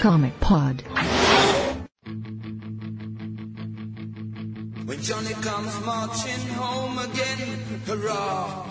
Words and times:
Comic 0.00 0.40
Pod. 0.40 0.80
When 4.86 4.98
Johnny 5.02 5.34
comes 5.42 5.78
marching 5.84 6.48
home 6.56 6.96
again, 6.96 7.82
hurrah, 7.84 8.64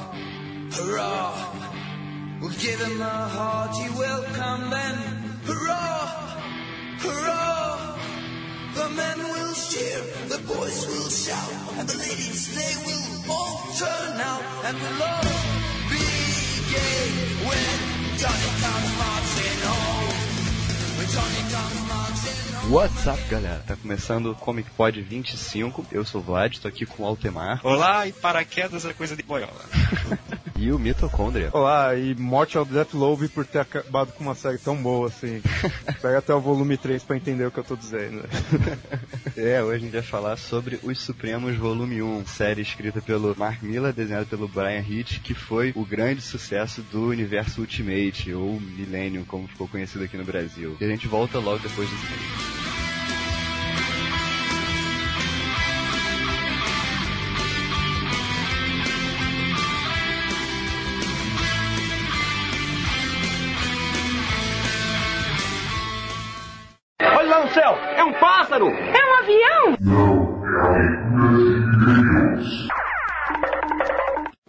hurrah. 0.72 1.38
We'll 2.42 2.50
give 2.50 2.80
him 2.80 3.00
a 3.00 3.30
hearty 3.38 3.94
welcome 3.96 4.72
then, 4.72 4.96
hurrah, 5.46 6.08
hurrah. 6.98 7.96
The 8.74 8.90
men 8.90 9.20
will 9.20 9.54
cheer, 9.54 10.02
the 10.30 10.40
boys 10.48 10.88
will 10.88 11.10
shout, 11.10 11.78
and 11.78 11.88
the 11.88 11.98
ladies 12.00 12.56
they 12.58 12.74
will 12.88 13.32
all 13.32 13.62
turn 13.78 14.20
out, 14.20 14.44
and 14.66 14.76
we'll 14.82 15.04
all 15.04 15.22
be 15.94 16.10
gay 16.74 17.06
when 17.46 18.18
Johnny 18.18 18.52
comes 18.66 18.90
marching 18.98 19.60
home. 19.70 20.19
What's 22.70 23.08
up, 23.08 23.20
galera? 23.30 23.64
Tá 23.66 23.76
começando 23.76 24.28
o 24.28 24.36
Comic 24.36 24.70
Pod 24.72 25.02
25. 25.02 25.88
Eu 25.92 26.06
sou 26.06 26.22
o 26.22 26.24
Vlad, 26.24 26.60
tô 26.60 26.68
aqui 26.68 26.86
com 26.86 27.02
o 27.02 27.06
Altemar 27.06 27.60
Olá, 27.64 28.06
e 28.06 28.12
paraquedas 28.12 28.86
é 28.86 28.94
coisa 28.94 29.16
de 29.16 29.24
boiola. 29.24 29.66
e 30.60 30.74
o 30.74 30.78
Mitocôndria. 30.78 31.50
Olá, 31.54 31.96
e 31.96 32.14
morte 32.16 32.58
ao 32.58 32.66
Death 32.66 32.94
Lobe 32.94 33.30
por 33.30 33.46
ter 33.46 33.60
acabado 33.60 34.12
com 34.12 34.24
uma 34.24 34.36
série 34.36 34.58
tão 34.58 34.76
boa 34.76 35.08
assim. 35.08 35.42
Pega 36.02 36.18
até 36.18 36.34
o 36.34 36.42
volume 36.42 36.78
3 36.78 37.02
pra 37.04 37.16
entender 37.16 37.46
o 37.46 37.52
que 37.52 37.60
eu 37.60 37.64
tô 37.64 37.76
dizendo. 37.76 38.24
É, 39.38 39.64
hoje 39.64 39.76
a 39.76 39.80
gente 39.80 39.92
vai 39.92 40.02
falar 40.02 40.36
sobre 40.36 40.80
Os 40.84 41.00
Supremos 41.00 41.56
Volume 41.56 42.02
1, 42.02 42.26
série 42.26 42.62
escrita 42.62 43.00
pelo 43.00 43.34
Mark 43.38 43.62
Miller, 43.62 43.94
desenhada 43.94 44.26
pelo 44.26 44.50
Brian 44.50 44.82
Hitch, 44.82 45.20
que 45.22 45.34
foi 45.34 45.72
o 45.78 45.86
grande 45.86 46.22
sucesso 46.22 46.82
do 46.82 47.08
universo 47.08 47.62
Ultimate, 47.62 48.34
ou 48.34 48.60
Millennium, 48.60 49.24
como 49.24 49.48
ficou 49.48 49.68
conhecido 49.68 50.04
aqui 50.04 50.18
no 50.18 50.26
Brasil. 50.26 50.76
E 50.82 50.84
a 50.84 50.90
gente 50.90 51.08
volta 51.08 51.40
logo 51.40 51.60
depois 51.60 51.90
desse 51.90 52.59
avião? 70.80 72.70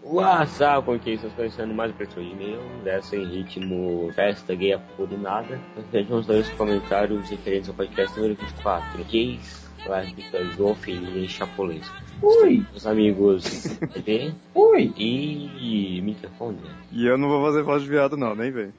WhatsApp, 0.02 0.84
com 0.84 0.98
quem 0.98 1.14
estamos 1.14 1.36
conhecendo 1.36 1.72
mais 1.72 1.92
pessoas 1.92 2.26
de 2.26 2.32
e-mail, 2.32 2.60
dessa 2.82 3.16
em 3.16 3.24
ritmo 3.24 4.10
festa 4.12 4.54
gay 4.56 4.72
a 4.72 4.78
por 4.78 5.08
nada. 5.16 5.60
Vejam 5.92 6.18
os 6.18 6.26
dois 6.26 6.48
comentários 6.50 7.30
referentes 7.30 7.68
ao 7.68 7.76
podcast 7.76 8.16
número 8.16 8.34
24. 8.34 9.04
Gays, 9.04 9.70
lésbicas, 9.86 10.56
zoofilia 10.56 11.24
e 11.24 11.28
chapolesco. 11.28 11.94
Ui! 12.22 12.66
Os 12.74 12.86
amigos 12.86 13.44
TV 13.92 14.32
Ui! 14.54 14.92
e 14.96 16.00
microfone. 16.02 16.58
E 16.92 17.06
eu 17.06 17.16
não 17.16 17.28
vou 17.28 17.42
fazer 17.44 17.62
voz 17.62 17.82
de 17.82 17.88
viado 17.88 18.16
não, 18.16 18.34
nem 18.34 18.50
vem. 18.50 18.72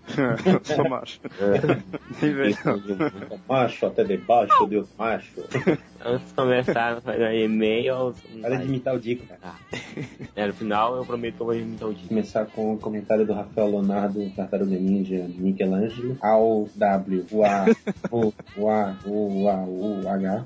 Eu 0.45 0.59
sou 0.75 0.88
macho. 0.89 1.20
Nem 2.22 2.33
vem. 2.33 2.56
não. 2.66 3.39
Macho 3.48 3.86
até 3.88 4.03
debaixo, 4.03 4.66
Deus 4.67 4.89
macho. 4.98 5.42
Antes 6.03 6.27
de 6.27 6.33
começar 6.33 6.98
a 6.98 7.02
fazer 7.02 7.43
e-mails. 7.43 8.17
Para 8.42 8.58
de 8.58 8.66
imitar 8.66 8.95
o 8.95 8.99
Dico, 8.99 9.26
cara. 9.26 9.39
Tá. 9.42 9.55
É, 10.36 10.48
no 10.48 10.54
final 10.54 10.98
eu 10.98 11.05
prometo 11.05 11.36
que 11.36 11.42
eu 11.42 11.45
vou 11.45 11.55
imitar 11.55 11.89
o 11.89 11.93
dia. 11.93 12.08
Começar 12.08 12.45
com 12.45 12.73
o 12.73 12.77
comentário 12.77 13.26
do 13.26 13.33
Rafael 13.33 13.70
Leonardo, 13.70 14.30
Tartaruga 14.36 14.76
Ninja, 14.76 15.26
Michelangelo, 15.27 16.17
ao 16.21 16.67
W, 16.76 17.26
o 17.32 17.43
A, 17.43 17.66
o, 18.11 18.33
o 18.58 18.70
A, 18.70 18.95
o 19.05 19.49
A, 19.49 19.64
o 19.64 20.08
H. 20.08 20.45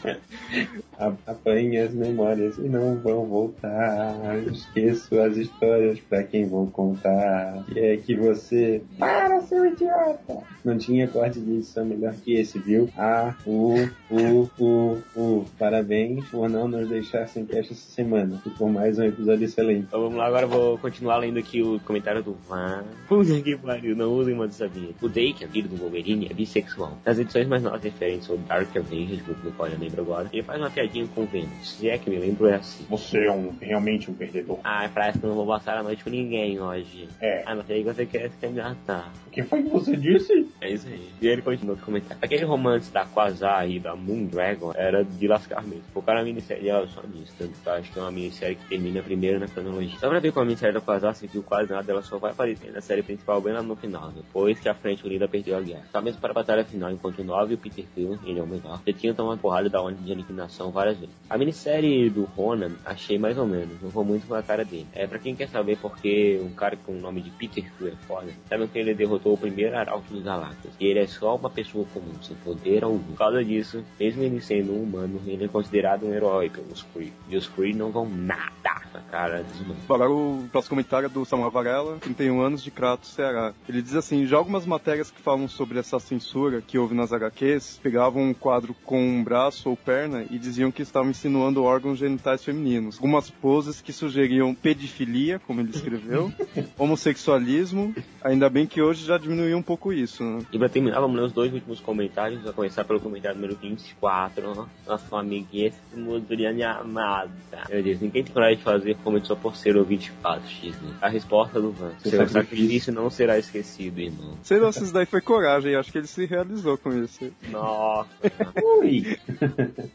Apanhe 1.26 1.78
as 1.78 1.92
memórias 1.92 2.58
e 2.58 2.62
não 2.62 2.96
vão 2.96 3.26
voltar. 3.26 4.38
Esqueço 4.50 5.20
as 5.20 5.36
histórias 5.36 5.98
pra 6.00 6.22
quem 6.22 6.46
vou 6.46 6.66
contar. 6.68 7.64
E 7.74 7.78
é 7.78 7.96
que 7.96 8.14
você. 8.14 8.82
Para, 8.98 9.40
seu 9.42 9.66
idiota! 9.66 10.38
Não 10.64 10.76
tinha 10.76 11.08
corte 11.08 11.40
de 11.40 11.50
edição 11.52 11.84
melhor 11.84 12.14
que 12.14 12.34
esse, 12.34 12.58
viu? 12.58 12.88
A, 12.96 13.34
U, 13.46 13.74
U, 14.10 14.50
U, 14.58 14.98
U. 15.16 15.44
Parabéns 15.58 16.24
por 16.28 16.48
não 16.48 16.68
nos 16.68 16.88
deixar 16.88 17.26
sem 17.28 17.44
teste 17.44 17.72
essa 17.72 17.90
semana. 17.90 18.40
Por 18.58 18.70
mais 18.70 18.98
um 18.98 19.04
episódio 19.04 19.44
excelente. 19.44 19.86
Então 19.88 20.00
vamos 20.00 20.16
lá, 20.16 20.26
agora 20.26 20.46
vou 20.46 20.76
continuar 20.78 21.18
lendo 21.18 21.38
aqui 21.38 21.62
o 21.62 21.80
comentário 21.80 22.22
do 22.22 22.36
Van. 22.48 22.84
Puta 23.08 23.40
que 23.40 23.56
pariu, 23.56 23.96
não 23.96 24.12
usem 24.12 24.34
uma 24.34 24.50
sabia. 24.50 24.90
O 25.00 25.08
Dake, 25.08 25.46
filho 25.46 25.68
do 25.68 25.76
Wolverine, 25.76 26.28
é 26.30 26.34
bissexual. 26.34 26.98
Nas 27.04 27.18
edições 27.18 27.46
mais 27.46 27.62
novas 27.62 27.82
referentes 27.82 28.28
ao 28.28 28.36
Dark 28.38 28.76
Avengers, 28.76 29.22
grupo 29.22 29.42
do 29.42 29.52
qual 29.52 29.68
eu 29.68 29.78
lembro 29.78 30.02
agora, 30.02 30.28
ele 30.32 30.42
faz 30.42 30.60
uma 30.60 30.70
piadinha 30.70 31.06
Venom. 31.26 31.48
Se 31.62 31.88
é 31.88 31.98
que 31.98 32.08
me 32.08 32.18
lembro, 32.18 32.46
é 32.46 32.54
assim. 32.54 32.84
Você 32.88 33.26
é 33.26 33.32
um, 33.32 33.52
realmente 33.60 34.10
um 34.10 34.14
perdedor. 34.14 34.58
Ah, 34.64 34.88
parece 34.92 35.18
que 35.18 35.24
eu 35.24 35.28
não 35.28 35.36
vou 35.36 35.46
passar 35.46 35.76
a 35.78 35.82
noite 35.82 36.04
com 36.04 36.10
ninguém 36.10 36.60
hoje. 36.60 37.08
É. 37.20 37.42
Ah, 37.46 37.54
não 37.54 37.64
sei 37.64 37.82
que 37.82 37.92
você 37.92 38.06
quer 38.06 38.30
se 38.30 38.36
candidatar. 38.38 39.12
O 39.26 39.30
que 39.30 39.42
foi 39.42 39.62
que 39.62 39.68
você 39.68 39.96
disse? 39.96 40.48
É 40.60 40.70
isso 40.70 40.86
aí. 40.88 41.08
E 41.20 41.26
ele 41.28 41.42
continua 41.42 41.76
no 41.76 41.82
comentário. 41.82 42.18
Aquele 42.22 42.44
romance 42.44 42.92
da 42.92 43.04
Quasar 43.04 43.68
e 43.68 43.78
da 43.78 43.94
Moon 43.94 44.26
Dragon 44.26 44.72
era 44.74 45.04
de 45.04 45.28
lascar 45.28 45.62
mesmo. 45.62 45.84
Focaram 45.92 46.20
a 46.20 46.24
minissérie 46.24 46.68
ela 46.68 46.86
só 46.88 47.02
nisso. 47.02 47.34
Tanto 47.38 47.52
que 47.52 47.66
eu 47.66 47.72
acho 47.72 47.92
que 47.92 47.98
é 47.98 48.02
uma 48.02 48.10
minissérie 48.10 48.56
que 48.56 48.68
termina 48.68 49.02
primeiro 49.02 49.38
na 49.38 49.48
cronologia. 49.48 49.98
Só 49.98 50.08
pra 50.08 50.20
ver 50.20 50.32
com 50.32 50.40
a 50.40 50.44
minissérie 50.44 50.74
da 50.74 50.80
Quasar, 50.80 51.14
se 51.14 51.26
viu 51.26 51.42
quase 51.42 51.70
nada, 51.70 51.90
ela 51.90 52.02
só 52.02 52.18
vai 52.18 52.32
aparecer 52.32 52.72
na 52.72 52.80
série 52.80 53.02
principal 53.02 53.40
bem 53.40 53.52
lá 53.52 53.62
no 53.62 53.76
final. 53.76 54.10
Depois 54.10 54.58
que 54.58 54.68
a 54.68 54.74
frente 54.74 55.06
unida 55.06 55.28
perdeu 55.28 55.56
a 55.56 55.60
guerra. 55.60 55.84
Só 55.90 56.00
mesmo 56.00 56.20
para 56.20 56.30
a 56.30 56.34
batalha 56.34 56.64
final, 56.64 56.90
enquanto 56.90 57.20
o 57.20 57.24
Nove 57.24 57.52
e 57.52 57.54
o 57.54 57.58
Peter 57.58 57.84
Quill, 57.94 58.18
ele 58.24 58.38
é 58.38 58.42
o 58.42 58.46
melhor, 58.46 58.80
já 58.86 58.92
tinham 58.92 59.14
tomado 59.14 59.38
porrada 59.38 59.68
da 59.68 59.82
onda 59.82 59.96
de 59.96 60.12
aniquilação 60.12 60.70
várias 60.70 60.98
vezes. 61.00 61.14
A 61.28 61.38
minissérie 61.38 62.10
do 62.10 62.24
Ronan, 62.24 62.72
achei 62.84 63.18
mais 63.18 63.38
ou 63.38 63.46
menos. 63.46 63.80
Não 63.82 63.90
vou 63.90 64.04
muito 64.04 64.26
com 64.26 64.34
a 64.34 64.42
cara 64.42 64.64
dele. 64.64 64.86
É 64.92 65.06
pra 65.06 65.18
quem 65.18 65.34
quer 65.34 65.48
saber 65.48 65.78
porque 65.78 66.40
um 66.42 66.50
cara 66.50 66.76
com 66.76 66.92
o 66.92 67.00
nome 67.00 67.20
de 67.20 67.30
Peter 67.30 67.64
Quill 67.76 67.88
é 67.88 67.96
foda. 68.06 68.32
Sabe 68.48 68.66
que 68.68 68.78
ele 68.78 68.94
derrotou 68.94 69.34
o 69.34 69.38
primeiro 69.38 69.76
arauto 69.76 70.12
dos 70.12 70.22
Galactus. 70.22 70.72
E 70.78 70.86
ele 70.86 71.00
é 71.00 71.06
só 71.06 71.36
uma 71.36 71.50
pessoa 71.50 71.86
comum, 71.92 72.22
sem 72.22 72.36
poder 72.36 72.84
algum. 72.84 73.00
Por 73.00 73.16
causa 73.16 73.44
disso, 73.44 73.82
mesmo 73.98 74.22
ele 74.22 74.40
sendo 74.40 74.72
um 74.72 74.82
humano, 74.82 75.20
ele 75.26 75.44
é 75.44 75.48
considerado 75.48 76.06
um 76.06 76.12
herói 76.12 76.50
pelos 76.50 76.82
Kree. 76.94 77.12
E 77.28 77.36
os 77.36 77.48
Kree 77.48 77.74
não 77.74 77.90
vão 77.90 78.08
nada 78.08 78.50
na 78.92 79.00
cara 79.00 79.42
dos 79.42 79.60
humanos. 79.60 79.82
Agora 79.84 80.10
o 80.10 80.48
próximo 80.50 80.70
comentário 80.70 81.06
é 81.06 81.08
do 81.08 81.24
Samuel 81.24 81.50
Varela, 81.50 81.98
31 81.98 82.40
anos 82.40 82.62
de 82.62 82.70
Kratos, 82.70 83.10
Ceará. 83.10 83.52
Ele 83.68 83.82
diz 83.82 83.94
assim, 83.94 84.26
já 84.26 84.36
algumas 84.36 84.66
matérias 84.66 85.10
que 85.10 85.20
falam 85.20 85.48
sobre 85.48 85.78
essa 85.78 85.98
censura 85.98 86.60
que 86.60 86.78
houve 86.78 86.94
nas 86.94 87.12
HQs, 87.12 87.80
pegavam 87.82 88.22
um 88.22 88.34
quadro 88.34 88.74
com 88.84 89.00
um 89.00 89.22
braço 89.22 89.70
ou 89.70 89.76
perna 89.76 90.24
e 90.30 90.38
diziam 90.38 90.70
que 90.70 90.82
estavam 90.90 91.10
insinuando 91.10 91.62
órgãos 91.62 91.98
genitais 91.98 92.44
femininos. 92.44 92.96
Algumas 92.96 93.30
poses 93.30 93.80
que 93.80 93.92
sugeriam 93.92 94.54
pedifilia, 94.54 95.38
como 95.38 95.60
ele 95.60 95.70
escreveu, 95.70 96.32
homossexualismo, 96.78 97.94
ainda 98.22 98.50
bem 98.50 98.66
que 98.66 98.82
hoje 98.82 99.06
já 99.06 99.16
diminuiu 99.16 99.56
um 99.56 99.62
pouco 99.62 99.92
isso, 99.92 100.22
né? 100.22 100.44
E 100.52 100.58
pra 100.58 100.68
terminar, 100.68 101.00
vamos 101.00 101.16
ler 101.16 101.22
os 101.26 101.32
dois 101.32 101.52
últimos 101.52 101.80
comentários. 101.80 102.42
Vou 102.42 102.52
começar 102.52 102.84
pelo 102.84 103.00
comentário 103.00 103.36
número 103.36 103.56
24. 103.56 104.68
Nosso 104.86 105.16
amiguíssimo 105.16 106.20
Duriane 106.20 106.62
Amada. 106.62 107.30
Meu 107.68 107.82
Deus, 107.82 108.00
ninguém 108.00 108.24
tem 108.24 108.32
coragem 108.32 108.58
de 108.58 108.62
fazer 108.62 108.96
como 109.02 109.24
só 109.24 109.34
por 109.34 109.56
ser 109.56 109.76
o 109.76 109.84
24x. 109.84 110.74
Né? 110.82 110.96
A 111.00 111.08
resposta 111.08 111.60
do 111.60 111.72
Van. 111.72 111.92
Seu 112.00 112.10
sacrifício. 112.10 112.28
sacrifício 112.28 112.92
não 112.92 113.10
será 113.10 113.38
esquecido, 113.38 114.00
irmão. 114.00 114.36
Sei 114.42 114.58
lá 114.58 114.72
se 114.72 114.82
isso 114.82 114.92
daí 114.92 115.06
foi 115.06 115.20
coragem, 115.20 115.74
acho 115.74 115.92
que 115.92 115.98
ele 115.98 116.06
se 116.06 116.26
realizou 116.26 116.76
com 116.76 116.92
isso. 116.92 117.30
Nossa, 117.50 118.10
Ui! 118.80 119.16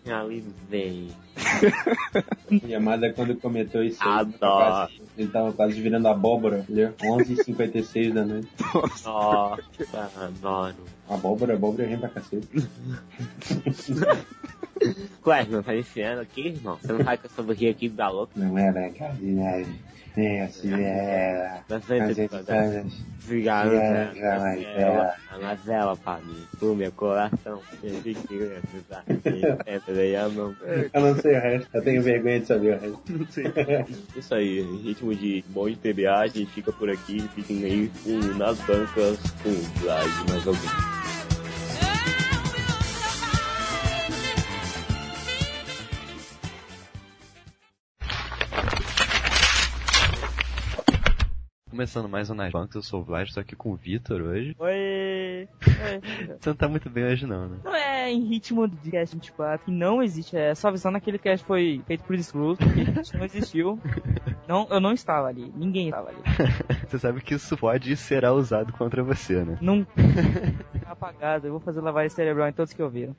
realizei. 0.05 0.84
Yamada 2.67 3.11
quando 3.15 3.35
comentou 3.35 3.83
isso 3.83 4.01
Adoro. 4.01 4.37
quase- 4.39 5.01
ele 5.17 5.27
tava 5.29 5.53
quase 5.53 5.79
virando 5.81 6.07
abóbora, 6.07 6.59
entendeu? 6.59 6.93
11h56 7.01 8.13
da 8.13 8.25
noite. 8.25 8.47
Nossa, 9.05 10.11
adoro. 10.17 10.75
Abóbora, 11.09 11.53
abóbora 11.53 11.83
é 11.83 11.87
rei 11.87 11.97
pra 11.97 12.09
cacete. 12.09 12.47
Ué, 15.25 15.45
não 15.49 15.63
tá 15.63 15.75
enfiando 15.75 16.19
aqui, 16.21 16.47
irmão? 16.47 16.77
Você 16.81 16.91
não 16.93 17.03
vai 17.03 17.17
com 17.17 17.27
essa 17.27 17.41
barriga 17.41 17.71
aqui 17.71 17.87
da 17.89 18.09
louca? 18.09 18.33
Não 18.35 18.57
era 18.57 18.73
verdade, 18.89 19.17
nem 19.21 19.65
era. 20.73 21.63
A 21.69 21.81
sempre 21.81 22.13
gente 22.13 22.29
faz 22.29 22.49
Obrigado, 23.25 23.71
Já, 23.71 23.79
né? 23.81 24.11
mas 24.39 24.63
ela, 24.77 25.15
a 25.31 25.37
Mazela 25.39 25.97
pra 25.97 26.19
mim, 26.19 26.45
pro 26.59 26.75
meu 26.75 26.91
coração. 26.91 27.59
Eu 30.93 31.01
não 31.01 31.15
sei 31.15 31.35
o 31.35 31.41
resto, 31.41 31.69
eu 31.73 31.83
tenho 31.83 32.01
vergonha 32.03 32.39
de 32.39 32.45
saber 32.45 32.75
o 32.75 32.79
resto. 32.79 33.01
Isso 34.15 34.35
aí, 34.35 34.59
em 34.59 34.77
ritmo 34.77 35.15
de 35.15 35.43
bom 35.49 35.67
de 35.67 35.75
TBA, 35.75 36.19
a 36.19 36.27
gente 36.27 36.51
fica 36.51 36.71
por 36.71 36.89
aqui, 36.89 37.27
fiquem 37.33 37.63
aí 37.63 37.91
com, 38.03 38.19
nas 38.37 38.59
bancas 38.59 39.17
com 39.41 39.49
o 39.49 39.81
Vlad 39.81 40.07
e 40.07 40.31
mais 40.31 40.47
alguém. 40.47 41.14
Começando 51.75 52.07
mais 52.07 52.29
um 52.29 52.35
Nas 52.35 52.53
Bancas, 52.53 52.75
eu 52.75 52.81
sou 52.81 53.01
o 53.01 53.03
Vlad, 53.03 53.29
tô 53.33 53.41
aqui 53.41 53.53
com 53.53 53.73
o 53.73 53.75
Vitor 53.75 54.21
hoje. 54.21 54.55
Oi! 54.57 55.49
Você 56.39 56.49
não 56.49 56.55
tá 56.55 56.69
muito 56.69 56.89
bem 56.89 57.03
hoje 57.03 57.27
não, 57.27 57.49
né? 57.49 57.57
Não 57.65 57.75
é 57.75 58.09
em 58.09 58.23
ritmo 58.23 58.65
de 58.65 58.89
cast 58.89 59.13
24, 59.13 59.65
que 59.65 59.71
não 59.71 60.01
existe, 60.01 60.37
é 60.37 60.55
só 60.55 60.69
avisando 60.69 60.95
aquele 60.95 61.19
cast 61.19 61.45
foi 61.45 61.81
feito 61.85 62.05
por 62.05 62.15
excluso, 62.15 62.59
porque 62.59 63.17
não 63.17 63.25
existiu. 63.25 63.77
Não, 64.47 64.67
eu 64.69 64.79
não 64.79 64.93
estava 64.93 65.27
ali, 65.27 65.51
ninguém 65.55 65.87
estava 65.87 66.09
ali. 66.09 66.19
Você 66.87 66.99
sabe 66.99 67.19
que 67.19 67.33
isso 67.33 67.57
pode 67.57 67.91
e 67.91 67.97
será 67.97 68.31
usado 68.31 68.71
contra 68.73 69.03
você, 69.03 69.43
né? 69.43 69.57
Não 69.59 69.83
tá 69.83 70.91
apagado, 70.91 71.47
eu 71.47 71.51
vou 71.53 71.59
fazer 71.59 71.81
lavagem 71.81 72.11
cerebral 72.11 72.47
em 72.47 72.53
todos 72.53 72.71
que 72.71 72.83
ouviram. 72.83 73.15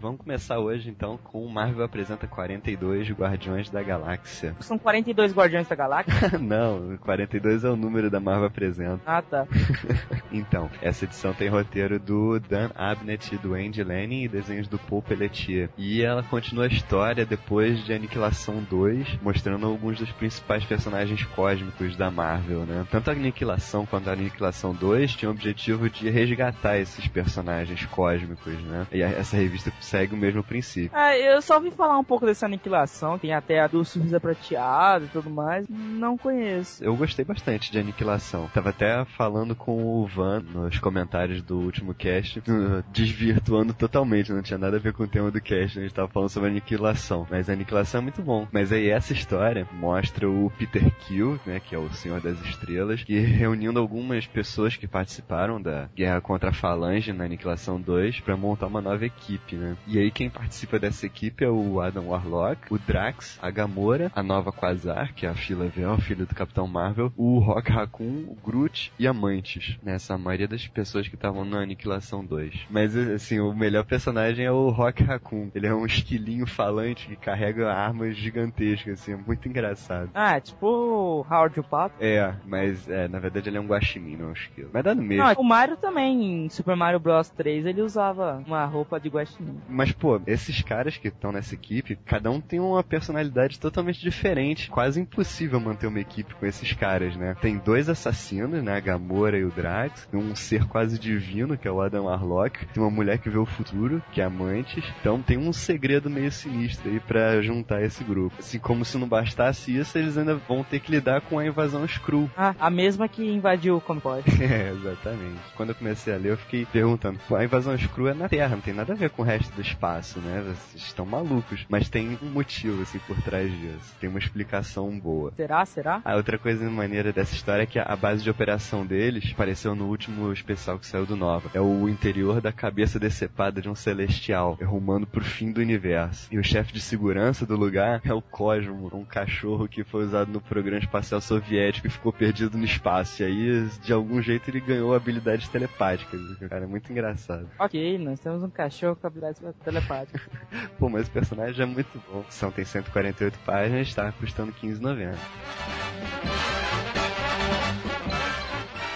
Vamos 0.00 0.22
começar 0.22 0.58
hoje 0.58 0.88
então 0.88 1.18
com 1.18 1.44
o 1.44 1.48
Marvel 1.50 1.84
apresenta 1.84 2.26
42 2.26 3.10
Guardiões 3.10 3.68
da 3.68 3.82
Galáxia. 3.82 4.56
São 4.60 4.78
42 4.78 5.34
Guardiões 5.34 5.68
da 5.68 5.74
Galáxia? 5.76 6.38
não, 6.40 6.96
42 6.96 7.51
é 7.64 7.70
o 7.70 7.76
número 7.76 8.10
da 8.10 8.20
Marvel 8.20 8.46
apresenta. 8.46 9.00
Ah, 9.06 9.22
tá. 9.22 9.46
então, 10.32 10.70
essa 10.80 11.04
edição 11.04 11.32
tem 11.34 11.48
roteiro 11.48 11.98
do 11.98 12.40
Dan 12.40 12.70
Abnett 12.74 13.34
e 13.34 13.38
do 13.38 13.54
Andy 13.54 13.82
Lanning 13.82 14.24
e 14.24 14.28
desenhos 14.28 14.68
do 14.68 14.78
Paul 14.78 15.02
Pelletier. 15.02 15.68
E 15.76 16.02
ela 16.02 16.22
continua 16.22 16.64
a 16.64 16.68
história 16.68 17.26
depois 17.26 17.84
de 17.84 17.92
Aniquilação 17.92 18.62
2, 18.68 19.20
mostrando 19.22 19.66
alguns 19.66 19.98
dos 19.98 20.10
principais 20.12 20.64
personagens 20.64 21.24
cósmicos 21.26 21.96
da 21.96 22.10
Marvel, 22.10 22.60
né? 22.60 22.86
Tanto 22.90 23.10
a 23.10 23.12
Aniquilação 23.12 23.84
quanto 23.84 24.08
a 24.08 24.12
Aniquilação 24.12 24.72
2 24.72 25.14
tinham 25.14 25.32
o 25.32 25.34
objetivo 25.34 25.90
de 25.90 26.08
resgatar 26.08 26.78
esses 26.78 27.06
personagens 27.08 27.84
cósmicos, 27.86 28.54
né? 28.62 28.86
E 28.92 29.02
essa 29.02 29.36
revista 29.36 29.72
segue 29.80 30.14
o 30.14 30.18
mesmo 30.18 30.42
princípio. 30.42 30.90
Ah, 30.92 31.16
eu 31.16 31.42
só 31.42 31.56
ouvi 31.56 31.70
falar 31.70 31.98
um 31.98 32.04
pouco 32.04 32.26
dessa 32.26 32.46
aniquilação, 32.46 33.18
tem 33.18 33.32
até 33.32 33.60
a 33.60 33.66
do 33.66 33.84
Surpresa 33.84 34.20
Prateado 34.20 35.04
e 35.04 35.08
tudo 35.08 35.30
mais, 35.30 35.66
não 35.68 36.16
conheço. 36.16 36.82
Eu 36.82 36.96
gostei 36.96 37.24
bastante 37.24 37.41
de 37.42 37.78
Aniquilação. 37.78 38.48
Tava 38.54 38.70
até 38.70 39.04
falando 39.04 39.54
com 39.54 39.84
o 39.84 40.06
Van 40.06 40.40
nos 40.40 40.78
comentários 40.78 41.42
do 41.42 41.58
último 41.58 41.92
cast, 41.92 42.40
desvirtuando 42.92 43.74
totalmente, 43.74 44.32
não 44.32 44.42
tinha 44.42 44.58
nada 44.58 44.76
a 44.76 44.80
ver 44.80 44.92
com 44.92 45.02
o 45.02 45.08
tema 45.08 45.30
do 45.30 45.40
cast, 45.40 45.78
a 45.78 45.82
gente 45.82 45.92
tava 45.92 46.08
falando 46.08 46.28
sobre 46.28 46.50
Aniquilação. 46.50 47.26
Mas 47.28 47.50
a 47.50 47.52
Aniquilação 47.52 48.00
é 48.00 48.02
muito 48.02 48.22
bom. 48.22 48.46
Mas 48.52 48.72
aí 48.72 48.88
essa 48.88 49.12
história 49.12 49.66
mostra 49.72 50.30
o 50.30 50.50
Peter 50.56 50.88
Kill, 51.00 51.40
né, 51.44 51.60
que 51.60 51.74
é 51.74 51.78
o 51.78 51.92
Senhor 51.92 52.20
das 52.20 52.40
Estrelas, 52.42 53.02
que 53.02 53.18
reunindo 53.18 53.78
algumas 53.78 54.26
pessoas 54.26 54.76
que 54.76 54.86
participaram 54.86 55.60
da 55.60 55.88
Guerra 55.96 56.20
contra 56.20 56.50
a 56.50 56.54
Falange 56.54 57.12
na 57.12 57.24
Aniquilação 57.24 57.80
2 57.80 58.20
para 58.20 58.36
montar 58.36 58.68
uma 58.68 58.80
nova 58.80 59.04
equipe, 59.04 59.56
né? 59.56 59.76
E 59.86 59.98
aí 59.98 60.10
quem 60.10 60.30
participa 60.30 60.78
dessa 60.78 61.06
equipe 61.06 61.44
é 61.44 61.50
o 61.50 61.80
Adam 61.80 62.08
Warlock, 62.08 62.72
o 62.72 62.78
Drax, 62.78 63.38
a 63.42 63.50
Gamora, 63.50 64.12
a 64.14 64.22
nova 64.22 64.52
Quasar, 64.52 65.12
que 65.14 65.26
é 65.26 65.28
a 65.28 65.34
Fila 65.34 65.66
Vel, 65.66 65.98
filho 65.98 66.26
do 66.26 66.34
Capitão 66.34 66.66
Marvel, 66.66 67.12
o 67.16 67.31
Rock 67.38 67.70
Raccoon, 67.70 68.24
o 68.28 68.36
Groot 68.44 68.92
e 68.98 69.06
a 69.06 69.12
Mantis, 69.12 69.78
nessa 69.82 70.16
né? 70.16 70.24
maioria 70.24 70.48
das 70.48 70.66
pessoas 70.66 71.08
que 71.08 71.14
estavam 71.14 71.44
na 71.44 71.60
Aniquilação 71.60 72.24
2. 72.24 72.66
Mas 72.70 72.96
assim, 72.96 73.40
o 73.40 73.52
melhor 73.52 73.84
personagem 73.84 74.44
é 74.44 74.52
o 74.52 74.70
Rock 74.70 75.02
Raccoon. 75.02 75.50
Ele 75.54 75.66
é 75.66 75.74
um 75.74 75.86
esquilinho 75.86 76.46
falante 76.46 77.08
que 77.08 77.16
carrega 77.16 77.72
armas 77.72 78.16
gigantescas, 78.16 79.00
assim, 79.00 79.12
é 79.12 79.16
muito 79.16 79.48
engraçado. 79.48 80.10
Ah, 80.14 80.40
tipo 80.40 80.66
o 80.66 81.26
Howard 81.28 81.58
o 81.60 81.64
Pato? 81.64 81.94
É, 82.00 82.34
mas 82.44 82.88
é, 82.88 83.08
na 83.08 83.18
verdade 83.18 83.48
ele 83.48 83.58
é 83.58 83.60
um 83.60 83.66
guaxinim, 83.66 84.16
não 84.16 84.26
é 84.26 84.28
um 84.30 84.32
esquilo. 84.32 84.70
Mas 84.72 84.84
dá 84.84 84.94
no 84.94 85.02
mesmo. 85.02 85.24
Não, 85.24 85.32
o 85.34 85.44
Mario 85.44 85.76
também, 85.76 86.44
em 86.44 86.48
Super 86.48 86.76
Mario 86.76 87.00
Bros 87.00 87.28
3, 87.30 87.66
ele 87.66 87.82
usava 87.82 88.42
uma 88.46 88.64
roupa 88.64 88.98
de 88.98 89.08
guaxinim. 89.08 89.60
Mas, 89.68 89.92
pô, 89.92 90.20
esses 90.26 90.62
caras 90.62 90.96
que 90.96 91.08
estão 91.08 91.32
nessa 91.32 91.54
equipe, 91.54 91.96
cada 92.04 92.30
um 92.30 92.40
tem 92.40 92.60
uma 92.60 92.82
personalidade 92.82 93.58
totalmente 93.58 94.00
diferente. 94.00 94.70
Quase 94.70 95.00
impossível 95.00 95.60
manter 95.60 95.86
uma 95.86 96.00
equipe 96.00 96.34
com 96.34 96.46
esses 96.46 96.72
caras, 96.72 97.16
né? 97.16 97.21
Tem 97.40 97.58
dois 97.58 97.88
assassinos, 97.88 98.62
né? 98.62 98.76
A 98.76 98.80
Gamora 98.80 99.38
e 99.38 99.44
o 99.44 99.50
Drax. 99.50 100.06
Tem 100.10 100.20
um 100.20 100.34
ser 100.34 100.66
quase 100.66 100.98
divino, 100.98 101.56
que 101.56 101.68
é 101.68 101.70
o 101.70 101.80
Adam 101.80 102.04
Warlock. 102.04 102.66
Tem 102.66 102.82
uma 102.82 102.90
mulher 102.90 103.18
que 103.18 103.30
vê 103.30 103.38
o 103.38 103.46
futuro, 103.46 104.02
que 104.12 104.20
é 104.20 104.24
a 104.24 104.30
Mantis. 104.30 104.84
Então 105.00 105.22
tem 105.22 105.38
um 105.38 105.52
segredo 105.52 106.10
meio 106.10 106.30
sinistro 106.30 106.90
aí 106.90 107.00
pra 107.00 107.40
juntar 107.40 107.82
esse 107.82 108.02
grupo. 108.04 108.36
Assim, 108.38 108.58
como 108.58 108.84
se 108.84 108.98
não 108.98 109.08
bastasse 109.08 109.76
isso, 109.76 109.96
eles 109.96 110.16
ainda 110.16 110.34
vão 110.34 110.64
ter 110.64 110.80
que 110.80 110.90
lidar 110.90 111.20
com 111.22 111.38
a 111.38 111.46
invasão 111.46 111.84
Skrull. 111.84 112.30
Ah, 112.36 112.54
a 112.58 112.70
mesma 112.70 113.08
que 113.08 113.24
invadiu 113.24 113.76
o 113.76 113.80
Comic 113.80 114.02
é, 114.42 114.70
exatamente. 114.70 115.40
Quando 115.56 115.70
eu 115.70 115.74
comecei 115.74 116.14
a 116.14 116.16
ler, 116.16 116.30
eu 116.30 116.36
fiquei 116.36 116.66
perguntando, 116.66 117.20
a 117.34 117.44
invasão 117.44 117.74
Skrull 117.74 118.08
é 118.08 118.14
na 118.14 118.28
Terra, 118.28 118.56
não 118.56 118.62
tem 118.62 118.74
nada 118.74 118.92
a 118.92 118.96
ver 118.96 119.10
com 119.10 119.22
o 119.22 119.24
resto 119.24 119.54
do 119.54 119.60
espaço, 119.60 120.18
né? 120.20 120.42
Vocês 120.42 120.82
estão 120.82 121.06
malucos. 121.06 121.64
Mas 121.68 121.88
tem 121.88 122.18
um 122.22 122.30
motivo, 122.30 122.82
assim, 122.82 122.98
por 123.00 123.20
trás 123.22 123.50
disso. 123.50 123.94
Tem 124.00 124.08
uma 124.08 124.18
explicação 124.18 124.98
boa. 124.98 125.32
Será? 125.36 125.64
Será? 125.64 126.00
A 126.04 126.16
outra 126.16 126.38
coisa 126.38 126.68
maneira 126.70 127.11
dessa 127.12 127.34
história 127.34 127.62
é 127.62 127.66
que 127.66 127.78
a 127.78 127.96
base 127.96 128.22
de 128.22 128.30
operação 128.30 128.86
deles 128.86 129.30
apareceu 129.32 129.74
no 129.74 129.86
último 129.86 130.32
especial 130.32 130.78
que 130.78 130.86
saiu 130.86 131.06
do 131.06 131.16
Nova. 131.16 131.50
É 131.54 131.60
o 131.60 131.88
interior 131.88 132.40
da 132.40 132.52
cabeça 132.52 132.98
decepada 132.98 133.60
de 133.60 133.68
um 133.68 133.74
celestial, 133.74 134.58
rumando 134.62 135.06
pro 135.06 135.24
fim 135.24 135.52
do 135.52 135.60
universo. 135.60 136.28
E 136.30 136.38
o 136.38 136.44
chefe 136.44 136.72
de 136.72 136.80
segurança 136.80 137.44
do 137.44 137.56
lugar 137.56 138.00
é 138.04 138.12
o 138.12 138.22
Cosmo, 138.22 138.90
um 138.92 139.04
cachorro 139.04 139.68
que 139.68 139.84
foi 139.84 140.04
usado 140.04 140.30
no 140.30 140.40
programa 140.40 140.78
espacial 140.78 141.20
soviético 141.20 141.86
e 141.86 141.90
ficou 141.90 142.12
perdido 142.12 142.56
no 142.56 142.64
espaço. 142.64 143.22
E 143.22 143.26
aí, 143.26 143.68
de 143.82 143.92
algum 143.92 144.22
jeito, 144.22 144.48
ele 144.48 144.60
ganhou 144.60 144.94
habilidades 144.94 145.48
telepáticas. 145.48 146.20
Cara, 146.48 146.64
é 146.64 146.66
muito 146.66 146.90
engraçado. 146.90 147.48
Ok, 147.58 147.98
nós 147.98 148.20
temos 148.20 148.42
um 148.42 148.50
cachorro 148.50 148.96
com 148.96 149.06
habilidades 149.06 149.42
telepática. 149.64 150.20
Pô, 150.78 150.88
mas 150.88 151.08
o 151.08 151.10
personagem 151.10 151.62
é 151.62 151.66
muito 151.66 152.00
bom. 152.10 152.24
São 152.28 152.50
tem 152.50 152.64
148 152.64 153.38
páginas, 153.40 153.88
está 153.88 154.12
custando 154.12 154.52
15,90. 154.52 155.16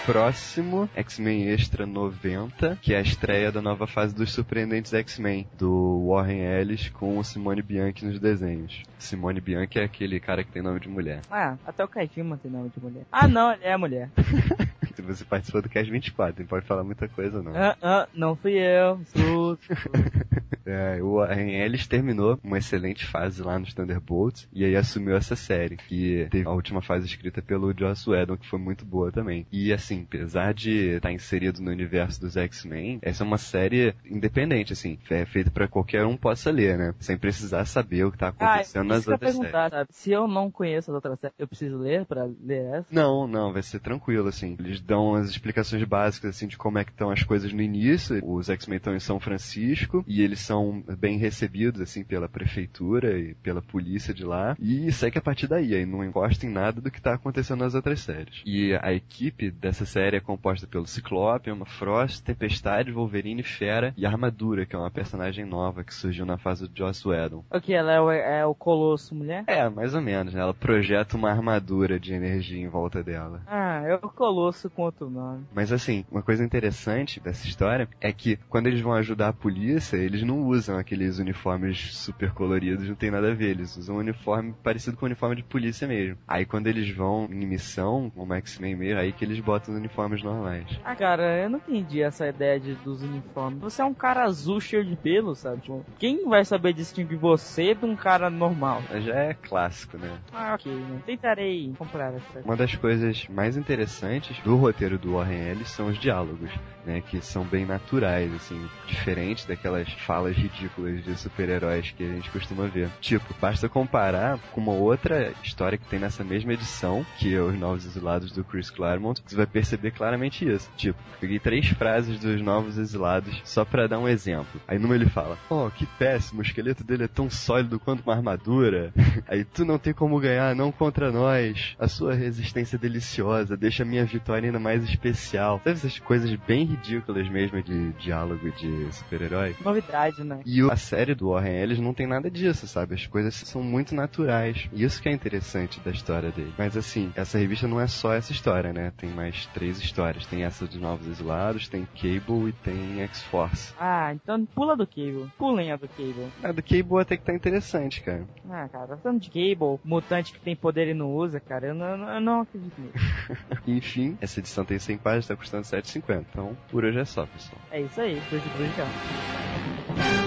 Próximo 0.07 0.89
X-Men 0.95 1.49
Extra 1.49 1.85
90, 1.85 2.77
que 2.81 2.93
é 2.93 2.97
a 2.97 3.01
estreia 3.01 3.51
da 3.51 3.61
nova 3.61 3.85
fase 3.85 4.15
dos 4.15 4.31
Surpreendentes 4.31 4.93
X-Men, 4.93 5.45
do 5.57 6.07
Warren 6.07 6.39
Ellis 6.39 6.87
com 6.87 7.17
o 7.17 7.23
Simone 7.25 7.61
Bianchi 7.61 8.05
nos 8.05 8.17
desenhos. 8.17 8.83
Simone 8.97 9.41
Bianchi 9.41 9.79
é 9.79 9.83
aquele 9.83 10.17
cara 10.21 10.45
que 10.45 10.51
tem 10.51 10.61
nome 10.61 10.79
de 10.79 10.87
mulher. 10.87 11.19
Ah, 11.29 11.57
até 11.67 11.83
o 11.83 11.89
Kajima 11.89 12.37
tem 12.37 12.49
nome 12.49 12.71
de 12.73 12.81
mulher. 12.81 13.03
Ah, 13.11 13.27
não, 13.27 13.51
ele 13.51 13.65
é 13.65 13.75
mulher. 13.75 14.09
Você 14.97 15.25
participou 15.25 15.61
do 15.61 15.69
Cast 15.69 15.91
24, 15.91 16.41
não 16.41 16.47
pode 16.47 16.65
falar 16.65 16.85
muita 16.85 17.07
coisa, 17.09 17.43
não. 17.43 17.53
Ah, 17.53 17.77
ah, 17.81 18.07
não 18.13 18.33
fui 18.35 18.53
eu. 18.53 19.01
é, 20.67 21.01
o 21.01 21.15
Warren 21.15 21.49
Ellis 21.49 21.87
terminou 21.87 22.39
uma 22.43 22.57
excelente 22.57 23.05
fase 23.05 23.41
lá 23.41 23.57
nos 23.57 23.73
Thunderbolts 23.73 24.47
e 24.53 24.65
aí 24.65 24.75
assumiu 24.75 25.15
essa 25.15 25.35
série, 25.35 25.77
que 25.77 26.27
teve 26.29 26.47
a 26.47 26.51
última 26.51 26.81
fase 26.81 27.05
escrita 27.05 27.41
pelo 27.41 27.73
Joss 27.77 28.09
Whedon, 28.09 28.37
que 28.37 28.47
foi 28.47 28.59
muito 28.59 28.85
boa 28.85 29.11
também. 29.11 29.45
E 29.51 29.71
assim, 29.71 30.05
apesar 30.07 30.53
de 30.53 30.95
estar 30.97 31.11
inserido 31.11 31.61
no 31.61 31.71
universo 31.71 32.19
dos 32.19 32.35
X-Men, 32.35 32.99
essa 33.01 33.23
é 33.23 33.27
uma 33.27 33.37
série 33.37 33.95
independente, 34.05 34.73
assim, 34.73 34.99
é 35.09 35.25
feita 35.25 35.49
para 35.49 35.67
qualquer 35.67 36.05
um 36.05 36.17
possa 36.17 36.51
ler, 36.51 36.77
né? 36.77 36.93
Sem 36.99 37.17
precisar 37.17 37.65
saber 37.65 38.05
o 38.05 38.11
que 38.11 38.17
tá 38.17 38.29
acontecendo 38.29 38.81
ah, 38.81 38.95
nas 38.95 39.07
outras 39.07 39.35
séries. 39.35 39.51
Sabe? 39.51 39.87
Se 39.91 40.11
eu 40.11 40.27
não 40.27 40.51
conheço 40.51 40.91
as 40.91 40.95
outras 40.95 41.19
séries, 41.19 41.35
eu 41.39 41.47
preciso 41.47 41.77
ler 41.77 42.05
para 42.05 42.25
ler 42.43 42.65
essa? 42.73 42.87
Não, 42.91 43.27
não, 43.27 43.53
vai 43.53 43.61
ser 43.61 43.79
tranquilo, 43.79 44.27
assim. 44.27 44.55
Eles 44.59 44.81
dão 44.81 45.15
as 45.15 45.29
explicações 45.29 45.83
básicas 45.83 46.35
assim 46.35 46.47
de 46.47 46.57
como 46.57 46.77
é 46.77 46.83
que 46.83 46.91
estão 46.91 47.09
as 47.09 47.23
coisas 47.23 47.53
no 47.53 47.61
início. 47.61 48.19
Os 48.23 48.49
X-Men 48.49 48.77
estão 48.77 48.95
em 48.95 48.99
São 48.99 49.19
Francisco 49.19 50.03
e 50.07 50.21
eles 50.21 50.39
são 50.39 50.56
bem 50.97 51.17
recebidos 51.17 51.81
assim 51.81 52.03
pela 52.03 52.29
prefeitura 52.29 53.17
e 53.17 53.33
pela 53.35 53.61
polícia 53.61 54.13
de 54.13 54.23
lá 54.23 54.55
e 54.59 54.91
segue 54.91 55.17
a 55.17 55.21
partir 55.21 55.47
daí, 55.47 55.73
aí 55.73 55.85
não 55.85 56.03
encosta 56.03 56.45
em 56.45 56.49
nada 56.49 56.81
do 56.81 56.91
que 56.91 56.97
está 56.97 57.13
acontecendo 57.13 57.59
nas 57.59 57.75
outras 57.75 57.99
séries. 58.01 58.41
E 58.45 58.77
a 58.81 58.93
equipe 58.93 59.51
dessa 59.51 59.85
série 59.85 60.17
é 60.17 60.21
composta 60.21 60.67
pelo 60.67 60.87
Ciclope, 60.87 61.51
uma 61.51 61.65
Frost, 61.65 62.23
Tempestade, 62.23 62.91
Wolverine, 62.91 63.43
Fera 63.43 63.93
e 63.97 64.05
Armadura, 64.05 64.65
que 64.65 64.75
é 64.75 64.79
uma 64.79 64.91
personagem 64.91 65.45
nova 65.45 65.83
que 65.83 65.93
surgiu 65.93 66.25
na 66.25 66.37
fase 66.37 66.67
do 66.67 66.77
Joss 66.77 67.07
Whedon. 67.07 67.43
Ok, 67.49 67.73
ela 67.73 67.91
é 67.91 68.01
o, 68.01 68.11
é 68.11 68.45
o 68.45 68.55
Colosso 68.55 69.15
mulher? 69.15 69.43
É, 69.47 69.67
mais 69.69 69.93
ou 69.93 70.01
menos, 70.01 70.33
né? 70.33 70.41
Ela 70.41 70.53
projeta 70.53 71.17
uma 71.17 71.29
armadura 71.29 71.99
de 71.99 72.13
energia 72.13 72.61
em 72.61 72.67
volta 72.67 73.03
dela. 73.03 73.41
Ah, 73.47 73.81
é 73.85 73.95
o 73.95 74.09
Colosso 74.09 74.69
com 74.69 74.83
outro 74.83 75.09
nome. 75.09 75.45
Mas 75.53 75.71
assim, 75.71 76.05
uma 76.11 76.21
coisa 76.21 76.43
interessante 76.43 77.19
dessa 77.19 77.47
história 77.47 77.87
é 77.99 78.11
que 78.11 78.37
quando 78.49 78.67
eles 78.67 78.81
vão 78.81 78.93
ajudar 78.93 79.29
a 79.29 79.33
polícia, 79.33 79.97
eles 79.97 80.23
não 80.23 80.46
usam 80.47 80.77
aqueles 80.77 81.19
uniformes 81.19 81.95
super 81.95 82.31
coloridos, 82.31 82.87
não 82.87 82.95
tem 82.95 83.11
nada 83.11 83.31
a 83.31 83.33
ver. 83.33 83.51
Eles 83.51 83.75
usam 83.77 83.95
um 83.95 83.99
uniforme 83.99 84.53
parecido 84.63 84.97
com 84.97 85.05
o 85.05 85.07
uniforme 85.07 85.35
de 85.35 85.43
polícia 85.43 85.87
mesmo. 85.87 86.17
Aí 86.27 86.45
quando 86.45 86.67
eles 86.67 86.89
vão 86.95 87.25
em 87.25 87.45
missão, 87.45 88.11
como 88.13 88.33
X-Men 88.33 88.75
mesmo, 88.75 88.99
aí 88.99 89.11
que 89.11 89.23
eles 89.23 89.39
botam 89.39 89.73
os 89.73 89.79
uniformes 89.79 90.23
normais. 90.23 90.67
Ah, 90.83 90.95
cara, 90.95 91.43
eu 91.43 91.49
não 91.49 91.59
entendi 91.59 92.01
essa 92.01 92.27
ideia 92.27 92.59
de, 92.59 92.75
dos 92.75 93.03
uniformes. 93.03 93.59
Você 93.61 93.81
é 93.81 93.85
um 93.85 93.93
cara 93.93 94.23
azul 94.23 94.59
cheio 94.59 94.85
de 94.85 94.95
pelo, 94.95 95.35
sabe? 95.35 95.61
Tipo, 95.61 95.85
quem 95.99 96.27
vai 96.27 96.43
saber 96.45 96.73
distinguir 96.73 97.17
você 97.17 97.73
de 97.73 97.85
um 97.85 97.95
cara 97.95 98.29
normal? 98.29 98.81
Já 98.99 99.15
é 99.15 99.33
clássico, 99.33 99.97
né? 99.97 100.17
Ah, 100.33 100.55
ok. 100.55 100.71
Né? 100.71 101.01
Tentarei 101.05 101.73
comprar 101.77 102.13
essa. 102.13 102.41
Uma 102.43 102.55
das 102.55 102.75
coisas 102.75 103.27
mais 103.27 103.57
interessantes 103.57 104.39
do 104.39 104.55
roteiro 104.55 104.97
do 104.97 105.13
Warren 105.13 105.51
Ellis 105.51 105.69
são 105.69 105.87
os 105.87 105.97
diálogos, 105.97 106.51
né, 106.87 107.01
que 107.01 107.21
são 107.21 107.43
bem 107.43 107.65
naturais, 107.65 108.33
assim, 108.33 108.67
diferentes 108.87 109.45
daquelas 109.45 109.91
falas 110.05 110.35
ridículas 110.35 111.03
de 111.03 111.15
super-heróis 111.17 111.91
que 111.91 112.03
a 112.03 112.07
gente 112.07 112.31
costuma 112.31 112.65
ver. 112.67 112.89
Tipo, 113.01 113.25
basta 113.39 113.67
comparar 113.67 114.39
com 114.51 114.61
uma 114.61 114.71
outra 114.71 115.33
história 115.43 115.77
que 115.77 115.85
tem 115.85 115.99
nessa 115.99 116.23
mesma 116.23 116.53
edição, 116.53 117.05
que 117.17 117.35
é 117.35 117.41
Os 117.41 117.57
Novos 117.59 117.85
Exilados 117.85 118.31
do 118.31 118.43
Chris 118.43 118.69
Claremont, 118.69 119.21
você 119.25 119.35
vai 119.35 119.45
perceber 119.45 119.91
claramente 119.91 120.47
isso. 120.47 120.71
Tipo, 120.77 120.97
peguei 121.19 121.39
três 121.39 121.67
frases 121.67 122.19
dos 122.19 122.41
Novos 122.41 122.77
Exilados 122.77 123.41
só 123.43 123.65
para 123.65 123.87
dar 123.87 123.99
um 123.99 124.07
exemplo. 124.07 124.61
Aí 124.67 124.79
numa 124.79 124.95
ele 124.95 125.09
fala: 125.09 125.37
"Oh, 125.49 125.69
que 125.69 125.85
péssimo, 125.99 126.39
o 126.39 126.43
esqueleto 126.43 126.83
dele 126.83 127.03
é 127.03 127.07
tão 127.07 127.29
sólido 127.29 127.79
quanto 127.79 128.01
uma 128.01 128.15
armadura". 128.15 128.93
Aí 129.27 129.43
tu 129.43 129.65
não 129.65 129.77
tem 129.77 129.93
como 129.93 130.19
ganhar 130.19 130.55
não 130.55 130.71
contra 130.71 131.11
nós. 131.11 131.75
A 131.77 131.87
sua 131.87 132.13
resistência 132.13 132.77
deliciosa 132.77 133.57
deixa 133.57 133.83
a 133.83 133.85
minha 133.85 134.05
vitória 134.05 134.47
ainda 134.47 134.59
mais 134.59 134.83
especial. 134.83 135.57
Sabe 135.63 135.71
essas 135.71 135.99
coisas 135.99 136.33
bem 136.47 136.76
ridículas 136.77 137.27
mesmo 137.29 137.61
de 137.61 137.91
diálogo 137.93 138.51
de 138.51 138.91
super-herói? 138.93 139.55
Novidade, 139.63 140.23
né? 140.23 140.41
E 140.45 140.61
a 140.61 140.75
série 140.75 141.15
do 141.15 141.29
Warren 141.29 141.55
Ellis 141.55 141.79
não 141.79 141.93
tem 141.93 142.07
nada 142.07 142.29
disso, 142.29 142.67
sabe? 142.67 142.95
As 142.95 143.05
coisas 143.07 143.35
são 143.35 143.61
muito 143.61 143.95
naturais. 143.95 144.67
E 144.71 144.83
isso 144.83 145.01
que 145.01 145.09
é 145.09 145.11
interessante 145.11 145.79
da 145.81 145.91
história 145.91 146.31
dele. 146.31 146.53
Mas 146.57 146.77
assim, 146.77 147.11
essa 147.15 147.37
revista 147.37 147.67
não 147.67 147.79
é 147.79 147.87
só 147.87 148.13
essa 148.13 148.31
história, 148.31 148.71
né? 148.71 148.91
Tem 148.97 149.09
mais 149.09 149.45
três 149.47 149.79
histórias. 149.79 150.25
Tem 150.25 150.43
essa 150.43 150.65
dos 150.65 150.79
Novos 150.79 151.07
Exilados, 151.07 151.67
tem 151.67 151.87
Cable 151.95 152.49
e 152.49 152.53
tem 152.53 153.01
X-Force. 153.01 153.73
Ah, 153.77 154.13
então 154.13 154.45
pula 154.45 154.75
do 154.75 154.85
Cable. 154.85 155.29
Pulem 155.37 155.71
a 155.71 155.75
do 155.75 155.87
Cable. 155.87 156.31
A 156.43 156.51
do 156.51 156.63
Cable 156.63 157.01
até 157.01 157.17
que 157.17 157.23
tá 157.23 157.33
interessante, 157.33 158.01
cara. 158.01 158.25
Ah, 158.49 158.67
cara, 158.69 158.97
falando 158.97 159.21
de 159.21 159.29
Cable, 159.29 159.79
mutante 159.83 160.33
que 160.33 160.39
tem 160.39 160.55
poder 160.55 160.87
e 160.87 160.93
não 160.93 161.13
usa, 161.13 161.39
cara, 161.39 161.67
eu 161.67 161.75
não, 161.75 162.13
eu 162.13 162.21
não 162.21 162.41
acredito 162.41 162.79
nisso. 162.79 162.93
Enfim, 163.67 164.17
essa 164.21 164.39
edição 164.39 164.65
tem 164.65 164.79
100 164.79 164.97
páginas, 164.97 165.27
tá 165.27 165.35
custando 165.35 165.63
7,50. 165.63 166.25
Então, 166.29 166.57
por 166.69 166.85
hoje 166.85 166.99
é 166.99 167.05
só, 167.05 167.25
pessoal. 167.25 167.61
É 167.71 167.81
isso 167.81 168.01
aí, 168.01 168.21
coisa 168.29 168.45
de 168.45 170.26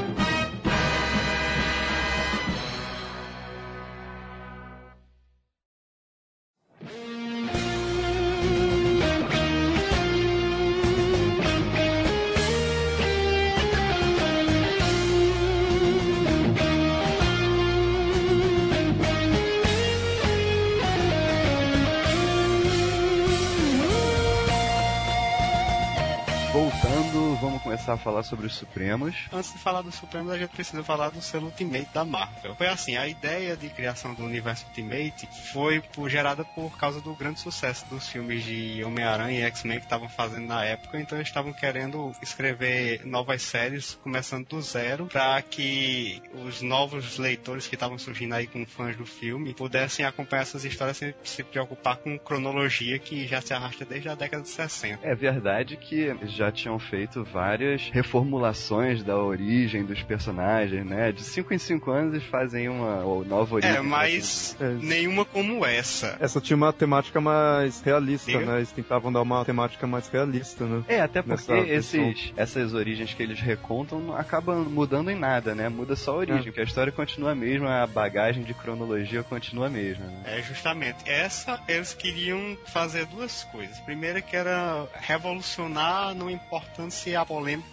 começar 27.91 27.95
a 27.95 27.97
falar 27.97 28.23
sobre 28.23 28.47
os 28.47 28.55
Supremos. 28.55 29.15
Antes 29.33 29.53
de 29.53 29.59
falar 29.59 29.83
do 29.83 29.91
Supremo, 29.91 30.31
a 30.31 30.39
gente 30.39 30.51
precisa 30.51 30.83
falar 30.85 31.11
do 31.11 31.21
selo 31.21 31.47
Ultimate 31.47 31.89
da 31.93 32.05
Marvel. 32.05 32.55
Foi 32.55 32.69
assim, 32.69 32.97
a 32.97 33.07
ideia 33.09 33.57
de 33.57 33.69
criação 33.71 34.15
do 34.15 34.25
universo 34.25 34.67
Ultimate 34.69 35.27
foi 35.53 35.81
por- 35.81 36.09
gerada 36.09 36.45
por 36.45 36.77
causa 36.79 37.01
do 37.01 37.15
grande 37.15 37.41
sucesso 37.41 37.87
dos 37.89 38.09
filmes 38.09 38.45
de 38.45 38.83
Homem-Aranha 38.85 39.41
e 39.41 39.43
X-Men 39.43 39.79
que 39.79 39.87
estavam 39.87 40.09
fazendo 40.09 40.47
na 40.47 40.65
época, 40.65 41.01
então 41.01 41.19
eles 41.19 41.29
estavam 41.29 41.53
querendo 41.53 42.13
escrever 42.23 43.05
novas 43.07 43.43
séries, 43.43 43.99
começando 44.03 44.47
do 44.47 44.61
zero, 44.63 45.07
para 45.07 45.41
que 45.43 46.23
os 46.47 46.61
novos 46.63 47.19
leitores 47.19 47.67
que 47.67 47.75
estavam 47.75 47.99
surgindo 47.99 48.35
aí 48.35 48.47
com 48.47 48.65
fãs 48.67 48.97
do 48.97 49.07
filme 49.07 49.55
pudessem 49.55 50.05
acompanhar 50.05 50.43
essas 50.43 50.65
histórias 50.65 50.97
sem 50.97 51.15
se 51.25 51.43
preocupar 51.43 51.97
com 51.97 52.19
cronologia 52.19 52.99
que 52.99 53.27
já 53.27 53.41
se 53.41 53.53
arrasta 53.55 53.85
desde 53.85 54.09
a 54.09 54.15
década 54.15 54.43
de 54.43 54.49
60. 54.49 55.01
É 55.07 55.15
verdade 55.15 55.77
que 55.77 56.15
já 56.29 56.53
tinham 56.53 56.79
feito 56.79 57.25
várias 57.25 57.80
reformulações 57.93 59.03
da 59.03 59.17
origem 59.17 59.85
dos 59.85 60.03
personagens, 60.03 60.85
né? 60.85 61.13
De 61.13 61.23
5 61.23 61.55
em 61.55 61.59
5 61.59 61.91
anos 61.91 62.15
eles 62.15 62.27
fazem 62.27 62.69
uma 62.69 63.03
ou 63.05 63.25
nova 63.25 63.57
origem. 63.57 63.77
É, 63.77 63.81
mas 63.81 64.57
É. 64.61 64.69
nenhuma 64.81 65.25
como 65.25 65.65
essa. 65.65 66.17
Essa 66.21 66.41
tinha 66.41 66.57
uma 66.57 66.73
temática 66.73 67.21
mais 67.21 67.81
realista, 67.81 68.39
né? 68.41 68.57
Eles 68.59 68.73
tentavam 68.73 69.13
dar 69.13 69.23
uma 69.23 69.45
temática 69.45 69.87
mais 69.87 70.09
realista, 70.09 70.65
né? 70.65 70.85
É, 70.89 71.01
até 71.01 71.23
porque 71.23 71.53
esses, 71.53 72.33
essas 72.37 72.75
origens 72.75 73.15
que 73.15 73.23
eles 73.23 73.41
recontam 73.41 74.01
não 74.01 74.17
acabam 74.17 74.65
mudando 74.69 75.11
em 75.11 75.17
nada, 75.19 75.55
né? 75.55 75.69
Muda 75.69 75.97
só 75.97 76.13
a 76.13 76.17
origem, 76.17 76.41
É. 76.41 76.45
porque 76.45 76.61
a 76.61 76.65
história 76.65 76.93
continua 76.93 77.33
a 77.33 77.35
mesma, 77.35 77.83
a 77.83 77.87
bagagem 77.87 78.43
de 78.43 78.55
cronologia 78.55 79.23
continua 79.23 79.67
a 79.67 79.71
mesma, 79.71 80.05
né? 80.07 80.23
É, 80.39 80.43
justamente. 80.43 80.99
Essa, 81.07 81.61
eles 81.69 81.95
queriam 81.95 82.57
fazer 82.67 83.07
duas 83.07 83.45
coisas. 83.45 83.79
Primeira 83.81 84.21
que 84.21 84.37
era 84.37 84.87
revolucionar, 85.01 86.15
não 86.15 86.31
importando 86.31 86.91
se 86.91 87.15
a 87.15 87.25
polêmica 87.25 87.70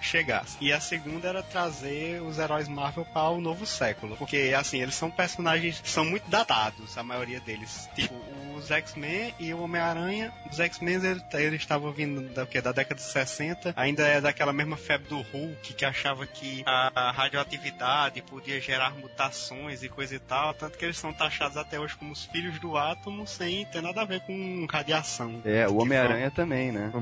chegasse. 0.00 0.56
E 0.60 0.72
a 0.72 0.80
segunda 0.80 1.28
era 1.28 1.42
trazer 1.42 2.22
os 2.22 2.38
heróis 2.38 2.68
Marvel 2.68 3.04
para 3.04 3.30
o 3.30 3.40
novo 3.40 3.66
século. 3.66 4.16
Porque, 4.16 4.54
assim, 4.56 4.80
eles 4.80 4.94
são 4.94 5.10
personagens 5.10 5.80
são 5.84 6.04
muito 6.04 6.28
datados, 6.28 6.96
a 6.96 7.02
maioria 7.02 7.40
deles. 7.40 7.88
Tipo, 7.94 8.14
os 8.56 8.70
X-Men 8.70 9.34
e 9.38 9.52
o 9.52 9.60
Homem-Aranha. 9.62 10.32
Os 10.50 10.58
X-Men, 10.60 10.94
eles 10.94 11.24
eles 11.34 11.60
estavam 11.60 11.92
vindo 11.92 12.32
da, 12.32 12.46
quê? 12.46 12.60
da 12.60 12.72
década 12.72 12.96
de 12.96 13.06
60. 13.06 13.74
Ainda 13.76 14.06
é 14.06 14.20
daquela 14.20 14.52
mesma 14.52 14.76
febre 14.76 15.08
do 15.08 15.20
Hulk, 15.20 15.74
que 15.74 15.84
achava 15.84 16.26
que 16.26 16.62
a 16.66 17.10
radioatividade 17.10 18.22
podia 18.22 18.60
gerar 18.60 18.94
mutações 18.94 19.82
e 19.82 19.88
coisa 19.88 20.14
e 20.14 20.18
tal. 20.18 20.54
Tanto 20.54 20.78
que 20.78 20.84
eles 20.84 20.98
são 20.98 21.12
taxados 21.12 21.56
até 21.56 21.78
hoje 21.78 21.96
como 21.96 22.12
os 22.12 22.24
filhos 22.26 22.58
do 22.58 22.76
átomo, 22.76 23.26
sem 23.26 23.64
ter 23.66 23.82
nada 23.82 24.02
a 24.02 24.04
ver 24.04 24.20
com 24.20 24.66
radiação. 24.70 25.40
É, 25.44 25.66
o 25.68 25.80
Homem-Aranha 25.80 26.30
também, 26.30 26.72
né? 26.72 26.92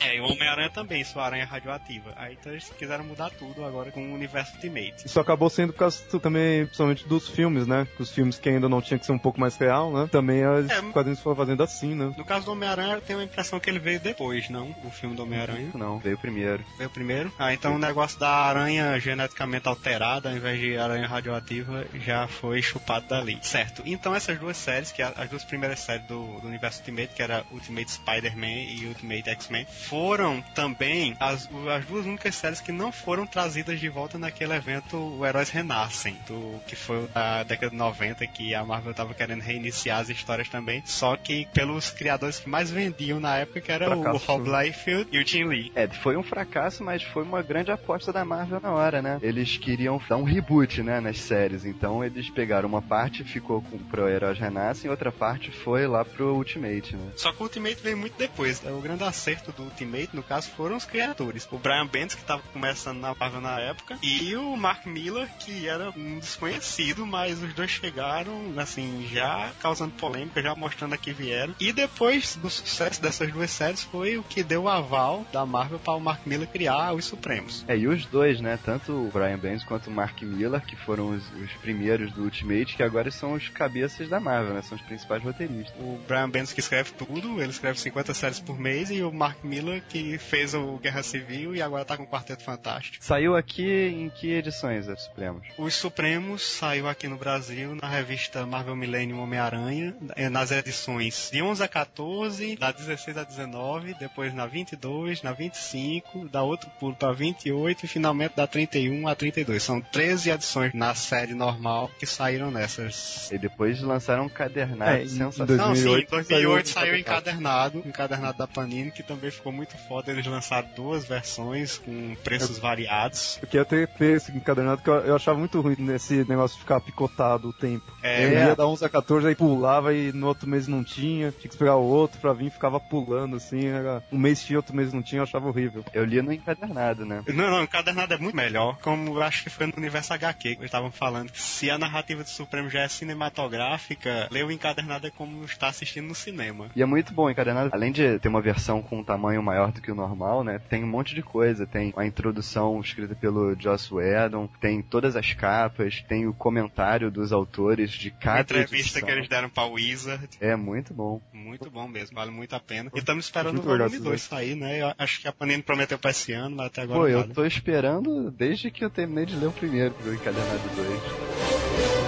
É, 0.00 0.08
é, 0.08 0.16
e 0.16 0.20
o 0.20 0.24
Homem-Aranha 0.24 0.70
também, 0.70 1.04
sua 1.04 1.24
aranha 1.24 1.44
radioativa. 1.44 2.12
Aí 2.16 2.36
então 2.38 2.52
eles 2.52 2.68
quiseram 2.78 3.04
mudar 3.04 3.30
tudo 3.30 3.64
agora 3.64 3.90
com 3.90 4.00
o 4.00 4.14
universo 4.14 4.54
Ultimate. 4.54 5.06
Isso 5.06 5.20
acabou 5.20 5.50
sendo 5.50 5.72
por 5.72 5.80
causa 5.80 6.02
também, 6.20 6.64
principalmente 6.64 7.06
dos 7.06 7.28
filmes, 7.28 7.66
né? 7.66 7.86
Os 7.98 8.10
filmes 8.10 8.38
que 8.38 8.48
ainda 8.48 8.68
não 8.68 8.80
tinha 8.80 8.98
que 8.98 9.06
ser 9.06 9.12
um 9.12 9.18
pouco 9.18 9.40
mais 9.40 9.56
real, 9.56 9.92
né? 9.92 10.08
Também 10.10 10.46
os 10.46 10.70
É. 10.70 10.80
quadrinhos 10.96 11.20
foram 11.20 11.36
fazendo 11.36 11.62
assim, 11.62 11.94
né? 11.94 12.14
No 12.16 12.24
caso 12.24 12.46
do 12.46 12.52
Homem-Aranha, 12.52 12.94
eu 12.94 13.00
tenho 13.02 13.18
a 13.18 13.24
impressão 13.24 13.60
que 13.60 13.68
ele 13.68 13.78
veio 13.78 14.00
depois, 14.00 14.48
não? 14.48 14.74
O 14.82 14.90
filme 14.90 15.14
do 15.14 15.22
Homem-Aranha. 15.22 15.70
Não, 15.74 15.98
veio 15.98 16.16
primeiro. 16.16 16.64
Veio 16.78 16.88
primeiro. 16.88 17.30
Ah, 17.38 17.52
então 17.52 17.74
o 17.74 17.78
negócio 17.78 18.18
da 18.18 18.30
aranha 18.30 18.98
geneticamente 18.98 19.68
alterada, 19.68 20.30
ao 20.30 20.36
invés 20.36 20.58
de 20.58 20.78
aranha 20.78 21.06
radioativa, 21.06 21.84
já 21.94 22.26
foi 22.26 22.62
chupado 22.62 23.06
dali. 23.06 23.38
Certo. 23.42 23.82
Então 23.84 24.14
essas 24.14 24.38
duas 24.38 24.56
séries, 24.56 24.90
que 24.90 25.02
as 25.02 25.28
duas 25.28 25.44
primeiras 25.44 25.80
séries 25.80 26.06
do, 26.06 26.40
do 26.40 26.46
universo 26.46 26.80
Ultimate, 26.80 27.14
que 27.14 27.22
era 27.22 27.44
Ultimate 27.50 27.90
Spider-Man 27.90 28.46
e 28.46 28.86
Ultimate 28.86 29.30
X-Men, 29.30 29.66
foram 29.66 30.40
também 30.54 31.14
as, 31.20 31.48
as 31.68 31.84
duas 31.84 32.06
únicas 32.06 32.34
séries 32.34 32.60
que 32.60 32.72
não 32.72 32.90
foram 32.90 33.26
trazidas 33.26 33.78
de 33.78 33.88
volta 33.88 34.18
naquele 34.18 34.54
evento 34.54 34.96
O 34.96 35.26
Heróis 35.26 35.50
Renascem, 35.50 36.16
do, 36.26 36.58
que 36.66 36.74
foi 36.74 37.06
da 37.08 37.42
década 37.42 37.70
de 37.70 37.76
90, 37.76 38.26
que 38.28 38.54
a 38.54 38.64
Marvel 38.64 38.94
tava 38.94 39.12
querendo 39.12 39.42
reiniciar 39.42 40.00
as 40.00 40.08
histórias 40.08 40.48
também, 40.48 40.82
só 40.86 41.16
que 41.16 41.46
pelos 41.52 41.90
criadores 41.90 42.38
que 42.38 42.48
mais 42.48 42.70
vendiam 42.70 43.20
na 43.20 43.36
época, 43.36 43.60
que 43.60 43.72
era 43.72 43.94
o 43.94 44.02
Fracasso. 44.02 44.26
Rob 44.26 44.48
Liefeld 44.48 45.08
e 45.12 45.18
o 45.18 45.26
Jim 45.26 45.44
Lee. 45.44 45.72
É, 45.74 45.88
foi 45.88 46.16
um 46.16 46.22
fracasso, 46.22 46.82
mas 46.82 47.02
foi 47.02 47.24
uma 47.24 47.42
grande 47.42 47.70
aposta 47.70 48.12
da 48.12 48.24
Marvel 48.24 48.60
na 48.60 48.72
hora, 48.72 49.02
né? 49.02 49.18
Eles 49.20 49.58
queriam 49.58 50.00
dar 50.08 50.16
um 50.16 50.24
reboot, 50.24 50.82
né, 50.82 51.00
nas 51.00 51.18
séries. 51.18 51.64
Então 51.64 52.04
eles 52.04 52.30
pegaram 52.30 52.68
uma 52.68 52.80
parte, 52.80 53.24
ficou 53.24 53.60
com, 53.62 53.78
pro 53.78 54.08
Heróis 54.08 54.38
Renascem, 54.38 54.86
e 54.86 54.90
outra 54.90 55.10
parte 55.10 55.50
foi 55.50 55.86
lá 55.86 56.04
pro 56.04 56.34
Ultimate, 56.36 56.94
né? 56.94 57.10
Só 57.16 57.32
que 57.32 57.40
o 57.40 57.42
Ultimate 57.42 57.82
veio 57.82 57.96
muito 57.96 58.16
depois. 58.16 58.62
né? 58.62 58.70
O 58.70 58.80
grande 58.80 59.02
acerto 59.02 59.50
do 59.52 59.64
Ultimate, 59.64 60.10
no 60.14 60.22
caso, 60.22 60.48
foram 60.50 60.76
os 60.76 60.84
criadores. 60.84 61.48
O 61.50 61.58
Brian 61.58 61.86
Bendis, 61.86 62.14
que 62.14 62.20
estava 62.22 62.42
começando 62.52 63.00
na 63.00 63.14
Marvel 63.14 63.40
na 63.40 63.58
época, 63.58 63.98
e 64.02 64.36
o 64.36 64.56
Mark 64.56 64.86
Miller, 64.86 65.28
que 65.40 65.66
era 65.68 65.90
um 65.90 66.18
desconhecido, 66.18 67.04
mas 67.04 67.42
os 67.42 67.52
dois 67.54 67.70
chegaram, 67.70 68.52
assim, 68.56 69.08
já 69.12 69.50
causando 69.60 69.92
polêmica, 69.94 70.40
já 70.40 70.54
mostrando 70.54 70.75
a 70.84 70.96
que 70.96 71.12
vieram. 71.12 71.54
E 71.60 71.72
depois 71.72 72.36
do 72.36 72.50
sucesso 72.50 73.00
dessas 73.00 73.32
duas 73.32 73.50
séries, 73.50 73.82
foi 73.82 74.18
o 74.18 74.22
que 74.22 74.42
deu 74.42 74.64
o 74.64 74.68
aval 74.68 75.26
da 75.32 75.44
Marvel 75.44 75.78
para 75.78 75.94
o 75.94 76.00
Mark 76.00 76.26
Miller 76.26 76.48
criar 76.48 76.92
os 76.92 77.04
Supremos. 77.04 77.64
É, 77.68 77.76
e 77.76 77.86
os 77.86 78.04
dois, 78.06 78.40
né? 78.40 78.58
Tanto 78.62 78.92
o 78.92 79.10
Brian 79.10 79.38
Bendis 79.38 79.64
quanto 79.64 79.88
o 79.88 79.92
Mark 79.92 80.20
Miller, 80.22 80.60
que 80.60 80.76
foram 80.76 81.10
os, 81.10 81.22
os 81.34 81.52
primeiros 81.60 82.12
do 82.12 82.24
Ultimate, 82.24 82.76
que 82.76 82.82
agora 82.82 83.10
são 83.10 83.34
os 83.34 83.48
cabeças 83.48 84.08
da 84.08 84.18
Marvel, 84.18 84.54
né? 84.54 84.62
São 84.62 84.76
os 84.76 84.84
principais 84.84 85.22
roteiristas. 85.22 85.74
O 85.78 85.98
Brian 86.06 86.28
Bendis 86.28 86.52
que 86.52 86.60
escreve 86.60 86.92
tudo, 86.92 87.40
ele 87.40 87.50
escreve 87.50 87.78
50 87.78 88.14
séries 88.14 88.40
por 88.40 88.58
mês, 88.58 88.90
e 88.90 89.02
o 89.02 89.12
Mark 89.12 89.42
Miller 89.44 89.82
que 89.88 90.18
fez 90.18 90.54
o 90.54 90.78
Guerra 90.78 91.02
Civil 91.02 91.54
e 91.54 91.62
agora 91.62 91.84
tá 91.84 91.96
com 91.96 92.02
o 92.02 92.06
Quarteto 92.06 92.42
Fantástico. 92.42 93.04
Saiu 93.04 93.36
aqui 93.36 93.88
em 93.88 94.10
que 94.10 94.32
edições, 94.32 94.88
os 94.88 95.04
Supremos? 95.04 95.46
Os 95.56 95.74
Supremos 95.74 96.42
saiu 96.42 96.88
aqui 96.88 97.08
no 97.08 97.16
Brasil 97.16 97.74
na 97.74 97.88
revista 97.88 98.44
Marvel 98.46 98.76
Millennium 98.76 99.20
Homem-Aranha, 99.20 99.96
eh, 100.16 100.28
nas 100.28 100.50
edições 100.66 101.30
de 101.32 101.40
11 101.40 101.62
a 101.62 101.68
14, 101.68 102.56
da 102.56 102.72
16 102.72 103.16
a 103.16 103.22
19, 103.22 103.94
depois 103.94 104.34
na 104.34 104.46
22, 104.46 105.22
na 105.22 105.32
25, 105.32 106.28
da 106.28 106.42
outro 106.42 106.68
pulo 106.80 106.94
para 106.94 107.12
28 107.12 107.84
e 107.84 107.88
finalmente 107.88 108.34
da 108.34 108.46
31 108.46 109.06
a 109.06 109.14
32. 109.14 109.62
São 109.62 109.80
13 109.80 110.30
edições 110.30 110.74
na 110.74 110.94
série 110.94 111.34
normal 111.34 111.88
que 111.98 112.06
saíram 112.06 112.50
nessas. 112.50 113.30
E 113.30 113.38
depois 113.38 113.80
lançaram 113.80 114.24
um 114.24 114.28
cadernado 114.28 114.90
É, 114.90 115.04
em 115.04 115.08
sensacional. 115.08 115.68
Não, 115.68 115.74
sim, 115.74 115.84
2008 115.84 116.10
2008 116.10 116.68
saiu, 116.68 116.86
saiu 116.86 117.00
encadernado, 117.00 117.82
encadernado 117.86 118.38
da 118.38 118.46
Panini, 118.46 118.90
que 118.90 119.02
também 119.02 119.30
ficou 119.30 119.52
muito 119.52 119.76
foda. 119.88 120.10
Eles 120.10 120.26
lançaram 120.26 120.68
duas 120.74 121.04
versões 121.04 121.78
com 121.78 122.16
preços 122.24 122.58
variados. 122.58 123.38
Eu 123.40 123.48
queria 123.48 123.64
ter, 123.64 123.88
ter 123.88 124.16
esse 124.16 124.32
encadernado 124.32 124.82
que 124.82 124.90
eu, 124.90 124.94
eu 124.96 125.16
achava 125.16 125.38
muito 125.38 125.60
ruim 125.60 125.76
nesse 125.78 126.24
negócio 126.28 126.56
de 126.56 126.62
ficar 126.62 126.80
picotado 126.80 127.48
o 127.48 127.52
tempo. 127.52 127.84
É, 128.02 128.24
eu 128.24 128.28
é. 128.28 128.46
ia 128.48 128.56
da 128.56 128.66
11 128.66 128.84
a 128.84 128.88
14, 128.88 129.28
aí 129.28 129.34
pulava 129.34 129.94
e 129.94 130.12
no 130.12 130.26
outro 130.26 130.48
mês 130.48 130.55
não 130.66 130.82
tinha. 130.82 131.30
Tinha 131.30 131.32
que 131.32 131.48
esperar 131.48 131.76
o 131.76 131.82
outro 131.84 132.18
pra 132.20 132.32
vir, 132.32 132.50
ficava 132.50 132.80
pulando 132.80 133.36
assim. 133.36 133.66
Era, 133.66 134.02
um 134.10 134.18
mês 134.18 134.42
tinha, 134.42 134.58
outro 134.58 134.74
mês 134.74 134.92
não 134.92 135.02
tinha, 135.02 135.18
eu 135.20 135.24
achava 135.24 135.48
horrível. 135.48 135.84
Eu 135.92 136.04
li 136.04 136.22
no 136.22 136.32
encadernado, 136.32 137.04
né? 137.04 137.22
Não, 137.28 137.50
não, 137.50 137.60
o 137.60 137.62
encadernado 137.64 138.14
é 138.14 138.18
muito 138.18 138.34
melhor. 138.36 138.78
Como 138.80 139.16
eu 139.18 139.22
acho 139.22 139.42
que 139.44 139.50
foi 139.50 139.66
no 139.66 139.74
universo 139.76 140.12
HQ 140.14 140.36
que 140.54 140.60
eles 140.60 140.64
estavam 140.66 140.90
falando. 140.90 141.30
que 141.30 141.40
Se 141.42 141.70
a 141.70 141.76
narrativa 141.78 142.22
do 142.22 142.28
Supremo 142.28 142.70
já 142.70 142.80
é 142.80 142.88
cinematográfica, 142.88 144.28
ler 144.30 144.44
o 144.44 144.50
encadernado 144.50 145.06
é 145.06 145.10
como 145.10 145.44
estar 145.44 145.68
assistindo 145.68 146.06
no 146.08 146.14
cinema. 146.14 146.70
E 146.74 146.82
é 146.82 146.86
muito 146.86 147.12
bom 147.12 147.24
o 147.24 147.30
encadernado. 147.30 147.70
Além 147.72 147.92
de 147.92 148.18
ter 148.18 148.28
uma 148.28 148.40
versão 148.40 148.82
com 148.82 148.98
um 149.00 149.04
tamanho 149.04 149.42
maior 149.42 149.72
do 149.72 149.80
que 149.80 149.90
o 149.90 149.94
normal, 149.94 150.42
né? 150.44 150.60
Tem 150.68 150.84
um 150.84 150.88
monte 150.88 151.14
de 151.14 151.22
coisa. 151.22 151.66
Tem 151.66 151.92
a 151.96 152.06
introdução 152.06 152.80
escrita 152.80 153.14
pelo 153.14 153.54
Joss 153.58 153.92
Whedon, 153.92 154.48
tem 154.60 154.82
todas 154.82 155.16
as 155.16 155.32
capas, 155.32 156.02
tem 156.08 156.26
o 156.26 156.34
comentário 156.34 157.10
dos 157.10 157.32
autores 157.32 157.90
de 157.90 158.08
A 158.08 158.12
cada 158.22 158.40
entrevista 158.40 158.98
edição. 158.98 159.02
que 159.06 159.10
eles 159.10 159.28
deram 159.28 159.48
pra 159.48 159.64
Wizard. 159.64 160.28
É 160.40 160.45
muito 160.54 160.94
bom. 160.94 161.20
Muito 161.32 161.70
bom 161.70 161.88
mesmo, 161.88 162.14
vale 162.14 162.30
muito 162.30 162.54
a 162.54 162.60
pena. 162.60 162.90
E 162.94 162.98
estamos 162.98 163.24
esperando 163.24 163.58
o 163.58 163.62
volume 163.62 163.88
legal, 163.88 164.04
2 164.04 164.20
sair, 164.22 164.54
né? 164.54 164.82
Eu 164.82 164.92
acho 164.98 165.20
que 165.20 165.26
a 165.26 165.32
Panini 165.32 165.62
prometeu 165.62 165.98
pra 165.98 166.10
esse 166.10 166.32
ano, 166.32 166.54
mas 166.54 166.66
até 166.66 166.82
agora 166.82 167.00
Pô, 167.00 167.08
eu 167.08 167.26
tô 167.28 167.44
esperando 167.44 168.30
desde 168.30 168.70
que 168.70 168.84
eu 168.84 168.90
terminei 168.90 169.24
de 169.24 169.34
ler 169.36 169.46
o 169.46 169.52
primeiro, 169.52 169.94
do 169.94 170.14
encadernado 170.14 170.60
2. 170.76 172.05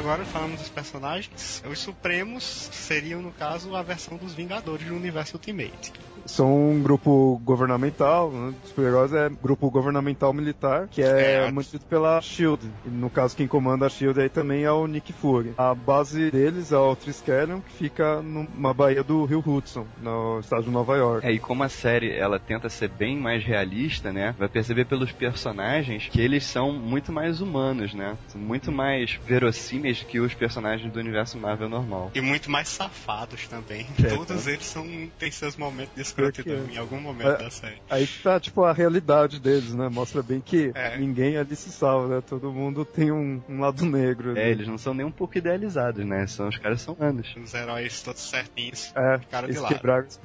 Agora 0.00 0.24
falamos 0.24 0.58
dos 0.58 0.70
personagens. 0.70 1.62
Os 1.70 1.78
Supremos 1.78 2.42
seriam, 2.42 3.20
no 3.20 3.30
caso, 3.32 3.76
a 3.76 3.82
versão 3.82 4.16
dos 4.16 4.32
Vingadores 4.32 4.86
do 4.86 4.96
universo 4.96 5.36
Ultimate. 5.36 5.92
São 6.26 6.70
um 6.70 6.82
grupo 6.82 7.40
governamental, 7.44 8.30
né? 8.30 8.54
Os 8.62 8.68
super-heróis 8.70 9.12
é 9.12 9.28
grupo 9.28 9.70
governamental 9.70 10.32
militar, 10.32 10.88
que 10.88 11.02
é, 11.02 11.46
É. 11.46 11.50
mantido 11.50 11.84
pela 11.86 12.20
SHIELD. 12.20 12.60
E 12.86 12.88
no 12.88 13.10
caso, 13.10 13.36
quem 13.36 13.46
comanda 13.46 13.86
a 13.86 13.88
SHIELD 13.88 14.20
aí 14.20 14.28
também 14.28 14.64
é 14.64 14.72
o 14.72 14.86
Nick 14.86 15.12
Fury. 15.12 15.54
A 15.56 15.74
base 15.74 16.30
deles 16.30 16.72
é 16.72 16.76
o 16.76 16.94
Triskelion, 16.96 17.60
que 17.60 17.72
fica 17.74 18.20
numa 18.22 18.72
baía 18.74 19.02
do 19.02 19.24
Rio 19.24 19.42
Hudson, 19.46 19.86
no 20.02 20.40
estado 20.40 20.64
de 20.64 20.70
Nova 20.70 20.96
York. 20.96 21.26
É, 21.26 21.32
e 21.32 21.38
como 21.38 21.62
a 21.62 21.68
série 21.68 22.12
ela 22.12 22.38
tenta 22.38 22.68
ser 22.68 22.88
bem 22.88 23.16
mais 23.16 23.44
realista, 23.44 24.12
né? 24.12 24.34
Vai 24.38 24.48
perceber 24.48 24.84
pelos 24.84 25.12
personagens 25.12 26.08
que 26.10 26.20
eles 26.20 26.44
são 26.44 26.72
muito 26.72 27.12
mais 27.12 27.40
humanos, 27.40 27.94
né? 27.94 28.16
São 28.28 28.40
muito 28.40 28.70
mais 28.72 29.18
verossímeis 29.26 30.02
que 30.02 30.20
os 30.20 30.34
personagens 30.34 30.90
do 30.92 30.98
universo 30.98 31.38
Marvel 31.38 31.68
normal. 31.68 32.10
E 32.14 32.20
muito 32.20 32.50
mais 32.50 32.68
safados 32.68 33.46
também. 33.48 33.86
É, 34.02 34.08
Todos 34.14 34.46
eles 34.46 34.64
são, 34.66 34.86
têm 35.18 35.30
seus 35.30 35.56
momentos 35.56 35.94
de 35.94 36.00
escrotidão 36.10 36.58
Porque- 36.58 36.74
em 36.74 36.78
algum 36.78 37.00
momento 37.00 37.28
É. 37.30 37.36
da 37.38 37.50
série. 37.50 37.80
Aí 37.88 38.06
que 38.06 38.22
tá, 38.22 38.38
tipo, 38.38 38.64
a 38.64 38.72
realidade 38.72 39.40
deles, 39.40 39.74
né? 39.74 39.88
Mostra 39.88 40.22
bem 40.22 40.40
que 40.40 40.70
É. 40.74 40.96
ninguém 40.98 41.36
ali 41.36 41.56
se 41.56 41.70
salva, 41.70 42.16
né? 42.16 42.22
Todo 42.26 42.52
mundo 42.52 42.84
tem 42.84 43.10
um, 43.10 43.40
um 43.48 43.60
lado 43.60 43.84
negro. 43.84 44.36
É, 44.38 44.50
eles 44.50 44.66
não 44.68 44.78
são 44.78 44.92
nem 44.94 45.04
um 45.06 45.10
pouco 45.10 45.36
idealizados, 45.38 46.04
né? 46.04 46.26
São, 46.26 46.48
os 46.48 46.56
caras 46.58 46.80
são 46.80 46.94
humanos. 46.94 47.34
Os 47.36 47.54
heróis 47.54 48.02
todos 48.02 48.20
certinhos. 48.28 48.92
É, 48.96 49.18
Cara 49.30 49.46
de 49.46 49.52
eles 49.52 49.62
lado. 49.62 49.74
quebraram 49.74 50.06
esse. 50.06 50.18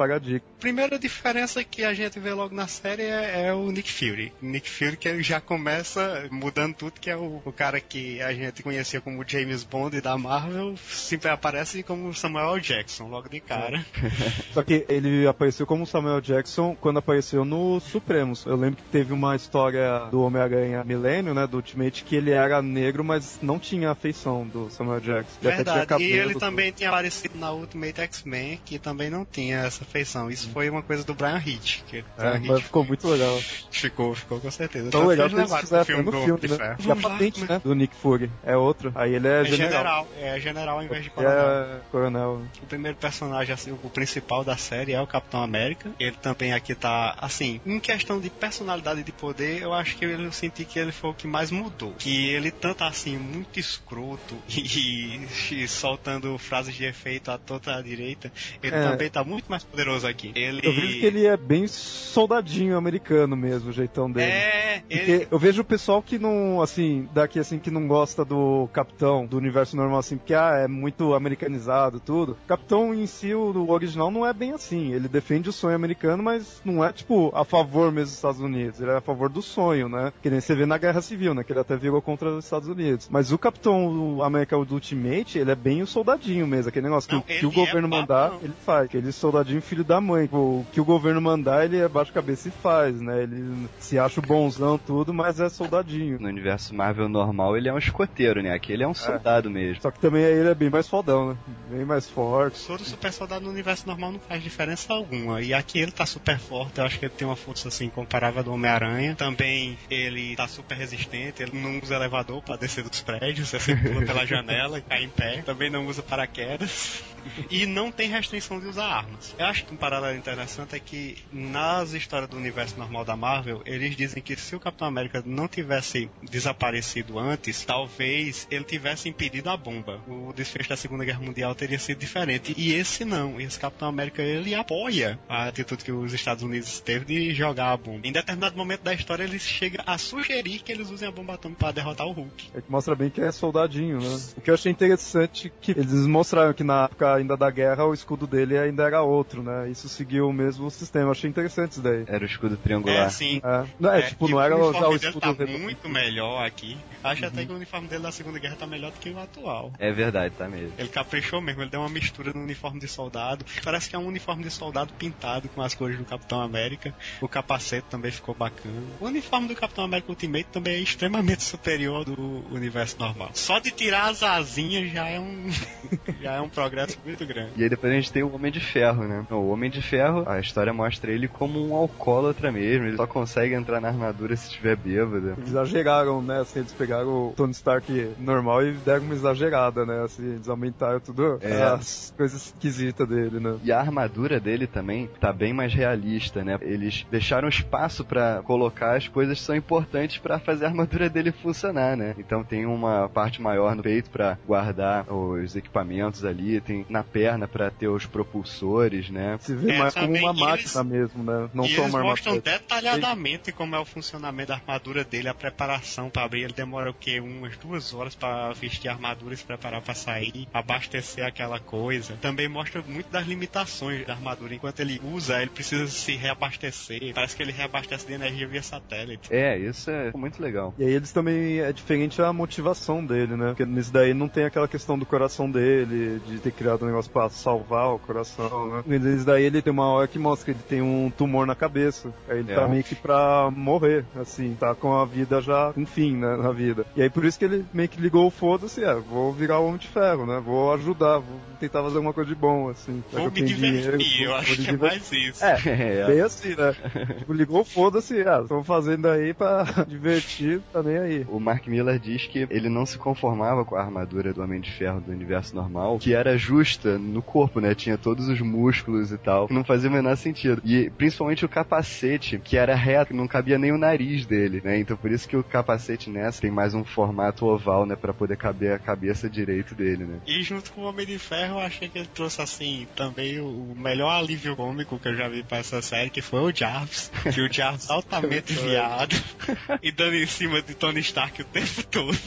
Primeira 0.59 0.97
diferença 0.99 1.63
que 1.63 1.83
a 1.83 1.93
gente 1.93 2.19
vê 2.19 2.31
logo 2.33 2.53
na 2.55 2.67
série 2.67 3.03
é, 3.03 3.47
é 3.47 3.53
o 3.53 3.71
Nick 3.71 3.91
Fury. 3.91 4.31
Nick 4.41 4.69
Fury 4.69 4.97
que 4.97 5.07
ele 5.07 5.23
já 5.23 5.39
começa 5.41 6.27
mudando 6.31 6.73
tudo, 6.75 6.93
que 6.99 7.09
é 7.09 7.15
o, 7.17 7.41
o 7.43 7.51
cara 7.51 7.79
que 7.79 8.21
a 8.21 8.33
gente 8.33 8.61
conhecia 8.63 9.01
como 9.01 9.23
James 9.27 9.63
Bond 9.63 9.99
da 10.01 10.17
Marvel, 10.17 10.75
sempre 10.77 11.29
aparece 11.29 11.83
como 11.83 12.13
Samuel 12.13 12.59
Jackson, 12.59 13.07
logo 13.07 13.27
de 13.29 13.39
cara. 13.39 13.83
Só 14.53 14.63
que 14.63 14.85
ele 14.87 15.27
apareceu 15.27 15.65
como 15.65 15.74
Samuel 15.83 16.21
Jackson 16.21 16.75
quando 16.79 16.99
apareceu 16.99 17.43
no 17.43 17.79
Supremos. 17.79 18.45
Eu 18.45 18.55
lembro 18.55 18.75
que 18.77 18.83
teve 18.91 19.11
uma 19.11 19.35
história 19.35 20.01
do 20.11 20.21
Homem-Aranha 20.21 20.83
Milênio, 20.83 21.33
né, 21.33 21.47
do 21.47 21.57
Ultimate, 21.57 22.03
que 22.03 22.15
ele 22.15 22.29
era 22.29 22.61
negro, 22.61 23.03
mas 23.03 23.39
não 23.41 23.57
tinha 23.57 23.89
a 23.89 23.95
feição 23.95 24.45
do 24.45 24.69
Samuel 24.69 24.99
Jackson. 24.99 25.37
Ele 25.41 25.55
Verdade. 25.55 25.79
E 25.79 25.85
cabelo, 25.87 26.11
ele 26.13 26.33
tudo. 26.33 26.39
também 26.39 26.71
tinha 26.71 26.89
aparecido 26.89 27.39
na 27.39 27.51
Ultimate 27.51 28.01
X-Men, 28.01 28.59
que 28.63 28.77
também 28.77 29.09
não 29.09 29.25
tinha 29.25 29.57
essa 29.61 29.83
feição. 29.83 30.29
Isso 30.29 30.49
foi 30.51 30.69
uma 30.69 30.83
coisa 30.83 31.03
do 31.03 31.15
Brian 31.15 31.41
Hitch. 31.43 31.81
Que 31.87 32.01
o 32.01 32.05
Brian 32.17 32.31
É, 32.33 32.37
Hitch 32.37 32.47
mas 32.47 32.61
ficou 32.61 32.83
muito 32.85 33.07
legal. 33.07 33.37
ficou, 33.71 34.13
ficou 34.13 34.39
com 34.39 34.51
certeza. 34.51 34.91
Tão 34.91 35.01
Tanto 35.01 35.09
legal 35.09 35.29
que 35.29 35.35
eles 35.35 35.59
fizeram 35.59 35.85
pro 35.85 35.97
no 36.03 36.11
do 36.11 36.21
filme, 36.23 36.57
né? 36.57 36.75
E 36.79 36.91
a 36.91 36.93
lá, 36.93 37.01
patente, 37.01 37.39
mas- 37.39 37.49
né, 37.49 37.61
do 37.63 37.73
Nick 37.73 37.95
Fury 37.95 38.29
é 38.43 38.55
outro. 38.55 38.91
Aí 38.93 39.15
ele 39.15 39.27
é, 39.27 39.41
É 39.41 39.45
general. 39.45 39.71
general, 39.71 40.07
é 40.19 40.39
general 40.39 40.83
em 40.83 40.87
vez 40.87 41.03
de 41.03 41.09
Que 41.09 41.15
coronel. 41.15 41.39
é 41.39 41.79
coronel. 41.91 42.41
O 42.61 42.65
primeiro 42.67 42.97
personagem, 42.97 43.53
assim, 43.53 43.71
o 43.71 43.89
principal 43.89 44.43
da 44.43 44.55
série 44.57 44.91
é 44.93 45.01
o 45.01 45.07
Capitão 45.07 45.41
América. 45.41 45.64
Ele 45.99 46.15
também 46.21 46.53
aqui 46.53 46.75
tá, 46.75 47.15
assim, 47.17 47.59
em 47.65 47.79
questão 47.79 48.19
de 48.19 48.29
personalidade 48.29 49.01
e 49.01 49.03
de 49.03 49.11
poder, 49.11 49.61
eu 49.61 49.73
acho 49.73 49.95
que 49.97 50.05
eu 50.05 50.31
senti 50.31 50.65
que 50.65 50.77
ele 50.77 50.91
foi 50.91 51.09
o 51.09 51.13
que 51.13 51.27
mais 51.27 51.51
mudou. 51.51 51.93
Que 51.97 52.27
ele 52.29 52.51
tanto 52.51 52.83
assim, 52.83 53.17
muito 53.17 53.59
escroto 53.59 54.35
e, 54.49 55.21
e 55.51 55.67
soltando 55.67 56.37
frases 56.37 56.75
de 56.75 56.85
efeito 56.85 57.31
à 57.31 57.37
toda 57.37 57.75
a 57.75 57.81
direita, 57.81 58.31
ele 58.61 58.75
É. 58.75 58.83
também 58.83 59.09
tá 59.09 59.23
muito 59.23 59.49
mais 59.49 59.63
poderoso 59.63 60.07
aqui. 60.07 60.31
Ele... 60.35 60.61
Eu 60.63 60.73
vejo 60.73 60.99
que 60.99 61.05
ele 61.05 61.25
é 61.25 61.37
bem 61.37 61.67
soldadinho 61.67 62.77
americano 62.77 63.35
mesmo, 63.35 63.69
o 63.69 63.73
jeitão 63.73 64.11
dele. 64.11 64.31
É, 64.31 64.83
ele... 64.89 65.27
eu 65.31 65.39
vejo 65.39 65.61
o 65.61 65.65
pessoal 65.65 66.01
que 66.01 66.19
não, 66.19 66.61
assim, 66.61 67.09
daqui 67.13 67.39
assim, 67.39 67.57
que 67.57 67.71
não 67.71 67.87
gosta 67.87 68.23
do 68.23 68.69
Capitão, 68.73 69.25
do 69.25 69.37
universo 69.37 69.75
normal, 69.75 69.99
assim, 69.99 70.17
porque 70.17 70.33
ah, 70.33 70.63
é 70.63 70.67
muito 70.67 71.13
americanizado 71.13 71.99
tudo. 71.99 72.37
Capitão 72.47 72.93
em 72.93 73.05
si, 73.07 73.33
o 73.33 73.45
o 73.55 73.71
original, 73.71 74.11
não 74.11 74.25
é 74.25 74.33
bem 74.33 74.51
assim. 74.51 74.93
Ele 74.93 75.07
defende 75.07 75.49
o 75.49 75.53
sonho 75.55 75.75
americano, 75.75 76.21
mas 76.21 76.61
não 76.63 76.83
é, 76.83 76.91
tipo, 76.93 77.31
a 77.35 77.43
favor 77.43 77.91
mesmo 77.91 78.05
dos 78.05 78.13
Estados 78.15 78.39
Unidos. 78.41 78.79
Ele 78.79 78.91
é 78.91 78.97
a 78.97 79.01
favor 79.01 79.29
do 79.29 79.41
sonho, 79.41 79.89
né? 79.89 80.11
Que 80.21 80.29
nem 80.29 80.39
você 80.39 80.53
vê 80.55 80.65
na 80.65 80.77
Guerra 80.77 81.01
Civil, 81.01 81.33
né? 81.33 81.43
Que 81.43 81.51
ele 81.53 81.59
até 81.59 81.75
virou 81.75 82.01
contra 82.01 82.29
os 82.29 82.43
Estados 82.45 82.67
Unidos. 82.67 83.07
Mas 83.11 83.31
o 83.31 83.37
Capitão 83.37 84.21
América 84.23 84.57
do 84.63 84.73
Ultimate, 84.75 85.37
ele 85.39 85.51
é 85.51 85.55
bem 85.55 85.81
o 85.81 85.87
soldadinho 85.87 86.45
mesmo. 86.47 86.69
Aquele 86.69 86.85
negócio 86.85 87.09
que, 87.09 87.15
Não, 87.15 87.21
o- 87.21 87.25
que 87.25 87.45
o 87.45 87.51
governo 87.51 87.87
é 87.87 87.89
mandar, 87.89 88.33
ele 88.41 88.53
faz. 88.65 88.85
Aquele 88.85 89.11
soldadinho 89.11 89.61
filho 89.61 89.83
da 89.83 89.99
mãe. 90.01 90.29
O 90.31 90.65
que 90.71 90.81
o 90.81 90.85
governo 90.85 91.21
mandar, 91.21 91.65
ele 91.65 91.81
abaixa 91.81 92.11
a 92.11 92.13
cabeça 92.13 92.47
e 92.47 92.51
faz, 92.51 92.99
né? 92.99 93.23
Ele 93.23 93.67
se 93.79 93.97
acha 93.97 94.19
o 94.19 94.23
bonzão 94.23 94.77
tudo, 94.77 95.13
mas 95.13 95.39
é 95.39 95.49
soldadinho. 95.49 96.19
No 96.19 96.27
universo 96.27 96.73
Marvel 96.75 97.07
normal, 97.09 97.55
ele 97.57 97.69
é 97.69 97.73
um 97.73 97.77
escoteiro, 97.77 98.41
né? 98.41 98.53
Aqui 98.53 98.73
ele 98.73 98.83
é 98.83 98.87
um 98.87 98.93
soldado 98.93 99.49
mesmo. 99.49 99.81
Só 99.81 99.91
que 99.91 99.99
também 99.99 100.25
aí 100.25 100.33
ele 100.33 100.49
é 100.49 100.55
bem 100.55 100.69
mais 100.69 100.87
fodão, 100.87 101.29
né? 101.29 101.37
Bem 101.69 101.85
mais 101.85 102.09
forte. 102.09 102.57
Soro 102.57 102.83
super 102.83 103.11
soldado 103.13 103.45
no 103.45 103.51
universo 103.51 103.87
normal 103.87 104.11
não 104.11 104.19
faz 104.19 104.41
diferença 104.43 104.93
alguma. 104.93 105.41
E 105.45 105.53
aqui 105.53 105.77
ele 105.77 105.91
tá 105.91 106.07
super 106.07 106.39
forte, 106.39 106.79
eu 106.79 106.85
acho 106.85 106.97
que 106.97 107.05
ele 107.05 107.13
tem 107.13 107.27
uma 107.27 107.35
força 107.35 107.67
assim 107.67 107.87
comparável 107.87 108.39
ao 108.39 108.43
do 108.43 108.53
Homem-Aranha. 108.53 109.15
Também 109.15 109.77
ele 109.91 110.35
tá 110.35 110.47
super 110.47 110.75
resistente, 110.75 111.43
ele 111.43 111.51
não 111.53 111.79
usa 111.79 111.93
elevador 111.93 112.41
pra 112.41 112.55
descer 112.55 112.83
dos 112.83 113.01
prédios, 113.01 113.49
sempre 113.49 113.75
pula 113.93 114.03
pela 114.03 114.25
janela 114.25 114.79
e 114.79 114.81
cai 114.81 115.03
em 115.03 115.09
pé. 115.09 115.43
Também 115.43 115.69
não 115.69 115.85
usa 115.85 116.01
paraquedas. 116.01 117.03
E 117.49 117.65
não 117.65 117.91
tem 117.91 118.09
restrição 118.09 118.59
de 118.59 118.67
usar 118.67 118.85
armas. 118.85 119.35
Eu 119.37 119.45
acho 119.45 119.65
que 119.65 119.73
um 119.73 119.77
paralelo 119.77 120.17
interessante 120.17 120.75
é 120.75 120.79
que 120.79 121.17
nas 121.31 121.93
histórias 121.93 122.29
do 122.29 122.37
universo 122.37 122.77
normal 122.77 123.03
da 123.03 123.15
Marvel, 123.15 123.61
eles 123.65 123.95
dizem 123.95 124.21
que 124.21 124.35
se 124.35 124.55
o 124.55 124.59
Capitão 124.59 124.87
América 124.87 125.23
não 125.25 125.47
tivesse 125.47 126.09
desaparecido 126.23 127.17
antes, 127.17 127.63
talvez 127.65 128.47
ele 128.51 128.63
tivesse 128.63 129.09
impedido 129.09 129.49
a 129.49 129.57
bomba. 129.57 130.01
O 130.07 130.33
desfecho 130.33 130.69
da 130.69 130.77
Segunda 130.77 131.03
Guerra 131.03 131.21
Mundial 131.21 131.55
teria 131.55 131.79
sido 131.79 131.99
diferente. 131.99 132.53
E 132.57 132.73
esse 132.73 133.03
não. 133.03 133.39
Esse 133.39 133.59
Capitão 133.59 133.87
América, 133.87 134.21
ele 134.21 134.53
apoia 134.53 135.19
a 135.35 135.47
atitude 135.47 135.83
que 135.83 135.91
os 135.91 136.13
Estados 136.13 136.43
Unidos 136.43 136.79
teve 136.79 137.05
de 137.05 137.33
jogar 137.33 137.71
a 137.71 137.77
bomba. 137.77 138.07
Em 138.07 138.11
determinado 138.11 138.55
momento 138.55 138.81
da 138.81 138.93
história, 138.93 139.23
eles 139.23 139.41
chegam 139.41 139.83
a 139.85 139.97
sugerir 139.97 140.59
que 140.59 140.71
eles 140.71 140.89
usem 140.89 141.07
a 141.07 141.11
bomba 141.11 141.33
atômica 141.33 141.59
para 141.59 141.71
derrotar 141.73 142.07
o 142.07 142.11
Hulk. 142.11 142.49
É 142.53 142.61
que 142.61 142.71
mostra 142.71 142.95
bem 142.95 143.09
que 143.09 143.21
é 143.21 143.31
soldadinho, 143.31 143.99
né? 143.99 144.19
O 144.37 144.41
que 144.41 144.49
eu 144.49 144.53
achei 144.53 144.71
interessante 144.71 145.47
é 145.47 145.51
que 145.61 145.71
eles 145.71 146.05
mostraram 146.07 146.53
que 146.53 146.63
na 146.63 146.85
época 146.85 147.15
ainda 147.15 147.35
da 147.35 147.49
guerra 147.49 147.85
o 147.85 147.93
escudo 147.93 148.27
dele 148.27 148.57
ainda 148.57 148.83
era 148.83 149.01
outro, 149.01 149.43
né? 149.43 149.69
Isso 149.69 149.89
seguiu 149.89 150.27
o 150.27 150.33
mesmo 150.33 150.69
sistema. 150.71 151.05
Eu 151.05 151.11
achei 151.11 151.29
interessante 151.29 151.73
isso 151.73 151.81
daí. 151.81 152.03
Era 152.07 152.23
o 152.23 152.27
escudo 152.27 152.57
triangular. 152.57 153.07
É, 153.07 153.09
sim. 153.09 153.41
É, 153.43 153.65
não, 153.79 153.91
é, 153.91 153.99
É, 153.99 154.01
tipo, 154.03 154.27
não 154.27 154.41
era 154.41 154.55
o 154.55 154.69
usar 154.69 154.87
o 154.87 154.97
dele 154.97 155.07
escudo 155.07 155.35
tá 155.35 155.45
muito 155.45 155.89
melhor 155.89 156.45
aqui. 156.45 156.77
Acho 157.05 157.25
até 157.25 157.45
que 157.45 157.51
o 157.51 157.55
uniforme 157.55 157.87
dele 157.87 158.03
da 158.03 158.11
Segunda 158.11 158.39
Guerra 158.39 158.55
tá 158.55 158.65
melhor 158.67 158.91
do 158.91 158.99
que 158.99 159.09
o 159.09 159.19
atual. 159.19 159.71
É 159.77 159.91
verdade, 159.91 160.33
tá 160.35 160.47
mesmo. 160.47 160.73
Ele 160.77 160.89
caprichou 160.89 161.39
mesmo, 161.39 161.61
ele 161.61 161.69
deu 161.69 161.79
uma 161.79 161.89
mistura 161.89 162.33
no 162.33 162.41
uniforme 162.41 162.79
de 162.79 162.87
soldado. 162.87 163.45
Parece 163.63 163.89
que 163.89 163.95
é 163.95 163.99
um 163.99 164.07
uniforme 164.07 164.43
de 164.43 164.49
soldado 164.49 164.93
pintado 164.93 165.47
com 165.49 165.61
as 165.61 165.75
cores 165.75 165.97
do 165.97 166.05
Capitão 166.05 166.41
América. 166.41 166.93
O 167.21 167.27
capacete 167.27 167.87
também 167.89 168.11
ficou 168.11 168.33
bacana. 168.33 168.81
O 168.99 169.05
uniforme 169.05 169.47
do 169.47 169.55
Capitão 169.55 169.83
América 169.83 170.11
Ultimate 170.11 170.45
também 170.51 170.75
é 170.75 170.79
extremamente 170.79 171.43
superior 171.45 172.03
do 172.03 172.43
universo 172.51 172.97
normal. 172.99 173.29
Só 173.33 173.59
de 173.59 173.71
tirar 173.71 174.09
as 174.09 174.23
asinhas 174.23 174.91
já 174.91 175.07
é 175.07 175.19
um 175.19 175.49
já 176.21 176.33
é 176.33 176.41
um 176.41 176.49
progresso 176.49 176.97
muito 177.05 177.25
grande. 177.25 177.51
E 177.55 177.63
aí 177.63 177.69
depois 177.69 177.91
a 177.91 177.95
gente 177.95 178.11
tem 178.11 178.23
o 178.23 178.33
Homem 178.33 178.51
de 178.51 178.59
Ferro, 178.59 179.07
né? 179.07 179.25
O 179.29 179.49
Homem 179.49 179.69
de 179.69 179.81
Ferro, 179.81 180.27
a 180.27 180.39
história 180.39 180.73
mostra 180.73 181.11
ele 181.11 181.27
como 181.27 181.63
um 181.63 181.75
alcoólatra 181.75 182.51
mesmo. 182.51 182.87
Ele 182.87 182.97
só 182.97 183.05
consegue 183.05 183.53
entrar 183.53 183.79
na 183.79 183.89
armadura 183.89 184.35
se 184.35 184.47
estiver 184.47 184.75
bêbado. 184.75 185.35
Exageraram, 185.45 186.21
né? 186.21 186.39
Assim, 186.39 186.59
eles 186.59 186.73
pegaram 186.73 186.94
o 187.03 187.33
Tony 187.35 187.51
Stark 187.51 188.11
normal 188.19 188.63
e 188.65 188.71
deram 188.73 189.03
uma 189.05 189.13
exagerada, 189.13 189.85
né? 189.85 190.03
Assim, 190.03 190.33
eles 190.33 190.47
aumentaram 190.49 190.99
tudo 190.99 191.37
É. 191.41 191.61
as 191.63 192.13
coisas 192.15 192.47
esquisitas 192.47 193.07
dele, 193.07 193.39
né? 193.39 193.57
E 193.63 193.71
a 193.71 193.79
armadura 193.79 194.39
dele 194.39 194.67
também 194.67 195.09
tá 195.19 195.31
bem 195.33 195.53
mais 195.53 195.73
realista, 195.73 196.43
né? 196.43 196.57
Eles 196.61 197.05
deixaram 197.11 197.47
espaço 197.47 198.03
pra 198.05 198.41
colocar 198.43 198.95
as 198.95 199.07
coisas 199.07 199.39
que 199.39 199.45
são 199.45 199.55
importantes 199.55 200.17
pra 200.17 200.39
fazer 200.39 200.65
a 200.65 200.69
armadura 200.69 201.09
dele 201.09 201.31
funcionar, 201.31 201.95
né? 201.97 202.15
Então 202.17 202.43
tem 202.43 202.65
uma 202.65 203.09
parte 203.09 203.41
maior 203.41 203.75
no 203.75 203.83
peito 203.83 204.09
pra 204.09 204.37
guardar 204.47 205.11
os 205.11 205.55
equipamentos 205.55 206.23
ali, 206.25 206.59
tem 206.61 206.85
na 206.89 207.03
perna 207.03 207.47
pra 207.47 207.69
ter 207.69 207.87
os 207.87 208.05
propulsores, 208.05 209.09
né? 209.09 209.37
Se 209.39 209.55
vê 209.55 209.71
É, 209.71 209.77
mais 209.79 209.93
como 209.93 210.07
uma 210.15 210.29
eles- 210.29 210.39
máquina 210.41 210.83
mesmo, 210.83 211.23
né? 211.23 211.49
Não 211.53 211.63
só 211.65 211.81
eles 211.81 211.93
uma 211.93 212.03
mostram 212.03 212.33
armadura. 212.33 212.59
detalhadamente 212.59 213.51
como 213.51 213.75
é 213.75 213.79
o 213.79 213.85
funcionamento 213.85 214.49
da 214.49 214.55
armadura 214.55 215.03
dele, 215.03 215.27
a 215.29 215.33
preparação 215.33 216.09
pra 216.09 216.23
abrir. 216.23 216.43
Ele 216.43 216.53
demora 216.53 216.84
o 216.89 216.93
quê? 216.93 217.19
Umas 217.19 217.57
duas 217.57 217.93
horas 217.93 218.15
pra 218.15 218.51
vestir 218.53 218.89
a 218.89 218.93
armadura 218.93 219.33
e 219.33 219.37
se 219.37 219.43
preparar 219.43 219.81
pra 219.81 219.93
sair, 219.93 220.47
abastecer 220.53 221.25
aquela 221.25 221.59
coisa. 221.59 222.17
Também 222.21 222.47
mostra 222.47 222.81
muito 222.87 223.09
das 223.11 223.25
limitações 223.25 224.05
da 224.05 224.13
armadura. 224.13 224.53
Enquanto 224.53 224.79
ele 224.79 224.99
usa, 225.03 225.41
ele 225.41 225.49
precisa 225.51 225.87
se 225.87 226.15
reabastecer. 226.15 227.13
Parece 227.13 227.35
que 227.35 227.43
ele 227.43 227.51
reabastece 227.51 228.05
de 228.07 228.13
energia 228.13 228.47
via 228.47 228.61
satélite. 228.61 229.33
É, 229.33 229.57
isso 229.57 229.89
é 229.89 230.11
muito 230.15 230.41
legal. 230.41 230.73
E 230.77 230.83
aí 230.83 230.93
eles 230.93 231.11
também 231.11 231.59
é 231.59 231.71
diferente 231.71 232.21
a 232.21 232.31
motivação 232.33 233.05
dele, 233.05 233.35
né? 233.35 233.47
Porque 233.49 233.65
nesse 233.65 233.91
daí 233.91 234.13
não 234.13 234.27
tem 234.27 234.45
aquela 234.45 234.67
questão 234.67 234.97
do 234.97 235.05
coração 235.05 235.49
dele, 235.49 236.19
de 236.27 236.39
ter 236.39 236.51
criado 236.51 236.83
um 236.83 236.87
negócio 236.87 237.11
pra 237.11 237.29
salvar 237.29 237.93
o 237.93 237.99
coração, 237.99 238.69
né? 238.69 238.83
Nesse 238.99 239.25
daí 239.25 239.43
ele 239.43 239.61
tem 239.61 239.71
uma 239.73 239.87
hora 239.87 240.07
que 240.07 240.19
mostra 240.19 240.45
que 240.45 240.51
ele 240.51 240.63
tem 240.67 240.81
um 240.81 241.09
tumor 241.09 241.45
na 241.45 241.55
cabeça. 241.55 242.13
Aí 242.27 242.39
ele 242.39 242.51
É. 242.51 242.55
tá 242.55 242.67
meio 242.67 242.83
que 242.83 242.95
pra 242.95 243.49
morrer, 243.51 244.05
assim, 244.15 244.55
tá 244.59 244.73
com 244.75 244.93
a 244.97 245.05
vida 245.05 245.41
já, 245.41 245.71
com 245.73 245.85
fim, 245.85 246.15
né, 246.15 246.37
na 246.37 246.51
vida. 246.51 246.64
E 246.95 247.01
aí 247.01 247.09
por 247.09 247.25
isso 247.25 247.37
que 247.37 247.45
ele 247.45 247.65
meio 247.73 247.89
que 247.89 247.99
ligou 248.01 248.27
o 248.27 248.31
foda-se, 248.31 248.83
é, 248.83 248.93
vou 248.95 249.31
virar 249.33 249.59
o 249.59 249.65
Homem 249.67 249.77
de 249.77 249.87
Ferro, 249.87 250.25
né? 250.25 250.41
Vou 250.43 250.73
ajudar, 250.73 251.19
vou 251.19 251.39
tentar 251.59 251.81
fazer 251.83 251.95
alguma 251.97 252.13
coisa 252.13 252.29
de 252.29 252.35
bom, 252.35 252.69
assim. 252.69 253.03
Vou 253.11 253.31
que 253.31 253.41
me 253.41 253.47
divertir, 253.47 253.97
dinheiro, 253.97 254.23
eu 254.23 254.27
vou- 254.29 254.35
acho 254.37 254.47
vou 254.47 254.55
que 254.55 254.61
é 254.69 254.71
divertir. 254.73 254.79
mais 254.99 255.11
isso. 255.11 255.43
É, 255.45 255.55
É, 255.95 256.07
Bem 256.07 256.21
assim, 256.21 256.55
né? 256.55 256.73
tipo, 257.19 257.33
ligou, 257.33 257.63
foda-se, 257.63 258.21
ah, 258.21 258.43
tô 258.47 258.63
fazendo 258.63 259.07
aí 259.07 259.33
pra 259.33 259.63
divertir, 259.87 260.61
tá 260.71 260.81
nem 260.83 260.97
aí. 260.97 261.25
O 261.27 261.39
Mark 261.39 261.65
Miller 261.67 261.99
diz 261.99 262.27
que 262.27 262.47
ele 262.49 262.69
não 262.69 262.85
se 262.85 262.97
conformava 262.97 263.65
com 263.65 263.75
a 263.75 263.81
armadura 263.81 264.33
do 264.33 264.41
Homem 264.41 264.59
de 264.61 264.71
Ferro 264.71 265.01
do 265.01 265.11
universo 265.11 265.55
normal, 265.55 265.99
que 265.99 266.13
era 266.13 266.37
justa 266.37 266.97
no 266.97 267.21
corpo, 267.21 267.59
né? 267.59 267.73
Tinha 267.75 267.97
todos 267.97 268.27
os 268.27 268.39
músculos 268.41 269.11
e 269.11 269.17
tal, 269.17 269.47
que 269.47 269.53
não 269.53 269.63
fazia 269.63 269.89
o 269.89 269.93
menor 269.93 270.15
sentido. 270.17 270.61
E 270.63 270.89
principalmente 270.89 271.45
o 271.45 271.49
capacete, 271.49 272.39
que 272.39 272.57
era 272.57 272.75
reto, 272.75 273.13
não 273.13 273.27
cabia 273.27 273.57
nem 273.57 273.71
o 273.71 273.77
nariz 273.77 274.25
dele, 274.25 274.61
né? 274.63 274.79
Então 274.79 274.95
por 274.97 275.11
isso 275.11 275.27
que 275.27 275.35
o 275.37 275.43
capacete 275.43 276.09
nessa 276.09 276.41
tem 276.41 276.51
mais 276.55 276.73
um 276.73 276.83
formato 276.83 277.45
oval, 277.45 277.85
né? 277.85 277.95
Pra 277.95 278.13
poder 278.13 278.37
caber 278.37 278.73
a 278.73 278.79
cabeça 278.79 279.29
direito 279.29 279.75
dele, 279.75 280.05
né? 280.05 280.19
E 280.25 280.41
junto 280.41 280.71
com 280.71 280.81
o 280.81 280.85
Homem 280.85 281.05
de 281.05 281.19
Ferro, 281.19 281.55
eu 281.55 281.59
achei 281.59 281.89
que 281.89 281.99
ele 281.99 282.07
trouxe 282.07 282.41
assim 282.41 282.87
também 282.95 283.39
o 283.39 283.75
melhor 283.75 284.09
alívio 284.09 284.55
cômico 284.55 284.97
que 284.97 285.09
eu 285.09 285.15
já 285.15 285.27
vi 285.27 285.43
pra 285.43 285.57
essa 285.57 285.81
série, 285.81 286.09
que 286.09 286.21
foi 286.21 286.39
o 286.39 286.55
Jarvis. 286.55 287.11
Que 287.33 287.41
o 287.41 287.51
Jarvis 287.51 287.89
altamente 287.91 288.53
viado 288.53 289.15
e 289.83 289.91
dando 289.91 290.15
em 290.15 290.25
cima 290.25 290.61
de 290.61 290.73
Tony 290.73 291.01
Stark 291.01 291.41
o 291.41 291.45
tempo 291.45 291.83
todo. 291.83 292.17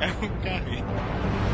É 0.00 0.06
um 0.24 0.42
carrinho. 0.42 1.53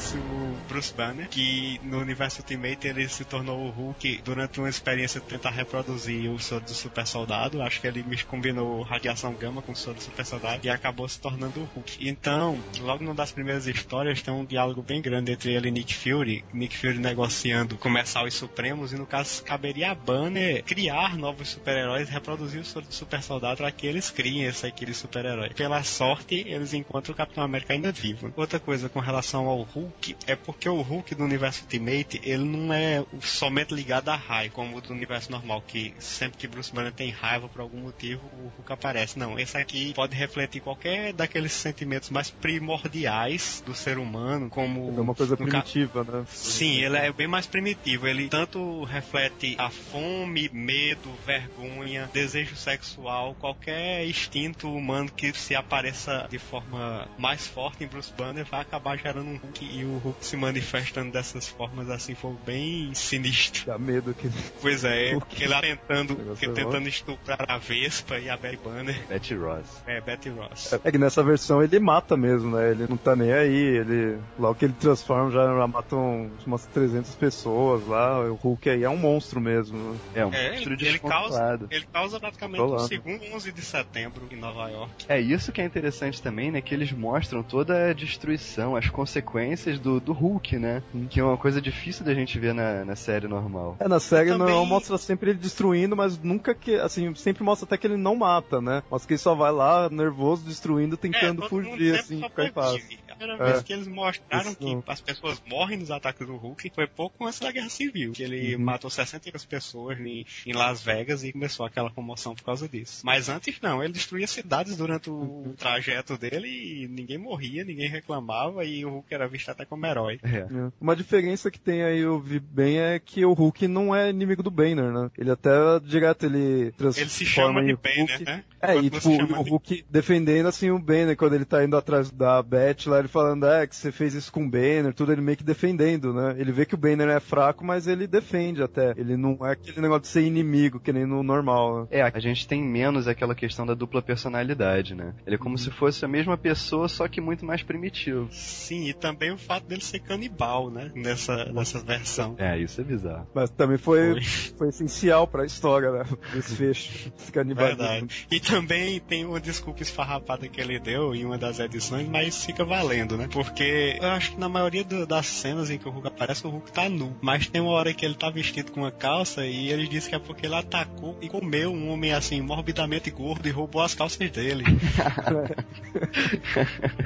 Próximo 0.00 0.29
Bruce 0.70 0.94
Banner, 0.94 1.28
que 1.28 1.80
no 1.82 1.98
universo 1.98 2.42
Ultimate 2.42 2.86
ele 2.86 3.08
se 3.08 3.24
tornou 3.24 3.66
o 3.66 3.70
Hulk 3.70 4.20
durante 4.24 4.60
uma 4.60 4.68
experiência 4.68 5.20
de 5.20 5.26
tentar 5.26 5.50
reproduzir 5.50 6.30
o 6.30 6.38
soro 6.38 6.64
do 6.64 6.70
super 6.70 7.04
soldado. 7.06 7.60
Acho 7.60 7.80
que 7.80 7.88
ele 7.88 8.04
combinou 8.24 8.82
radiação 8.82 9.34
gama 9.34 9.60
com 9.60 9.72
o 9.72 9.76
soro 9.76 9.96
do 9.96 10.02
super 10.02 10.24
soldado 10.24 10.64
e 10.64 10.70
acabou 10.70 11.08
se 11.08 11.20
tornando 11.20 11.60
o 11.60 11.64
Hulk. 11.64 12.08
Então, 12.08 12.56
logo 12.78 13.02
numa 13.02 13.14
das 13.14 13.32
primeiras 13.32 13.66
histórias 13.66 14.22
tem 14.22 14.32
um 14.32 14.44
diálogo 14.44 14.80
bem 14.80 15.02
grande 15.02 15.32
entre 15.32 15.52
ele 15.52 15.68
e 15.68 15.72
Nick 15.72 15.94
Fury. 15.94 16.44
Nick 16.52 16.76
Fury 16.76 16.98
negociando 16.98 17.76
começar 17.76 18.24
os 18.24 18.34
Supremos 18.34 18.92
e 18.92 18.96
no 18.96 19.06
caso 19.06 19.42
caberia 19.42 19.90
a 19.90 19.94
Banner 19.94 20.62
criar 20.62 21.16
novos 21.16 21.48
super-heróis, 21.48 22.08
reproduzir 22.08 22.60
o 22.60 22.64
soro 22.64 22.86
do 22.86 22.94
super 22.94 23.22
soldado 23.22 23.56
para 23.56 23.72
que 23.72 23.86
eles 23.86 24.08
criem 24.08 24.44
esse 24.44 24.66
aquele 24.66 24.94
super-herói. 24.94 25.50
Pela 25.50 25.82
sorte, 25.82 26.44
eles 26.46 26.72
encontram 26.72 27.12
o 27.12 27.16
Capitão 27.16 27.42
América 27.42 27.72
ainda 27.72 27.90
vivo. 27.90 28.32
Outra 28.36 28.60
coisa 28.60 28.88
com 28.88 29.00
relação 29.00 29.46
ao 29.46 29.62
Hulk 29.62 30.16
é 30.26 30.36
porque 30.36 30.59
o 30.68 30.82
Hulk 30.82 31.14
do 31.14 31.24
universo 31.24 31.62
Ultimate, 31.62 32.20
ele 32.22 32.44
não 32.44 32.72
é 32.72 33.04
somente 33.22 33.74
ligado 33.74 34.08
a 34.08 34.16
raio, 34.16 34.50
como 34.50 34.76
o 34.76 34.80
do 34.80 34.92
universo 34.92 35.30
normal, 35.30 35.62
que 35.66 35.94
sempre 35.98 36.38
que 36.38 36.46
Bruce 36.46 36.72
Banner 36.72 36.92
tem 36.92 37.10
raiva 37.10 37.48
por 37.48 37.60
algum 37.60 37.78
motivo, 37.80 38.22
o 38.38 38.48
Hulk 38.56 38.72
aparece. 38.72 39.18
Não, 39.18 39.38
esse 39.38 39.56
aqui 39.56 39.92
pode 39.94 40.14
refletir 40.16 40.60
qualquer 40.60 41.12
daqueles 41.12 41.52
sentimentos 41.52 42.10
mais 42.10 42.30
primordiais 42.30 43.62
do 43.64 43.74
ser 43.74 43.98
humano, 43.98 44.48
como... 44.48 44.94
É 44.96 45.00
uma 45.00 45.14
coisa 45.14 45.32
no 45.32 45.46
ca- 45.46 45.62
primitiva, 45.62 46.04
né? 46.04 46.24
Sim, 46.28 46.82
ele 46.82 46.96
é 46.96 47.12
bem 47.12 47.26
mais 47.26 47.46
primitivo. 47.46 48.06
Ele 48.06 48.28
tanto 48.28 48.84
reflete 48.84 49.54
a 49.58 49.70
fome, 49.70 50.48
medo, 50.52 51.10
vergonha, 51.26 52.08
desejo 52.12 52.56
sexual, 52.56 53.34
qualquer 53.38 54.06
instinto 54.06 54.72
humano 54.72 55.10
que 55.14 55.32
se 55.32 55.54
apareça 55.54 56.26
de 56.30 56.38
forma 56.38 57.08
mais 57.18 57.46
forte 57.46 57.84
em 57.84 57.86
Bruce 57.86 58.12
Banner 58.16 58.44
vai 58.44 58.60
acabar 58.60 58.96
gerando 58.98 59.28
um 59.28 59.36
Hulk 59.36 59.64
e 59.64 59.84
o 59.84 59.98
Hulk 59.98 60.24
se 60.24 60.36
manifestando 60.50 61.12
dessas 61.12 61.48
formas 61.48 61.88
assim 61.90 62.14
foi 62.14 62.34
bem 62.44 62.92
sinistro. 62.94 63.66
Dá 63.66 63.78
medo 63.78 64.12
que. 64.14 64.28
Pois 64.60 64.84
é, 64.84 65.12
Hulk. 65.14 65.36
ele 65.42 65.48
lá 65.48 65.60
tentando, 65.60 66.36
é 66.40 66.48
tentando 66.48 66.88
estuprar 66.88 67.44
a 67.48 67.58
Vespa 67.58 68.18
e 68.18 68.28
a 68.28 68.36
Betty 68.36 68.58
Banner. 68.62 69.06
Betty 69.08 69.34
Ross. 69.34 69.82
É, 69.86 70.00
Betty 70.00 70.28
Ross. 70.30 70.72
É 70.84 70.90
que 70.90 70.98
nessa 70.98 71.22
versão 71.22 71.62
ele 71.62 71.78
mata 71.78 72.16
mesmo, 72.16 72.56
né? 72.56 72.70
Ele 72.72 72.86
não 72.88 72.96
tá 72.96 73.14
nem 73.14 73.32
aí, 73.32 73.54
ele. 73.54 74.18
Logo 74.38 74.54
que 74.56 74.64
ele 74.64 74.74
transforma 74.78 75.30
já, 75.30 75.46
já 75.46 75.66
matam 75.66 76.30
umas 76.46 76.66
300 76.66 77.14
pessoas 77.14 77.86
lá. 77.86 78.20
O 78.28 78.34
Hulk 78.34 78.68
aí 78.68 78.82
é 78.84 78.90
um 78.90 78.96
monstro 78.96 79.40
mesmo. 79.40 79.96
É 80.14 80.24
um 80.26 80.32
É, 80.34 80.52
monstro 80.52 80.72
ele, 80.74 80.86
ele 80.88 80.98
causa, 80.98 81.28
descontrolado. 81.28 81.68
ele 81.70 81.86
causa 81.92 82.20
praticamente 82.20 82.60
o 82.60 82.66
Controlado. 82.66 82.88
segundo 82.88 83.24
11 83.34 83.52
de 83.52 83.62
setembro 83.62 84.26
em 84.30 84.36
Nova 84.36 84.68
York. 84.68 85.04
É 85.08 85.20
isso 85.20 85.52
que 85.52 85.60
é 85.60 85.64
interessante 85.64 86.20
também, 86.20 86.50
né? 86.50 86.60
Que 86.60 86.74
eles 86.74 86.92
mostram 86.92 87.42
toda 87.42 87.90
a 87.90 87.92
destruição, 87.92 88.74
as 88.76 88.88
consequências 88.88 89.78
do, 89.78 90.00
do 90.00 90.12
Hulk, 90.12 90.39
né? 90.58 90.82
Que 91.10 91.20
é 91.20 91.24
uma 91.24 91.36
coisa 91.36 91.60
difícil 91.60 92.04
da 92.04 92.14
gente 92.14 92.38
ver 92.38 92.52
na, 92.54 92.84
na 92.84 92.96
série 92.96 93.28
normal. 93.28 93.76
É, 93.78 93.86
na 93.88 94.00
série 94.00 94.30
Também- 94.30 94.46
normal 94.46 94.66
mostra 94.66 94.96
sempre 94.98 95.30
ele 95.30 95.38
destruindo, 95.38 95.96
mas 95.96 96.18
nunca 96.18 96.54
que. 96.54 96.74
Assim, 96.76 97.14
sempre 97.14 97.42
mostra 97.42 97.64
até 97.66 97.76
que 97.76 97.86
ele 97.86 97.96
não 97.96 98.16
mata, 98.16 98.60
né? 98.60 98.82
Mostra 98.90 99.06
que 99.08 99.14
ele 99.14 99.18
só 99.18 99.34
vai 99.34 99.52
lá, 99.52 99.88
nervoso, 99.90 100.44
destruindo, 100.44 100.96
tentando 100.96 101.44
É, 101.44 101.48
fugir, 101.48 101.94
assim, 101.98 102.22
ficar 102.22 102.44
em 102.46 102.52
paz. 102.52 102.82
Primeira 103.20 103.42
É. 103.44 103.52
vez 103.52 103.62
que 103.62 103.72
eles 103.72 103.86
mostraram 103.86 104.50
Isso 104.50 104.56
que 104.56 104.78
as 104.86 105.00
pessoas 105.00 105.42
morrem 105.48 105.78
nos 105.78 105.90
ataques 105.90 106.26
do 106.26 106.36
Hulk 106.36 106.70
foi 106.74 106.86
pouco 106.86 107.26
antes 107.26 107.38
da 107.40 107.52
Guerra 107.52 107.68
Civil. 107.68 108.12
Que 108.12 108.22
ele 108.22 108.56
Uhum. 108.56 108.62
matou 108.62 108.90
62 108.90 109.44
pessoas 109.44 109.98
em, 110.00 110.24
em 110.46 110.52
Las 110.52 110.82
Vegas 110.82 111.22
e 111.24 111.32
começou 111.32 111.66
aquela 111.66 111.90
comoção 111.90 112.34
por 112.34 112.44
causa 112.44 112.68
disso. 112.68 113.02
Mas 113.04 113.28
antes 113.28 113.60
não, 113.60 113.82
ele 113.82 113.92
destruía 113.92 114.26
cidades 114.26 114.76
durante 114.76 115.10
o 115.10 115.54
trajeto 115.58 116.16
dele 116.16 116.48
e 116.48 116.88
ninguém 116.88 117.18
morria, 117.18 117.64
ninguém 117.64 117.88
reclamava 117.88 118.64
e 118.64 118.84
o 118.84 118.90
Hulk 118.90 119.14
era 119.14 119.28
visto 119.28 119.50
até 119.50 119.64
como 119.64 119.84
herói. 119.86 120.18
É. 120.22 120.38
É. 120.38 120.46
Uma 120.80 120.96
diferença 120.96 121.50
que 121.50 121.58
tem 121.60 121.82
aí, 121.82 122.00
eu 122.00 122.18
vi 122.20 122.38
bem, 122.40 122.78
é 122.78 122.98
que 122.98 123.24
o 123.24 123.32
Hulk 123.32 123.68
não 123.68 123.94
é 123.94 124.10
inimigo 124.10 124.42
do 124.42 124.50
Banner, 124.50 124.90
né? 124.92 125.10
Ele 125.18 125.30
até 125.30 125.50
direto 125.84 126.24
ele 126.26 126.72
transforma 126.72 127.02
Ele 127.02 127.10
se 127.10 127.26
chama 127.26 127.62
de 127.64 127.72
Hulk. 127.72 127.82
Banner, 127.96 128.22
né? 128.22 128.44
É, 128.60 128.76
e 128.76 128.90
tipo, 128.90 129.08
o 129.08 129.42
Hulk 129.42 129.84
defendendo 129.88 130.46
assim 130.46 130.70
o 130.70 130.78
Banner 130.78 131.16
quando 131.16 131.34
ele 131.34 131.44
tá 131.44 131.64
indo 131.64 131.76
atrás 131.76 132.10
da 132.10 132.42
Beth 132.42 132.86
lá, 132.86 132.98
ele 132.98 133.08
falando, 133.08 133.46
é, 133.46 133.66
que 133.66 133.74
você 133.74 133.90
fez 133.90 134.14
isso 134.14 134.32
com 134.32 134.44
o 134.44 134.50
Banner, 134.50 134.92
tudo 134.94 135.12
ele 135.12 135.20
meio 135.20 135.36
que 135.36 135.44
defendendo, 135.44 136.12
né? 136.12 136.34
Ele 136.38 136.52
vê 136.52 136.66
que 136.66 136.74
o 136.74 136.78
Banner 136.78 137.08
é 137.08 137.20
fraco, 137.20 137.64
mas 137.64 137.86
ele 137.86 138.06
defende 138.06 138.62
até. 138.62 138.92
Ele 138.96 139.16
não 139.16 139.38
é 139.46 139.52
aquele 139.52 139.80
negócio 139.80 140.02
de 140.02 140.08
ser 140.08 140.22
inimigo, 140.22 140.80
que 140.80 140.92
nem 140.92 141.06
no 141.06 141.22
normal, 141.22 141.82
né? 141.82 141.86
É, 141.90 142.02
a 142.02 142.20
gente 142.20 142.46
tem 142.46 142.62
menos 142.62 143.08
aquela 143.08 143.34
questão 143.34 143.64
da 143.64 143.74
dupla 143.74 144.02
personalidade, 144.02 144.94
né? 144.94 145.14
Ele 145.26 145.36
é 145.36 145.38
como 145.38 145.56
se 145.56 145.70
fosse 145.70 146.04
a 146.04 146.08
mesma 146.08 146.36
pessoa, 146.36 146.88
só 146.88 147.08
que 147.08 147.20
muito 147.20 147.44
mais 147.44 147.62
primitivo. 147.62 148.28
Sim, 148.30 148.88
e 148.88 148.94
também 148.94 149.32
o 149.32 149.38
fato 149.38 149.66
dele 149.66 149.82
ser 149.82 150.00
canibal, 150.00 150.70
né? 150.70 150.90
Nessa, 150.94 151.46
nessa 151.46 151.80
versão. 151.80 152.34
É, 152.38 152.58
isso 152.58 152.80
é 152.80 152.84
bizarro. 152.84 153.26
Mas 153.34 153.50
também 153.50 153.78
foi, 153.78 154.12
Foi. 154.12 154.22
foi 154.58 154.68
essencial 154.68 155.26
pra 155.26 155.44
história, 155.44 155.90
né? 155.90 156.04
Desfecho. 156.34 157.12
Esse 157.18 157.32
canibalismo. 157.32 157.78
Verdade. 157.78 158.26
E 158.30 158.40
também 158.50 159.00
tem 159.00 159.24
uma 159.24 159.40
desculpa 159.40 159.82
esfarrapada 159.82 160.48
que 160.48 160.60
ele 160.60 160.78
deu 160.78 161.14
em 161.14 161.24
uma 161.24 161.38
das 161.38 161.58
edições, 161.60 162.08
mas 162.08 162.44
fica 162.44 162.64
valendo, 162.64 163.16
né? 163.16 163.28
Porque 163.32 163.98
eu 164.00 164.08
acho 164.08 164.32
que 164.32 164.40
na 164.40 164.48
maioria 164.48 164.84
do- 164.84 165.06
das 165.06 165.26
cenas 165.26 165.70
em 165.70 165.78
que 165.78 165.88
o 165.88 165.90
Hulk 165.90 166.08
aparece, 166.08 166.46
o 166.46 166.50
Hulk 166.50 166.72
tá 166.72 166.88
nu. 166.88 167.16
Mas 167.20 167.46
tem 167.46 167.60
uma 167.60 167.70
hora 167.72 167.92
que 167.94 168.04
ele 168.04 168.14
tá 168.14 168.30
vestido 168.30 168.72
com 168.72 168.80
uma 168.80 168.90
calça 168.90 169.46
e 169.46 169.70
ele 169.70 169.86
disse 169.86 170.08
que 170.08 170.14
é 170.14 170.18
porque 170.18 170.46
ele 170.46 170.54
atacou 170.54 171.16
e 171.20 171.28
comeu 171.28 171.72
um 171.72 171.90
homem 171.90 172.12
assim, 172.12 172.40
morbidamente 172.40 173.10
gordo 173.10 173.46
e 173.46 173.50
roubou 173.50 173.82
as 173.82 173.94
calças 173.94 174.30
dele. 174.30 174.64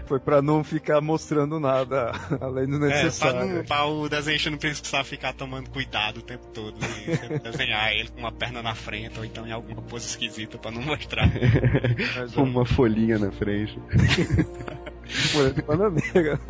Foi 0.06 0.18
pra 0.20 0.40
não 0.42 0.62
ficar 0.64 1.00
mostrando 1.00 1.58
nada 1.60 2.12
além 2.40 2.66
do 2.66 2.76
É, 2.76 2.78
pra, 2.78 2.88
necessário. 2.88 3.46
não, 3.56 3.64
pra 3.64 3.84
o 3.86 4.08
desenhista 4.08 4.50
não 4.50 4.58
precisar 4.58 5.04
ficar 5.04 5.32
tomando 5.32 5.70
cuidado 5.70 6.18
o 6.18 6.22
tempo 6.22 6.46
todo 6.52 6.76
e 7.06 7.16
sempre 7.16 7.38
desenhar 7.38 7.92
ele 7.92 8.08
com 8.08 8.20
uma 8.20 8.32
perna 8.32 8.62
na 8.62 8.74
frente 8.74 9.18
ou 9.18 9.24
então 9.24 9.46
em 9.46 9.52
alguma 9.52 9.82
pose 9.82 10.06
esquisita 10.06 10.58
pra 10.58 10.70
não 10.70 10.82
mostrar. 10.82 11.30
Mas, 12.16 12.36
é, 12.36 12.40
Uma 12.40 12.64
folhinha 12.64 13.18
na 13.18 13.30
frente. 13.30 13.78
De 15.04 15.62
bananeira. 15.62 16.40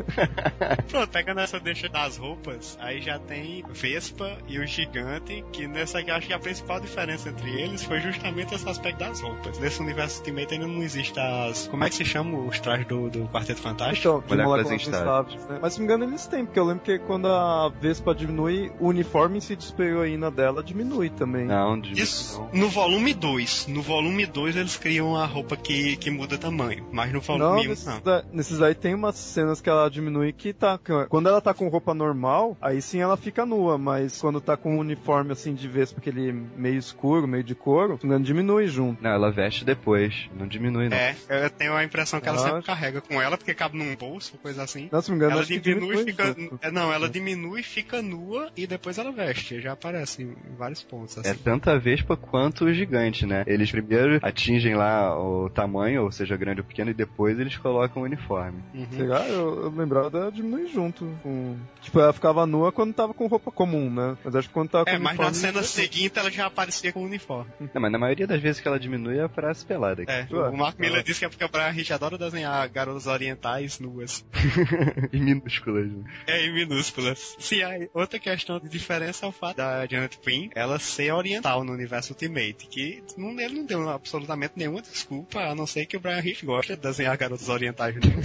Pronto, 0.89 1.09
pegando 1.09 1.39
essa 1.41 1.59
deixa 1.59 1.89
das 1.89 2.17
roupas, 2.17 2.77
aí 2.81 3.01
já 3.01 3.19
tem 3.19 3.63
Vespa 3.69 4.37
e 4.47 4.59
o 4.59 4.65
Gigante, 4.65 5.43
que 5.51 5.67
nessa 5.67 5.99
aqui 5.99 6.09
eu 6.11 6.15
acho 6.15 6.27
que 6.27 6.33
a 6.33 6.39
principal 6.39 6.79
diferença 6.79 7.29
entre 7.29 7.49
eles 7.61 7.83
foi 7.83 7.99
justamente 7.99 8.53
esse 8.53 8.67
aspecto 8.67 8.99
das 8.99 9.19
roupas. 9.21 9.59
Nesse 9.59 9.81
universo 9.81 10.19
Ultimate 10.19 10.53
ainda 10.53 10.67
não 10.67 10.81
existe 10.81 11.19
as. 11.19 11.67
Como 11.67 11.83
é 11.83 11.89
que 11.89 11.95
se 11.95 12.05
chama 12.05 12.37
os 12.39 12.59
trajes 12.59 12.87
do, 12.87 13.09
do 13.09 13.27
Quarteto 13.27 13.61
Fantástico? 13.61 14.23
Então, 14.25 14.37
Moléculas 14.37 14.71
instáveis. 14.71 15.45
né? 15.47 15.59
Mas 15.61 15.73
se 15.73 15.79
não 15.79 15.87
me 15.87 15.93
engano 15.93 16.11
eles 16.11 16.25
têm, 16.27 16.45
porque 16.45 16.59
eu 16.59 16.65
lembro 16.65 16.83
que 16.83 16.99
quando 16.99 17.27
a 17.27 17.69
Vespa 17.81 18.13
diminui, 18.15 18.71
o 18.79 18.87
uniforme 18.87 19.37
em 19.37 19.41
si 19.41 19.55
de 19.55 19.63
super-heroína 19.63 20.31
dela 20.31 20.63
diminui 20.63 21.09
também. 21.09 21.45
Não, 21.45 21.79
de 21.79 21.99
Isso 22.01 22.39
não. 22.53 22.61
no 22.61 22.69
volume 22.69 23.13
2. 23.13 23.67
No 23.67 23.81
volume 23.81 24.25
2 24.25 24.55
eles 24.55 24.77
criam 24.77 25.15
a 25.15 25.25
roupa 25.25 25.55
que, 25.57 25.95
que 25.97 26.09
muda 26.09 26.37
tamanho, 26.37 26.87
mas 26.91 27.07
no 27.11 27.15
Não, 27.15 27.21
volume 27.21 27.65
1 27.67 27.69
nesses, 27.69 27.85
não. 27.85 27.99
da- 28.01 28.23
nesses 28.45 28.61
aí 28.61 28.75
tem 28.75 28.93
umas 28.93 29.15
cenas 29.15 29.59
que 29.59 29.69
ela 29.69 29.89
diminui 29.89 30.31
que 30.31 30.53
tá. 30.53 30.79
Quando 31.09 31.27
ela 31.27 31.41
tá 31.41 31.53
com 31.53 31.67
roupa 31.67 31.93
normal, 31.93 32.55
aí 32.61 32.81
sim 32.81 32.99
ela 32.99 33.17
fica 33.17 33.45
nua, 33.45 33.77
mas 33.77 34.21
quando 34.21 34.39
tá 34.39 34.55
com 34.55 34.75
um 34.75 34.79
uniforme 34.79 35.31
assim 35.31 35.53
de 35.53 35.67
Vespa, 35.67 35.99
aquele 35.99 36.31
meio 36.31 36.77
escuro, 36.77 37.27
meio 37.27 37.43
de 37.43 37.55
couro, 37.55 37.97
se 37.97 38.03
não 38.03 38.09
me 38.09 38.15
engano, 38.15 38.25
diminui 38.25 38.67
junto. 38.67 39.03
Não, 39.03 39.09
ela 39.09 39.31
veste 39.31 39.65
depois. 39.65 40.29
Não 40.37 40.47
diminui, 40.47 40.89
não. 40.89 40.97
É, 40.97 41.15
eu 41.29 41.49
tenho 41.49 41.73
a 41.73 41.83
impressão 41.83 42.19
que 42.21 42.27
ela 42.29 42.37
Eu 42.37 42.43
sempre 42.43 42.63
carrega 42.63 43.01
com 43.01 43.21
ela, 43.21 43.37
porque 43.37 43.53
cabe 43.53 43.77
num 43.77 43.95
bolso, 43.95 44.37
coisa 44.37 44.63
assim. 44.63 44.89
Não, 44.91 45.01
se 45.01 45.09
não 45.09 45.17
me 45.17 45.23
engano, 45.23 45.37
Ela 45.39 45.45
diminui 45.45 45.95
e 45.95 46.05
fica. 46.05 46.25
junto. 46.27 46.59
é, 46.61 46.71
Não, 46.71 46.93
ela 46.93 47.09
diminui, 47.09 47.63
fica 47.63 48.01
nua 48.01 48.49
e 48.55 48.67
depois 48.67 48.97
ela 48.97 49.11
veste. 49.11 49.61
Já 49.61 49.73
aparece 49.73 50.23
em 50.23 50.55
vários 50.57 50.83
pontos. 50.83 51.17
Assim. 51.17 51.29
É 51.29 51.33
tanto 51.33 51.69
a 51.69 51.77
Vespa 51.77 52.15
quanto 52.15 52.65
o 52.65 52.73
gigante, 52.73 53.25
né? 53.25 53.43
Eles 53.47 53.71
primeiro 53.71 54.19
atingem 54.21 54.75
lá 54.75 55.17
o 55.19 55.49
tamanho, 55.49 56.03
ou 56.03 56.11
seja, 56.11 56.37
grande 56.37 56.61
ou 56.61 56.67
pequeno, 56.67 56.91
e 56.91 56.93
depois 56.93 57.39
eles 57.39 57.57
colocam 57.57 58.01
o 58.01 58.05
uniforme. 58.05 58.34
Uhum. 58.73 58.87
Sei 58.91 59.07
lá, 59.07 59.27
eu, 59.27 59.63
eu 59.63 59.69
lembrava 59.69 60.09
dela 60.09 60.31
diminuir 60.31 60.67
junto. 60.67 61.05
com- 61.23 61.57
Tipo, 61.81 61.99
ela 61.99 62.13
ficava 62.13 62.45
nua 62.45 62.71
quando 62.71 62.93
tava 62.93 63.13
com 63.13 63.27
roupa 63.27 63.51
comum, 63.51 63.89
né? 63.89 64.17
Mas 64.23 64.35
acho 64.35 64.47
que 64.47 64.53
quando 64.53 64.69
tava 64.69 64.85
com 64.85 64.91
É, 64.91 64.93
mas 64.97 65.17
na 65.17 65.27
uniforme, 65.27 65.35
cena 65.35 65.63
seguinte 65.63 66.17
ela 66.17 66.31
já 66.31 66.45
aparecia 66.47 66.91
com 66.91 67.01
o 67.01 67.05
uniforme. 67.05 67.51
Não, 67.73 67.81
mas 67.81 67.91
na 67.91 67.97
maioria 67.99 68.25
das 68.27 68.41
vezes 68.41 68.61
que 68.61 68.67
ela 68.67 68.79
diminui, 68.79 69.19
aparece 69.19 69.65
pelada. 69.65 70.03
É, 70.07 70.25
Ué, 70.31 70.49
o 70.49 70.57
Mark 70.57 70.77
Miller 70.79 70.95
ela- 70.95 71.03
disse 71.03 71.19
que 71.19 71.25
é 71.25 71.29
porque 71.29 71.45
o 71.45 71.49
Brian 71.49 71.71
Hitch 71.71 71.91
adora 71.91 72.17
desenhar 72.17 72.67
garotas 72.69 73.07
orientais 73.07 73.79
nuas. 73.79 74.25
em 75.13 75.21
minúsculas. 75.23 75.87
Né? 75.91 76.03
É, 76.27 76.45
em 76.45 76.53
minúsculas. 76.53 77.35
Sim, 77.39 77.61
aí, 77.63 77.89
outra 77.93 78.19
questão 78.19 78.59
de 78.59 78.67
diferença 78.69 79.25
é 79.25 79.29
o 79.29 79.31
fato 79.31 79.57
da 79.57 79.85
Janet 79.85 80.17
Quinn 80.19 80.49
ela 80.55 80.79
ser 80.79 81.11
oriental 81.13 81.63
no 81.63 81.71
universo 81.73 82.13
Ultimate, 82.13 82.67
que 82.69 83.03
não, 83.17 83.39
ele 83.39 83.55
não 83.55 83.65
deu 83.65 83.89
absolutamente 83.89 84.53
nenhuma 84.55 84.81
desculpa, 84.81 85.39
a 85.39 85.55
não 85.55 85.65
ser 85.67 85.85
que 85.85 85.97
o 85.97 85.99
Brian 85.99 86.19
Hitch 86.19 86.43
gosta 86.43 86.75
de 86.75 86.81
desenhar 86.81 87.15
garotas 87.17 87.49
orientais 87.49 87.95
nuas. 87.95 88.24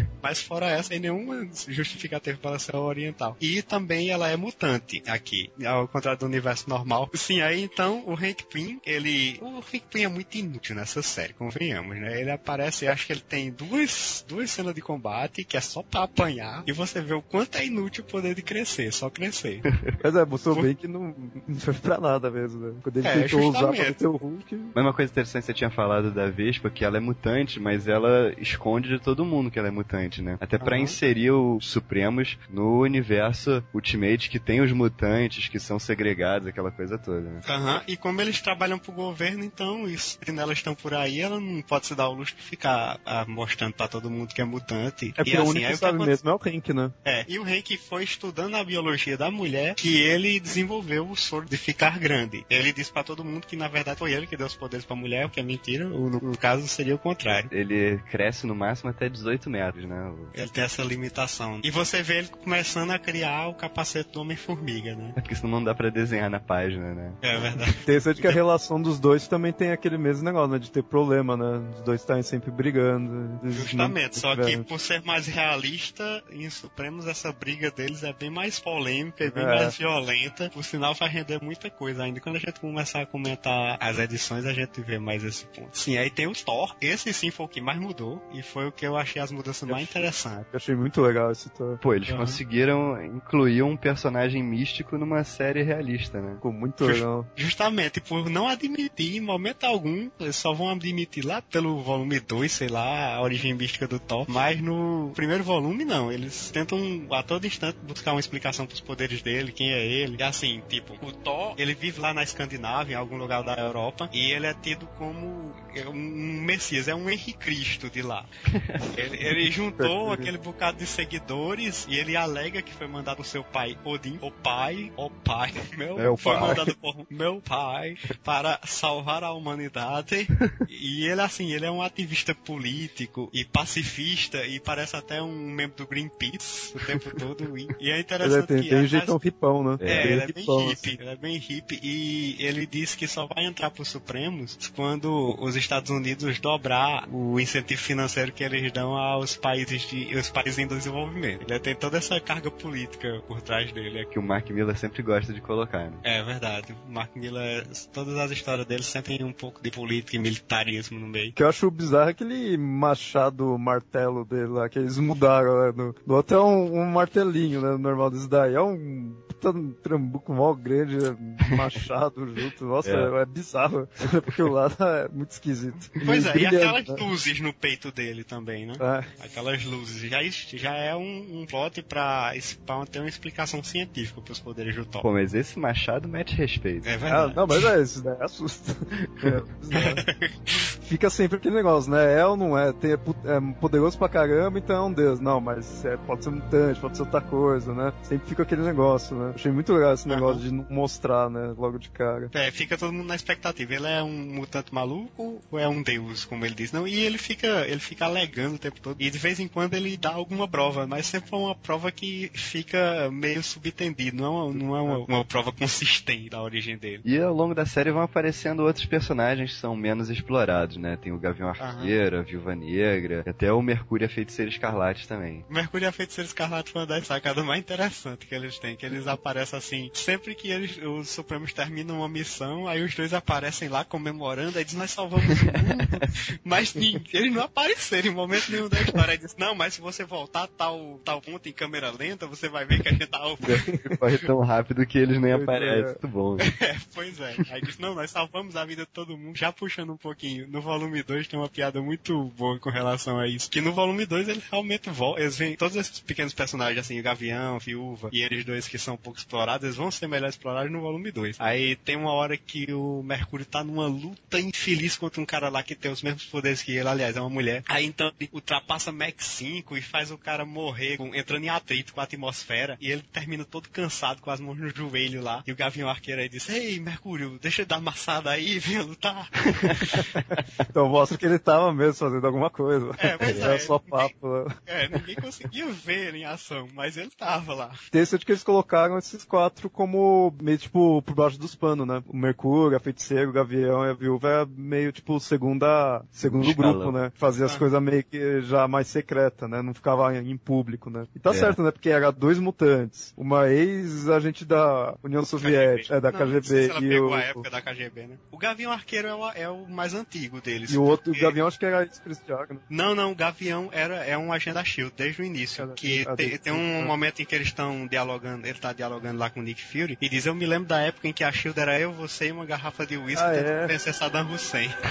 Mas 0.21 0.41
fora 0.41 0.67
essa, 0.69 0.89
tem 0.89 0.99
nenhuma 0.99 1.47
justificativa 1.67 2.37
para 2.37 2.51
ela 2.51 2.59
ser 2.59 2.75
oriental. 2.75 3.35
E 3.39 3.61
também 3.61 4.09
ela 4.09 4.29
é 4.29 4.35
mutante 4.35 5.01
aqui, 5.07 5.51
ao 5.65 5.87
contrário 5.87 6.19
do 6.19 6.25
universo 6.25 6.69
normal. 6.69 7.09
Sim, 7.13 7.41
aí 7.41 7.61
então 7.63 8.03
o 8.05 8.13
Hank 8.13 8.43
Pym, 8.51 8.79
ele. 8.85 9.37
O 9.41 9.59
Hank 9.59 9.83
Pym 9.91 10.03
é 10.03 10.07
muito 10.07 10.35
inútil 10.35 10.75
nessa 10.75 11.01
série, 11.01 11.33
convenhamos, 11.33 11.97
né? 11.97 12.19
Ele 12.19 12.31
aparece, 12.31 12.87
acho 12.87 13.05
que 13.07 13.13
ele 13.13 13.21
tem 13.21 13.51
duas, 13.51 14.25
duas 14.27 14.49
cenas 14.51 14.73
de 14.73 14.81
combate 14.81 15.43
que 15.43 15.57
é 15.57 15.61
só 15.61 15.81
pra 15.83 16.03
apanhar. 16.03 16.63
E 16.67 16.71
você 16.71 17.01
vê 17.01 17.13
o 17.13 17.21
quanto 17.21 17.55
é 17.57 17.65
inútil 17.65 18.03
o 18.03 18.07
poder 18.07 18.35
de 18.35 18.41
crescer, 18.41 18.91
só 18.91 19.09
crescer. 19.09 19.61
Mas 20.03 20.15
é, 20.15 20.25
mostrou 20.25 20.61
bem 20.61 20.75
que 20.75 20.87
não, 20.87 21.15
não 21.47 21.59
foi 21.59 21.73
pra 21.73 21.99
nada 21.99 22.29
mesmo, 22.29 22.59
né? 22.59 22.73
Quando 22.81 22.97
ele 22.97 23.07
É, 23.07 23.21
tentou 23.23 23.39
usar 23.41 23.59
pra 23.59 23.67
justamente. 23.67 23.87
meter 23.89 24.07
o 24.07 24.15
Hulk. 24.17 24.55
Mas 24.75 24.83
uma 24.85 24.93
coisa 24.93 25.11
interessante 25.11 25.41
que 25.41 25.45
você 25.47 25.53
tinha 25.53 25.69
falado 25.69 26.11
da 26.11 26.29
Vespa, 26.29 26.69
que 26.69 26.83
ela 26.83 26.97
é 26.97 26.99
mutante, 26.99 27.59
mas 27.59 27.87
ela 27.87 28.33
esconde 28.37 28.89
de 28.89 28.99
todo 28.99 29.23
mundo 29.25 29.51
que 29.51 29.59
ela 29.59 29.67
é 29.67 29.71
mutante, 29.71 30.10
né? 30.19 30.37
Até 30.39 30.57
pra 30.57 30.75
Aham. 30.75 30.83
inserir 30.83 31.31
os 31.31 31.67
Supremos 31.67 32.37
no 32.49 32.81
universo 32.81 33.63
Ultimate, 33.73 34.29
que 34.29 34.39
tem 34.39 34.61
os 34.61 34.71
mutantes, 34.71 35.47
que 35.47 35.59
são 35.59 35.79
segregados, 35.79 36.47
aquela 36.47 36.71
coisa 36.71 36.97
toda, 36.97 37.21
né? 37.21 37.41
Aham, 37.47 37.83
E 37.87 37.95
como 37.95 38.21
eles 38.21 38.41
trabalham 38.41 38.79
pro 38.79 38.91
governo, 38.91 39.43
então, 39.43 39.87
isso, 39.87 40.17
se 40.21 40.39
elas 40.39 40.57
estão 40.57 40.73
por 40.73 40.93
aí, 40.93 41.19
ela 41.21 41.39
não 41.39 41.61
pode 41.61 41.85
se 41.85 41.95
dar 41.95 42.09
o 42.09 42.13
luxo 42.13 42.35
de 42.35 42.41
ficar 42.41 42.99
ah, 43.05 43.25
mostrando 43.27 43.73
pra 43.73 43.87
todo 43.87 44.09
mundo 44.09 44.33
que 44.33 44.41
é 44.41 44.45
mutante. 44.45 45.09
É 45.09 45.23
porque 45.23 45.31
e 45.31 45.37
o 45.37 45.41
assim, 45.41 45.49
único 45.49 45.65
aí 45.65 45.71
que 45.71 45.75
o 45.75 45.79
que 45.79 45.85
sabe 45.85 46.05
mesmo 46.05 46.29
é 46.29 46.33
o 46.33 46.39
Hank, 46.43 46.73
né? 46.73 46.91
É, 47.05 47.25
e 47.27 47.39
o 47.39 47.43
Hank 47.43 47.77
foi 47.77 48.03
estudando 48.03 48.55
a 48.55 48.63
biologia 48.63 49.17
da 49.17 49.29
mulher 49.29 49.75
que 49.75 50.01
ele 50.01 50.39
desenvolveu 50.39 51.07
o 51.07 51.15
soro 51.15 51.45
de 51.45 51.57
ficar 51.57 51.99
grande. 51.99 52.45
Ele 52.49 52.73
disse 52.73 52.91
pra 52.91 53.03
todo 53.03 53.23
mundo 53.23 53.45
que 53.45 53.55
na 53.55 53.67
verdade 53.67 53.99
foi 53.99 54.13
ele 54.13 54.27
que 54.27 54.37
deu 54.37 54.47
os 54.47 54.55
poderes 54.55 54.85
pra 54.85 54.95
mulher, 54.95 55.25
o 55.25 55.29
que 55.29 55.39
é 55.39 55.43
mentira, 55.43 55.87
ou 55.87 56.09
no, 56.09 56.19
no 56.19 56.37
caso 56.37 56.67
seria 56.67 56.95
o 56.95 56.99
contrário. 56.99 57.49
Ele 57.51 57.97
cresce 58.09 58.47
no 58.47 58.55
máximo 58.55 58.89
até 58.89 59.09
18 59.09 59.49
metros, 59.49 59.85
né? 59.85 60.00
O- 60.09 60.29
Ele 60.33 60.49
tem 60.49 60.63
essa 60.63 60.83
limitação. 60.83 61.59
E 61.63 61.71
você 61.71 62.01
vê 62.01 62.19
ele 62.19 62.27
começando 62.29 62.91
a 62.91 62.99
criar 62.99 63.47
o 63.47 63.53
capacete 63.53 64.11
do 64.11 64.21
Homem-Formiga, 64.21 64.95
né? 64.95 65.13
É 65.15 65.21
porque 65.21 65.35
senão 65.35 65.51
não 65.51 65.63
dá 65.63 65.75
pra 65.75 65.89
desenhar 65.89 66.29
na 66.29 66.39
página, 66.39 66.93
né? 66.93 67.11
É 67.21 67.37
verdade. 67.39 67.71
Interessante 67.81 68.21
que 68.21 68.27
a 68.27 68.31
relação 68.31 68.81
dos 68.81 68.99
dois 68.99 69.27
também 69.27 69.51
tem 69.51 69.71
aquele 69.71 69.97
mesmo 69.97 70.23
negócio, 70.23 70.51
né? 70.51 70.59
De 70.59 70.71
ter 70.71 70.83
problema, 70.83 71.35
né? 71.35 71.61
Os 71.75 71.81
dois 71.81 72.01
estarem 72.01 72.23
sempre 72.23 72.51
brigando. 72.51 73.39
Justamente, 73.51 74.17
só 74.19 74.35
que 74.35 74.57
por 74.57 74.79
ser 74.79 75.01
mais 75.03 75.27
realista, 75.27 76.23
em 76.31 76.49
Supremos 76.49 77.07
essa 77.07 77.31
briga 77.31 77.69
deles 77.71 78.03
é 78.03 78.13
bem 78.13 78.29
mais 78.29 78.59
polêmica 78.59 79.23
e 79.25 79.31
bem 79.31 79.43
É. 79.43 79.47
mais 79.47 79.77
violenta. 79.77 80.49
Por 80.49 80.63
sinal, 80.63 80.93
vai 80.93 81.09
render 81.09 81.41
muita 81.41 81.69
coisa 81.69 82.03
ainda. 82.03 82.19
Quando 82.19 82.35
a 82.37 82.39
gente 82.39 82.59
começar 82.59 83.01
a 83.01 83.05
comentar 83.05 83.77
as 83.79 83.99
edições, 83.99 84.45
a 84.45 84.53
gente 84.53 84.81
vê 84.81 84.97
mais 84.99 85.23
esse 85.23 85.45
ponto. 85.45 85.77
Sim, 85.77 85.97
aí 85.97 86.09
tem 86.09 86.27
o 86.27 86.33
Thor. 86.33 86.75
Esse 86.81 87.13
sim 87.13 87.31
foi 87.31 87.45
o 87.45 87.49
que 87.49 87.61
mais 87.61 87.79
mudou 87.79 88.21
e 88.33 88.41
foi 88.41 88.67
o 88.67 88.71
que 88.71 88.85
eu 88.85 88.95
achei 88.95 89.21
as 89.21 89.31
mudanças 89.31 89.67
mais 89.67 89.89
interessantes. 89.91 90.47
Eu 90.51 90.57
achei 90.57 90.75
muito 90.75 91.01
legal 91.01 91.31
esse 91.31 91.49
Thor. 91.49 91.77
Pô, 91.77 91.93
eles 91.93 92.09
Aham. 92.09 92.19
conseguiram 92.19 93.03
incluir 93.03 93.61
um 93.61 93.75
personagem 93.75 94.41
místico 94.41 94.97
numa 94.97 95.23
série 95.23 95.61
realista, 95.61 96.21
né? 96.21 96.35
Ficou 96.35 96.51
muito 96.51 96.85
legal. 96.85 97.27
Justamente 97.35 97.99
por 97.99 98.29
não 98.29 98.47
admitir 98.47 99.17
em 99.17 99.21
momento 99.21 99.65
algum, 99.65 100.09
eles 100.19 100.35
só 100.35 100.53
vão 100.53 100.69
admitir 100.69 101.25
lá 101.25 101.41
pelo 101.41 101.81
volume 101.81 102.19
2, 102.19 102.51
sei 102.51 102.67
lá, 102.69 103.15
a 103.15 103.21
origem 103.21 103.53
mística 103.53 103.87
do 103.87 103.99
Thor. 103.99 104.25
Mas 104.27 104.61
no 104.61 105.11
primeiro 105.13 105.43
volume, 105.43 105.83
não. 105.83 106.11
Eles 106.11 106.49
tentam 106.51 106.79
a 107.11 107.21
todo 107.21 107.45
instante 107.45 107.77
buscar 107.83 108.13
uma 108.13 108.19
explicação 108.19 108.65
pros 108.65 108.79
poderes 108.79 109.21
dele, 109.21 109.51
quem 109.51 109.71
é 109.71 109.85
ele. 109.85 110.17
E 110.19 110.23
assim, 110.23 110.61
tipo, 110.69 110.97
o 111.05 111.11
Thor, 111.11 111.53
ele 111.57 111.73
vive 111.73 111.99
lá 111.99 112.13
na 112.13 112.23
Escandinávia, 112.23 112.93
em 112.93 112.97
algum 112.97 113.17
lugar 113.17 113.43
da 113.43 113.55
Europa, 113.55 114.09
e 114.13 114.31
ele 114.31 114.47
é 114.47 114.53
tido 114.53 114.87
como 114.97 115.53
um 115.87 116.41
messias, 116.41 116.87
é 116.87 116.95
um 116.95 117.09
Henrique 117.09 117.41
Cristo 117.41 117.89
de 117.89 118.01
lá. 118.01 118.25
ele, 118.97 119.17
ele 119.17 119.51
juntou 119.51 119.80
juntou 119.81 120.11
aquele 120.11 120.37
bocado 120.37 120.77
de 120.77 120.85
seguidores 120.87 121.85
e 121.89 121.95
ele 121.95 122.15
alega 122.15 122.61
que 122.61 122.73
foi 122.73 122.87
mandado 122.87 123.17
por 123.17 123.25
seu 123.25 123.43
pai 123.43 123.77
Odin, 123.83 124.17
o 124.21 124.31
pai, 124.31 124.91
o 124.97 125.09
pai, 125.09 125.51
meu, 125.77 125.97
Meu 125.97 126.17
foi 126.17 126.33
pai. 126.35 126.47
mandado 126.47 126.75
por 126.77 127.05
meu 127.09 127.41
pai 127.41 127.95
para 128.23 128.59
salvar 128.65 129.23
a 129.23 129.31
humanidade. 129.33 130.27
e 130.69 131.05
ele, 131.05 131.21
assim, 131.21 131.51
ele 131.53 131.65
é 131.65 131.71
um 131.71 131.81
ativista 131.81 132.33
político 132.33 133.29
e 133.33 133.43
pacifista 133.45 134.45
e 134.45 134.59
parece 134.59 134.95
até 134.95 135.21
um 135.21 135.31
membro 135.31 135.77
do 135.77 135.87
Greenpeace 135.87 136.75
o 136.75 136.79
tempo 136.79 137.13
todo. 137.15 137.57
E, 137.57 137.67
e 137.79 137.89
é 137.89 137.93
Ele 137.93 137.97
é- 137.97 137.99
interessante 137.99 138.47
tem, 138.47 138.61
que 138.63 138.69
tem 138.69 138.77
um 138.79 138.83
as- 138.83 138.89
jeitão 138.89 139.19
hipão, 139.23 139.63
né? 139.63 139.77
é, 139.79 139.85
Tem 140.01 140.11
ele 140.11 140.21
é 140.21 140.27
bem 140.27 140.43
hipão, 140.43 140.67
hippie, 140.67 140.97
ele 140.99 141.09
é 141.09 141.15
bem 141.15 141.37
hippie 141.37 141.79
e 141.81 142.35
ele 142.39 142.65
disse 142.65 142.97
que 142.97 143.07
só 143.07 143.25
vai 143.27 143.45
entrar 143.45 143.69
pros 143.71 143.87
Supremos 143.87 144.57
quando 144.75 145.35
os 145.39 145.55
Estados 145.55 145.91
Unidos 145.91 146.39
dobrar 146.39 147.07
o 147.11 147.39
incentivo 147.39 147.81
financeiro 147.81 148.31
que 148.31 148.43
eles 148.43 148.71
dão 148.71 148.95
aos 148.95 149.35
países 149.35 149.70
de, 149.77 150.15
os 150.15 150.29
países 150.29 150.59
em 150.59 150.67
desenvolvimento. 150.67 151.45
Ele 151.49 151.59
tem 151.59 151.75
toda 151.75 151.97
essa 151.97 152.19
carga 152.19 152.51
política 152.51 153.21
por 153.27 153.41
trás 153.41 153.71
dele. 153.71 154.05
Que 154.05 154.19
o 154.19 154.23
Mark 154.23 154.49
Miller 154.49 154.77
sempre 154.77 155.01
gosta 155.01 155.33
de 155.33 155.41
colocar, 155.41 155.89
né? 155.89 155.97
É 156.03 156.23
verdade. 156.23 156.75
O 156.87 156.91
Mark 156.91 157.15
Miller, 157.15 157.65
todas 157.93 158.17
as 158.17 158.31
histórias 158.31 158.65
dele 158.65 158.83
sempre 158.83 159.17
tem 159.17 159.25
um 159.25 159.33
pouco 159.33 159.61
de 159.61 159.71
política 159.71 160.15
e 160.15 160.19
militarismo 160.19 160.99
no 160.99 161.07
meio. 161.07 161.31
O 161.31 161.33
que 161.33 161.43
eu 161.43 161.49
acho 161.49 161.69
bizarro 161.71 162.09
é 162.09 162.11
aquele 162.11 162.57
machado 162.57 163.57
martelo 163.57 164.25
dele 164.25 164.47
lá, 164.47 164.69
que 164.69 164.79
eles 164.79 164.97
mudaram, 164.97 165.67
né? 165.67 165.73
No, 165.75 165.95
no 166.05 166.15
outro 166.15 166.37
é 166.37 166.43
um, 166.43 166.81
um 166.81 166.85
martelinho, 166.85 167.61
né? 167.61 167.77
Normal 167.77 168.09
desse 168.09 168.27
daí. 168.27 168.53
É 168.53 168.61
um 168.61 169.15
puta 169.41 169.53
trambuco 169.81 170.33
mó 170.33 170.53
grande, 170.53 170.97
é 170.97 171.55
machado 171.55 172.27
junto. 172.35 172.65
Nossa, 172.65 172.91
é, 172.91 173.21
É. 173.21 173.25
bizarro. 173.25 173.87
Porque 174.23 174.41
o 174.41 174.51
lado 174.51 174.75
é 174.83 175.07
muito 175.09 175.31
esquisito. 175.31 175.89
Pois 176.05 176.25
é, 176.25 176.37
e 176.37 176.45
aquelas 176.45 176.87
né? 176.87 176.95
luzes 176.99 177.39
no 177.39 177.53
peito 177.53 177.91
dele 177.91 178.23
também, 178.23 178.65
né? 178.65 178.73
É. 178.79 179.25
Aquelas 179.25 179.60
luzes. 179.65 180.09
Já, 180.09 180.19
já 180.57 180.75
é 180.75 180.95
um, 180.95 181.41
um 181.41 181.45
plot 181.45 181.81
pra, 181.83 182.33
pra 182.65 182.85
ter 182.85 182.99
uma 182.99 183.09
explicação 183.09 183.63
científica 183.63 184.21
pros 184.21 184.39
poderes 184.39 184.75
do 184.75 184.85
Thor. 184.85 185.01
Pô, 185.01 185.11
mas 185.13 185.33
esse 185.33 185.57
machado 185.59 186.07
mete 186.07 186.35
respeito. 186.35 186.87
É 186.87 186.93
Ah, 186.93 186.97
verdade. 186.97 187.35
não, 187.35 187.47
mas 187.47 187.63
é 187.63 187.81
isso, 187.81 188.03
né? 188.03 188.15
Assusta. 188.19 188.75
É. 189.23 190.31
Fica 190.91 191.09
sempre 191.09 191.37
aquele 191.37 191.55
negócio, 191.55 191.89
né? 191.89 192.19
É 192.19 192.25
ou 192.25 192.35
não 192.35 192.57
é? 192.57 192.73
Tem, 192.73 192.91
é 192.91 192.95
é 192.95 193.53
poderoso 193.61 193.97
pra 193.97 194.09
caramba, 194.09 194.59
então 194.59 194.75
é 194.75 194.81
um 194.81 194.91
deus. 194.91 195.21
Não, 195.21 195.39
mas 195.39 195.85
é, 195.85 195.95
pode 195.95 196.21
ser 196.21 196.31
mutante, 196.31 196.81
pode 196.81 196.97
ser 196.97 197.03
outra 197.03 197.21
coisa, 197.21 197.73
né? 197.73 197.93
Sempre 198.03 198.27
fica 198.27 198.43
aquele 198.43 198.61
negócio, 198.61 199.15
né? 199.15 199.31
Achei 199.33 199.53
muito 199.53 199.71
legal 199.71 199.93
esse 199.93 200.05
negócio 200.05 200.41
de 200.41 200.51
não 200.51 200.65
mostrar, 200.69 201.29
né? 201.29 201.53
Logo 201.57 201.79
de 201.79 201.89
cara. 201.89 202.29
É, 202.33 202.51
fica 202.51 202.77
todo 202.77 202.91
mundo 202.91 203.07
na 203.07 203.15
expectativa. 203.15 203.73
Ele 203.73 203.87
é 203.87 204.03
um 204.03 204.11
mutante 204.11 204.73
maluco 204.73 205.41
ou 205.49 205.57
é 205.57 205.65
um 205.65 205.81
deus, 205.81 206.25
como 206.25 206.45
ele 206.45 206.55
diz? 206.55 206.73
Não, 206.73 206.85
e 206.85 206.99
ele 206.99 207.17
fica, 207.17 207.65
ele 207.65 207.79
fica 207.79 208.03
alegando 208.03 208.55
o 208.55 208.59
tempo 208.59 208.81
todo. 208.81 208.97
E 208.99 209.09
de 209.09 209.17
vez 209.17 209.39
em 209.39 209.47
quando 209.47 209.75
ele 209.75 209.95
dá 209.95 210.11
alguma 210.11 210.45
prova, 210.45 210.85
mas 210.85 211.05
sempre 211.05 211.33
é 211.33 211.37
uma 211.37 211.55
prova 211.55 211.89
que 211.89 212.29
fica 212.33 213.09
meio 213.09 213.41
subtendido. 213.41 214.17
Não 214.17 214.25
é 214.25 214.29
uma, 214.29 214.53
não 214.53 214.75
é 214.75 214.81
uma, 214.81 214.97
uma 215.05 215.25
prova 215.25 215.53
consistente 215.53 216.29
da 216.29 216.41
origem 216.41 216.77
dele. 216.77 217.01
E 217.05 217.17
ao 217.17 217.33
longo 217.33 217.55
da 217.55 217.65
série 217.65 217.91
vão 217.91 218.01
aparecendo 218.01 218.63
outros 218.63 218.85
personagens 218.85 219.53
que 219.53 219.57
são 219.57 219.73
menos 219.73 220.09
explorados, 220.09 220.75
né? 220.81 220.97
Tem 220.97 221.11
o 221.11 221.19
Gavião 221.19 221.49
Arqueiro, 221.49 222.19
a 222.19 222.21
Viúva 222.21 222.55
Negra, 222.55 223.23
até 223.25 223.51
o 223.51 223.61
Mercúrio 223.61 224.05
e 224.05 224.07
a 224.07 224.09
Feiticeira 224.09 224.49
Escarlate 224.49 225.07
também. 225.07 225.45
O 225.49 225.53
Mercúrio 225.53 225.85
e 225.85 225.87
a 225.87 225.91
Feiticeira 225.91 226.27
Escarlate 226.27 226.71
foi 226.71 226.81
uma 226.81 226.87
das 226.87 227.07
sacadas 227.07 227.45
mais 227.45 227.59
interessantes 227.59 228.27
que 228.27 228.35
eles 228.35 228.57
têm, 228.59 228.75
que 228.75 228.85
eles 228.85 229.07
aparecem 229.07 229.57
assim, 229.57 229.91
sempre 229.93 230.35
que 230.35 230.49
eles, 230.49 230.77
os 230.77 231.09
Supremos 231.09 231.53
terminam 231.53 231.97
uma 231.97 232.09
missão, 232.09 232.67
aí 232.67 232.81
os 232.83 232.95
dois 232.95 233.13
aparecem 233.13 233.69
lá 233.69 233.83
comemorando, 233.83 234.57
aí 234.57 234.65
diz, 234.65 234.73
nós 234.73 234.91
salvamos 234.91 235.25
o 235.25 235.45
mundo, 235.45 235.87
mas 236.43 236.73
ninguém, 236.73 237.03
eles 237.13 237.33
não 237.33 237.43
apareceram 237.43 238.09
em 238.09 238.13
momento 238.13 238.51
nenhum 238.51 238.67
da 238.67 238.81
história. 238.81 239.11
Aí 239.11 239.17
diz, 239.17 239.35
não, 239.37 239.53
mas 239.53 239.73
se 239.73 239.81
você 239.81 240.03
voltar 240.03 240.47
tal, 240.47 240.99
tal 241.03 241.21
ponto 241.21 241.47
em 241.47 241.53
câmera 241.53 241.91
lenta, 241.91 242.25
você 242.27 242.49
vai 242.49 242.65
ver 242.65 242.81
que 242.81 242.89
a 242.89 242.91
gente 242.91 243.07
tá 243.07 243.21
Corre 243.99 244.17
tão 244.17 244.39
rápido 244.39 244.85
que 244.85 244.97
eles 244.97 245.19
nem 245.19 245.33
aparecem. 245.33 245.79
é. 245.79 245.85
Muito 245.85 246.07
bom. 246.07 246.37
É, 246.61 246.77
pois 246.93 247.19
é. 247.19 247.35
Aí 247.49 247.61
diz, 247.61 247.77
não, 247.79 247.95
nós 247.95 248.11
salvamos 248.11 248.55
a 248.55 248.65
vida 248.65 248.83
de 248.83 248.91
todo 248.91 249.17
mundo. 249.17 249.35
Já 249.35 249.51
puxando 249.51 249.93
um 249.93 249.97
pouquinho, 249.97 250.47
no 250.47 250.61
volume 250.71 251.03
2 251.03 251.27
tem 251.27 251.37
uma 251.39 251.49
piada 251.49 251.81
muito 251.81 252.23
boa 252.37 252.57
com 252.59 252.69
relação 252.69 253.19
a 253.19 253.27
isso. 253.27 253.49
Que 253.49 253.59
no 253.61 253.73
volume 253.73 254.05
2 254.05 254.29
eles 254.29 254.43
realmente 254.49 254.89
voltam. 254.89 255.21
Eles 255.21 255.37
vêm, 255.37 255.55
todos 255.55 255.75
esses 255.75 255.99
pequenos 255.99 256.33
personagens, 256.33 256.79
assim, 256.79 256.99
o 256.99 257.03
Gavião, 257.03 257.59
Viúva, 257.59 258.09
e 258.13 258.21
eles 258.21 258.45
dois 258.45 258.67
que 258.67 258.77
são 258.77 258.95
pouco 258.95 259.19
explorados, 259.19 259.63
eles 259.65 259.75
vão 259.75 259.91
ser 259.91 260.07
melhor 260.07 260.29
explorados 260.29 260.71
no 260.71 260.79
volume 260.81 261.11
2. 261.11 261.35
Aí 261.39 261.75
tem 261.75 261.95
uma 261.97 262.11
hora 262.13 262.37
que 262.37 262.71
o 262.73 263.03
Mercúrio 263.03 263.45
tá 263.45 263.63
numa 263.63 263.87
luta 263.87 264.39
infeliz 264.39 264.95
contra 264.97 265.19
um 265.21 265.25
cara 265.25 265.49
lá 265.49 265.61
que 265.63 265.75
tem 265.75 265.91
os 265.91 266.01
mesmos 266.01 266.25
poderes 266.25 266.61
que 266.61 266.71
ele, 266.71 266.87
aliás, 266.87 267.15
é 267.17 267.19
uma 267.21 267.29
mulher. 267.29 267.63
Aí 267.67 267.85
então 267.85 268.11
ele 268.19 268.29
ultrapassa 268.31 268.91
Max 268.91 269.25
5 269.25 269.75
e 269.77 269.81
faz 269.81 270.09
o 270.11 270.17
cara 270.17 270.45
morrer, 270.45 270.97
com- 270.97 271.13
entrando 271.13 271.43
em 271.43 271.49
atrito 271.49 271.93
com 271.93 271.99
a 271.99 272.03
atmosfera, 272.03 272.77
e 272.79 272.91
ele 272.91 273.01
termina 273.11 273.43
todo 273.43 273.69
cansado, 273.69 274.21
com 274.21 274.29
as 274.31 274.39
mãos 274.39 274.57
no 274.57 274.69
joelho 274.69 275.21
lá. 275.21 275.43
E 275.45 275.51
o 275.51 275.55
Gavião 275.55 275.89
Arqueiro 275.89 276.21
aí 276.21 276.29
diz: 276.29 276.47
Ei, 276.49 276.79
Mercúrio, 276.79 277.37
deixa 277.41 277.61
eu 277.63 277.65
dar 277.65 277.77
amassada 277.77 278.29
aí, 278.31 278.57
venha 278.59 278.83
lutar. 278.83 279.29
Então 280.69 280.87
mostra 280.89 281.17
que 281.17 281.25
ele 281.25 281.39
tava 281.39 281.73
mesmo 281.73 281.93
fazendo 281.93 282.25
alguma 282.25 282.49
coisa. 282.49 282.91
É, 282.97 283.17
pois 283.17 283.39
Era 283.39 283.55
é. 283.55 283.59
só 283.59 283.79
papo. 283.79 284.27
né? 284.45 284.55
É, 284.65 284.87
ninguém 284.89 285.15
conseguia 285.15 285.67
ver 285.67 286.15
em 286.15 286.25
ação, 286.25 286.67
mas 286.73 286.97
ele 286.97 287.09
tava 287.17 287.53
lá. 287.53 287.71
Interessante 287.87 288.25
que 288.25 288.31
eles 288.31 288.43
colocaram 288.43 288.97
esses 288.97 289.23
quatro 289.23 289.69
como 289.69 290.33
meio 290.41 290.57
tipo 290.57 291.01
por 291.01 291.15
baixo 291.15 291.39
dos 291.39 291.55
panos, 291.55 291.87
né? 291.87 292.03
O 292.07 292.15
Mercúrio, 292.15 292.77
a 292.77 292.79
Feiticeira, 292.79 293.29
o 293.29 293.33
Gavião 293.33 293.85
e 293.85 293.89
a 293.89 293.93
Viúva 293.93 294.29
é 294.29 294.45
meio 294.45 294.91
tipo 294.91 295.19
segunda, 295.19 296.03
segundo 296.11 296.49
Escalão. 296.49 296.73
grupo, 296.73 296.91
né? 296.91 297.11
Fazia 297.15 297.45
as 297.45 297.55
Ah. 297.55 297.59
coisas 297.59 297.81
meio 297.81 298.03
que 298.03 298.41
já 298.41 298.67
mais 298.67 298.87
secreta, 298.87 299.47
né? 299.47 299.61
Não 299.61 299.73
ficava 299.73 300.15
em, 300.15 300.31
em 300.31 300.37
público, 300.37 300.89
né? 300.89 301.05
E 301.15 301.19
tá 301.19 301.31
É. 301.31 301.33
certo, 301.33 301.63
né? 301.63 301.71
Porque 301.71 301.89
era 301.89 302.11
dois 302.11 302.39
mutantes, 302.39 303.13
uma 303.17 303.49
ex-agente 303.49 304.45
da 304.45 304.95
União 305.03 305.23
Soviética, 305.25 305.95
é, 305.95 306.01
da 306.01 306.11
Não, 306.11 306.19
KGB, 306.19 306.35
não 306.35 306.43
sei 306.43 306.63
se 306.65 306.69
ela 306.71 306.79
e 306.85 306.89
pegou 306.89 307.09
o, 307.09 307.13
a 307.13 307.19
época 307.21 307.49
da 307.49 307.61
KGB, 307.61 308.07
né? 308.07 308.17
O 308.31 308.37
Gavião 308.37 308.71
Arqueiro 308.71 309.07
é 309.07 309.15
o, 309.15 309.29
é 309.31 309.49
o 309.49 309.67
mais 309.69 309.93
antigo 309.93 310.40
deles. 310.41 310.71
e 310.71 310.77
o 310.77 310.83
outro, 310.83 311.11
o 311.11 311.13
porque- 311.13 311.25
Gavião 311.25 311.47
acho 311.47 311.57
que 311.59 311.65
era 311.65 311.81
ex-Cristiano, 311.83 312.47
né? 312.49 312.57
Não, 312.69 312.93
não, 312.95 313.11
o 313.11 313.15
Gavião 313.15 313.69
era, 313.71 314.03
é 314.05 314.17
um 314.17 314.31
agente 314.33 314.53
da 314.55 314.63
SHIELD 314.63 314.93
desde 314.97 315.21
o 315.21 315.25
início. 315.25 315.63
Cada- 315.63 315.73
Que 315.75 316.05
ah, 316.07 316.15
te- 316.15 316.37
tem 316.37 316.51
um 316.53 316.81
ah. 316.81 316.85
momento 316.85 317.21
em 317.21 317.25
que 317.25 317.33
eles 317.35 317.47
estão 317.47 317.87
dialogando, 317.87 318.45
ele 318.47 318.57
tá 318.59 318.73
dialogando 318.73 319.17
lá 319.19 319.29
com 319.29 319.39
o 319.39 319.43
Nick 319.43 319.61
Fury, 319.63 319.97
e 320.01 320.09
diz, 320.09 320.25
eu 320.25 320.35
me 320.35 320.45
lembro 320.45 320.67
da 320.67 320.79
época 320.81 321.07
em 321.07 321.13
que 321.13 321.23
a 321.23 321.31
SHIELD 321.31 321.59
era 321.59 321.79
eu, 321.79 321.91
você 321.93 322.27
e 322.27 322.31
uma 322.31 322.45
garrafa 322.45 322.85
de 322.85 322.97
uísque 322.97 323.23
Ah, 323.23 323.31
tentando 323.31 323.49
é? 323.63 323.67
vencer 323.67 323.93
Saddam 323.93 324.31
Hussein. 324.31 324.69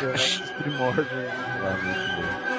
Era. 0.00 0.14
Ah, 1.62 1.76
muito 1.82 2.44
bom. 2.44 2.49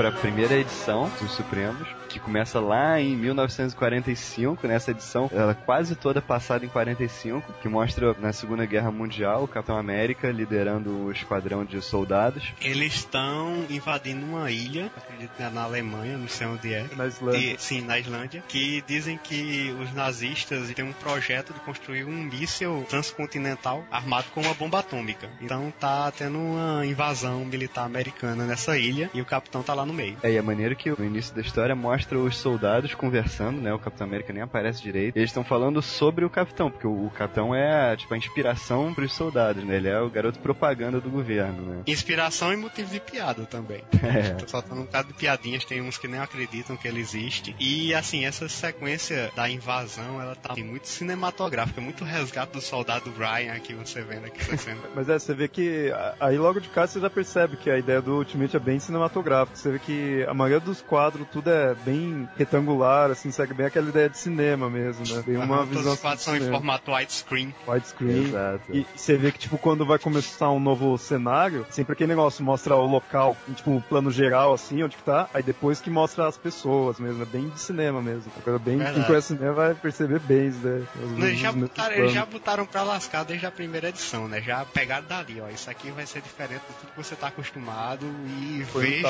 Para 0.00 0.08
a 0.08 0.12
primeira 0.12 0.54
edição 0.54 1.12
dos 1.20 1.32
Supremos, 1.32 1.86
que 2.08 2.18
começa 2.18 2.58
lá 2.58 2.98
em 2.98 3.14
1945. 3.14 4.66
Nessa 4.66 4.92
edição, 4.92 5.30
ela 5.30 5.52
é 5.52 5.54
quase 5.54 5.94
toda 5.94 6.22
passada 6.22 6.64
em 6.64 6.70
45, 6.70 7.52
que 7.60 7.68
mostra 7.68 8.16
na 8.18 8.32
Segunda 8.32 8.64
Guerra 8.64 8.90
Mundial 8.90 9.44
o 9.44 9.48
Capitão 9.48 9.76
América 9.76 10.30
liderando 10.30 11.04
o 11.04 11.12
esquadrão 11.12 11.66
de 11.66 11.82
soldados. 11.82 12.50
Eles 12.62 12.94
estão 12.94 13.66
invadindo 13.68 14.24
uma 14.24 14.50
ilha, 14.50 14.90
acredito 14.96 15.32
que 15.36 15.42
é 15.42 15.50
na 15.50 15.64
Alemanha, 15.64 16.16
não 16.16 16.28
sei 16.28 16.46
onde 16.46 16.72
é. 16.72 16.86
Na 16.96 17.06
Islândia. 17.06 17.52
E- 17.52 17.58
sim, 17.58 17.82
na 17.82 17.98
Islândia, 17.98 18.42
que 18.48 18.82
dizem 18.86 19.18
que 19.22 19.76
os 19.82 19.92
nazistas 19.92 20.72
têm 20.72 20.84
um 20.86 20.94
projeto 20.94 21.52
de 21.52 21.60
construir 21.60 22.04
um 22.04 22.22
míssil 22.22 22.86
transcontinental 22.88 23.84
armado 23.90 24.28
com 24.32 24.40
uma 24.40 24.54
bomba 24.54 24.78
atômica. 24.78 25.28
Então 25.42 25.70
tá 25.78 26.10
tendo 26.10 26.38
uma 26.38 26.86
invasão 26.86 27.44
militar 27.44 27.84
americana 27.84 28.46
nessa 28.46 28.78
ilha 28.78 29.10
e 29.12 29.20
o 29.20 29.26
capitão 29.26 29.62
tá 29.62 29.74
lá 29.74 29.89
no 29.90 29.92
meio. 29.92 30.16
É, 30.22 30.30
e 30.30 30.38
a 30.38 30.42
maneira 30.42 30.74
que 30.74 30.88
no 30.90 31.04
início 31.04 31.34
da 31.34 31.40
história 31.40 31.74
mostra 31.74 32.18
os 32.18 32.36
soldados 32.36 32.94
conversando, 32.94 33.60
né? 33.60 33.74
O 33.74 33.78
Capitão 33.78 34.06
América 34.06 34.32
nem 34.32 34.42
aparece 34.42 34.82
direito. 34.82 35.16
Eles 35.16 35.30
estão 35.30 35.44
falando 35.44 35.82
sobre 35.82 36.24
o 36.24 36.30
Capitão, 36.30 36.70
porque 36.70 36.86
o, 36.86 37.06
o 37.06 37.10
Capitão 37.10 37.54
é, 37.54 37.96
tipo, 37.96 38.14
a 38.14 38.16
inspiração 38.16 38.94
pros 38.94 39.12
soldados, 39.12 39.64
né? 39.64 39.76
Ele 39.76 39.88
é 39.88 40.00
o 40.00 40.08
garoto 40.08 40.38
propaganda 40.38 41.00
do 41.00 41.10
governo, 41.10 41.62
né? 41.62 41.82
Inspiração 41.86 42.52
e 42.52 42.56
motivo 42.56 42.90
de 42.90 43.00
piada 43.00 43.44
também. 43.44 43.82
É. 44.10 44.30
Tô 44.30 44.48
soltando 44.48 44.80
um 44.80 44.84
bocado 44.84 45.08
de 45.08 45.14
piadinhas, 45.14 45.64
tem 45.64 45.80
uns 45.80 45.96
que 45.96 46.08
nem 46.08 46.18
acreditam 46.18 46.76
que 46.76 46.88
ele 46.88 47.00
existe. 47.00 47.54
E 47.60 47.94
assim, 47.94 48.24
essa 48.24 48.48
sequência 48.48 49.30
da 49.36 49.48
invasão, 49.48 50.20
ela 50.20 50.34
tá 50.34 50.52
assim, 50.52 50.64
muito 50.64 50.88
cinematográfica, 50.88 51.80
muito 51.80 52.02
resgate 52.02 52.52
do 52.52 52.60
soldado 52.60 53.12
Ryan 53.16 53.52
aqui, 53.52 53.72
você 53.72 54.02
vendo 54.02 54.24
aqui 54.24 54.40
essa 54.40 54.56
cena. 54.56 54.80
Mas 54.96 55.08
é, 55.08 55.18
você 55.18 55.32
vê 55.32 55.46
que 55.46 55.92
aí 56.18 56.36
logo 56.38 56.60
de 56.60 56.68
cara 56.70 56.88
você 56.88 56.98
já 56.98 57.08
percebe 57.08 57.56
que 57.56 57.70
a 57.70 57.78
ideia 57.78 58.02
do 58.02 58.16
Ultimate 58.16 58.56
é 58.56 58.58
bem 58.58 58.80
cinematográfica, 58.80 59.00
cinematográfico. 59.00 59.56
Você 59.56 59.70
vê 59.70 59.78
que 59.80 60.24
a 60.28 60.34
maioria 60.34 60.60
dos 60.60 60.80
quadros 60.80 61.26
tudo 61.32 61.50
é 61.50 61.74
bem 61.74 62.28
retangular, 62.36 63.10
assim, 63.10 63.30
segue 63.30 63.54
bem 63.54 63.66
aquela 63.66 63.88
ideia 63.88 64.08
de 64.08 64.18
cinema 64.18 64.68
mesmo, 64.70 65.06
né? 65.14 65.22
Tem 65.24 65.36
uma 65.36 65.56
Aham, 65.56 65.64
visão 65.66 65.82
Todos 65.82 65.94
os 65.94 66.00
quadros 66.00 66.22
são 66.24 66.36
em 66.36 66.40
formato 66.50 66.92
widescreen. 66.92 67.54
widescreen. 67.66 68.26
Exato. 68.28 68.76
E 68.76 68.86
você 68.94 69.16
vê 69.16 69.32
que, 69.32 69.38
tipo, 69.38 69.58
quando 69.58 69.84
vai 69.86 69.98
começar 69.98 70.50
um 70.50 70.60
novo 70.60 70.96
cenário, 70.98 71.66
sempre 71.70 71.92
aquele 71.92 72.08
negócio 72.08 72.44
mostra 72.44 72.74
o 72.76 72.86
local, 72.86 73.36
tipo, 73.54 73.70
um 73.70 73.80
plano 73.80 74.10
geral, 74.10 74.52
assim, 74.52 74.82
onde 74.82 74.96
que 74.96 75.02
tá, 75.02 75.28
aí 75.32 75.42
depois 75.42 75.80
que 75.80 75.90
mostra 75.90 76.26
as 76.28 76.36
pessoas 76.36 76.98
mesmo, 76.98 77.22
é 77.22 77.26
bem 77.26 77.48
de 77.48 77.60
cinema 77.60 78.00
mesmo. 78.02 78.30
Agora, 78.36 78.58
bem, 78.58 78.78
quem 78.92 79.02
conhece 79.04 79.28
cinema 79.28 79.52
vai 79.54 79.74
perceber 79.74 80.20
bem 80.20 80.48
isso, 80.48 80.58
né? 80.66 80.86
Os- 81.02 81.10
Não, 81.18 81.26
Eles 81.26 81.40
já, 81.40 81.52
botaram, 81.52 81.94
eles 81.94 82.12
já 82.12 82.26
botaram 82.26 82.66
pra 82.66 82.82
lascar 82.82 83.24
desde 83.24 83.46
a 83.46 83.50
primeira 83.50 83.88
edição, 83.88 84.28
né? 84.28 84.40
Já 84.40 84.64
pegaram 84.64 85.06
dali, 85.06 85.40
ó. 85.40 85.48
Isso 85.48 85.70
aqui 85.70 85.90
vai 85.90 86.06
ser 86.06 86.20
diferente 86.22 86.62
tudo 86.80 86.90
que 86.92 86.96
você 86.96 87.14
tá 87.16 87.28
acostumado 87.28 88.06
e 88.40 88.64
Foi 88.64 88.98
um 88.98 89.02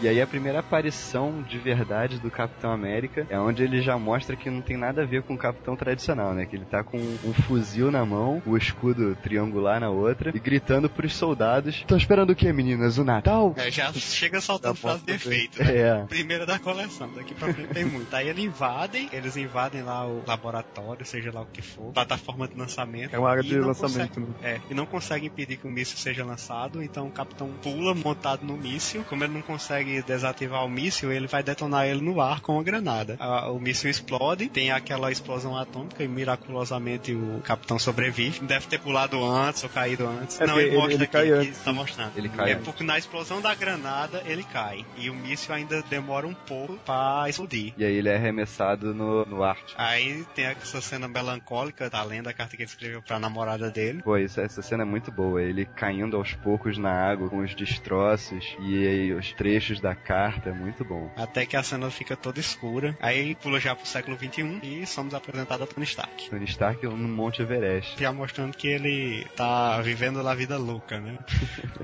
E 0.00 0.08
aí 0.08 0.20
a 0.20 0.26
primeira 0.26 0.60
aparição 0.60 1.42
de 1.42 1.58
verdade 1.58 2.18
do 2.18 2.30
Capitão 2.30 2.70
América 2.72 3.26
é 3.28 3.38
onde 3.38 3.62
ele 3.62 3.80
já 3.82 3.98
mostra 3.98 4.36
que 4.36 4.50
não 4.50 4.60
tem 4.62 4.76
nada 4.76 5.02
a 5.02 5.06
ver 5.06 5.22
com 5.22 5.34
o 5.34 5.38
Capitão 5.38 5.76
tradicional, 5.76 6.34
né? 6.34 6.46
Que 6.46 6.56
ele 6.56 6.64
tá 6.64 6.82
com 6.84 6.98
um 6.98 7.32
fuzil 7.32 7.90
na 7.90 8.04
mão, 8.04 8.42
o 8.46 8.56
escudo 8.56 9.14
triangular 9.16 9.80
na 9.80 9.90
outra 9.90 10.30
e 10.34 10.38
gritando 10.38 10.88
pros 10.88 11.14
soldados: 11.16 11.76
"Estão 11.76 11.96
esperando 11.96 12.30
o 12.30 12.36
que, 12.36 12.52
meninas? 12.52 12.98
O 12.98 13.04
Natal?" 13.04 13.54
É, 13.56 13.70
já 13.70 13.92
chega 13.94 14.40
soltando 14.40 14.76
Já 14.76 14.80
frase 14.80 15.04
de 15.04 15.12
posso 15.12 15.28
ver. 15.28 15.34
efeito, 15.36 15.62
né? 15.62 15.76
É. 15.76 16.04
Primeira 16.06 16.46
da 16.46 16.58
coleção, 16.58 17.10
daqui 17.14 17.34
pra 17.34 17.52
frente 17.52 17.68
tem 17.74 17.84
muito. 17.84 18.14
Aí 18.14 18.28
eles 18.28 18.44
invadem, 18.44 19.08
eles 19.12 19.36
invadem 19.36 19.82
lá 19.82 20.06
o 20.06 20.22
laboratório, 20.26 21.04
seja 21.04 21.30
lá 21.32 21.42
o 21.42 21.46
que 21.46 21.62
for, 21.62 21.92
plataforma 21.92 22.46
de 22.48 22.56
lançamento. 22.56 23.14
É 23.14 23.18
uma 23.18 23.30
área 23.30 23.40
e 23.40 23.44
de 23.44 23.56
não 23.56 23.68
lançamento, 23.68 24.20
consegue- 24.20 24.26
né? 24.42 24.54
É, 24.54 24.60
e 24.70 24.74
não 24.74 24.86
consegue 24.86 25.26
impedir 25.26 25.56
que 25.56 25.66
o 25.66 25.70
míssil 25.70 25.98
seja 25.98 26.24
lançado, 26.24 26.82
então 26.82 27.06
o 27.06 27.10
capitão 27.10 27.50
pula 27.62 27.94
montado 27.94 28.44
no 28.44 28.56
míssil. 28.56 29.04
Como 29.08 29.24
ele 29.24 29.32
não 29.34 29.42
consegue 29.42 29.73
desativar 29.82 30.64
o 30.64 30.68
míssil, 30.68 31.10
ele 31.12 31.26
vai 31.26 31.42
detonar 31.42 31.86
ele 31.86 32.00
no 32.00 32.20
ar 32.20 32.40
com 32.40 32.58
a 32.58 32.62
granada. 32.62 33.16
A- 33.18 33.50
o 33.50 33.58
míssil 33.58 33.90
explode, 33.90 34.48
tem 34.48 34.70
aquela 34.70 35.10
explosão 35.10 35.56
atômica 35.56 36.02
e 36.04 36.08
miraculosamente 36.08 37.12
o 37.12 37.40
capitão 37.42 37.78
sobrevive. 37.78 38.40
Deve 38.40 38.66
ter 38.66 38.78
pulado 38.78 39.22
antes 39.24 39.62
ou 39.64 39.70
caído 39.70 40.06
antes. 40.06 40.40
É, 40.40 40.46
não, 40.46 40.58
ele, 40.60 40.68
ele- 40.68 40.76
mostra 40.76 40.94
ele 40.94 41.06
cai 41.06 41.22
aqui 41.32 41.48
antes. 41.48 41.58
tá 41.60 41.72
mostrando. 41.72 42.12
Ele 42.16 42.28
cai 42.28 42.52
É 42.52 42.56
porque 42.56 42.84
na 42.84 42.98
explosão 42.98 43.40
da 43.40 43.54
granada 43.54 44.22
ele 44.26 44.42
cai. 44.44 44.84
E 44.98 45.08
o 45.10 45.14
míssil 45.14 45.54
ainda 45.54 45.82
demora 45.88 46.26
um 46.26 46.34
pouco 46.34 46.76
pra 46.84 47.24
explodir. 47.28 47.72
E 47.76 47.84
aí 47.84 47.94
ele 47.96 48.08
é 48.08 48.16
arremessado 48.16 48.94
no, 48.94 49.24
no 49.24 49.42
ar. 49.42 49.56
Aí 49.76 50.24
tem 50.34 50.44
essa 50.46 50.80
cena 50.80 51.08
melancólica, 51.08 51.88
tá 51.90 52.02
lendo 52.02 52.28
a 52.28 52.32
carta 52.32 52.56
que 52.56 52.62
ele 52.62 52.68
escreveu 52.70 53.02
pra 53.02 53.18
namorada 53.18 53.70
dele. 53.70 54.02
Pô, 54.02 54.16
isso, 54.16 54.40
essa 54.40 54.60
cena 54.62 54.82
é 54.82 54.86
muito 54.86 55.10
boa. 55.10 55.42
Ele 55.42 55.64
caindo 55.64 56.16
aos 56.16 56.32
poucos 56.34 56.76
na 56.78 56.90
água 56.92 57.28
com 57.28 57.38
os 57.38 57.54
destroços 57.54 58.44
e 58.60 58.86
aí 58.86 59.12
os 59.14 59.32
trechos 59.32 59.63
da 59.80 59.94
carta, 59.94 60.50
é 60.50 60.52
muito 60.52 60.84
bom. 60.84 61.10
Até 61.16 61.46
que 61.46 61.56
a 61.56 61.62
cena 61.62 61.90
fica 61.90 62.16
toda 62.16 62.38
escura. 62.38 62.96
Aí 63.00 63.34
pula 63.34 63.58
já 63.58 63.74
pro 63.74 63.86
século 63.86 64.16
XXI 64.16 64.60
e 64.62 64.86
somos 64.86 65.14
apresentados 65.14 65.68
a 65.68 65.72
Tony 65.72 65.84
Stark. 65.84 66.30
Tony 66.30 66.44
Stark 66.44 66.84
no 66.86 66.96
Monte 66.96 67.42
Everest. 67.42 68.00
Já 68.00 68.12
mostrando 68.12 68.56
que 68.56 68.68
ele 68.68 69.26
tá 69.36 69.80
vivendo 69.80 70.26
a 70.26 70.34
vida 70.34 70.58
louca, 70.58 71.00
né? 71.00 71.18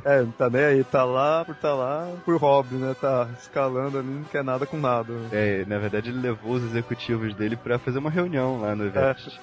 É, 0.03 0.23
não 0.23 0.31
tá 0.33 0.49
nem 0.49 0.63
aí, 0.63 0.85
tá 0.85 1.05
lá 1.05 1.45
por 1.45 1.55
tá 1.57 1.75
lá 1.75 2.11
por 2.25 2.37
hobby, 2.37 2.77
né? 2.77 2.97
Tá 2.99 3.29
escalando 3.39 3.99
ali, 3.99 4.09
não 4.09 4.25
quer 4.25 4.43
nada 4.43 4.65
com 4.65 4.79
nada. 4.79 5.13
É, 5.31 5.63
na 5.67 5.79
verdade 5.79 6.09
ele 6.09 6.21
levou 6.21 6.53
os 6.53 6.65
executivos 6.65 7.35
dele 7.35 7.55
pra 7.55 7.79
fazer 7.79 7.99
uma 7.99 8.11
reunião 8.11 8.61
lá 8.61 8.75
no 8.75 8.87
Everest. 8.87 9.39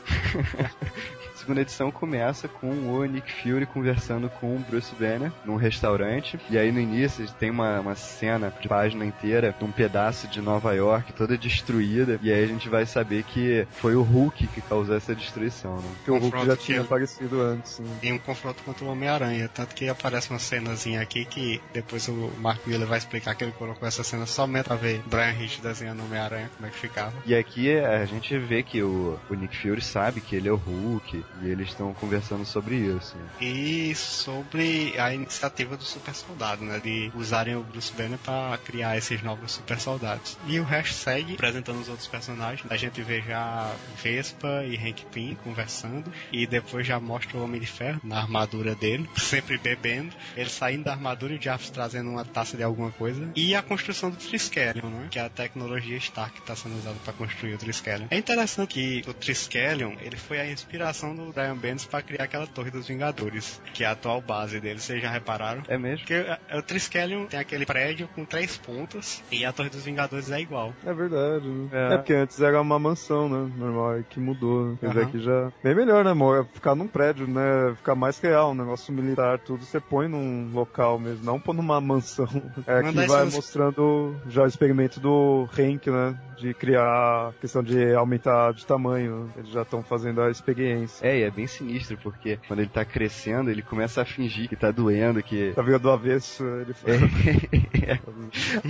A 0.55 1.37
segunda 1.37 1.61
edição 1.61 1.91
começa 1.91 2.47
com 2.47 2.69
o 2.69 3.05
Nick 3.05 3.31
Fury 3.31 3.65
conversando 3.65 4.29
com 4.29 4.55
o 4.55 4.59
Bruce 4.59 4.93
Banner 4.95 5.31
num 5.45 5.55
restaurante. 5.55 6.39
E 6.49 6.57
aí 6.57 6.71
no 6.71 6.79
início 6.79 7.25
tem 7.33 7.49
uma, 7.49 7.79
uma 7.79 7.95
cena 7.95 8.26
de 8.59 8.67
página 8.67 9.05
inteira 9.05 9.55
de 9.57 9.63
um 9.63 9.71
pedaço 9.71 10.27
de 10.27 10.41
Nova 10.41 10.73
York 10.73 11.13
toda 11.13 11.37
destruída. 11.37 12.19
E 12.21 12.31
aí 12.31 12.43
a 12.43 12.47
gente 12.47 12.69
vai 12.69 12.85
saber 12.85 13.23
que 13.23 13.67
foi 13.71 13.95
o 13.95 14.01
Hulk 14.01 14.47
que 14.47 14.61
causou 14.61 14.95
essa 14.95 15.15
destruição, 15.15 15.77
né? 15.77 15.89
Porque 15.97 16.11
o 16.11 16.17
Hulk 16.17 16.45
já 16.45 16.57
tinha 16.57 16.81
aparecido 16.81 17.41
antes. 17.41 17.79
Né? 17.79 17.87
Em 18.03 18.13
um 18.13 18.19
confronto 18.19 18.63
contra 18.63 18.85
o 18.85 18.89
Homem-Aranha. 18.89 19.49
Tanto 19.53 19.75
que 19.75 19.87
aparece 19.89 20.29
uma 20.29 20.39
cenazinha 20.39 21.01
aqui 21.01 21.25
que 21.25 21.61
depois 21.73 22.07
o 22.07 22.31
Mark 22.39 22.65
Miller 22.65 22.87
vai 22.87 22.97
explicar 22.97 23.35
que 23.35 23.43
ele 23.43 23.53
colocou 23.53 23.87
essa 23.87 24.03
cena 24.03 24.25
somente 24.25 24.65
pra 24.65 24.75
ver 24.75 25.01
Brian 25.05 25.33
Hitch 25.33 25.59
desenhando 25.59 26.01
o 26.01 26.05
Homem-Aranha, 26.05 26.49
como 26.55 26.67
é 26.67 26.71
que 26.71 26.77
ficava. 26.77 27.13
E 27.25 27.35
aqui 27.35 27.77
a 27.77 28.05
gente 28.05 28.37
vê 28.37 28.63
que 28.63 28.81
o, 28.81 29.19
o 29.29 29.33
Nick 29.33 29.55
Fury 29.57 29.81
sabe 29.81 30.21
que 30.21 30.35
ele 30.35 30.47
é 30.47 30.51
o 30.51 30.55
Hulk 30.55 31.23
e 31.41 31.47
eles 31.47 31.69
estão 31.69 31.93
conversando 31.93 32.45
sobre 32.45 32.75
isso. 32.75 33.15
E 33.39 33.93
sobre 33.95 34.93
a 34.97 35.13
iniciativa 35.13 35.77
do 35.77 35.83
super 35.83 36.13
soldado, 36.13 36.63
né? 36.63 36.79
De 36.79 37.11
usarem 37.15 37.55
o 37.55 37.63
Bruce 37.63 37.93
Banner 37.93 38.16
pra 38.17 38.57
criar 38.63 38.97
esses 38.97 39.21
novos 39.21 39.53
super 39.53 39.79
soldados. 39.79 40.37
E 40.47 40.59
o 40.59 40.63
resto 40.63 40.93
segue 40.93 41.33
apresentando 41.33 41.79
os 41.79 41.89
outros 41.89 42.07
personagens. 42.07 42.69
A 42.69 42.77
gente 42.77 43.01
vê 43.01 43.21
já 43.21 43.73
Vespa 44.01 44.63
e 44.65 44.75
Hank 44.75 45.05
Pym 45.11 45.35
conversando. 45.43 46.11
E 46.31 46.45
depois 46.45 46.85
já 46.85 46.99
mostra 46.99 47.37
o 47.37 47.43
Homem 47.43 47.59
de 47.59 47.67
Ferro 47.67 47.99
na 48.03 48.19
armadura 48.19 48.75
dele, 48.75 49.09
sempre 49.17 49.57
bebendo. 49.57 50.13
Ele 50.35 50.49
saindo 50.49 50.83
da 50.85 50.91
armadura 50.91 51.33
e 51.33 51.37
o 51.37 51.41
Jarvis 51.41 51.69
trazendo 51.69 52.09
uma 52.09 52.25
taça 52.25 52.57
de 52.57 52.63
alguma 52.63 52.91
coisa. 52.91 53.29
E 53.35 53.55
a 53.55 53.61
construção 53.61 54.09
do 54.09 54.17
Triskelion, 54.17 54.89
né? 54.89 55.07
Que 55.09 55.19
é 55.19 55.23
a 55.23 55.29
tecnologia 55.29 55.97
Stark 55.97 56.33
que 56.33 56.39
está 56.41 56.55
sendo 56.55 56.77
usada 56.77 56.97
para 57.03 57.13
construir 57.13 57.53
o 57.53 57.57
Triskelion. 57.57 58.07
É 58.09 58.17
interessante 58.17 58.73
que 58.73 59.09
o 59.09 59.13
Triskelion, 59.13 59.95
ele 60.01 60.17
foi 60.17 60.39
a 60.39 60.49
inspiração 60.49 61.15
do 61.15 61.31
Brian 61.31 61.55
Bendis 61.55 61.85
para 61.85 62.01
criar 62.01 62.25
aquela 62.25 62.47
Torre 62.47 62.71
dos 62.71 62.87
Vingadores, 62.87 63.61
que 63.73 63.83
é 63.83 63.87
a 63.87 63.91
atual 63.91 64.21
base 64.21 64.59
dele. 64.59 64.79
Vocês 64.79 65.01
já 65.01 65.11
repararam? 65.11 65.63
É 65.67 65.77
mesmo? 65.77 65.99
Porque 65.99 66.13
é, 66.13 66.39
o 66.57 66.61
Triskelion 66.61 67.25
tem 67.25 67.39
aquele 67.39 67.65
prédio 67.65 68.06
com 68.07 68.25
três 68.25 68.57
pontas 68.57 69.23
e 69.31 69.45
a 69.45 69.51
Torre 69.51 69.69
dos 69.69 69.83
Vingadores 69.83 70.31
é 70.31 70.39
igual. 70.39 70.73
É 70.85 70.93
verdade. 70.93 71.47
né? 71.47 71.69
É. 71.71 71.93
É. 71.93 71.97
porque 71.97 72.13
antes 72.13 72.39
era 72.41 72.61
uma 72.61 72.79
mansão, 72.79 73.27
né? 73.29 73.51
Normal, 73.57 74.03
que 74.09 74.19
mudou. 74.19 74.71
Né? 74.71 74.77
Quer 74.79 74.87
dizer, 74.89 75.01
Aham. 75.01 75.11
que 75.11 75.19
já. 75.19 75.51
Bem 75.63 75.75
melhor, 75.75 76.03
né, 76.03 76.11
amor? 76.11 76.47
Ficar 76.53 76.75
num 76.75 76.87
prédio, 76.87 77.27
né? 77.27 77.73
Ficar 77.75 77.95
mais 77.95 78.19
real, 78.19 78.51
um 78.51 78.55
negócio 78.55 78.93
militar, 78.93 79.39
tudo 79.39 79.63
você 79.63 79.79
põe 79.79 80.07
num 80.07 80.51
local 80.53 80.99
mesmo, 80.99 81.23
não 81.23 81.39
pôr 81.39 81.53
numa 81.53 81.79
mansão. 81.81 82.27
É 82.65 82.81
Mandar 82.81 83.03
que 83.03 83.07
vai 83.07 83.25
mostrando 83.25 84.15
já 84.27 84.43
o 84.43 84.47
experimento 84.47 84.99
do 84.99 85.47
Henk, 85.57 85.89
né? 85.89 86.17
De 86.37 86.53
criar 86.53 86.83
a 87.29 87.33
questão 87.39 87.63
de 87.63 87.93
aumentar 87.93 88.53
de 88.53 88.65
tamanho. 88.65 89.31
Eles 89.35 89.49
já 89.49 89.63
estão 89.63 89.81
fazendo 89.83 90.21
a 90.21 90.29
experiência. 90.29 91.05
É, 91.05 91.19
e 91.19 91.23
é 91.23 91.31
bem 91.31 91.47
sinistro, 91.47 91.97
porque 91.97 92.37
quando 92.47 92.59
ele 92.59 92.69
tá 92.69 92.85
crescendo, 92.85 93.49
ele 93.49 93.61
começa 93.61 94.01
a 94.01 94.05
fingir 94.05 94.47
que 94.47 94.55
tá 94.55 94.69
doendo, 94.71 95.21
que. 95.23 95.51
Tá 95.55 95.61
virando 95.61 95.83
do 95.83 95.91
avesso, 95.91 96.43
ele 96.45 96.73
fala. 96.73 96.97
É. 97.87 97.96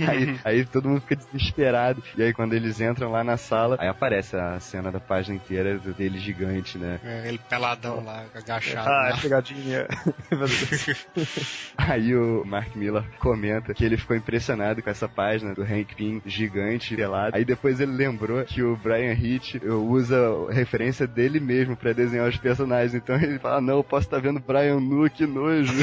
aí, 0.08 0.40
aí 0.44 0.64
todo 0.64 0.88
mundo 0.88 1.00
fica 1.00 1.16
desesperado. 1.16 2.02
E 2.16 2.22
aí 2.22 2.32
quando 2.32 2.54
eles 2.54 2.80
entram 2.80 3.10
lá 3.10 3.24
na 3.24 3.36
sala, 3.36 3.76
aí 3.78 3.88
aparece 3.88 4.36
a 4.36 4.58
cena 4.60 4.90
da 4.90 5.00
página 5.00 5.36
inteira 5.36 5.78
dele 5.78 6.18
gigante, 6.18 6.78
né? 6.78 7.00
É, 7.04 7.28
ele 7.28 7.38
peladão 7.48 8.04
lá, 8.04 8.24
agachado. 8.34 8.88
Ah, 8.88 8.92
lá. 8.92 9.08
é 9.10 9.20
pegadinha. 9.20 9.86
Aí 11.76 12.14
o 12.14 12.44
Mark 12.44 12.74
Miller 12.74 13.04
comenta 13.18 13.74
que 13.74 13.84
ele 13.84 13.96
ficou 13.96 14.16
impressionado 14.16 14.82
com 14.82 14.90
essa 14.90 15.08
página 15.08 15.54
do 15.54 15.62
Hank 15.62 15.94
Pym 15.94 16.22
gigante, 16.26 16.96
pelado. 16.96 17.36
Aí 17.36 17.44
depois 17.44 17.80
ele 17.80 17.92
lembrou 17.92 18.44
que 18.44 18.62
o 18.62 18.76
Brian 18.76 19.12
Hitch 19.12 19.56
usa 19.64 20.18
referência 20.50 21.06
dele 21.06 21.40
mesmo 21.40 21.76
pra 21.76 21.92
desenhar 21.92 22.28
os 22.28 22.36
personagens. 22.36 22.94
Então 22.94 23.16
ele 23.16 23.38
fala, 23.38 23.60
não, 23.60 23.78
eu 23.78 23.84
posso 23.84 24.06
estar 24.06 24.20
vendo 24.20 24.40
Brian 24.40 24.80
nu, 24.80 25.08
que 25.08 25.26
nojo. 25.26 25.72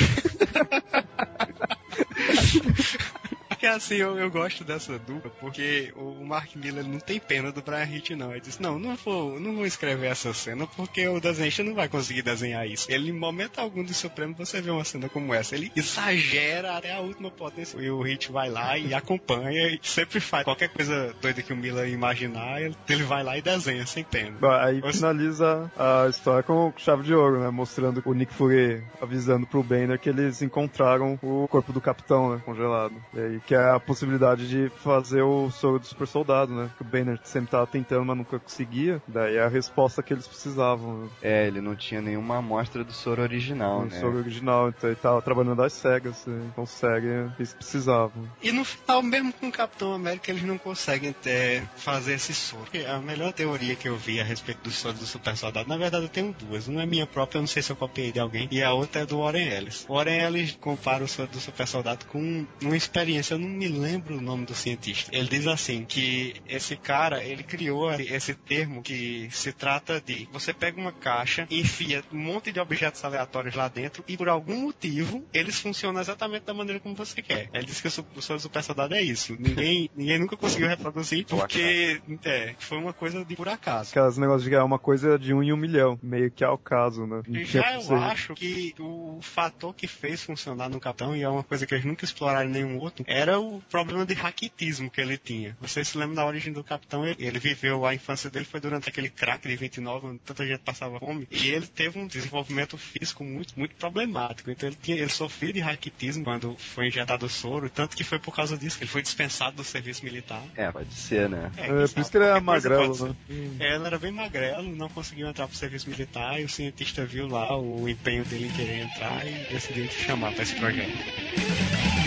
Porque 3.65 3.77
assim, 3.77 3.95
eu, 3.95 4.19
eu 4.19 4.29
gosto 4.29 4.63
dessa 4.63 4.99
dupla, 4.99 5.31
porque 5.39 5.91
o 5.95 6.23
Mark 6.23 6.55
Miller 6.55 6.87
não 6.87 6.99
tem 6.99 7.19
pena 7.19 7.51
do 7.51 7.63
Brian 7.63 7.83
Hitch, 7.83 8.11
não. 8.11 8.29
Ele 8.29 8.41
diz, 8.41 8.59
não, 8.59 8.77
não 8.77 8.95
vou, 8.95 9.39
não 9.39 9.55
vou 9.55 9.65
escrever 9.65 10.05
essa 10.05 10.31
cena, 10.35 10.67
porque 10.67 11.07
o 11.07 11.19
desenhista 11.19 11.63
não 11.63 11.73
vai 11.73 11.89
conseguir 11.89 12.21
desenhar 12.21 12.67
isso. 12.67 12.85
Ele, 12.91 13.09
em 13.09 13.19
momento 13.19 13.57
algum 13.57 13.83
do 13.83 13.91
Supremo, 13.91 14.35
você 14.37 14.61
vê 14.61 14.69
uma 14.69 14.83
cena 14.83 15.09
como 15.09 15.33
essa. 15.33 15.55
Ele 15.55 15.71
exagera 15.75 16.77
até 16.77 16.93
a 16.93 16.99
última 16.99 17.31
potência. 17.31 17.79
E 17.81 17.89
o 17.89 18.05
Hitch 18.05 18.29
vai 18.29 18.51
lá 18.51 18.77
e 18.77 18.93
acompanha, 18.93 19.67
e 19.69 19.79
sempre 19.81 20.19
faz 20.19 20.43
qualquer 20.43 20.69
coisa 20.69 21.15
doida 21.19 21.41
que 21.41 21.51
o 21.51 21.57
Miller 21.57 21.89
imaginar, 21.89 22.61
ele, 22.61 23.03
vai 23.03 23.23
lá 23.23 23.35
e 23.35 23.41
desenha, 23.41 23.87
sem 23.87 24.03
pena. 24.03 24.37
Aí 24.61 24.79
finaliza 24.93 25.71
a 25.75 26.07
história 26.07 26.43
com 26.43 26.71
chave 26.77 27.01
de 27.01 27.15
ouro, 27.15 27.39
né? 27.39 27.49
Mostrando 27.49 28.03
o 28.05 28.13
Nick 28.13 28.31
Fury 28.31 28.83
avisando 29.01 29.47
pro 29.47 29.63
Banner 29.63 29.99
que 29.99 30.09
eles 30.09 30.43
encontraram 30.43 31.17
o 31.23 31.47
corpo 31.47 31.73
do 31.73 31.81
capitão, 31.81 32.35
né? 32.35 32.41
Congelado. 32.45 32.93
E 33.11 33.19
aí, 33.19 33.39
que 33.39 33.54
é 33.55 33.71
a 33.71 33.79
possibilidade 33.79 34.47
de 34.47 34.69
fazer 34.77 35.21
o 35.21 35.49
soro 35.49 35.79
do 35.79 35.85
super 35.85 36.07
soldado, 36.07 36.53
né? 36.53 36.69
Que 36.77 36.81
o 36.83 36.85
Banner 36.85 37.19
sempre 37.23 37.51
tava 37.51 37.67
tentando, 37.67 38.05
mas 38.05 38.17
nunca 38.17 38.39
conseguia. 38.39 39.01
Daí 39.07 39.35
é 39.35 39.43
a 39.43 39.47
resposta 39.47 40.03
que 40.03 40.13
eles 40.13 40.27
precisavam, 40.27 40.97
né? 40.97 41.09
É, 41.21 41.47
ele 41.47 41.61
não 41.61 41.75
tinha 41.75 42.01
nenhuma 42.01 42.37
amostra 42.37 42.83
do 42.83 42.93
soro 42.93 43.21
original, 43.21 43.81
O 43.81 43.85
né? 43.85 43.99
soro 43.99 44.17
original, 44.17 44.69
então 44.69 44.89
ele 44.89 44.97
tava 44.97 45.21
trabalhando 45.21 45.61
às 45.61 45.73
cegas, 45.73 46.25
né? 46.25 46.41
então 46.51 46.65
consegue, 46.65 47.07
eles 47.37 47.53
precisavam. 47.53 48.27
E 48.41 48.51
no 48.51 48.65
final, 48.65 49.01
mesmo 49.03 49.31
com 49.33 49.47
o 49.47 49.51
Capitão 49.51 49.93
América, 49.93 50.31
eles 50.31 50.43
não 50.43 50.57
conseguem 50.57 51.13
ter, 51.13 51.63
fazer 51.75 52.13
esse 52.13 52.33
soro. 52.33 52.65
A 52.93 52.99
melhor 52.99 53.31
teoria 53.31 53.75
que 53.75 53.87
eu 53.87 53.95
vi 53.95 54.19
a 54.19 54.23
respeito 54.23 54.63
do 54.63 54.71
soro 54.71 54.95
do 54.95 55.05
super 55.05 55.37
soldado, 55.37 55.69
na 55.69 55.77
verdade 55.77 56.05
eu 56.05 56.09
tenho 56.09 56.33
duas. 56.33 56.67
Uma 56.67 56.83
é 56.83 56.85
minha 56.85 57.05
própria, 57.05 57.37
eu 57.37 57.41
não 57.41 57.47
sei 57.47 57.61
se 57.61 57.71
eu 57.71 57.75
copiei 57.75 58.11
de 58.11 58.19
alguém, 58.19 58.47
e 58.51 58.61
a 58.61 58.73
outra 58.73 59.01
é 59.01 59.05
do 59.05 59.19
Warren 59.19 59.47
Ellis. 59.47 59.85
O 59.87 59.93
Warren 59.93 60.21
Ellis 60.21 60.57
compara 60.59 61.03
o 61.03 61.07
soro 61.07 61.29
do 61.29 61.39
super 61.39 61.67
soldado 61.67 62.05
com 62.05 62.45
uma 62.61 62.75
experiência, 62.75 63.35
eu 63.35 63.39
não 63.45 63.57
me 63.57 63.67
lembro 63.67 64.17
o 64.17 64.21
nome 64.21 64.45
do 64.45 64.53
cientista. 64.53 65.15
Ele 65.15 65.27
diz 65.27 65.47
assim 65.47 65.85
que 65.85 66.35
esse 66.47 66.75
cara, 66.75 67.23
ele 67.23 67.43
criou 67.43 67.91
esse 67.93 68.33
termo 68.33 68.81
que 68.81 69.29
se 69.31 69.51
trata 69.51 70.01
de 70.01 70.27
você 70.31 70.53
pega 70.53 70.79
uma 70.79 70.91
caixa, 70.91 71.47
enfia 71.49 72.03
um 72.11 72.17
monte 72.17 72.51
de 72.51 72.59
objetos 72.59 73.03
aleatórios 73.03 73.55
lá 73.55 73.67
dentro 73.67 74.03
e 74.07 74.17
por 74.17 74.29
algum 74.29 74.61
motivo 74.61 75.23
eles 75.33 75.59
funcionam 75.59 76.01
exatamente 76.01 76.43
da 76.43 76.53
maneira 76.53 76.79
como 76.79 76.95
você 76.95 77.21
quer. 77.21 77.49
Ele 77.53 77.65
diz 77.65 77.81
que 77.81 77.87
o 77.87 78.21
seu 78.21 78.39
super 78.39 78.63
soldado 78.63 78.95
é 78.95 79.01
isso. 79.01 79.35
Ninguém, 79.39 79.89
ninguém 79.95 80.19
nunca 80.19 80.37
conseguiu 80.37 80.67
reproduzir 80.67 81.25
porque 81.25 82.01
é, 82.23 82.55
foi 82.59 82.77
uma 82.77 82.93
coisa 82.93 83.23
de 83.23 83.35
por 83.35 83.47
acaso. 83.47 83.91
Aquelas 83.91 84.17
negócios 84.17 84.43
de 84.43 84.49
ganhar 84.49 84.65
uma 84.65 84.79
coisa 84.79 85.17
de 85.17 85.33
um 85.33 85.43
em 85.43 85.53
um 85.53 85.57
milhão, 85.57 85.99
meio 86.01 86.31
que 86.31 86.43
ao 86.43 86.57
caso, 86.57 87.05
né? 87.05 87.21
Não 87.27 87.43
Já 87.43 87.73
eu 87.73 87.75
possível. 87.77 87.97
acho 87.97 88.33
que 88.33 88.73
o 88.79 89.19
fator 89.21 89.73
que 89.73 89.87
fez 89.87 90.23
funcionar 90.23 90.69
no 90.69 90.79
Capitão, 90.79 91.15
e 91.15 91.21
é 91.21 91.29
uma 91.29 91.43
coisa 91.43 91.65
que 91.65 91.73
eles 91.73 91.85
nunca 91.85 92.05
exploraram 92.05 92.49
em 92.49 92.53
nenhum 92.53 92.79
outro, 92.79 93.05
era 93.07 93.34
o 93.37 93.61
problema 93.69 94.05
de 94.05 94.13
raquitismo 94.13 94.89
que 94.89 95.01
ele 95.01 95.17
tinha. 95.17 95.55
Você 95.61 95.83
se 95.83 95.97
lembra 95.97 96.15
da 96.15 96.25
origem 96.25 96.53
do 96.53 96.63
Capitão? 96.63 97.05
Ele, 97.05 97.15
ele 97.19 97.39
viveu, 97.39 97.85
a 97.85 97.93
infância 97.93 98.29
dele 98.29 98.45
foi 98.45 98.59
durante 98.59 98.89
aquele 98.89 99.09
crack 99.09 99.47
de 99.47 99.55
29, 99.55 100.07
onde 100.07 100.19
tanta 100.19 100.45
gente 100.45 100.59
passava 100.59 100.99
fome, 100.99 101.27
e 101.31 101.49
ele 101.49 101.67
teve 101.67 101.99
um 101.99 102.07
desenvolvimento 102.07 102.77
físico 102.77 103.23
muito, 103.23 103.57
muito 103.57 103.75
problemático. 103.75 104.51
Então 104.51 104.69
ele, 104.69 104.77
tinha, 104.81 104.97
ele 104.97 105.09
sofria 105.09 105.53
de 105.53 105.59
raquitismo 105.59 106.23
quando 106.23 106.55
foi 106.57 106.87
injetado 106.87 107.25
o 107.25 107.29
soro, 107.29 107.69
tanto 107.69 107.95
que 107.95 108.03
foi 108.03 108.19
por 108.19 108.35
causa 108.35 108.57
disso 108.57 108.77
que 108.77 108.83
ele 108.83 108.91
foi 108.91 109.01
dispensado 109.01 109.55
do 109.55 109.63
serviço 109.63 110.03
militar. 110.03 110.43
É, 110.55 110.71
pode 110.71 110.93
ser, 110.93 111.29
né? 111.29 111.51
É, 111.57 111.65
quem 111.65 111.87
por 111.87 112.01
isso 112.01 112.11
que 112.11 112.17
ele 112.17 112.25
era 112.25 112.41
magrelo, 112.41 113.07
né? 113.07 113.15
É, 113.59 113.75
Ele 113.75 113.85
era 113.85 113.97
bem 113.97 114.11
magrelo, 114.11 114.75
não 114.75 114.89
conseguiu 114.89 115.27
entrar 115.27 115.47
pro 115.47 115.55
serviço 115.55 115.89
militar, 115.89 116.39
e 116.39 116.45
o 116.45 116.49
cientista 116.49 117.05
viu 117.05 117.27
lá 117.27 117.57
o 117.57 117.87
empenho 117.87 118.23
dele 118.25 118.47
em 118.47 118.51
querer 118.51 118.81
entrar 118.81 119.25
e 119.25 119.47
decidiu 119.51 119.87
te 119.87 119.95
chamar 119.95 120.33
para 120.33 120.43
esse 120.43 120.55
projeto. 120.55 122.04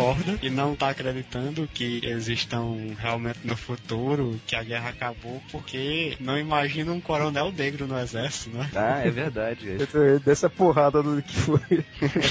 Acorda 0.00 0.38
e 0.42 0.50
não 0.50 0.74
tá 0.74 0.90
acreditando 0.90 1.68
que 1.72 2.00
eles 2.02 2.28
estão 2.28 2.78
realmente 2.98 3.40
no 3.44 3.56
futuro, 3.56 4.40
que 4.46 4.56
a 4.56 4.62
guerra 4.62 4.90
acabou, 4.90 5.42
porque 5.52 6.16
não 6.18 6.38
imagina 6.38 6.92
um 6.92 7.00
coronel 7.00 7.52
negro 7.52 7.86
no 7.86 7.98
exército, 7.98 8.56
né? 8.56 8.70
Ah, 8.74 9.02
é 9.04 9.10
verdade. 9.10 9.76
Dessa 10.24 10.48
porrada 10.48 11.02
do 11.02 11.22
que 11.22 11.34
foi. 11.34 11.84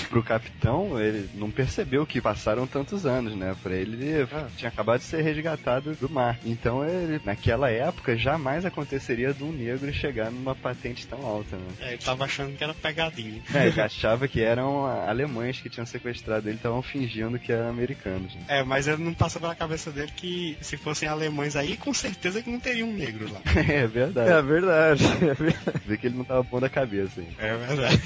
Pro 0.10 0.24
capitão, 0.24 1.00
ele 1.00 1.30
não 1.36 1.52
percebeu 1.52 2.06
que 2.06 2.22
passaram 2.22 2.66
tantos 2.66 3.06
anos, 3.06 3.36
né? 3.36 3.56
Pra 3.62 3.76
ele, 3.76 4.04
ele 4.04 4.28
tinha 4.58 4.70
acabado 4.70 5.00
de 5.00 5.06
ser 5.06 5.22
resgatado 5.22 5.96
do 5.96 6.10
mar. 6.10 6.38
Então, 6.44 6.84
ele, 6.84 7.22
naquela 7.24 7.70
época, 7.70 8.18
jamais 8.18 8.66
aconteceria 8.66 9.34
de 9.34 9.44
um 9.44 9.52
negro 9.52 9.92
chegar 9.94 10.32
numa 10.32 10.56
patente 10.56 11.06
tão 11.08 11.26
alta, 11.26 11.56
né? 11.56 11.68
É, 11.82 11.90
ele 11.90 11.98
tava 11.98 12.26
achando 12.26 12.56
que 12.56 12.64
era 12.64 12.74
pegadinha. 12.74 13.42
É, 13.54 13.68
ele 13.68 13.80
achava 13.82 14.28
que 14.28 14.42
eram 14.42 14.86
alemães 14.86 15.60
que 15.60 15.70
tinham 15.70 15.86
sequestrado 15.86 16.48
ele, 16.48 16.58
estavam 16.58 16.82
fingindo 16.82 17.38
que 17.40 17.52
eram 17.60 17.70
americanos. 17.70 18.34
Né? 18.36 18.42
É, 18.48 18.64
mas 18.64 18.88
ele 18.88 19.04
não 19.04 19.14
passa 19.14 19.40
pela 19.40 19.56
cabeça 19.56 19.92
dele 19.92 20.12
que 20.16 20.58
se 20.62 20.78
fossem 20.78 21.08
alemães 21.08 21.56
aí, 21.56 21.78
com 21.78 21.94
certeza 21.94 22.42
que 22.42 22.50
não 22.50 22.60
teria 22.60 22.86
um 22.86 22.94
negro 22.94 23.32
lá. 23.32 23.42
É 23.70 23.86
verdade. 23.88 24.30
É 24.32 24.42
verdade. 24.42 25.04
É 25.06 25.34
verdade. 25.34 25.82
Vê 25.86 25.98
que 25.98 26.08
ele 26.08 26.18
não 26.18 26.24
tava 26.24 26.44
bom 26.44 26.60
da 26.60 26.70
cabeça 26.70 27.20
ainda. 27.22 27.34
É 27.38 27.56
verdade. 27.58 28.00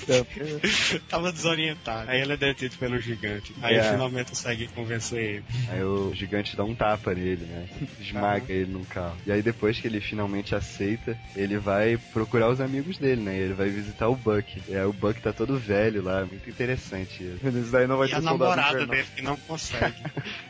Tava 1.09 1.31
desorientado. 1.31 2.09
Aí 2.09 2.21
ele 2.21 2.33
é 2.33 2.37
detido 2.37 2.75
pelo 2.77 2.99
gigante. 2.99 3.53
Aí 3.61 3.75
É. 3.75 3.83
finalmente 3.91 4.29
consegue 4.29 4.67
convencer 4.69 5.19
ele. 5.19 5.43
Aí 5.69 5.83
o 5.83 6.13
gigante 6.13 6.55
dá 6.55 6.63
um 6.63 6.75
tapa 6.75 7.13
nele, 7.13 7.45
né? 7.45 7.67
Esmaga 7.99 8.51
ele 8.51 8.71
num 8.71 8.83
carro. 8.83 9.15
E 9.25 9.31
aí 9.31 9.41
depois 9.41 9.79
que 9.79 9.87
ele 9.87 10.01
finalmente 10.01 10.55
aceita, 10.55 11.17
ele 11.35 11.57
vai 11.57 11.97
procurar 12.11 12.49
os 12.49 12.59
amigos 12.59 12.97
dele, 12.97 13.21
né? 13.21 13.37
Ele 13.37 13.53
vai 13.53 13.69
visitar 13.69 14.07
o 14.09 14.15
Buck. 14.15 14.61
É, 14.69 14.85
o 14.85 14.93
Buck 14.93 15.21
tá 15.21 15.31
todo 15.31 15.57
velho 15.57 16.01
lá, 16.03 16.25
muito 16.25 16.49
interessante 16.49 17.23
isso. 17.23 17.71
Daí 17.71 17.87
não 17.87 17.97
vai 17.97 18.07
E 18.07 18.11
ter 18.11 18.17
a 18.17 18.21
soldado 18.21 18.39
namorada 18.61 18.85
dele 18.87 19.07
que 19.15 19.21
não 19.21 19.32
consegue. 19.37 19.95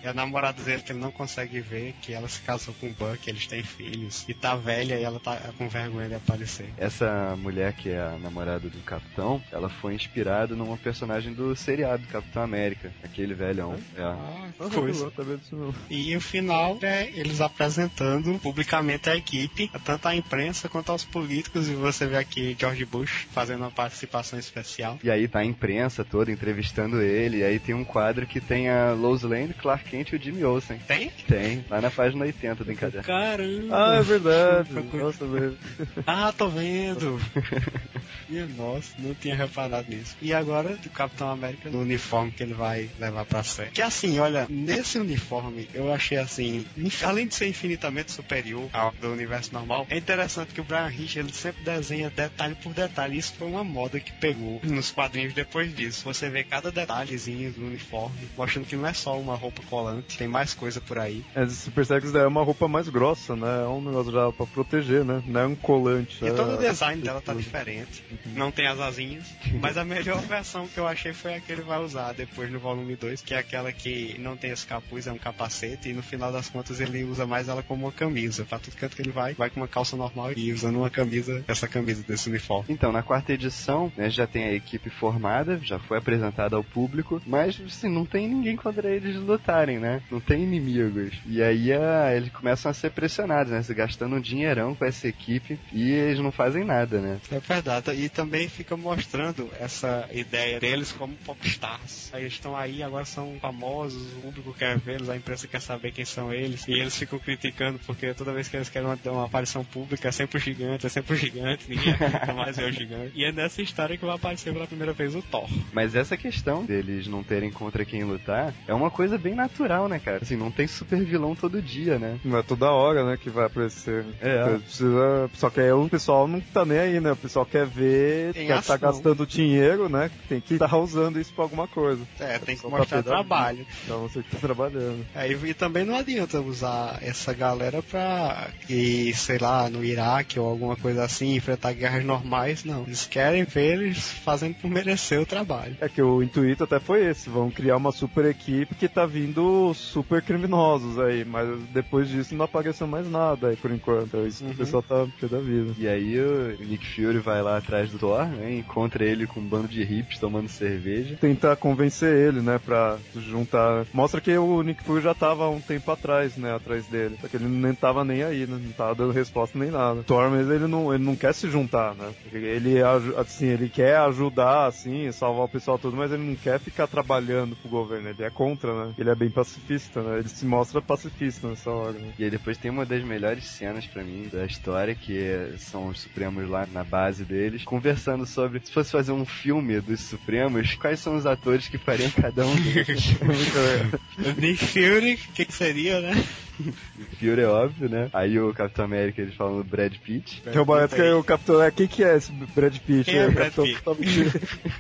e 0.04 0.08
a 0.08 0.14
namorada 0.14 0.62
dele 0.64 0.82
que 0.82 0.92
ele 0.92 1.00
não 1.00 1.12
consegue 1.12 1.60
ver, 1.62 1.94
que 2.02 2.14
ela 2.14 2.28
se 2.28 2.42
casou 2.42 2.74
com 2.80 2.88
o 2.88 2.94
Buck, 2.94 3.30
eles 3.30 3.48
têm 3.48 3.64
filhos. 3.64 4.26
E 4.28 4.34
tá 4.34 4.56
velha 4.56 4.96
e 4.96 5.04
ela 5.04 5.20
tá 5.20 5.36
com 5.58 5.68
vergonha 5.68 6.10
de 6.10 6.16
aparecer. 6.16 6.70
Essa 6.78 7.36
mulher 7.38 7.74
que 7.74 7.90
é 7.90 8.00
a 8.00 8.18
namorada 8.20 8.70
do 8.70 8.80
Capitão, 8.80 9.42
ela 9.52 9.70
foi 9.70 9.94
inspirada 9.94 10.56
numa 10.56 10.78
personagem 10.78 11.34
do 11.34 11.56
seriado 11.56 12.06
Capitão 12.08 12.44
América, 12.44 12.92
aquele 13.04 13.34
velhão. 13.34 13.76
É. 13.96 14.02
Ah, 14.02 14.50
Ah, 14.60 14.70
coisa. 14.70 15.06
não, 15.06 15.12
tá 15.12 15.24
não. 15.52 15.76
E 15.90 16.16
o 16.16 16.22
final 16.22 16.78
é 16.82 17.10
eles 17.16 17.42
apresentando 17.42 18.38
publicamente 18.40 19.10
a 19.10 19.16
equipe, 19.16 19.70
tanto 19.84 20.08
à 20.08 20.16
imprensa 20.16 20.70
quanto 20.70 20.92
aos 20.92 21.04
políticos, 21.06 21.68
e 21.70 21.74
você 21.74 22.06
vê 22.06 22.18
aqui 22.18 22.56
George 22.60 22.86
Bush 22.86 23.28
fazendo 23.32 23.62
uma 23.62 23.72
participação 23.72 24.38
especial. 24.38 25.00
E 25.04 25.10
aí 25.10 25.28
tá 25.28 25.40
a 25.40 25.46
imprensa 25.46 26.04
toda 26.04 26.32
entrevistando 26.32 27.02
ele, 27.02 27.38
e 27.38 27.44
aí 27.44 27.60
tem 27.60 27.74
um 27.76 27.84
quadro 27.84 28.26
que 28.28 28.40
tem 28.42 28.70
a 28.70 28.73
Lois 28.98 29.24
Lane, 29.24 29.54
Clark 29.54 29.90
Kent 29.90 30.12
e 30.12 30.16
o 30.16 30.22
Jimmy 30.22 30.44
Olsen. 30.44 30.78
Tem? 30.88 31.10
Tem, 31.28 31.66
lá 31.70 31.82
na 31.82 31.92
página 31.92 32.26
80 32.26 32.64
do 32.64 32.72
encadernado. 32.72 33.08
Caramba! 33.08 33.68
Ah, 33.72 33.96
é 33.96 34.02
verdade. 34.02 34.70
Nossa, 34.94 35.26
velho. 35.26 35.58
Ah, 36.06 36.34
tô 36.36 36.48
vendo! 36.50 37.20
Minha 38.30 38.48
nossa, 38.48 38.94
não 39.00 39.14
tinha 39.14 39.36
reparado 39.36 39.90
nisso. 39.90 40.16
E 40.22 40.34
agora, 40.34 40.76
do 40.76 40.90
Capitão 40.90 41.30
América, 41.30 41.70
no 41.70 41.82
uniforme 41.82 42.32
que 42.32 42.44
ele 42.44 42.54
vai 42.54 42.90
levar 43.00 43.26
pra 43.26 43.44
série. 43.44 43.72
Que 43.72 43.82
assim, 43.82 44.20
olha, 44.20 44.48
nesse 44.50 44.98
uniforme, 44.98 45.68
eu 45.74 45.94
achei 45.94 46.18
assim, 46.18 46.66
além 47.04 47.28
de 47.28 47.36
ser 47.36 47.48
infinitamente 47.48 48.12
superior 48.12 48.70
ao 48.74 48.94
do 48.94 49.12
universo 49.12 49.54
normal, 49.54 49.86
é 49.90 49.98
interessante 49.98 50.54
que 50.54 50.62
o 50.62 50.64
Brian 50.64 50.90
Hitch, 50.90 51.18
ele 51.18 51.34
sempre 51.34 51.64
desenha 51.64 52.10
detalhe 52.10 52.56
por 52.56 52.74
detalhe. 52.74 53.18
Isso 53.18 53.34
foi 53.38 53.48
uma 53.48 53.64
moda 53.64 54.00
que 54.00 54.12
pegou 54.14 54.60
nos 54.64 54.92
quadrinhos 54.92 55.34
depois 55.34 55.76
disso. 55.76 56.04
Você 56.06 56.30
vê 56.30 56.44
cada 56.44 56.72
detalhezinho 56.72 57.52
do 57.52 57.66
uniforme, 57.66 58.16
mostrando 58.38 58.63
que 58.66 58.76
não 58.76 58.88
é 58.88 58.94
só 58.94 59.18
uma 59.20 59.36
roupa 59.36 59.62
colante, 59.70 60.18
tem 60.18 60.28
mais 60.28 60.54
coisa 60.54 60.80
por 60.82 60.98
aí. 60.98 61.24
É, 61.36 61.46
você 61.46 61.72
percebe 61.72 62.02
que 62.02 62.06
isso 62.08 62.14
daí 62.14 62.24
é 62.24 62.28
uma 62.28 62.44
roupa 62.44 62.68
mais 62.68 62.88
grossa, 62.90 63.36
né? 63.36 63.64
É 63.64 63.68
um 63.68 63.82
negócio 63.82 64.12
já 64.12 64.32
pra 64.32 64.46
proteger, 64.46 65.04
né? 65.04 65.22
Não 65.26 65.42
é 65.42 65.48
um 65.48 65.56
colante. 65.56 66.24
E 66.24 66.28
é- 66.28 66.32
todo 66.32 66.54
o 66.56 66.58
design 66.58 67.02
dela 67.02 67.22
tá 67.22 67.34
diferente. 67.34 68.04
Não 68.36 68.52
tem 68.52 68.68
as 68.68 68.80
asinhas. 68.80 69.26
Mas 69.60 69.78
a 69.78 69.84
melhor 69.84 70.20
versão 70.28 70.68
que 70.68 70.80
eu 70.80 70.88
achei 70.88 71.14
foi 71.14 71.36
a 71.36 71.40
que 71.40 71.52
ele 71.52 71.62
vai 71.62 71.80
usar 71.80 72.14
depois 72.14 72.52
no 72.52 72.60
volume 72.60 72.96
2, 72.96 73.22
que 73.22 73.34
é 73.34 73.38
aquela 73.40 73.72
que 73.72 74.16
não 74.20 74.36
tem 74.38 74.52
esse 74.52 74.66
capuz, 74.66 75.08
é 75.08 75.12
um 75.12 75.18
capacete, 75.18 75.90
e 75.90 75.94
no 75.94 76.04
final 76.04 76.32
das 76.32 76.50
contas 76.50 76.80
ele 76.80 77.04
usa 77.04 77.26
mais 77.26 77.48
ela 77.48 77.64
como 77.64 77.86
uma 77.86 77.92
camisa. 77.92 78.46
Pra 78.46 78.60
tudo 78.60 78.76
canto 78.76 78.96
que 78.96 79.02
ele 79.02 79.12
vai, 79.12 79.34
vai 79.34 79.50
com 79.50 79.60
uma 79.60 79.68
calça 79.68 79.96
normal 79.96 80.32
e 80.36 80.52
usando 80.52 80.78
uma 80.78 80.90
camisa, 80.90 81.44
essa 81.48 81.68
camisa 81.68 82.04
desse 82.04 82.30
uniforme. 82.30 82.66
Então, 82.70 82.92
na 82.92 83.04
quarta 83.04 83.34
edição, 83.34 83.92
né, 83.96 84.10
já 84.10 84.26
tem 84.28 84.46
a 84.46 84.54
equipe 84.54 84.90
formada, 84.90 85.60
já 85.64 85.80
foi 85.80 85.98
apresentada 85.98 86.56
ao 86.56 86.64
público, 86.64 87.22
mas 87.26 87.60
assim, 87.66 87.90
não 87.90 88.06
tem 88.06 88.28
ninguém 88.28 88.53
contra 88.56 88.90
eles 88.90 89.16
lutarem, 89.16 89.80
né? 89.80 90.02
Não 90.12 90.20
tem 90.20 90.44
inimigos. 90.44 91.14
E 91.26 91.42
aí 91.42 91.72
ah, 91.72 92.14
eles 92.16 92.32
começam 92.32 92.70
a 92.70 92.74
ser 92.74 92.92
pressionados, 92.92 93.52
né? 93.52 93.62
Se 93.62 93.74
gastando 93.74 94.16
um 94.16 94.22
dinheirão 94.22 94.76
com 94.76 94.86
essa 94.86 95.08
equipe 95.08 95.60
e 95.72 95.92
eles 95.92 96.20
não 96.20 96.32
fazem 96.32 96.64
nada, 96.64 97.00
né? 97.00 97.20
É 97.32 97.40
verdade. 97.40 97.92
E 97.92 98.10
também 98.10 98.48
fica 98.48 98.76
mostrando 98.76 99.50
essa 99.60 100.08
ideia 100.12 100.60
deles 100.60 100.92
como 100.92 101.14
popstars. 101.26 102.10
Aí 102.14 102.24
eles 102.24 102.34
estão 102.34 102.56
aí, 102.56 102.84
agora 102.84 103.06
são 103.06 103.38
famosos, 103.40 104.02
o 104.18 104.22
público 104.22 104.54
quer 104.54 104.78
vê-los, 104.78 105.10
a 105.10 105.16
imprensa 105.16 105.48
quer 105.48 105.62
saber 105.62 105.92
quem 105.92 106.06
são 106.06 106.34
eles. 106.34 106.68
E 106.68 106.74
eles 106.74 106.96
ficam 106.98 107.20
criticando 107.20 107.80
porque 107.86 108.14
toda 108.14 108.34
vez 108.34 108.48
que 108.48 108.56
eles 108.56 108.70
querem 108.70 108.88
uma, 108.88 108.98
uma 109.06 109.26
aparição 109.26 109.64
pública 109.64 110.10
é 110.10 110.12
sempre 110.12 110.38
o 110.38 110.42
gigante, 110.42 110.86
é 110.86 110.90
sempre 110.90 111.14
o 111.14 111.16
gigante, 111.16 111.66
ninguém 111.70 111.94
acredita 111.94 112.34
mais 112.34 112.58
é 112.58 112.66
o 112.66 112.72
gigante. 112.72 113.12
E 113.16 113.26
é 113.26 113.32
nessa 113.32 113.62
história 113.62 113.98
que 113.98 114.06
vai 114.06 114.16
aparecer 114.16 114.54
pela 114.54 114.68
primeira 114.68 114.94
vez 114.94 115.16
o 115.16 115.22
Thor. 115.22 115.48
Mas 115.72 115.96
essa 115.96 116.18
questão 116.18 116.66
deles 116.66 117.08
não 117.08 117.24
terem 117.24 117.52
contra 117.52 117.86
quem 117.86 118.04
lutar 118.04 118.43
é 118.68 118.74
uma 118.74 118.90
coisa 118.92 119.18
bem 119.18 119.34
natural, 119.36 119.88
né, 119.88 120.00
cara? 120.00 120.20
Assim, 120.22 120.36
não 120.36 120.52
tem 120.52 120.68
super 120.68 121.04
vilão 121.04 121.36
todo 121.36 121.62
dia, 121.62 121.98
né? 122.00 122.18
Não 122.24 122.38
é 122.38 122.44
toda 122.44 122.72
hora, 122.72 123.04
né, 123.06 123.18
que 123.22 123.30
vai 123.30 123.46
aparecer. 123.46 124.06
É. 124.22 124.58
Precisa... 124.58 125.30
Só 125.36 125.50
que 125.50 125.60
aí 125.60 125.72
o 125.72 125.88
pessoal 125.90 126.28
não 126.28 126.40
tá 126.40 126.66
nem 126.66 126.80
aí, 126.80 127.00
né? 127.00 127.12
O 127.12 127.16
pessoal 127.18 127.46
quer 127.46 127.66
ver, 127.66 128.34
Tem 128.34 128.48
quer 128.48 128.54
ação. 128.54 128.78
tá 128.78 128.88
gastando 128.88 129.26
dinheiro, 129.26 129.88
né? 129.90 130.10
Tem 130.28 130.40
que 130.42 130.56
estar 130.56 130.76
usando 130.78 131.20
isso 131.20 131.34
pra 131.34 131.44
alguma 131.44 131.68
coisa. 131.68 132.02
É, 132.20 132.40
tem 132.40 132.56
que 132.56 132.66
mostrar 132.68 132.98
dado- 133.02 133.06
trabalho. 133.06 133.66
Então 133.84 134.02
você 134.02 134.22
que 134.22 134.30
tá 134.32 134.38
trabalhando. 134.38 135.06
É, 135.16 135.30
e, 135.32 135.34
e 135.50 135.54
também 135.54 135.86
não 135.86 135.96
adianta 135.96 136.40
usar 136.42 136.98
essa 137.02 137.34
galera 137.34 137.82
pra 137.82 138.48
ir, 138.70 139.14
sei 139.16 139.38
lá, 139.38 139.70
no 139.70 139.84
Iraque 139.84 140.40
ou 140.40 140.48
alguma 140.48 140.76
coisa 140.76 141.04
assim, 141.04 141.36
enfrentar 141.36 141.74
guerras 141.74 142.04
normais, 142.04 142.64
não. 142.64 142.84
Eles 142.84 143.06
querem 143.06 143.44
ver 143.44 143.74
eles 143.80 144.12
fazendo 144.12 144.56
por 144.56 144.70
merecer 144.70 145.20
o 145.22 145.26
trabalho. 145.26 145.76
É 145.82 145.90
que 145.90 146.02
o 146.02 146.22
intuito 146.24 146.64
até 146.64 146.80
foi 146.80 147.06
esse, 147.06 147.30
vão 147.30 147.50
criar 147.52 147.78
uma 147.78 147.92
super 147.92 148.26
equipe 148.34 148.76
que 148.76 148.88
tá 148.90 149.06
vindo 149.06 149.74
super 149.74 150.22
criminosos 150.22 151.00
aí, 151.00 151.24
mas 151.24 151.48
depois 151.74 152.08
disso 152.10 152.36
não 152.36 152.46
apareceu 152.46 152.86
mais 152.88 153.10
nada 153.10 153.48
aí 153.50 153.56
por 153.56 153.72
enquanto. 153.72 154.18
É 154.18 154.28
isso 154.28 154.40
que 154.44 154.46
Uhum. 154.50 154.52
o 154.52 154.58
pessoal 154.58 154.84
tá 154.84 155.08
pé 155.20 155.28
da 155.28 155.40
vida. 155.40 155.74
E 155.78 155.88
aí 155.88 156.20
o 156.20 156.58
Nick 156.60 156.86
Fury 156.96 157.20
vai 157.20 157.42
lá 157.42 157.58
atrás 157.58 157.90
do 157.92 157.98
Thor, 158.00 158.26
né? 158.28 158.54
Encontra 158.56 159.04
ele 159.06 159.26
com 159.28 159.40
um 159.40 159.44
bando 159.48 159.68
de 159.68 159.82
hips 159.82 160.20
tomando 160.20 160.48
cerveja. 160.50 161.16
Tentar 161.20 161.56
convencer 161.56 162.14
ele, 162.28 162.42
né, 162.42 162.60
pra 162.64 162.98
juntar. 163.16 163.86
Mostra 163.94 164.20
que 164.20 164.36
o 164.38 164.62
Nick 164.62 164.84
Fury 164.84 165.02
já 165.02 165.14
tava 165.14 165.50
um 165.50 165.62
tempo 165.62 165.90
atrás, 165.92 166.36
né, 166.38 166.54
atrás 166.56 166.86
dele. 166.88 167.18
Só 167.22 167.28
que 167.28 167.38
ele 167.38 167.46
nem 167.48 167.74
tava 167.74 168.04
nem 168.04 168.24
aí, 168.24 168.46
né? 168.48 168.60
Não 168.62 168.72
tava 168.72 168.96
dando 168.96 169.12
resposta 169.14 169.58
nem 169.58 169.70
nada. 169.72 170.04
Thor, 170.04 170.30
mas 170.30 170.50
ele 170.50 170.68
não, 170.68 170.94
ele 170.94 171.04
não 171.04 171.16
quer 171.16 171.34
se 171.34 171.50
juntar, 171.50 171.94
né? 171.96 172.12
Ele, 172.32 172.82
assim, 173.18 173.48
ele 173.48 173.70
quer 173.70 173.98
ajudar, 173.98 174.66
assim, 174.68 175.12
salvar 175.12 175.46
o 175.46 175.50
pessoal 175.50 175.78
todo, 175.78 175.96
mas 175.96 176.12
ele 176.12 176.24
não 176.24 176.36
quer 176.36 176.60
ficar 176.60 176.88
trabalhando 176.88 177.56
pro 177.56 177.70
governo. 177.70 178.10
Ele 178.10 178.23
é 178.26 178.30
contra, 178.30 178.74
né? 178.88 178.94
Ele 178.98 179.10
é 179.10 179.16
bem 179.16 179.30
pacifista, 179.30 180.02
né? 180.02 180.20
Ele 180.20 180.30
se 180.30 180.46
mostra 180.46 180.82
pacifista 180.82 181.48
nessa 181.50 181.70
hora, 181.72 181.94
né? 181.94 182.14
E 182.18 182.24
aí 182.24 182.30
depois 182.30 182.58
tem 182.58 182.72
uma 182.72 182.86
das 182.86 183.04
melhores 183.04 183.46
cenas 183.46 183.86
pra 183.86 184.04
mim 184.04 184.30
da 184.32 184.46
história, 184.46 184.96
que 184.96 185.18
é- 185.18 185.54
são 185.58 185.88
os 185.88 186.02
Supremos 186.02 186.50
lá 186.50 186.68
na 186.72 186.84
base 186.84 187.24
deles, 187.24 187.64
conversando 187.64 188.26
sobre 188.26 188.60
se 188.64 188.72
fosse 188.72 188.92
fazer 188.92 189.12
um 189.12 189.26
filme 189.26 189.80
dos 189.82 190.02
Supremos, 190.02 190.76
quais 190.76 191.00
são 191.00 191.16
os 191.16 191.26
atores 191.26 191.68
que 191.68 191.78
fariam 191.78 192.12
cada 192.12 192.46
um 192.46 192.56
deles. 192.56 193.14
Nick 194.38 194.66
Fury, 194.66 195.14
o 195.14 195.34
que, 195.34 195.46
que 195.46 195.54
seria, 195.54 196.00
né? 196.02 196.14
Fury 197.20 197.42
é 197.42 197.48
óbvio, 197.48 197.90
né? 197.90 198.10
Aí 198.14 198.40
o 198.40 198.54
Capitão 198.54 198.86
América 198.86 199.22
eles 199.22 199.36
falam 199.36 199.58
do 199.58 199.64
Brad 199.64 199.94
Pitt. 199.98 200.42
Que 200.42 200.60
o 200.60 200.66
barato 200.66 200.96
que 200.96 201.02
é 201.02 201.14
o 201.14 201.24
Capitão. 201.24 201.62
É, 201.62 201.72
quem 201.72 201.88
que 201.88 202.04
é 202.04 202.16
esse 202.16 202.32
Brad 202.32 202.78
Pitt? 202.78 203.06
Quem 203.06 203.20
é 203.20 203.28
o 203.28 203.32
Brad 203.32 203.54
Pitt? 203.54 203.82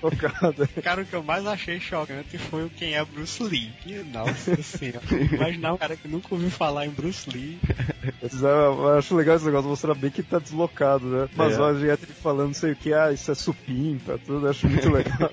tocado. 0.01 0.67
Cara, 0.83 1.01
o 1.01 1.05
que 1.05 1.13
eu 1.13 1.23
mais 1.23 1.45
achei 1.45 1.79
chocante 1.79 2.37
foi 2.37 2.65
o 2.65 2.69
quem 2.69 2.95
é 2.95 3.03
Bruce 3.05 3.41
Lee. 3.41 3.71
Que, 3.81 4.03
Nossa 4.03 4.61
senhora. 4.61 5.01
Imaginar 5.33 5.73
um 5.73 5.77
cara 5.77 5.95
que 5.95 6.07
nunca 6.07 6.27
ouviu 6.31 6.49
falar 6.49 6.85
em 6.85 6.89
Bruce 6.89 7.29
Lee. 7.29 7.57
É, 8.21 8.27
eu 8.43 8.97
acho 8.97 9.15
legal 9.15 9.35
esse 9.35 9.45
negócio, 9.45 9.69
mostrar 9.69 9.93
bem 9.93 10.11
que 10.11 10.23
tá 10.23 10.39
deslocado, 10.39 11.05
né? 11.05 11.29
Mas 11.35 11.53
É. 11.53 11.57
já 11.57 11.93
ele 11.93 11.97
falando 12.21 12.47
não 12.47 12.53
sei 12.53 12.73
o 12.73 12.75
que, 12.75 12.93
ah, 12.93 13.11
isso 13.11 13.31
é 13.31 13.35
supimpa, 13.35 14.19
tudo, 14.25 14.45
eu 14.45 14.49
acho 14.51 14.67
muito 14.67 14.89
legal. 14.89 15.29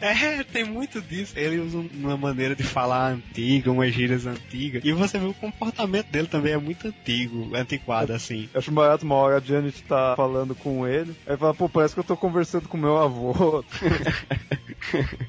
É, 0.00 0.42
tem 0.44 0.64
muito 0.64 1.00
disso. 1.00 1.32
Ele 1.36 1.58
usa 1.58 1.78
uma 1.94 2.16
maneira 2.16 2.54
de 2.54 2.62
falar 2.62 3.12
antiga, 3.12 3.70
umas 3.70 3.92
gírias 3.92 4.26
antigas. 4.26 4.75
E 4.82 4.92
você 4.92 5.18
vê 5.18 5.26
o 5.26 5.34
comportamento 5.34 6.06
dele 6.08 6.26
também 6.28 6.52
é 6.52 6.58
muito 6.58 6.88
antigo, 6.88 7.54
antiquado, 7.54 8.12
assim. 8.12 8.48
Eu 8.52 8.58
acho 8.58 8.70
barato 8.70 9.04
uma 9.04 9.14
hora 9.16 9.36
a 9.36 9.40
Janet 9.40 9.82
tá 9.84 10.14
falando 10.16 10.54
com 10.54 10.86
ele, 10.86 11.14
aí 11.26 11.36
fala, 11.36 11.54
pô, 11.54 11.68
parece 11.68 11.94
que 11.94 12.00
eu 12.00 12.04
tô 12.04 12.16
conversando 12.16 12.68
com 12.68 12.76
meu 12.76 12.96
avô. 12.96 13.64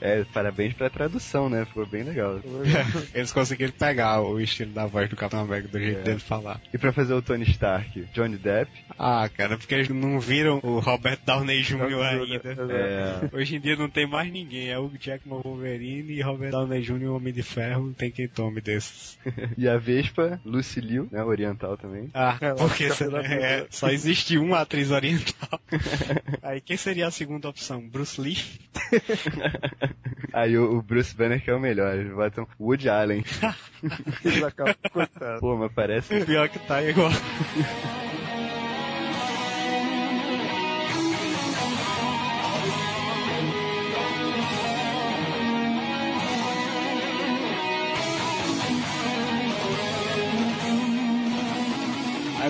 É, 0.02 0.24
parabéns 0.26 0.74
pra 0.74 0.90
tradução, 0.90 1.50
né? 1.50 1.66
Ficou 1.66 1.86
bem 1.86 2.04
legal. 2.04 2.40
Eles 3.14 3.32
conseguiram 3.32 3.72
pegar 3.74 4.22
o 4.22 4.40
estilo 4.40 4.72
da 4.72 4.86
voz 4.86 5.10
do 5.10 5.16
Capitão 5.16 5.42
América, 5.42 5.70
do 5.70 5.80
jeito 5.80 6.00
É. 6.00 6.04
dele 6.04 6.20
falar. 6.20 6.62
E 6.72 6.78
pra 6.78 6.94
fazer 6.94 7.14
o 7.14 7.22
Tony 7.22 7.44
Stark, 7.46 8.06
Johnny 8.14 8.38
Depp. 8.38 8.70
Ah, 9.00 9.28
cara, 9.36 9.58
porque 9.58 9.74
eles 9.74 9.90
não 9.90 10.20
viram 10.20 10.60
o 10.62 10.80
Robert 10.80 11.18
Downey 11.26 11.62
Jr. 11.62 12.02
ainda. 12.02 12.74
É, 12.74 13.36
Hoje 13.36 13.56
em 13.56 13.60
dia 13.60 13.76
não 13.76 13.90
tem 13.90 14.06
mais 14.08 14.32
ninguém, 14.32 14.70
é 14.70 14.78
o 14.78 14.92
Jackman 15.00 15.42
Wolverine 15.42 16.14
e 16.14 16.22
Robert 16.22 16.52
Downey 16.52 16.82
Jr. 16.82 17.10
Homem 17.12 17.34
de 17.34 17.42
Ferro, 17.42 17.86
não 17.88 17.94
tem 17.94 18.12
quem 18.12 18.28
tome 18.28 18.62
desses. 18.62 19.18
e 19.58 19.68
a 19.68 19.78
Vespa, 19.78 20.40
Lucy 20.46 20.82
Liu, 20.82 21.08
né? 21.12 21.24
Oriental 21.24 21.78
também. 21.78 22.10
Ah, 22.14 22.38
É, 22.42 22.54
porque 22.54 22.90
fica 22.90 22.96
pela 22.96 23.22
é, 23.22 23.68
só 23.70 23.90
existe 23.90 24.38
uma 24.38 24.62
atriz 24.62 24.92
oriental. 24.92 25.60
Aí 26.42 26.62
quem 26.62 26.78
seria 26.78 27.08
a 27.08 27.12
segunda 27.12 27.50
opção? 27.50 27.88
Bruce 27.88 28.20
Lee? 28.20 28.38
Aí 30.34 30.58
o, 30.58 30.78
o 30.78 30.82
Bruce 30.82 31.16
Banner 31.16 31.44
que 31.44 31.50
é 31.50 31.54
o 31.54 31.60
melhor, 31.60 31.96
eles 31.96 32.14
botam 32.14 32.48
Woody 32.60 32.90
Allen. 32.90 33.24
Pô, 35.40 35.56
mas 35.56 35.72
parece. 35.72 36.26
Pior 36.26 36.50
que 36.50 36.60
tá 36.60 36.82
igual. 36.84 37.12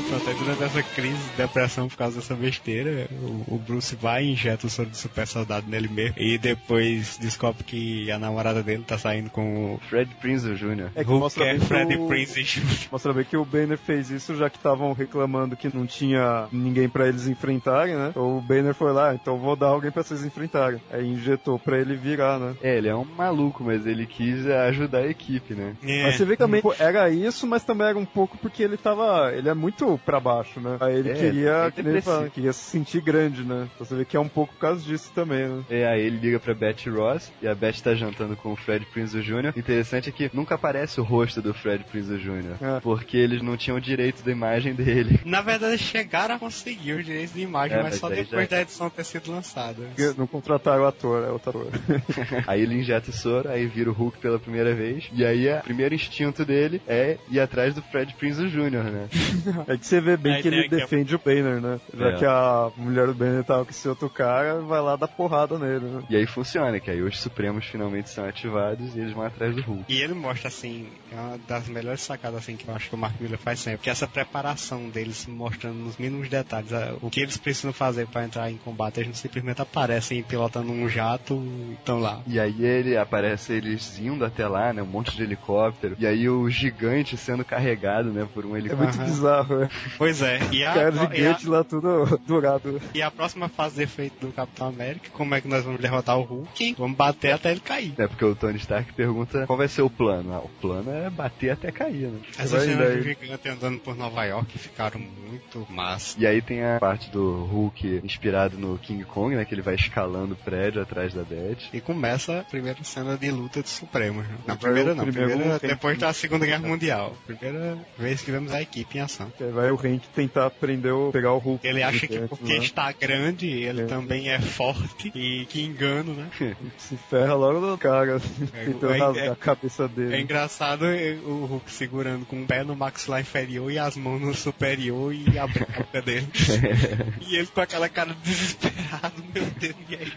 Pronto, 0.07 0.29
aí 0.29 0.35
durante 0.35 0.63
essa 0.63 0.81
crise 0.83 1.17
de 1.31 1.37
depressão 1.37 1.87
por 1.89 1.97
causa 1.97 2.15
dessa 2.19 2.33
besteira, 2.33 3.07
o, 3.11 3.55
o 3.55 3.57
Bruce 3.57 3.93
vai 3.95 4.23
e 4.23 4.31
injeta 4.31 4.65
o 4.65 4.69
soro 4.69 4.89
do 4.89 4.95
super 4.95 5.27
soldado 5.27 5.67
nele 5.69 5.89
mesmo. 5.89 6.15
E 6.17 6.37
depois 6.37 7.17
descobre 7.19 7.63
que 7.65 8.09
a 8.09 8.17
namorada 8.17 8.63
dele 8.63 8.83
tá 8.87 8.97
saindo 8.97 9.29
com 9.29 9.73
o 9.75 9.77
Fred 9.89 10.09
Prinze 10.15 10.53
Jr. 10.55 10.91
É 10.95 11.03
que 11.03 11.09
mostra 11.09 11.43
é 11.45 11.51
bem 11.51 11.59
que 11.59 11.65
Freddy 11.65 11.95
o- 11.97 12.07
Prinze 12.07 12.41
Jr. 12.43 12.87
Mostra 12.91 13.13
bem 13.13 13.25
que 13.25 13.35
o 13.35 13.43
Banner 13.43 13.77
fez 13.77 14.09
isso 14.09 14.33
já 14.35 14.49
que 14.49 14.55
estavam 14.57 14.93
reclamando 14.93 15.57
que 15.57 15.75
não 15.75 15.85
tinha 15.85 16.47
ninguém 16.53 16.87
pra 16.87 17.07
eles 17.07 17.27
enfrentarem, 17.27 17.95
né? 17.95 18.13
O 18.15 18.39
Banner 18.39 18.73
foi 18.73 18.93
lá, 18.93 19.13
então 19.13 19.37
vou 19.37 19.57
dar 19.57 19.67
alguém 19.67 19.91
pra 19.91 20.03
vocês 20.03 20.23
enfrentarem. 20.23 20.81
Aí 20.89 21.05
injetou 21.05 21.59
pra 21.59 21.77
ele 21.79 21.95
virar, 21.97 22.39
né? 22.39 22.55
É, 22.61 22.77
ele 22.77 22.87
é 22.87 22.95
um 22.95 23.03
maluco, 23.03 23.61
mas 23.63 23.85
ele 23.85 24.05
quis 24.05 24.45
ajudar 24.47 24.99
a 24.99 25.07
equipe, 25.07 25.53
né? 25.53 25.75
É. 25.83 26.03
Mas 26.03 26.15
você 26.15 26.23
vê 26.23 26.31
que 26.33 26.37
também 26.43 26.61
pô, 26.61 26.73
era 26.79 27.09
isso, 27.09 27.45
mas 27.45 27.63
também 27.65 27.87
era 27.87 27.97
um 27.97 28.05
pouco 28.05 28.37
porque 28.37 28.63
ele 28.63 28.77
tava. 28.77 29.33
Ele 29.35 29.49
é 29.49 29.53
muito 29.53 29.96
pra 29.97 30.19
baixo, 30.19 30.59
né? 30.59 30.77
Aí 30.79 30.95
ele 30.97 31.11
É, 31.11 31.13
queria, 31.13 31.51
é 31.67 31.71
que 31.71 31.81
ele 31.81 32.01
fala, 32.01 32.29
queria 32.29 32.53
se 32.53 32.63
sentir 32.69 33.01
grande, 33.01 33.43
né? 33.43 33.67
Então 33.75 33.85
você 33.85 33.95
vê 33.95 34.05
que 34.05 34.15
é 34.17 34.19
um 34.19 34.27
pouco 34.29 34.53
por 34.53 34.59
causa 34.59 34.83
disso 34.83 35.11
também, 35.13 35.47
né? 35.47 35.63
E 35.69 35.83
aí 35.83 36.01
ele 36.01 36.17
liga 36.17 36.39
pra 36.39 36.53
Betty 36.53 36.89
Ross 36.89 37.31
e 37.41 37.47
a 37.47 37.55
Betty 37.55 37.83
tá 37.83 37.93
jantando 37.95 38.35
com 38.35 38.51
o 38.53 38.55
Fred 38.55 38.85
Prinze 38.87 39.21
Jr. 39.21 39.53
Interessante 39.57 40.09
é 40.09 40.11
que 40.11 40.29
nunca 40.33 40.55
aparece 40.55 40.99
o 40.99 41.03
rosto 41.03 41.41
do 41.41 41.53
Fred 41.53 41.83
Prinze 41.85 42.17
Jr. 42.17 42.55
É. 42.61 42.79
Porque 42.79 43.17
eles 43.17 43.41
não 43.41 43.57
tinham 43.57 43.79
direito 43.79 44.23
da 44.23 44.31
imagem 44.31 44.73
dele. 44.73 45.19
Na 45.25 45.41
verdade, 45.41 45.77
chegaram 45.77 46.35
a 46.35 46.39
conseguir 46.39 46.93
os 46.93 47.05
direitos 47.05 47.33
de 47.33 47.41
imagem, 47.41 47.77
É, 47.77 47.81
mas 47.83 47.87
mas 47.93 47.99
só 47.99 48.09
depois 48.09 48.49
já- 48.49 48.55
da 48.57 48.61
edição 48.61 48.89
ter 48.89 49.03
sido 49.03 49.31
lançada. 49.31 49.83
Não 50.17 50.27
contrataram 50.27 50.83
o 50.83 50.87
ator, 50.87 51.23
é 51.23 51.29
outro 51.31 51.67
ator. 51.67 51.71
Aí 52.47 52.61
ele 52.61 52.75
injeta 52.75 53.09
o 53.09 53.13
soro, 53.13 53.49
aí 53.49 53.65
vira 53.65 53.89
o 53.89 53.93
Hulk 53.93 54.17
pela 54.19 54.39
primeira 54.39 54.73
vez. 54.75 55.09
E 55.13 55.25
aí 55.25 55.47
o 55.51 55.61
primeiro 55.61 55.95
instinto 55.95 56.45
dele 56.45 56.81
é 56.87 57.17
ir 57.29 57.39
atrás 57.39 57.73
do 57.73 57.81
Fred 57.81 58.13
Prinze 58.15 58.47
Jr., 58.49 58.83
né? 58.83 59.07
É 59.67 59.77
que 59.77 59.85
você 59.87 60.01
vê 60.01 60.17
bem 60.17 60.35
A 60.35 60.41
que 60.41 60.47
ele 60.47 60.65
é- 60.65 60.67
defende 60.67 61.15
o 61.15 61.19
Banner, 61.19 61.61
né? 61.61 61.79
Já 61.93 62.07
É. 62.09 62.15
que 62.17 62.25
a 62.25 62.71
mulher 62.77 63.07
do 63.07 63.13
Banner 63.13 63.43
tava 63.43 63.63
com 63.65 63.71
esse 63.71 63.87
outro 63.87 64.09
cara, 64.09 64.61
vai 64.61 64.81
lá 64.81 64.95
dar 64.95 65.07
porrada 65.07 65.57
nele, 65.57 65.85
né? 65.85 66.03
E 66.09 66.15
aí 66.15 66.25
funciona, 66.27 66.79
que 66.79 66.89
aí 66.91 67.01
os 67.01 67.19
Supremos 67.19 67.65
finalmente 67.65 68.09
são 68.09 68.25
ativados 68.25 68.95
e 68.95 68.99
eles 68.99 69.13
vão 69.13 69.23
atrás 69.23 69.55
do 69.55 69.61
Hulk. 69.61 69.85
E 69.91 70.01
ele 70.01 70.13
mostra, 70.13 70.47
assim, 70.49 70.87
é 71.11 71.15
uma 71.15 71.37
das 71.47 71.67
melhores 71.67 72.01
sacadas, 72.01 72.39
assim, 72.39 72.55
que 72.55 72.67
eu 72.67 72.75
acho 72.75 72.89
que 72.89 72.95
o 72.95 72.97
Mark 72.97 73.19
Miller 73.19 73.39
faz 73.39 73.59
sempre. 73.59 73.81
Que 73.83 73.89
é 73.89 73.91
essa 73.91 74.07
preparação 74.07 74.89
deles 74.89 75.25
mostrando 75.27 75.75
nos 75.77 75.97
mínimos 75.97 76.29
detalhes 76.29 76.71
o 77.01 77.09
que 77.09 77.21
eles 77.21 77.37
precisam 77.37 77.73
fazer 77.73 78.07
pra 78.07 78.23
entrar 78.25 78.51
em 78.51 78.57
combate. 78.57 78.97
Eles 78.97 79.07
não 79.09 79.15
simplesmente 79.15 79.61
aparecem 79.61 80.21
pilotando 80.23 80.71
um 80.71 80.87
jato 80.89 81.33
e 81.35 81.73
estão 81.73 81.99
lá. 81.99 82.21
E 82.27 82.39
aí 82.39 82.63
ele 82.63 82.97
aparece 82.97 83.53
eles 83.53 83.97
indo 83.99 84.23
até 84.25 84.47
lá, 84.47 84.71
né? 84.73 84.81
Um 84.81 84.85
monte 84.87 85.15
de 85.15 85.23
helicóptero. 85.23 85.95
E 85.99 86.05
aí 86.05 86.29
o 86.29 86.49
gigante 86.49 87.17
sendo 87.17 87.43
carregado, 87.45 88.11
né? 88.11 88.27
Por 88.33 88.45
um 88.45 88.55
É 88.55 88.59
helicóptero. 88.59 88.87
muito 88.87 88.99
Aham. 88.99 89.05
bizarro, 89.09 89.59
né? 89.59 89.69
Pois 89.97 90.21
é. 90.21 90.39
E 90.51 90.63
a, 90.63 90.73
Cara 90.73 90.95
e 90.95 90.99
a- 90.99 91.15
gigante 91.15 91.47
lá 91.47 91.63
tudo 91.63 92.19
dourado. 92.25 92.81
e 92.93 93.01
a 93.01 93.09
próxima 93.11 93.49
fase 93.49 93.77
de 93.77 93.83
efeito 93.83 94.27
do 94.27 94.31
Capitão 94.33 94.67
América, 94.67 95.09
como 95.13 95.33
é 95.35 95.41
que 95.41 95.47
nós 95.47 95.63
vamos 95.63 95.79
derrotar 95.81 96.17
o 96.17 96.23
Hulk? 96.23 96.75
Vamos 96.77 96.97
bater 96.97 97.31
até 97.33 97.51
ele 97.51 97.59
cair. 97.59 97.93
É 97.97 98.07
porque 98.07 98.25
o 98.25 98.35
Tony 98.35 98.57
Stark 98.57 98.93
pergunta 98.93 99.45
qual 99.47 99.57
vai 99.57 99.67
ser 99.67 99.81
o 99.81 99.89
plano. 99.89 100.33
Ah, 100.33 100.39
o 100.39 100.49
plano 100.61 100.91
é 100.91 101.09
bater 101.09 101.51
até 101.51 101.71
cair, 101.71 102.07
né? 102.07 102.19
Essas 102.37 102.51
Vai 102.51 102.61
cenas 102.61 102.95
do 102.97 103.01
gigante 103.03 103.49
andando 103.49 103.79
por 103.79 103.95
Nova 103.95 104.23
York 104.25 104.57
ficaram 104.57 104.99
muito 104.99 105.65
massa. 105.69 106.15
E 106.19 106.25
aí 106.27 106.41
tem 106.41 106.63
a 106.63 106.79
parte 106.79 107.09
do 107.09 107.45
Hulk 107.45 108.01
inspirado 108.03 108.57
no 108.57 108.77
King 108.77 109.03
Kong, 109.05 109.35
né? 109.35 109.45
Que 109.45 109.53
ele 109.53 109.61
vai 109.61 109.75
escalando 109.75 110.33
o 110.33 110.37
prédio 110.37 110.81
atrás 110.81 111.13
da 111.13 111.23
Beth. 111.23 111.57
E 111.73 111.81
começa 111.81 112.39
a 112.39 112.43
primeira 112.43 112.83
cena 112.83 113.17
de 113.17 113.29
luta 113.31 113.61
de 113.61 113.69
Supremos. 113.69 114.25
Né? 114.27 114.35
Na 114.45 114.53
Vai 114.55 114.57
primeira 114.63 114.95
não, 114.95 115.03
primeiro 115.05 115.31
primeira 115.31 115.59
depois 115.59 115.97
da 115.97 116.11
Segunda 116.13 116.45
Guerra 116.45 116.67
Mundial. 116.67 117.15
Primeira 117.25 117.77
vez 117.97 118.21
que 118.21 118.31
vemos 118.31 118.51
a 118.51 118.61
equipe 118.61 118.97
em 118.97 119.01
ação. 119.01 119.31
Aí 119.39 119.66
vai 119.67 119.71
o 119.71 119.75
Hank 119.95 120.07
tentar 120.15 120.49
prender 120.49 120.93
o. 120.93 121.11
pegar 121.11 121.33
o 121.33 121.37
Hulk. 121.37 121.65
Ele 121.67 121.83
acha 121.83 122.07
que 122.07 122.19
porque 122.27 122.53
lá. 122.57 122.63
está 122.63 122.91
grande, 122.91 123.47
ele 123.47 123.81
É. 123.81 123.85
também 123.85 124.29
é 124.29 124.39
forte 124.39 125.11
e 125.15 125.45
que 125.45 125.61
engano, 125.63 126.13
né? 126.13 126.27
Se 126.77 126.95
ferra 127.09 127.33
logo 127.33 127.59
no 127.59 127.77
cara, 127.77 128.19
É, 128.53 128.65
tentando 128.65 128.93
é- 128.93 128.97
rasgar 128.99 129.25
é- 129.25 129.29
a 129.29 129.35
cabeça 129.35 129.83
É 129.83 129.87
dele. 129.87 130.21
engraçado 130.21 130.85
eh, 130.85 131.17
o 131.25 131.45
Hulk 131.45 131.71
segurando 131.71 132.25
com 132.25 132.41
o 132.41 132.45
pé 132.45 132.63
no 132.63 132.75
maxilar 132.75 133.21
inferior 133.21 133.71
e 133.71 133.77
as 133.79 133.95
mãos 133.95 134.21
no 134.21 134.33
superior 134.33 135.13
e 135.13 135.37
abrindo 135.37 135.67
a 135.73 135.77
boca 135.79 136.01
dele. 136.01 136.27
e 137.27 137.35
ele 137.35 137.47
com 137.47 137.61
aquela 137.61 137.89
cara 137.89 138.13
desesperado, 138.23 139.23
meu 139.33 139.45
Deus, 139.59 139.75
e 139.89 139.95
aí? 139.95 140.13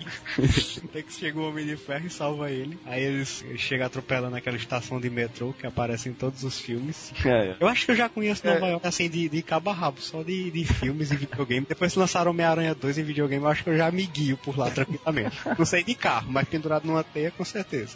Até 0.84 1.02
que 1.02 1.12
chega 1.12 1.38
o 1.38 1.48
Homem 1.48 1.66
de 1.66 1.76
Ferro 1.76 2.06
e 2.06 2.10
salva 2.10 2.50
ele. 2.50 2.78
Aí 2.86 3.02
eles 3.02 3.44
chegam 3.56 3.86
atropelando 3.86 4.36
aquela 4.36 4.56
estação 4.56 5.00
de 5.00 5.10
metrô 5.10 5.52
que 5.52 5.66
aparece 5.66 6.08
em 6.08 6.12
todos 6.12 6.44
os 6.44 6.58
filmes. 6.58 7.12
É, 7.24 7.56
Eu 7.60 7.68
acho 7.68 7.84
que 7.86 7.92
eu 7.92 7.96
já 7.96 8.08
conheço 8.08 8.46
É. 8.46 8.54
Nova 8.54 8.66
York 8.68 8.86
assim 8.86 9.08
de, 9.08 9.28
de 9.28 9.39
cabo 9.42 9.70
a 9.70 9.72
rabo, 9.72 10.00
só 10.00 10.22
de, 10.22 10.50
de 10.50 10.64
filmes 10.64 11.10
e 11.10 11.16
videogame. 11.16 11.66
Depois 11.68 11.92
que 11.92 11.98
lançaram 11.98 12.30
Homem-Aranha 12.30 12.74
2 12.74 12.98
em 12.98 13.04
videogame, 13.04 13.44
eu 13.44 13.50
acho 13.50 13.64
que 13.64 13.70
eu 13.70 13.76
já 13.76 13.90
me 13.90 14.06
guio 14.06 14.36
por 14.36 14.58
lá 14.58 14.70
tranquilamente. 14.70 15.36
Não 15.58 15.64
sei 15.64 15.82
de 15.82 15.94
carro, 15.94 16.30
mas 16.30 16.48
pendurado 16.48 16.86
numa 16.86 17.04
teia, 17.04 17.30
com 17.30 17.44
certeza. 17.44 17.94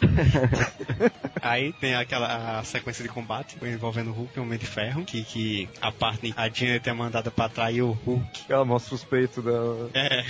Aí 1.41 1.73
tem 1.73 1.95
aquela 1.95 2.63
sequência 2.63 3.03
de 3.03 3.09
combate 3.09 3.57
envolvendo 3.61 4.09
o 4.09 4.13
Hulk 4.13 4.31
e 4.35 4.39
o 4.39 4.43
Homem 4.43 4.57
de 4.57 4.65
Ferro, 4.65 5.05
que, 5.05 5.23
que 5.23 5.69
a 5.81 5.91
parte 5.91 6.33
a 6.35 6.49
Janet 6.49 6.89
é 6.89 6.93
mandada 6.93 7.29
pra 7.29 7.45
atrair 7.45 7.81
o 7.81 7.91
Hulk. 7.91 8.45
Ela 8.49 8.65
mostra 8.65 8.95
os 8.95 9.03
peitos 9.03 9.43
dela. 9.43 9.89
É, 9.93 10.25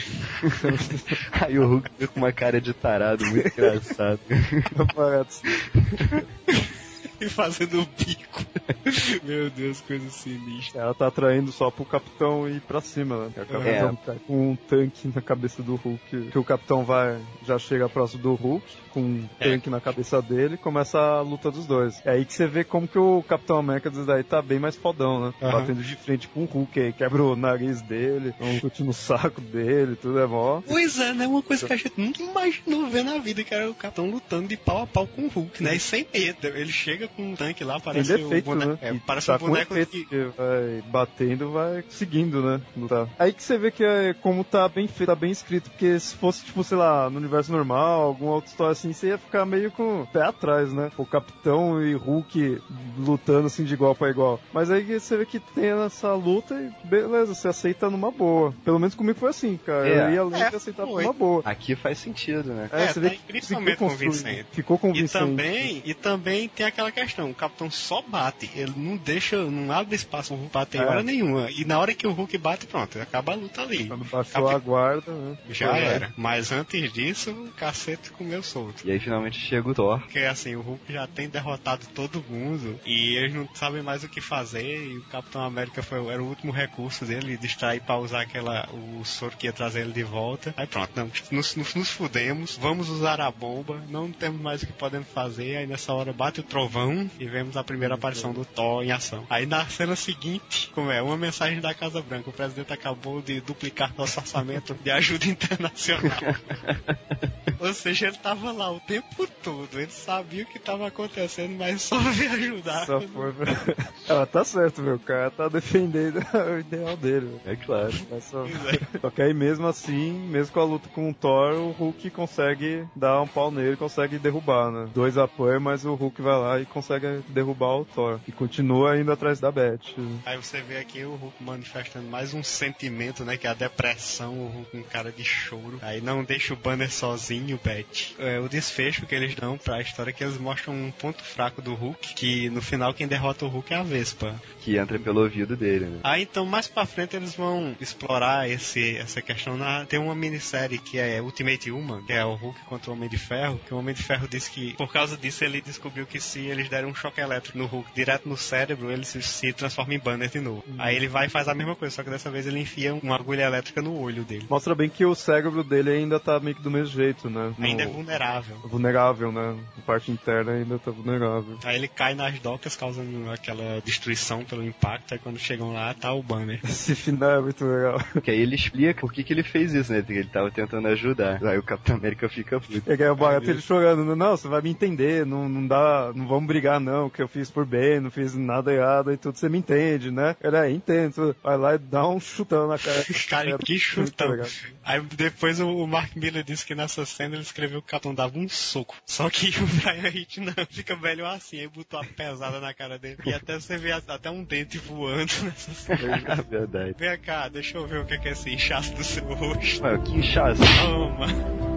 Aí 1.42 1.58
o 1.58 1.68
Hulk 1.68 1.90
fica 1.92 2.08
com 2.08 2.20
uma 2.20 2.32
cara 2.32 2.60
de 2.60 2.74
tarado, 2.74 3.26
muito 3.26 3.48
engraçado. 3.48 4.20
E 7.20 7.28
fazendo 7.30 7.82
o 7.82 7.86
bico. 7.86 8.46
Meu 9.24 9.50
Deus, 9.50 9.82
coisa 9.82 10.10
sinistra. 10.10 10.82
Ela 10.82 10.94
tá 10.94 11.08
atraindo 11.08 11.52
só 11.52 11.70
pro 11.72 11.86
capitão 11.86 12.48
ir 12.50 12.62
pra 12.62 12.82
cima, 12.82 13.26
né? 13.26 13.32
Tá 13.36 14.16
com 14.28 14.52
um 14.52 14.56
tanque 14.56 15.08
na 15.14 15.22
cabeça 15.22 15.62
do 15.64 15.76
Hulk. 15.76 16.30
Que 16.32 16.38
o 16.38 16.44
capitão 16.44 16.84
vai, 16.84 17.20
já 17.46 17.58
chega 17.58 17.88
próximo 17.90 18.22
do 18.24 18.34
Hulk, 18.34 18.66
com 18.92 19.02
um 19.02 19.30
É. 19.40 19.50
tanque 19.52 19.70
na 19.70 19.80
cabeça 19.80 20.22
dele, 20.22 20.56
e 20.56 20.58
começa 20.58 20.98
a 21.00 21.22
luta 21.22 21.52
dos 21.52 21.66
dois. 21.66 22.02
É 22.06 22.12
aí 22.12 22.26
que 22.26 22.34
você 22.34 22.48
vê 22.48 22.64
como 22.64 22.88
que 22.88 22.98
o 22.98 23.24
Capitão 23.24 23.58
América 23.58 23.90
disso 23.90 24.06
daí 24.06 24.24
tá 24.24 24.42
bem 24.42 24.60
mais 24.60 24.76
fodão, 24.76 25.28
né? 25.28 25.34
Aham. 25.42 25.52
Batendo 25.60 25.84
de 25.84 25.96
frente 25.96 26.28
com 26.28 26.44
o 26.44 26.46
Hulk 26.46 26.80
aí, 26.80 26.94
quebra 26.94 27.24
o 27.24 27.36
nariz 27.36 27.82
dele, 27.82 28.34
um 28.40 28.60
chute 28.60 28.84
no 28.84 28.94
saco 28.94 29.42
dele, 29.42 29.96
tudo 29.96 30.20
é 30.20 30.26
mó. 30.28 30.62
Pois 30.68 31.00
é, 31.00 31.14
né? 31.14 31.28
Uma 31.28 31.42
coisa 31.42 31.66
que 31.66 31.74
a 31.74 31.78
gente 31.78 31.94
nunca 31.98 32.22
imaginou 32.24 32.88
ver 32.88 33.04
na 33.04 33.18
vida, 33.18 33.44
que 33.44 33.54
era 33.54 33.70
o 33.70 33.74
capitão 33.76 34.10
lutando 34.10 34.48
de 34.48 34.58
pau 34.58 34.84
a 34.84 34.88
pau 34.88 35.08
com 35.08 35.24
o 35.24 35.28
Hulk, 35.28 35.62
né? 35.64 35.76
E 35.76 35.80
sem 35.80 36.06
medo. 36.14 36.48
Ele 36.48 36.72
chega 36.72 37.05
com 37.10 37.32
um 37.32 37.36
tanque 37.36 37.64
lá, 37.64 37.80
parece 37.80 38.14
um 38.14 38.18
defeito, 38.18 38.46
boneco. 38.46 38.72
né? 38.72 38.78
É, 38.82 38.94
E 38.94 39.00
parece 39.00 39.28
tá 39.28 39.36
um 39.36 39.40
com 39.40 39.48
boneco 39.48 39.74
efeito, 39.74 39.92
que. 39.92 40.06
que 40.06 40.24
vai 40.38 40.84
batendo, 40.88 41.52
vai 41.52 41.84
seguindo, 41.90 42.42
né? 42.42 42.62
Lutar. 42.76 43.08
Aí 43.20 43.32
que 43.34 43.44
você 43.44 43.58
vê 43.58 43.72
que 43.72 43.84
é 43.84 44.14
como 44.14 44.44
tá 44.44 44.68
bem 44.68 44.88
feito, 44.88 45.10
tá 45.10 45.16
bem 45.16 45.32
escrito, 45.32 45.70
porque 45.70 46.00
se 46.00 46.16
fosse, 46.16 46.44
tipo, 46.46 46.64
sei 46.64 46.78
lá, 46.78 47.10
no 47.10 47.18
universo 47.18 47.52
normal, 47.52 48.02
alguma 48.02 48.34
outra 48.34 48.50
história 48.50 48.72
assim, 48.72 48.94
você 48.94 49.08
ia 49.08 49.18
ficar 49.18 49.46
meio 49.46 49.72
com 49.72 50.02
o 50.02 50.08
pé 50.08 50.24
atrás, 50.24 50.72
né? 50.74 50.92
O 50.98 51.06
Capitão 51.06 51.82
e 51.82 51.94
Hulk 51.94 52.62
lutando 52.98 53.48
assim 53.48 53.64
de 53.64 53.74
igual 53.74 53.96
pra 53.96 54.10
igual. 54.10 54.40
Mas 54.54 54.72
aí 54.72 54.84
você 55.00 55.18
vê 55.18 55.26
que 55.26 55.40
tem 55.40 55.66
essa 55.86 56.14
luta 56.14 56.56
e 56.56 56.88
beleza, 56.88 57.34
você 57.34 57.48
aceita 57.48 57.90
numa 57.90 58.12
boa. 58.12 58.54
Pelo 58.64 58.80
menos 58.80 58.96
comigo 58.96 59.20
foi 59.20 59.30
assim, 59.30 59.58
cara. 59.58 59.88
É. 59.88 60.06
Eu 60.08 60.14
ia 60.14 60.24
ler 60.24 60.42
É, 60.42 60.52
e 60.52 60.56
aceitar 60.56 60.86
foi. 60.86 61.04
numa 61.04 61.14
boa. 61.14 61.42
Aqui 61.46 61.76
faz 61.76 61.98
sentido, 62.00 62.54
né? 62.54 62.70
É, 62.72 62.88
você 62.88 63.02
tá 63.02 63.10
que 63.10 63.16
incrivelmente 63.16 63.72
ficou 63.72 63.90
convincente. 63.90 64.46
Ficou 64.52 64.76
E 64.78 64.80
convincente. 64.80 65.12
também, 65.26 65.82
e 65.86 65.94
também 65.94 66.50
tem 66.50 66.66
aquela 66.66 66.92
questão, 66.96 67.30
o 67.30 67.36
capitão 67.36 67.70
só 67.70 68.02
bate, 68.02 68.50
ele 68.56 68.74
não 68.76 68.96
deixa, 68.98 69.38
não 69.44 69.72
abre 69.72 69.96
espaço 69.96 70.30
pro 70.30 70.38
Hulk 70.38 70.54
bater 70.54 70.82
em 70.82 70.84
É. 70.84 70.88
hora 70.88 71.04
nenhuma. 71.04 71.52
E 71.52 71.66
na 71.66 71.78
hora 71.80 71.94
que 71.94 72.08
o 72.08 72.12
Hulk 72.12 72.38
bate, 72.38 72.66
pronto, 72.66 73.00
acaba 73.00 73.34
a 73.34 73.36
luta 73.36 73.62
ali. 73.62 73.86
Quando 73.88 74.06
baixou 74.06 74.50
a 74.50 74.58
guarda, 74.58 75.12
né? 75.12 75.38
Já 75.50 75.76
era. 75.78 76.14
Mas 76.18 76.52
antes 76.52 76.92
disso, 76.94 77.32
o 77.32 77.52
cacete 77.52 78.12
comeu 78.12 78.42
solto. 78.42 78.88
E 78.88 78.92
aí 78.92 79.00
finalmente 79.00 79.40
chega 79.40 79.70
o 79.70 79.74
Thor. 79.74 80.00
Porque 80.00 80.20
assim, 80.20 80.56
o 80.56 80.62
Hulk 80.62 80.92
já 80.94 81.06
tem 81.08 81.28
derrotado 81.30 81.86
todo 81.94 82.24
mundo 82.30 82.80
e 82.86 83.16
eles 83.16 83.34
não 83.34 83.48
sabem 83.54 83.82
mais 83.82 84.04
o 84.04 84.10
que 84.10 84.22
fazer. 84.22 84.88
E 84.88 84.98
o 84.98 85.04
Capitão 85.04 85.44
América 85.44 85.84
foi, 85.84 86.06
era 86.08 86.24
o 86.24 86.28
último 86.28 86.52
recurso 86.52 87.06
dele, 87.06 87.38
distrair 87.38 87.82
pra 87.82 87.98
usar 87.98 88.22
aquela, 88.22 88.70
o 88.72 89.04
soro 89.04 89.36
que 89.38 89.48
ia 89.48 89.54
trazer 89.54 89.82
ele 89.82 89.92
de 89.94 90.04
volta. 90.04 90.54
Aí 90.56 90.66
pronto, 90.68 90.92
não, 90.96 91.12
nos, 91.32 91.56
nos, 91.56 91.76
nos 91.76 91.90
fudemos, 91.90 92.58
vamos 92.58 92.90
usar 92.90 93.20
a 93.20 93.30
bomba, 93.30 93.84
não 93.90 94.12
temos 94.12 94.42
mais 94.42 94.64
o 94.64 94.68
que 94.68 94.74
podemos 94.74 95.08
fazer. 95.10 95.58
Aí 95.58 95.68
nessa 95.68 95.94
hora 95.94 96.14
bate 96.14 96.40
o 96.40 96.44
trovão 96.44 96.85
e 97.20 97.26
vemos 97.28 97.58
a 97.58 97.64
primeira 97.64 97.96
aparição 97.96 98.34
do 98.34 98.46
Thor 98.46 98.84
em 98.84 98.92
ação. 98.92 99.26
Aí 99.30 99.46
na 99.46 99.66
cena 99.68 99.96
seguinte, 99.96 100.70
como 100.74 100.92
é, 100.92 101.02
uma 101.02 101.18
mensagem 101.18 101.60
da 101.60 101.74
Casa 101.74 102.02
Branca: 102.02 102.30
o 102.30 102.34
presidente 102.34 102.72
acabou 102.74 103.22
de 103.22 103.42
duplicar 103.42 103.94
nosso 103.98 104.20
orçamento 104.20 104.74
de 104.74 104.92
ajuda 104.92 105.26
internacional. 105.26 106.20
Ou 107.60 107.74
seja, 107.74 108.08
ele 108.08 108.18
tava 108.18 108.52
lá 108.52 108.72
o 108.72 108.80
tempo 108.80 109.28
todo. 109.42 109.80
Ele 109.80 109.90
sabia 109.90 110.44
o 110.44 110.46
que 110.46 110.60
tava 110.60 110.88
acontecendo, 110.88 111.56
mas 111.58 111.82
só 111.82 111.98
veio 111.98 112.32
ajudar. 112.34 112.86
Só 112.86 113.02
foi. 113.02 113.34
Ela 114.08 114.26
tá 114.26 114.44
certo, 114.44 114.82
meu. 114.82 114.96
O 114.96 115.00
cara 115.00 115.32
tá 115.32 115.48
defendendo 115.48 116.20
o 116.34 116.60
ideal 116.60 116.98
dele. 116.98 117.40
É 117.46 117.56
claro. 117.56 117.94
Mas 118.12 118.26
Só... 118.26 118.46
É. 118.46 119.00
só 119.00 119.10
que 119.10 119.22
aí 119.22 119.34
mesmo 119.34 119.68
assim, 119.68 120.12
mesmo 120.12 120.54
com 120.54 120.60
a 120.60 120.64
luta 120.64 120.90
com 120.90 121.10
o 121.10 121.14
Thor, 121.14 121.54
o 121.54 121.72
Hulk 121.72 122.10
consegue 122.12 122.86
dar 122.96 123.22
um 123.22 123.28
pau 123.28 123.50
nele, 123.50 123.76
consegue 123.76 124.20
derrubar, 124.20 124.72
né? 124.72 124.90
Dois 124.94 125.18
apoios, 125.18 125.62
mas 125.62 125.86
o 125.86 125.96
Hulk 125.96 126.22
vai 126.22 126.38
lá 126.38 126.60
e 126.60 126.66
consegue 126.76 127.24
derrubar 127.30 127.78
o 127.78 127.86
Thor. 127.86 128.20
E 128.28 128.34
continua 128.34 129.00
indo 129.00 129.10
atrás 129.10 129.40
da 129.40 129.50
Beth. 129.50 129.80
Aí 130.26 130.36
você 130.36 130.62
vê 130.62 130.78
aqui 130.78 131.06
o 131.06 131.16
Hulk 131.16 131.42
manifestando 131.42 132.06
mais 132.10 132.34
um 132.34 132.44
sentimento, 132.44 133.24
né? 133.24 133.38
Que 133.38 133.48
é 133.48 133.52
a 133.52 133.54
depressão, 133.54 134.34
o 134.34 134.48
Hulk 134.50 134.78
um 134.78 134.84
cara 134.84 135.10
de 135.10 135.24
choro. 135.24 135.80
Aí 135.82 136.02
não 136.02 136.22
deixa 136.22 136.54
o 136.54 136.58
Banner 136.58 136.92
sozinho, 136.92 137.58
Beth. 137.64 138.16
É, 138.20 138.40
o 138.40 138.50
desfecho 138.50 139.06
que 139.06 139.16
eles 139.16 139.34
dão 139.36 139.58
pra 139.58 139.80
história 139.80 140.10
é 140.10 140.14
que 140.14 140.22
eles 140.22 140.38
mostram 140.38 140.74
um 140.74 140.92
ponto 140.92 141.24
fraco 141.24 141.62
do 141.62 141.74
Hulk, 141.74 142.14
que 142.14 142.50
no 142.50 142.62
final 142.62 142.94
quem 142.94 143.08
derrota 143.08 143.46
o 143.46 143.48
Hulk 143.48 143.74
é 143.74 143.78
a 143.78 143.84
Vespa. 143.84 144.36
Que 144.60 144.78
entra 144.78 145.00
pelo 145.00 145.22
ouvido 145.22 145.56
dele, 145.56 145.86
né? 145.86 146.00
Aí 146.04 146.24
então 146.24 146.46
mais 146.46 146.68
pra 146.68 146.86
frente 146.86 147.16
eles 147.16 147.36
vão 147.36 147.74
explorar 147.80 148.50
esse, 148.50 148.98
essa 148.98 149.22
questão. 149.22 149.56
Na, 149.56 149.86
tem 149.86 150.00
uma 150.00 150.16
minissérie 150.16 150.78
que 150.78 151.00
é 151.00 151.22
Ultimate 151.22 151.72
Human, 151.72 152.04
que 152.04 152.12
é 152.12 152.26
o 152.26 152.36
Hulk 152.36 152.60
contra 152.66 152.92
o 152.92 152.94
Homem 152.94 153.08
de 153.08 153.18
Ferro, 153.18 153.60
que 153.66 153.74
o 153.74 153.78
Homem 153.78 153.96
de 153.96 154.04
Ferro 154.04 154.28
diz 154.28 154.50
que 154.50 154.74
por 154.74 154.92
causa 154.92 155.16
disso 155.16 155.46
ele 155.46 155.62
descobriu 155.62 156.06
que 156.06 156.20
se 156.20 156.40
eles 156.66 156.70
derem 156.70 156.90
um 156.90 156.96
choque 156.96 157.22
elétrico 157.22 157.58
no 157.58 157.66
Hulk 157.66 157.94
direto 157.94 158.28
no 158.28 158.36
cérebro, 158.38 158.92
ele 158.92 159.06
se, 159.06 159.22
se 159.22 159.54
transforma 159.54 159.94
em 159.94 160.00
Banner 160.00 160.30
de 160.30 160.40
novo. 160.40 160.64
Aí 160.78 160.96
ele 160.96 161.08
vai 161.08 161.28
e 161.28 161.30
faz 161.30 161.48
a 161.48 161.54
mesma 161.54 161.76
coisa, 161.76 161.96
só 161.96 162.04
que 162.04 162.10
dessa 162.10 162.30
vez 162.32 162.46
ele 162.48 162.60
enfia 162.60 162.94
uma 162.94 163.16
agulha 163.16 163.44
elétrica 163.44 163.82
no 163.82 163.98
olho 164.00 164.24
dele. 164.24 164.46
Mostra 164.50 164.74
bem 164.76 164.90
que 164.90 165.06
o 165.06 165.16
cérebro 165.16 165.64
dele 165.64 165.92
ainda 165.92 166.20
tá 166.20 166.40
meio 166.40 166.56
que 166.56 166.62
do 166.62 166.72
mesmo 166.72 166.88
jeito, 166.94 167.30
né? 167.30 167.54
Ainda 167.60 167.84
é 167.84 167.86
No- 167.86 167.94
vulnerável. 167.94 168.58
vulnerável, 168.66 169.32
né? 169.32 169.56
A 169.78 169.82
parte 169.82 170.12
interna 170.12 170.54
ainda 170.54 170.80
tá 170.80 170.92
vulnerável. 170.92 171.58
Aí 171.64 171.76
ele 171.76 171.88
cai 171.88 172.14
nas 172.16 172.38
docas, 172.40 172.76
causando 172.76 173.30
aquela 173.32 173.82
destruição 173.82 174.44
pelo 174.44 174.64
impacto. 174.64 175.14
Aí 175.14 175.20
quando 175.20 175.38
chegam 175.40 175.72
lá, 175.74 175.94
tá 175.94 176.14
o 176.14 176.24
Banner. 176.24 176.60
Esse 176.64 176.96
final 176.96 177.32
é 177.32 177.42
muito 177.42 177.64
legal. 177.66 178.00
Porque 178.14 178.32
aí 178.32 178.40
ele 178.40 178.56
explica 178.56 179.02
por 179.02 179.12
que, 179.14 179.24
que 179.24 179.34
ele 179.34 179.44
fez 179.44 179.74
isso, 179.74 179.92
né? 179.92 180.02
Porque 180.02 180.20
ele 180.20 180.30
tava 180.30 180.50
tentando 180.52 180.88
ajudar. 180.88 181.44
Aí 181.46 181.58
o 181.58 181.64
Capitão 181.64 181.96
América 181.96 182.28
fica 182.30 182.60
puto. 182.60 182.82
E 182.88 182.92
aí 183.04 183.10
o 183.10 183.16
barato 183.16 183.50
ele 183.50 183.62
chorando, 183.62 184.16
não, 184.16 184.38
você 184.38 184.48
vai 184.48 184.62
me 184.62 184.70
entender, 184.70 185.26
não, 185.26 185.48
não 185.50 185.68
dá, 185.68 186.12
não 186.16 186.28
vamos 186.28 186.48
brigar 186.56 186.80
não, 186.80 187.10
que 187.10 187.22
eu 187.22 187.28
fiz 187.28 187.50
por 187.52 187.66
bem, 187.66 188.00
não 188.00 188.10
fiz 188.10 188.34
nada 188.34 188.74
errado 188.74 189.12
e 189.12 189.18
tudo, 189.18 189.38
você 189.38 189.50
me 189.50 189.58
entende, 189.58 190.10
né? 190.10 190.38
Ele 190.42 190.56
é, 190.56 190.72
entendo, 190.72 191.36
vai 191.44 191.58
lá 191.58 191.76
e 191.76 191.78
dá 191.78 192.08
um 192.08 192.18
chutão 192.18 192.70
na 192.70 192.80
cara. 192.80 193.04
Cara, 193.28 193.58
que 193.58 193.78
chutão. 193.78 194.38
Aí 194.84 195.02
depois 195.02 195.60
o 195.60 195.86
Mark 195.86 196.16
Miller 196.16 196.44
disse 196.44 196.66
que 196.66 196.74
nessa 196.74 197.06
cena 197.06 197.36
ele 197.36 197.42
escreveu 197.42 197.82
que 197.82 197.88
o 197.88 197.92
Capitão 197.92 198.16
dava 198.16 198.38
um 198.38 198.48
soco. 198.48 198.96
Só 199.06 199.30
que 199.30 199.50
o 199.50 199.68
Brian 199.82 200.10
Hitch 200.10 200.38
não 200.38 200.54
fica 200.70 200.96
velho 200.96 201.26
assim, 201.26 201.60
aí 201.60 201.68
botou 201.68 202.00
a 202.00 202.06
pesada 202.06 202.62
na 202.62 202.74
cara 202.74 202.98
dele. 202.98 203.18
E 203.26 203.34
até 203.34 203.60
você 203.60 203.78
vê 203.78 203.92
até 203.92 204.30
um 204.30 204.44
dente 204.44 204.78
voando 204.78 205.34
nessa 205.44 205.74
cena. 205.74 206.24
É 206.26 206.42
verdade. 206.42 206.96
Vem 206.98 207.20
cá, 207.20 207.50
deixa 207.50 207.78
eu 207.78 207.88
ver 207.88 208.00
o 208.00 208.06
que 208.06 208.14
é, 208.14 208.18
que 208.18 208.28
é 208.30 208.32
esse 208.32 208.50
inchaço 208.50 208.94
do 208.94 209.04
seu 209.04 209.26
rosto. 209.26 209.84
Ué, 209.84 209.98
que 209.98 210.12
inchaço. 210.12 210.62
Toma. 210.82 211.75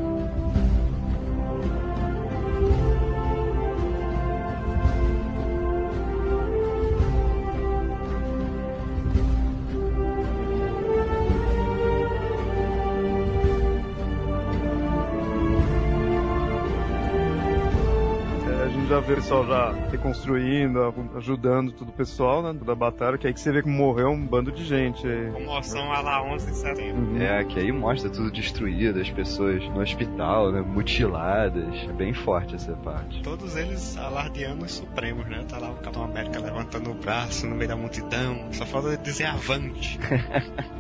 Vê 19.09 19.15
o 19.15 19.17
pessoal 19.17 19.47
já 19.47 19.73
reconstruindo, 19.91 20.95
ajudando 21.17 21.73
todo 21.73 21.89
o 21.89 21.93
pessoal, 21.93 22.43
né, 22.43 22.53
da 22.65 22.75
batalha, 22.75 23.17
que 23.19 23.27
aí 23.27 23.33
que 23.33 23.41
você 23.41 23.51
vê 23.51 23.63
que 23.63 23.69
morreu 23.69 24.11
um 24.11 24.27
bando 24.27 24.53
de 24.53 24.65
gente. 24.65 25.07
aí. 25.07 25.31
Comoção 25.33 25.91
a 25.93 26.01
lá 26.01 26.23
11 26.23 26.47
de 26.51 26.57
setembro. 26.57 27.03
Uhum. 27.03 27.21
É, 27.21 27.45
que 27.45 27.59
aí 27.59 27.73
mostra 27.73 28.11
tudo 28.11 28.31
destruído, 28.31 29.01
as 29.01 29.11
pessoas 29.11 29.63
no 29.71 29.81
hospital, 29.81 30.53
né? 30.53 30.61
Mutiladas. 30.61 31.75
É 31.89 31.93
bem 31.93 32.13
forte 32.13 32.55
essa 32.55 32.73
parte. 32.73 33.23
Todos 33.23 33.57
eles 33.57 33.97
alardeando 33.97 34.65
os 34.65 34.73
supremos, 34.73 35.27
né? 35.27 35.45
Tá 35.49 35.59
lá 35.59 35.71
o 35.71 35.75
Capitão 35.77 36.05
América 36.05 36.39
levantando 36.41 36.91
o 36.91 36.95
braço 36.95 37.47
no 37.47 37.55
meio 37.57 37.69
da 37.69 37.77
multidão. 37.77 38.49
Só 38.53 38.67
falta 38.67 38.97
dizer 38.99 39.25
avante. 39.27 39.99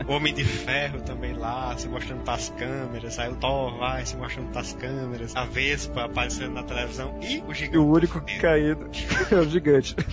o 0.06 0.12
Homem 0.12 0.34
de 0.34 0.44
Ferro 0.44 1.00
também 1.00 1.32
lá, 1.34 1.76
se 1.76 1.88
mostrando 1.88 2.22
pras 2.22 2.50
câmeras. 2.58 3.18
Aí 3.18 3.30
o 3.30 3.36
Thor 3.36 3.76
vai 3.78 4.04
se 4.04 4.16
mostrando 4.16 4.50
pras 4.50 4.72
câmeras. 4.74 5.34
A 5.36 5.44
Vespa 5.44 6.04
aparecendo 6.04 6.52
na 6.52 6.62
televisão. 6.62 7.14
E 7.22 7.42
o 7.46 7.52
E 7.52 7.54
gigante. 7.54 7.78
o 7.78 7.86
único 7.90 8.17
caído 8.40 8.88
é 9.30 9.34
o 9.36 9.48
gigante. 9.48 9.94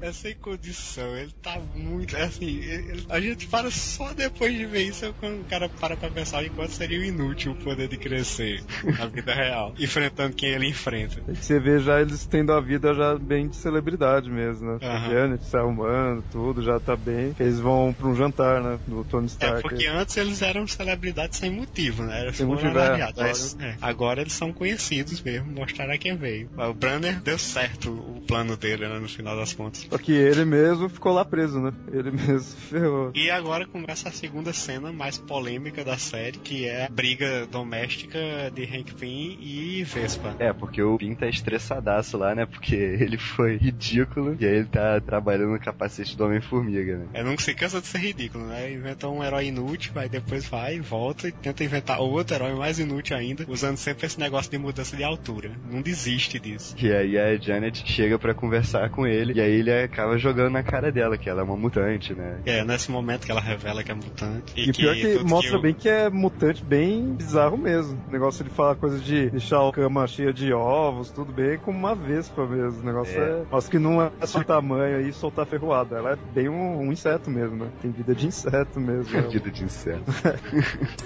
É 0.00 0.12
sem 0.12 0.34
condição, 0.36 1.16
ele 1.16 1.32
tá 1.42 1.58
muito. 1.74 2.16
Assim, 2.16 2.58
ele- 2.60 3.04
a 3.08 3.20
gente 3.20 3.46
para 3.46 3.70
só 3.70 4.12
depois 4.14 4.52
de 4.54 4.66
ver 4.66 4.82
isso 4.82 5.12
quando 5.14 5.40
o 5.42 5.44
cara 5.44 5.68
para 5.68 5.96
pra 5.96 6.10
pensar 6.10 6.44
em 6.44 6.50
quanto 6.50 6.72
seria 6.72 7.04
inútil 7.04 7.52
o 7.52 7.54
poder 7.56 7.88
de 7.88 7.96
crescer 7.96 8.62
na 8.98 9.06
vida 9.06 9.34
real, 9.34 9.74
enfrentando 9.78 10.34
quem 10.34 10.50
ele 10.50 10.68
enfrenta. 10.68 11.22
Aí 11.28 11.34
você 11.36 11.58
vê 11.60 11.78
já 11.78 12.00
eles 12.00 12.26
tendo 12.26 12.52
a 12.52 12.60
vida 12.60 12.94
já 12.94 13.16
bem 13.18 13.48
de 13.48 13.56
celebridade 13.56 14.30
mesmo, 14.30 14.72
né? 14.72 14.78
Aham. 14.82 15.10
Janet, 15.10 15.44
Salman, 15.44 16.22
tudo, 16.30 16.62
já 16.62 16.78
tá 16.80 16.96
bem. 16.96 17.34
Eles 17.38 17.58
vão 17.60 17.92
pra 17.92 18.08
um 18.08 18.14
jantar, 18.14 18.62
né? 18.62 18.78
Do 18.86 19.04
Tony 19.04 19.26
É, 19.26 19.28
Stark. 19.28 19.62
porque 19.62 19.86
antes 19.86 20.16
eles 20.16 20.42
eram 20.42 20.66
celebridades 20.66 21.38
sem 21.38 21.50
motivo, 21.50 22.02
né? 22.02 22.22
Eles 22.22 22.36
Sem 22.36 22.46
motivo, 22.46 22.78
é. 22.78 23.00
é, 23.60 23.76
agora 23.80 24.20
eles 24.20 24.32
são 24.32 24.52
conhecidos 24.52 25.15
mesmo, 25.22 25.52
mostraram 25.52 25.92
a 25.92 25.98
quem 25.98 26.16
veio. 26.16 26.50
O 26.56 26.74
Branner 26.74 27.20
deu 27.20 27.38
certo 27.38 27.90
o 27.90 28.20
plano 28.26 28.56
dele, 28.56 28.88
né, 28.88 28.98
no 28.98 29.08
final 29.08 29.36
das 29.36 29.52
contas. 29.52 29.86
Só 29.88 29.98
que 29.98 30.12
ele 30.12 30.44
mesmo 30.44 30.88
ficou 30.88 31.12
lá 31.12 31.24
preso, 31.24 31.60
né? 31.60 31.72
Ele 31.92 32.10
mesmo 32.10 32.56
ferrou. 32.68 33.10
E 33.14 33.30
agora 33.30 33.66
começa 33.66 34.08
a 34.08 34.12
segunda 34.12 34.52
cena 34.52 34.92
mais 34.92 35.18
polêmica 35.18 35.84
da 35.84 35.98
série, 35.98 36.38
que 36.38 36.66
é 36.66 36.86
a 36.86 36.88
briga 36.88 37.46
doméstica 37.46 38.18
de 38.54 38.64
Hank 38.64 38.94
Pym 38.94 39.38
e 39.40 39.84
Vespa. 39.84 40.34
É, 40.38 40.52
porque 40.52 40.82
o 40.82 40.96
Pin 40.98 41.14
tá 41.14 41.28
estressadaço 41.28 42.16
lá, 42.16 42.34
né? 42.34 42.46
Porque 42.46 42.74
ele 43.00 43.18
foi 43.18 43.56
ridículo 43.56 44.36
e 44.38 44.46
aí 44.46 44.56
ele 44.56 44.66
tá 44.66 45.00
trabalhando 45.00 45.52
no 45.52 45.60
capacete 45.60 46.16
do 46.16 46.24
Homem-Formiga, 46.24 46.98
né? 46.98 47.06
É, 47.14 47.22
nunca 47.22 47.42
se 47.42 47.54
cansa 47.54 47.80
de 47.80 47.86
ser 47.86 47.98
ridículo, 47.98 48.46
né? 48.46 48.72
Inventa 48.72 49.08
um 49.08 49.22
herói 49.22 49.46
inútil, 49.46 49.92
aí 49.96 50.08
depois 50.08 50.46
vai, 50.46 50.80
volta 50.80 51.28
e 51.28 51.32
tenta 51.32 51.64
inventar 51.64 52.00
outro 52.00 52.34
herói 52.34 52.54
mais 52.54 52.78
inútil 52.78 53.16
ainda, 53.16 53.44
usando 53.48 53.76
sempre 53.76 54.06
esse 54.06 54.18
negócio 54.18 54.50
de 54.50 54.58
mudança 54.58 54.96
de 54.96 55.04
altura. 55.06 55.50
Não 55.70 55.80
desiste 55.82 56.38
disso. 56.38 56.74
E 56.78 56.92
aí 56.92 57.18
a 57.18 57.36
Janet 57.36 57.82
chega 57.90 58.18
pra 58.18 58.34
conversar 58.34 58.90
com 58.90 59.06
ele 59.06 59.34
e 59.34 59.40
aí 59.40 59.52
ele 59.60 59.72
acaba 59.72 60.16
jogando 60.18 60.50
na 60.52 60.62
cara 60.62 60.90
dela, 60.92 61.16
que 61.16 61.28
ela 61.28 61.40
é 61.40 61.44
uma 61.44 61.56
mutante, 61.56 62.14
né? 62.14 62.40
É, 62.46 62.64
nesse 62.64 62.90
momento 62.90 63.24
que 63.26 63.30
ela 63.30 63.40
revela 63.40 63.82
que 63.82 63.90
é 63.90 63.94
mutante. 63.94 64.52
E, 64.56 64.72
pior 64.72 64.94
que 64.94 65.16
tudo 65.18 65.28
mostra 65.28 65.56
o- 65.58 65.60
bem 65.60 65.74
que 65.74 65.88
é 65.88 66.08
mutante 66.10 66.64
bem 66.64 67.14
bizarro 67.14 67.56
mesmo. 67.56 68.00
O 68.08 68.12
negócio 68.12 68.44
de 68.44 68.50
falar 68.50 68.74
coisa 68.76 68.98
de 68.98 69.30
deixar 69.30 69.66
a 69.66 69.72
cama 69.72 70.06
cheia 70.06 70.32
de 70.32 70.52
ovos, 70.52 71.10
tudo 71.10 71.32
bem 71.32 71.58
como 71.58 71.78
uma 71.78 71.94
vespa 71.94 72.46
mesmo. 72.46 72.80
O 72.82 72.84
negócio 72.84 73.20
É. 73.20 73.42
é. 73.42 73.70
Que 73.70 73.78
não 73.78 74.00
é 74.02 74.10
só 74.26 74.42
tamanho 74.44 74.98
aí 74.98 75.12
soltar 75.12 75.44
ferroada. 75.46 75.96
Ela 75.96 76.12
é 76.12 76.16
bem 76.32 76.48
um, 76.48 76.78
um 76.80 76.92
inseto 76.92 77.30
mesmo, 77.30 77.56
né? 77.64 77.70
Tem 77.82 77.90
vida 77.90 78.14
de 78.14 78.26
inseto 78.26 78.78
mesmo. 78.80 79.06
Vida 79.30 79.50
de 79.50 79.64
inseto. 79.64 80.04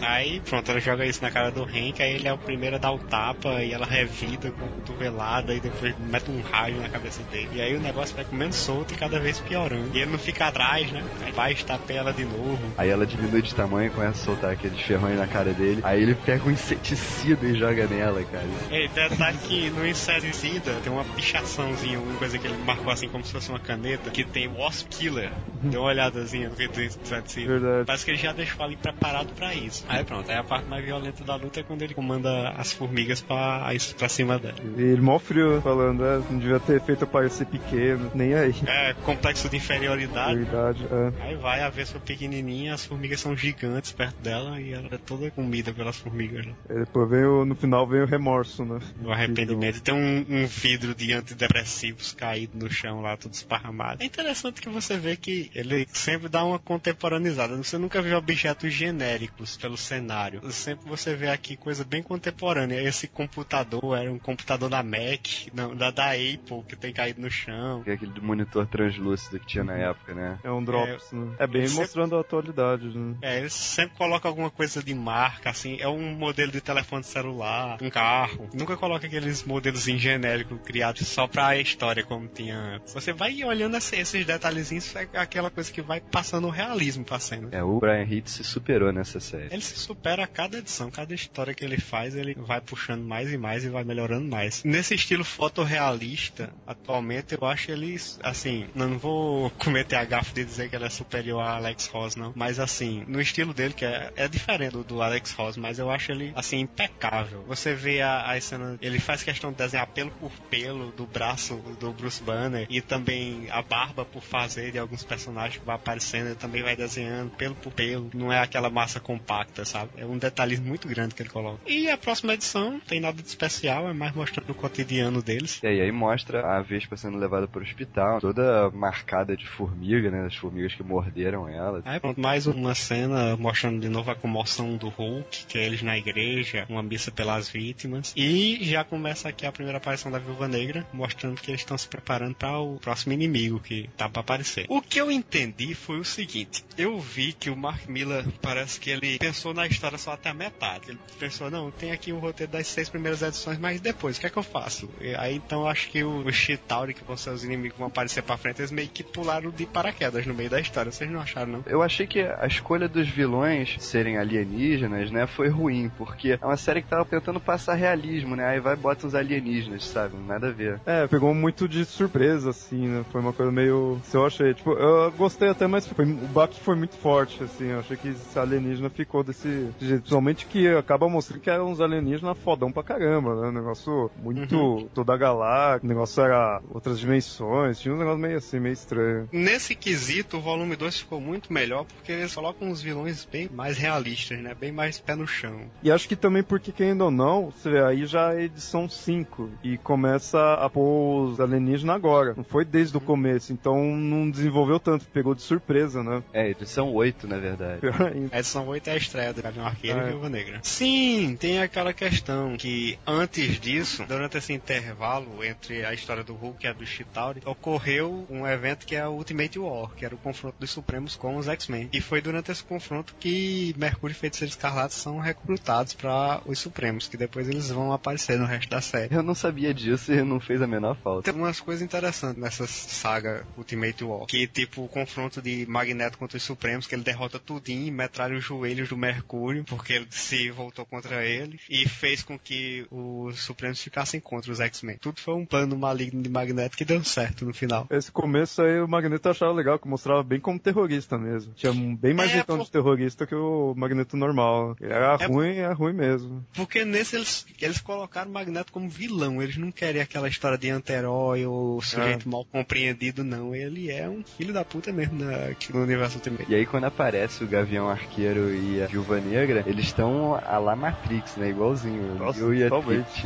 Aí, 0.02 0.40
pronto, 0.40 0.70
ela 0.70 0.80
joga 0.80 1.04
isso 1.06 1.22
na 1.22 1.30
cara 1.30 1.50
do 1.50 1.62
Hank, 1.64 2.00
aí 2.02 2.14
ele 2.14 2.28
é 2.28 2.32
o 2.32 2.38
primeiro 2.38 2.76
a 2.76 2.78
dar 2.78 2.92
o 2.92 2.98
tapa 2.98 3.62
e 3.62 3.72
ela 3.72 3.86
revida 3.90 4.50
com 4.52 4.64
a 4.64 4.68
cotovelada 4.68 5.52
e 5.54 5.60
depois 5.60 5.94
mete 5.98 6.30
um 6.30 6.40
raio 6.40 6.80
na 6.80 6.88
cabeça 6.88 7.22
dele. 7.24 7.50
E 7.54 7.60
aí 7.60 7.76
o 7.76 7.80
negócio 7.80 8.14
vai 8.14 8.24
comendo 8.24 8.54
solto 8.54 8.94
e 8.94 8.96
cada 8.96 9.18
vez 9.18 9.40
piorando. 9.40 9.90
E 9.92 10.00
ele 10.00 10.12
não 10.12 10.18
fica 10.18 10.46
atrás, 10.46 10.90
né? 10.92 11.04
Aí 11.22 11.32
vai 11.32 11.52
estapeia 11.52 11.98
ela 11.98 12.12
de 12.12 12.24
novo. 12.24 12.58
Aí 12.78 12.88
ela 12.88 13.06
diminui 13.06 13.42
de 13.42 13.54
tamanho 13.54 13.90
começa 13.90 14.22
a 14.22 14.24
soltar 14.24 14.52
aqueles 14.52 14.80
ferrões 14.80 15.18
na 15.18 15.26
cara 15.26 15.52
dele. 15.52 15.80
Aí 15.82 16.02
ele 16.02 16.14
pega 16.14 16.44
um 16.46 16.50
inseticida 16.50 17.46
e 17.46 17.54
joga 17.58 17.86
nela, 17.86 18.22
cara. 18.24 18.46
E 18.70 18.88
detalhe 18.88 19.38
que 19.38 19.70
no 19.70 19.86
inseticida 19.86 20.74
tem 20.82 20.92
uma 20.92 21.04
pichaçãozinha, 21.04 21.98
uma 21.98 22.16
coisa 22.16 22.38
que 22.38 22.46
ele 22.46 22.56
marcou 22.64 22.92
assim 22.92 23.08
como 23.08 23.24
se 23.24 23.32
fosse 23.32 23.50
uma 23.50 23.58
caneta, 23.58 24.10
que 24.10 24.24
tem 24.24 24.48
Wasp 24.48 24.88
Killer. 24.88 25.30
Dê 25.62 25.76
uma 25.76 25.88
olhadazinha 25.88 26.48
no 26.48 26.54
vídeo 26.54 26.74
do 26.74 26.82
inseticida. 26.82 27.58
Verdade. 27.58 27.86
Parece 27.86 28.04
que 28.04 28.10
ele 28.12 28.18
já 28.18 28.32
deixou 28.32 28.64
ali 28.64 28.76
preparado 28.76 29.32
pra 29.34 29.54
isso. 29.54 29.84
Aí 29.88 30.04
pronto, 30.04 30.30
aí 30.30 30.36
a 30.36 30.44
parte 30.44 30.68
mais 30.68 30.84
violenta 30.84 31.24
da 31.24 31.36
luta 31.36 31.60
é 31.60 31.62
quando 31.62 31.82
ele 31.82 31.94
comanda 31.94 32.50
as 32.50 32.72
formigas 32.72 33.20
pra, 33.20 33.66
pra 33.96 34.08
cima 34.08 34.38
dela. 34.38 34.56
E 34.76 34.82
ele 34.82 35.00
mó 35.00 35.18
frio 35.18 35.60
falando, 35.62 36.04
é, 36.04 36.18
não 36.30 36.38
devia 36.38 36.60
ter 36.60 36.80
feito 36.80 37.06
parecer 37.06 37.46
pequeno, 37.46 38.10
nem 38.14 38.34
aí. 38.34 38.54
É, 38.66 38.94
complexo 39.04 39.48
de 39.48 39.56
inferioridade. 39.56 40.38
Verdade, 40.38 40.86
é. 40.90 41.24
Aí 41.24 41.36
vai 41.36 41.62
a 41.62 41.68
Vespa 41.68 41.98
pequenininha, 42.00 42.74
as 42.74 42.84
formigas 42.84 43.20
são 43.20 43.36
gigantes 43.36 43.92
perto 43.92 44.20
dela 44.20 44.60
e 44.60 44.72
ela 44.72 44.88
é 44.90 44.98
toda 44.98 45.30
comida 45.30 45.72
pelas 45.72 45.96
formigas. 45.96 46.46
Né? 46.46 46.54
E 46.68 46.74
depois 46.80 47.08
vem 47.08 47.24
o, 47.24 47.44
no 47.44 47.54
final 47.54 47.86
vem 47.86 48.02
o 48.02 48.06
remorso, 48.06 48.64
né? 48.64 48.80
No 49.00 49.12
arrependimento. 49.12 49.80
Tem 49.80 49.94
um, 49.94 50.26
um 50.28 50.46
vidro 50.46 50.94
de 50.94 51.12
antidepressivos 51.12 52.12
caído 52.12 52.58
no 52.58 52.70
chão 52.70 53.00
lá, 53.00 53.16
tudo 53.16 53.34
esparramado. 53.34 54.02
É 54.02 54.06
interessante 54.06 54.60
que 54.60 54.68
você 54.68 54.96
vê 54.96 55.16
que 55.16 55.50
ele 55.54 55.86
sempre 55.92 56.28
dá 56.28 56.44
uma 56.44 56.58
contemporaneizada. 56.58 57.56
Você 57.56 57.78
nunca 57.78 58.02
vê 58.02 58.14
objetos 58.14 58.72
genéricos 58.72 59.56
pelo 59.56 59.76
cenário. 59.76 60.40
Sempre 60.50 60.88
você 60.88 61.14
vê 61.14 61.28
aqui 61.28 61.56
coisa 61.56 61.84
bem 61.84 62.02
contemporânea. 62.02 62.82
Esse 62.82 63.06
computador 63.06 63.59
era 63.96 64.12
um 64.12 64.18
computador 64.18 64.68
da 64.68 64.82
Mac, 64.82 65.26
não, 65.52 65.74
da, 65.74 65.90
da 65.90 66.10
Apple, 66.12 66.62
que 66.68 66.76
tem 66.76 66.92
caído 66.92 67.20
no 67.20 67.30
chão. 67.30 67.82
Que 67.82 67.90
é 67.90 67.94
aquele 67.94 68.20
monitor 68.20 68.66
translúcido 68.66 69.38
que 69.40 69.46
tinha 69.46 69.64
na 69.64 69.76
época, 69.76 70.14
né? 70.14 70.38
É 70.42 70.50
um 70.50 70.62
drops, 70.64 71.12
né? 71.12 71.34
É 71.38 71.46
bem 71.46 71.62
ele 71.62 71.68
sempre- 71.68 71.82
mostrando 71.84 72.16
a 72.16 72.20
atualidade, 72.20 72.86
né? 72.96 73.16
É, 73.22 73.38
eles 73.38 73.52
sempre 73.52 73.96
colocam 73.96 74.28
alguma 74.30 74.50
coisa 74.50 74.82
de 74.82 74.94
marca, 74.94 75.50
assim, 75.50 75.78
é 75.80 75.88
um 75.88 76.14
modelo 76.14 76.52
de 76.52 76.60
telefone 76.60 77.04
celular, 77.04 77.78
um 77.80 77.90
carro. 77.90 78.48
Nunca 78.54 78.76
coloca 78.76 79.06
aqueles 79.06 79.44
modelos 79.44 79.88
em 79.88 79.98
genérico 79.98 80.56
criados 80.58 81.06
só 81.06 81.26
pra 81.26 81.56
história, 81.56 82.04
como 82.04 82.26
tinha 82.28 82.56
antes. 82.56 82.92
Você 82.94 83.12
vai 83.12 83.42
olhando 83.44 83.76
esse- 83.76 83.96
esses 83.96 84.24
detalhezinhos, 84.24 84.94
é 84.96 85.08
aquela 85.14 85.50
coisa 85.50 85.72
que 85.72 85.82
vai 85.82 86.00
passando 86.00 86.46
o 86.46 86.50
realismo 86.50 87.04
pra 87.04 87.18
cena. 87.18 87.48
É, 87.52 87.62
o 87.62 87.78
Brian 87.78 88.02
Hitch 88.04 88.28
se 88.28 88.44
superou 88.44 88.92
nessa 88.92 89.20
série. 89.20 89.48
Ele 89.52 89.62
se 89.62 89.76
supera 89.78 90.24
a 90.24 90.26
cada 90.26 90.58
edição, 90.58 90.90
cada 90.90 91.14
história 91.14 91.54
que 91.54 91.64
ele 91.64 91.78
faz, 91.78 92.14
ele 92.14 92.34
vai 92.34 92.60
puxando 92.60 93.02
mais 93.04 93.32
e 93.32 93.36
mais 93.38 93.49
e 93.58 93.68
vai 93.68 93.84
melhorando 93.84 94.28
mais. 94.28 94.62
Nesse 94.64 94.94
estilo 94.94 95.24
fotorrealista, 95.24 96.50
atualmente 96.66 97.34
eu 97.34 97.46
acho 97.46 97.70
ele, 97.70 97.96
assim, 98.22 98.66
não 98.74 98.98
vou 98.98 99.50
cometer 99.58 99.96
a 99.96 100.04
gafe 100.04 100.34
de 100.34 100.44
dizer 100.44 100.68
que 100.68 100.76
ele 100.76 100.84
é 100.84 100.90
superior 100.90 101.40
a 101.42 101.56
Alex 101.56 101.86
Ross, 101.88 102.16
não. 102.16 102.32
Mas 102.34 102.58
assim, 102.58 103.04
no 103.06 103.20
estilo 103.20 103.52
dele, 103.52 103.74
que 103.74 103.84
é, 103.84 104.12
é 104.16 104.28
diferente 104.28 104.76
do, 104.78 105.00
Alex 105.02 105.32
Ross, 105.32 105.56
mas 105.56 105.78
eu 105.78 105.90
acho 105.90 106.12
ele, 106.12 106.32
assim, 106.34 106.60
impecável. 106.60 107.42
Você 107.46 107.74
vê 107.74 108.00
a, 108.00 108.30
a 108.30 108.40
cena, 108.40 108.78
ele 108.80 108.98
faz 108.98 109.22
questão 109.22 109.50
de 109.50 109.58
desenhar 109.58 109.86
pelo 109.88 110.10
por 110.12 110.30
pelo 110.50 110.90
do 110.92 111.06
braço 111.06 111.56
do 111.78 111.92
Bruce 111.92 112.22
Banner 112.22 112.66
e 112.68 112.80
também 112.80 113.48
a 113.50 113.62
barba 113.62 114.04
por 114.04 114.22
fazer 114.22 114.72
de 114.72 114.78
alguns 114.78 115.04
personagens 115.04 115.58
que 115.58 115.64
vai 115.64 115.76
aparecendo, 115.76 116.26
ele 116.26 116.34
também 116.34 116.62
vai 116.62 116.76
desenhando 116.76 117.30
pelo 117.30 117.54
por 117.54 117.72
pelo. 117.72 118.10
Não 118.14 118.32
é 118.32 118.38
aquela 118.38 118.70
massa 118.70 119.00
compacta, 119.00 119.64
sabe? 119.64 119.90
É 119.96 120.04
um 120.04 120.18
detalhismo 120.18 120.66
muito 120.66 120.86
grande 120.86 121.14
que 121.14 121.22
ele 121.22 121.30
coloca. 121.30 121.60
E 121.66 121.88
a 121.88 121.96
próxima 121.96 122.34
edição 122.34 122.80
tem 122.80 123.00
nada 123.00 123.22
de 123.22 123.28
especial, 123.40 123.88
é 123.88 123.92
mais 123.92 124.14
mostrando 124.14 124.50
o 124.50 124.54
cotidiano 124.54 125.22
deles. 125.22 125.60
E 125.62 125.66
aí, 125.66 125.80
aí 125.80 125.92
mostra 125.92 126.56
a 126.56 126.60
Vespa 126.60 126.96
sendo 126.96 127.16
levada 127.16 127.48
pro 127.48 127.62
hospital, 127.62 128.20
toda 128.20 128.70
marcada 128.70 129.36
de 129.36 129.46
formiga, 129.46 130.10
né? 130.10 130.26
As 130.26 130.36
formigas 130.36 130.74
que 130.74 130.82
morderam 130.82 131.48
ela. 131.48 131.82
Aí 131.84 131.98
pronto, 131.98 132.20
mais 132.20 132.46
uma 132.46 132.74
cena 132.74 133.36
mostrando 133.36 133.80
de 133.80 133.88
novo 133.88 134.10
a 134.10 134.14
comoção 134.14 134.76
do 134.76 134.88
Hulk, 134.88 135.46
que 135.46 135.58
é 135.58 135.64
eles 135.64 135.82
na 135.82 135.96
igreja, 135.96 136.66
uma 136.68 136.82
missa 136.82 137.10
pelas 137.10 137.48
vítimas. 137.48 138.12
E 138.14 138.58
já 138.62 138.84
começa 138.84 139.28
aqui 139.28 139.46
a 139.46 139.52
primeira 139.52 139.78
aparição 139.78 140.12
da 140.12 140.18
Viúva 140.18 140.46
Negra, 140.46 140.86
mostrando 140.92 141.40
que 141.40 141.50
eles 141.50 141.62
estão 141.62 141.78
se 141.78 141.88
preparando 141.88 142.34
para 142.34 142.58
o 142.58 142.78
próximo 142.78 143.12
inimigo 143.12 143.60
que 143.60 143.88
tá 143.96 144.08
para 144.08 144.20
aparecer. 144.20 144.66
O 144.68 144.82
que 144.82 145.00
eu 145.00 145.10
entendi 145.10 145.74
foi 145.74 145.98
o 145.98 146.04
seguinte: 146.04 146.64
eu 146.76 146.98
vi 147.00 147.32
que 147.32 147.48
o 147.48 147.56
Mark 147.56 147.88
Miller 147.88 148.24
parece 148.42 148.78
que 148.78 148.90
ele 148.90 149.18
pensou 149.18 149.54
na 149.54 149.66
história 149.66 149.96
só 149.96 150.12
até 150.12 150.28
a 150.28 150.34
metade. 150.34 150.90
Ele 150.90 150.98
pensou, 151.18 151.50
não, 151.50 151.70
tem 151.70 151.92
aqui 151.92 152.12
o 152.12 152.18
roteiro 152.18 152.52
das 152.52 152.66
seis 152.66 152.88
primeiras 152.88 153.22
edições, 153.30 153.58
mas 153.58 153.80
depois, 153.80 154.16
o 154.16 154.20
que 154.20 154.26
é 154.26 154.30
que 154.30 154.36
eu 154.36 154.42
faço? 154.42 154.88
E 155.00 155.14
aí 155.14 155.36
então 155.36 155.62
eu 155.62 155.68
acho 155.68 155.88
que 155.90 156.04
o, 156.04 156.26
o 156.26 156.32
Chitauri, 156.32 156.94
que 156.94 157.04
vão 157.04 157.16
ser 157.16 157.30
os 157.30 157.44
inimigos 157.44 157.72
que 157.72 157.78
vão 157.78 157.88
aparecer 157.88 158.22
pra 158.22 158.36
frente, 158.36 158.60
eles 158.60 158.70
meio 158.70 158.88
que 158.88 159.02
pularam 159.02 159.50
de 159.50 159.66
paraquedas 159.66 160.26
no 160.26 160.34
meio 160.34 160.50
da 160.50 160.60
história. 160.60 160.92
Vocês 160.92 161.10
não 161.10 161.20
acharam, 161.20 161.52
não? 161.52 161.64
Eu 161.66 161.82
achei 161.82 162.06
que 162.06 162.20
a 162.20 162.46
escolha 162.46 162.88
dos 162.88 163.08
vilões 163.08 163.76
serem 163.80 164.18
alienígenas, 164.18 165.10
né, 165.10 165.26
foi 165.26 165.48
ruim, 165.48 165.90
porque 165.96 166.38
é 166.40 166.46
uma 166.46 166.56
série 166.56 166.82
que 166.82 166.88
tava 166.88 167.04
tentando 167.04 167.40
passar 167.40 167.74
realismo, 167.74 168.36
né? 168.36 168.46
Aí 168.46 168.60
vai 168.60 168.74
e 168.74 168.76
bota 168.76 169.06
uns 169.06 169.14
alienígenas, 169.14 169.84
sabe? 169.86 170.16
Nada 170.26 170.48
a 170.48 170.52
ver. 170.52 170.80
É, 170.86 171.06
pegou 171.06 171.34
muito 171.34 171.68
de 171.68 171.84
surpresa, 171.84 172.50
assim, 172.50 172.88
né? 172.88 173.04
Foi 173.10 173.20
uma 173.20 173.32
coisa 173.32 173.52
meio. 173.52 174.00
Se 174.04 174.16
eu 174.16 174.26
achei, 174.26 174.54
tipo, 174.54 174.72
eu 174.72 175.10
gostei 175.12 175.48
até, 175.48 175.66
mas 175.66 175.86
foi, 175.86 176.04
o 176.04 176.28
baque 176.28 176.58
foi 176.60 176.76
muito 176.76 176.96
forte, 176.96 177.42
assim. 177.42 177.68
Eu 177.68 177.80
achei 177.80 177.96
que 177.96 178.08
esse 178.08 178.38
alienígena 178.38 178.90
ficou 178.90 179.22
desse 179.22 179.48
jeito. 179.80 180.00
Principalmente 180.00 180.46
que 180.46 180.68
acaba 180.68 181.08
mostrando 181.08 181.40
que 181.40 181.50
eram 181.50 181.70
uns 181.70 181.80
alienígenas 181.80 182.38
fodão 182.38 182.72
pra 182.72 182.82
caramba, 182.82 183.19
né? 183.22 183.48
Um 183.48 183.52
negócio 183.52 184.10
muito. 184.22 184.88
toda 184.94 185.14
a 185.14 185.16
galáxia, 185.16 185.84
o 185.84 185.88
negócio 185.88 186.22
era 186.22 186.60
outras 186.70 186.98
dimensões, 186.98 187.78
tinha 187.78 187.94
um 187.94 187.98
negócio 187.98 188.18
meio 188.18 188.36
assim, 188.38 188.60
meio 188.60 188.72
estranho. 188.72 189.28
Nesse 189.32 189.74
quesito, 189.74 190.36
o 190.38 190.40
volume 190.40 190.76
2 190.76 191.00
ficou 191.00 191.20
muito 191.20 191.52
melhor 191.52 191.84
porque 191.84 192.12
eles 192.12 192.34
colocam 192.34 192.70
os 192.70 192.80
vilões 192.82 193.24
bem 193.24 193.48
mais 193.52 193.76
realistas, 193.78 194.38
né? 194.38 194.54
Bem 194.58 194.72
mais 194.72 194.98
pé 194.98 195.14
no 195.14 195.26
chão. 195.26 195.60
E 195.82 195.90
acho 195.90 196.08
que 196.08 196.16
também 196.16 196.42
porque, 196.42 196.72
querendo 196.72 197.02
ou 197.02 197.10
não, 197.10 197.50
você 197.50 197.70
vê, 197.70 197.82
aí 197.82 198.06
já 198.06 198.34
é 198.34 198.44
edição 198.44 198.88
5 198.88 199.50
e 199.62 199.76
começa 199.78 200.54
a 200.54 200.68
pôr 200.70 201.24
os 201.24 201.40
alienígenas 201.40 201.96
agora. 201.96 202.34
Não 202.36 202.44
foi 202.44 202.64
desde 202.64 202.96
o 202.96 203.00
começo, 203.00 203.52
então 203.52 203.84
não 203.96 204.30
desenvolveu 204.30 204.78
tanto, 204.78 205.06
pegou 205.06 205.34
de 205.34 205.42
surpresa, 205.42 206.02
né? 206.02 206.22
É, 206.32 206.50
edição 206.50 206.92
8, 206.92 207.26
na 207.26 207.38
verdade. 207.38 207.80
Pior 207.80 208.02
ainda. 208.12 208.28
A 208.34 208.38
edição 208.38 208.66
8 208.66 208.88
é 208.88 208.92
a 208.92 208.96
estreia 208.96 209.32
do 209.32 209.42
Gavião 209.42 209.66
Arqueiro 209.66 209.98
Ah, 209.98 210.02
e 210.02 210.06
é. 210.06 210.10
Viúva 210.10 210.28
Negra. 210.28 210.60
Sim, 210.62 211.36
tem 211.38 211.60
aquela 211.60 211.92
questão 211.92 212.56
que 212.56 212.98
antes 213.10 213.60
disso, 213.60 214.04
durante 214.06 214.38
esse 214.38 214.52
intervalo 214.52 215.44
entre 215.44 215.84
a 215.84 215.92
história 215.92 216.24
do 216.24 216.34
Hulk 216.34 216.64
e 216.64 216.68
a 216.68 216.72
do 216.72 216.86
Chitauri, 216.86 217.42
ocorreu 217.44 217.80
ocorreu 217.80 218.26
um 218.30 218.46
evento 218.46 218.86
que 218.86 218.94
é 218.94 219.06
o 219.06 219.12
Ultimate 219.12 219.58
War, 219.58 219.90
que 219.94 220.04
era 220.04 220.14
o 220.14 220.18
confronto 220.18 220.56
dos 220.58 220.70
Supremos 220.70 221.16
com 221.16 221.36
os 221.36 221.48
X-Men. 221.48 221.88
E 221.92 222.00
foi 222.00 222.20
durante 222.20 222.50
esse 222.50 222.62
confronto 222.62 223.14
que 223.18 223.74
Mercúrio 223.76 224.12
e 224.12 224.16
Feiticeiro 224.16 224.50
Escarlate 224.50 224.94
são 224.94 225.18
recrutados 225.18 225.94
para 225.94 226.40
os 226.46 226.58
Supremos, 226.58 227.08
que 227.08 227.16
depois 227.16 227.48
eles 227.48 227.70
vão 227.70 227.92
aparecer 227.92 228.38
no 228.38 228.46
resto 228.46 228.70
da 228.70 228.80
série. 228.80 229.14
Eu 229.14 229.22
não 229.22 229.34
sabia 229.34 229.74
disso 229.74 230.12
e 230.12 230.22
não 230.22 230.40
fez 230.40 230.62
a 230.62 230.66
menor 230.66 230.96
falta. 230.96 231.30
Tem 231.30 231.40
umas 231.40 231.60
coisas 231.60 231.82
interessantes 231.82 232.40
nessa 232.40 232.66
saga 232.66 233.46
Ultimate 233.56 234.04
War. 234.04 234.26
Que 234.26 234.46
tipo 234.46 234.84
o 234.84 234.88
confronto 234.88 235.40
de 235.40 235.66
Magneto 235.66 236.18
contra 236.18 236.36
os 236.36 236.42
Supremos, 236.42 236.86
que 236.86 236.94
ele 236.94 237.02
derrota 237.02 237.38
tudinho 237.38 237.86
e 237.86 237.90
metralha 237.90 238.36
os 238.36 238.44
joelhos 238.44 238.88
do 238.88 238.96
Mercúrio, 238.96 239.64
porque 239.64 239.94
ele 239.94 240.06
se 240.10 240.50
voltou 240.50 240.84
contra 240.86 241.24
ele. 241.24 241.58
E 241.68 241.88
fez 241.88 242.22
com 242.22 242.38
que 242.38 242.86
os 243.00 243.40
Supremos 243.42 243.80
ficassem 243.80 244.20
contra 244.20 244.52
os 244.52 244.60
X-Men. 244.60 244.96
Tudo 245.00 245.20
foi 245.20 245.34
um 245.34 245.44
plano 245.46 245.76
maligno 245.76 246.22
de 246.22 246.28
Magneto 246.28 246.76
que 246.76 246.84
deu 246.84 247.02
certo 247.04 247.44
no 247.44 247.52
final. 247.54 247.86
Esse 247.90 248.10
começo 248.12 248.62
aí 248.62 248.80
o 248.80 248.88
Magneto 248.88 249.28
achava 249.28 249.52
legal, 249.52 249.78
que 249.78 249.88
mostrava 249.88 250.22
bem 250.22 250.40
como 250.40 250.58
terrorista 250.58 251.16
mesmo. 251.18 251.52
Tinha 251.54 251.72
um- 251.72 251.96
bem 251.96 252.14
mais 252.14 252.30
É, 252.30 252.34
jeitão 252.34 252.58
pô. 252.58 252.64
de 252.64 252.70
terrorista 252.70 253.26
que 253.26 253.34
o 253.34 253.74
Magneto 253.76 254.16
normal. 254.16 254.76
Ele 254.80 254.92
era 254.92 255.16
É, 255.20 255.26
ruim, 255.26 255.56
é 255.56 255.72
ruim 255.72 255.92
mesmo. 255.92 256.44
Porque 256.54 256.84
nesse 256.84 257.16
eles, 257.16 257.46
eles 257.60 257.80
colocaram 257.80 258.30
o 258.30 258.34
Magneto 258.34 258.72
como 258.72 258.88
vilão. 258.88 259.42
Eles 259.42 259.56
não 259.56 259.70
querem 259.72 260.00
aquela 260.02 260.28
história 260.28 260.58
de 260.58 260.70
anti-herói 260.70 261.46
ou 261.46 261.80
sujeito 261.82 262.28
mal 262.28 262.44
compreendido, 262.44 263.24
não. 263.24 263.54
Ele 263.54 263.90
é 263.90 264.08
um 264.08 264.22
filho 264.24 264.52
da 264.52 264.64
puta 264.64 264.92
mesmo 264.92 265.18
na, 265.24 265.46
aqui 265.46 265.72
no 265.72 265.82
universo 265.82 266.16
Ultimate. 266.16 266.46
E 266.50 266.54
aí 266.54 266.66
quando 266.66 266.84
aparece 266.84 267.42
o 267.44 267.46
Gavião 267.48 267.88
Arqueiro 267.88 268.54
e 268.54 268.82
a 268.82 268.86
Viúva 268.86 269.20
Negra, 269.20 269.64
eles 269.66 269.86
estão 269.86 270.34
a 270.34 270.58
lá 270.58 270.74
Matrix, 270.76 271.36
né? 271.36 271.50
Igualzinho. 271.50 272.14
Nossa, 272.16 272.38
eu 272.40 272.54
e 272.54 272.62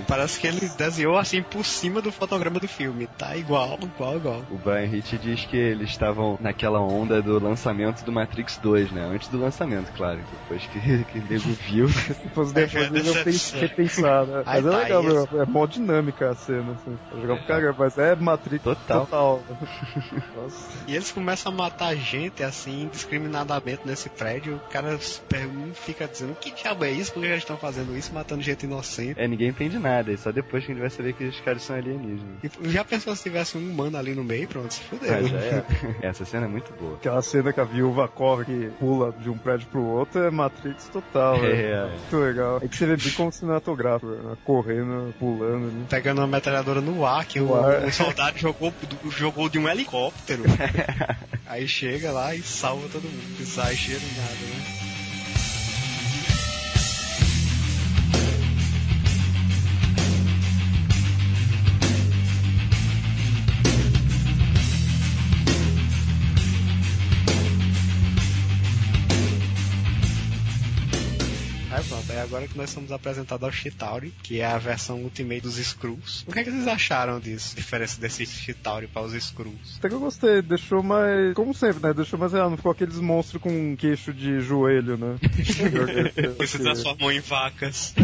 Parece 0.07 0.41
que 0.41 0.47
ele 0.47 0.69
desenhou 0.77 1.17
assim 1.17 1.43
por 1.43 1.65
cima 1.65 2.01
do 2.01 2.11
fotograma 2.13 2.59
do 2.59 2.69
filme. 2.69 3.07
Tá 3.19 3.37
igual, 3.37 3.79
igual, 3.83 4.17
igual. 4.17 4.43
O 4.51 4.59
Brian 4.59 4.87
Hitch 4.87 5.15
diz 5.21 5.45
que 5.45 5.57
eles 5.57 5.91
estavam 5.91 6.39
naquela 6.41 6.81
onda 6.81 7.21
do 7.23 7.39
lançamento 7.43 8.05
do 8.05 8.13
Matrix 8.13 8.59
2, 8.59 8.93
né? 8.93 9.03
Antes 9.13 9.29
do 9.29 9.39
lançamento, 9.39 9.91
claro. 9.93 10.21
Depois 10.43 10.67
que, 10.67 10.81
que 11.05 11.19
o 11.19 11.23
nego 11.23 11.49
viu. 11.69 11.89
Se 11.89 12.15
fosse 12.35 12.51
É, 12.53 12.67
depois, 12.67 12.85
é 12.85 12.89
eu 12.89 12.91
decepção. 12.93 13.61
repensar, 13.61 14.27
né? 14.27 14.43
Mas 14.45 14.67
é 14.67 14.71
tá, 14.71 14.77
legal, 14.79 15.03
meu. 15.03 15.29
É 15.43 15.47
mó 15.47 15.67
dinâmica 15.67 16.31
a 16.31 16.35
cena, 16.35 16.73
assim. 16.73 16.97
Pra 17.11 17.21
jogar 17.21 17.37
pro 17.37 17.47
caramba, 17.47 17.77
mas 17.79 17.99
é 17.99 18.15
Matrix 18.15 18.65
Total. 18.65 19.01
total. 19.01 19.43
E 20.87 20.95
eles 20.95 21.11
começam 21.11 21.53
a 21.53 21.55
matar 21.55 21.95
gente 21.97 22.43
assim, 22.43 22.83
indiscriminadamente 22.83 23.83
nesse 23.85 24.09
prédio. 24.09 24.57
O 24.57 24.71
cara 24.71 24.99
fica 25.75 26.07
dizendo: 26.07 26.35
que 26.35 26.51
diabo 26.51 26.85
é 26.85 26.91
isso? 26.91 27.13
Por 27.13 27.21
que 27.21 27.27
eles 27.27 27.39
estão 27.39 27.57
fazendo 27.57 27.97
isso? 27.97 28.13
Matando 28.13 28.43
gente 28.43 28.65
inocente. 28.65 29.19
É, 29.19 29.27
ninguém 29.27 29.44
entende 29.47 29.79
nada. 29.79 30.13
E 30.13 30.17
só 30.17 30.31
depois 30.33 30.65
que 30.65 30.71
a 30.73 30.75
gente 30.75 30.81
vai 30.83 30.91
saber 30.91 31.13
que 31.15 31.25
os 31.25 31.41
caras 31.41 31.63
são 31.63 31.77
alienígenas. 31.77 32.25
E 32.43 32.69
já 32.71 32.85
pensou 32.85 33.15
se 33.17 33.23
tivesse 33.25 33.57
um 33.57 33.71
humano 33.71 33.97
ali 33.97 34.15
no 34.15 34.25
meio? 34.25 34.47
Pronto, 34.49 34.73
se 34.73 34.81
fudeu. 34.83 35.13
Ah, 35.15 35.23
já 35.23 35.39
é. 35.39 35.65
Essa 36.03 36.25
cena 36.25 36.47
é 36.47 36.49
muito 36.49 36.73
boa. 36.75 36.95
Aquela 36.97 37.23
cena 37.23 37.53
que 37.53 37.61
a 37.61 37.65
viúva 37.65 38.09
corre, 38.09 38.45
que 38.45 38.71
pula 38.79 39.13
de 39.13 39.29
um 39.31 39.37
prédio 39.39 39.67
pro 39.69 39.83
outro, 39.83 40.23
é 40.23 40.31
Matrix 40.31 40.89
total, 40.89 41.41
velho. 41.41 41.55
É, 41.55 41.87
Muito 41.91 42.17
legal. 42.17 42.61
É 42.63 42.69
que 42.69 42.77
você 42.77 42.87
vê 42.87 42.97
bem 42.97 43.13
como 43.13 43.33
cinematográfico, 43.33 44.13
né? 44.13 44.37
correndo, 44.45 45.15
pulando 45.19 45.67
ali. 45.69 45.87
Pegando 45.89 46.19
uma 46.21 46.27
metralhadora 46.27 46.81
no 46.81 47.05
ar, 47.07 47.25
que 47.25 47.41
No 47.41 47.51
o, 47.53 47.55
ar. 47.57 47.85
o 47.85 47.93
soldado 47.93 48.39
jogou, 48.39 48.73
jogou 49.11 49.49
de 49.49 49.59
um 49.59 49.69
helicóptero. 49.69 50.43
Aí 51.47 51.69
chega 51.69 52.11
lá 52.11 52.35
e 52.35 52.43
salva 52.43 52.89
todo 52.89 53.03
mundo. 53.05 53.45
Sai 53.47 53.77
cheiro 53.77 54.01
nada, 54.17 54.33
né? 54.33 54.74
Que 72.55 72.59
nós 72.59 72.71
somos 72.71 72.93
apresentados 72.93 73.45
ao 73.45 73.53
Chitauri, 73.53 74.15
que 74.23 74.41
é 74.41 74.47
a 74.47 74.57
versão 74.59 75.03
Ultimate 75.03 75.41
dos 75.41 75.59
Skrulls. 75.59 76.25
O 76.27 76.33
que, 76.33 76.39
é 76.39 76.45
que 76.45 76.51
vocês 76.51 76.69
acharam 76.69 77.19
disso? 77.19 77.57
Diferença 77.57 78.01
desse 78.01 78.25
Chitauri 78.27 78.87
para 78.87 79.03
os 79.03 79.13
Skrulls? 79.13 79.79
Até 79.79 79.89
que 79.89 79.95
eu 79.95 80.01
gostei, 80.01 80.41
deixou 80.41 80.83
mais. 80.83 81.35
Como 81.35 81.53
sempre, 81.53 81.83
né? 81.83 81.93
Deixou 81.93 82.19
mais 82.19 82.33
real, 82.33 82.49
não 82.49 82.57
ficou 82.57 82.73
aqueles 82.73 82.99
monstros 83.01 83.43
com 83.43 83.51
um 83.51 83.77
queixo 83.77 84.13
de 84.13 84.41
joelho, 84.41 84.97
né? 84.97 85.17
Que 86.45 86.47
se 86.47 86.59
transformam 86.59 87.11
em 87.11 87.21
vacas. 87.21 87.95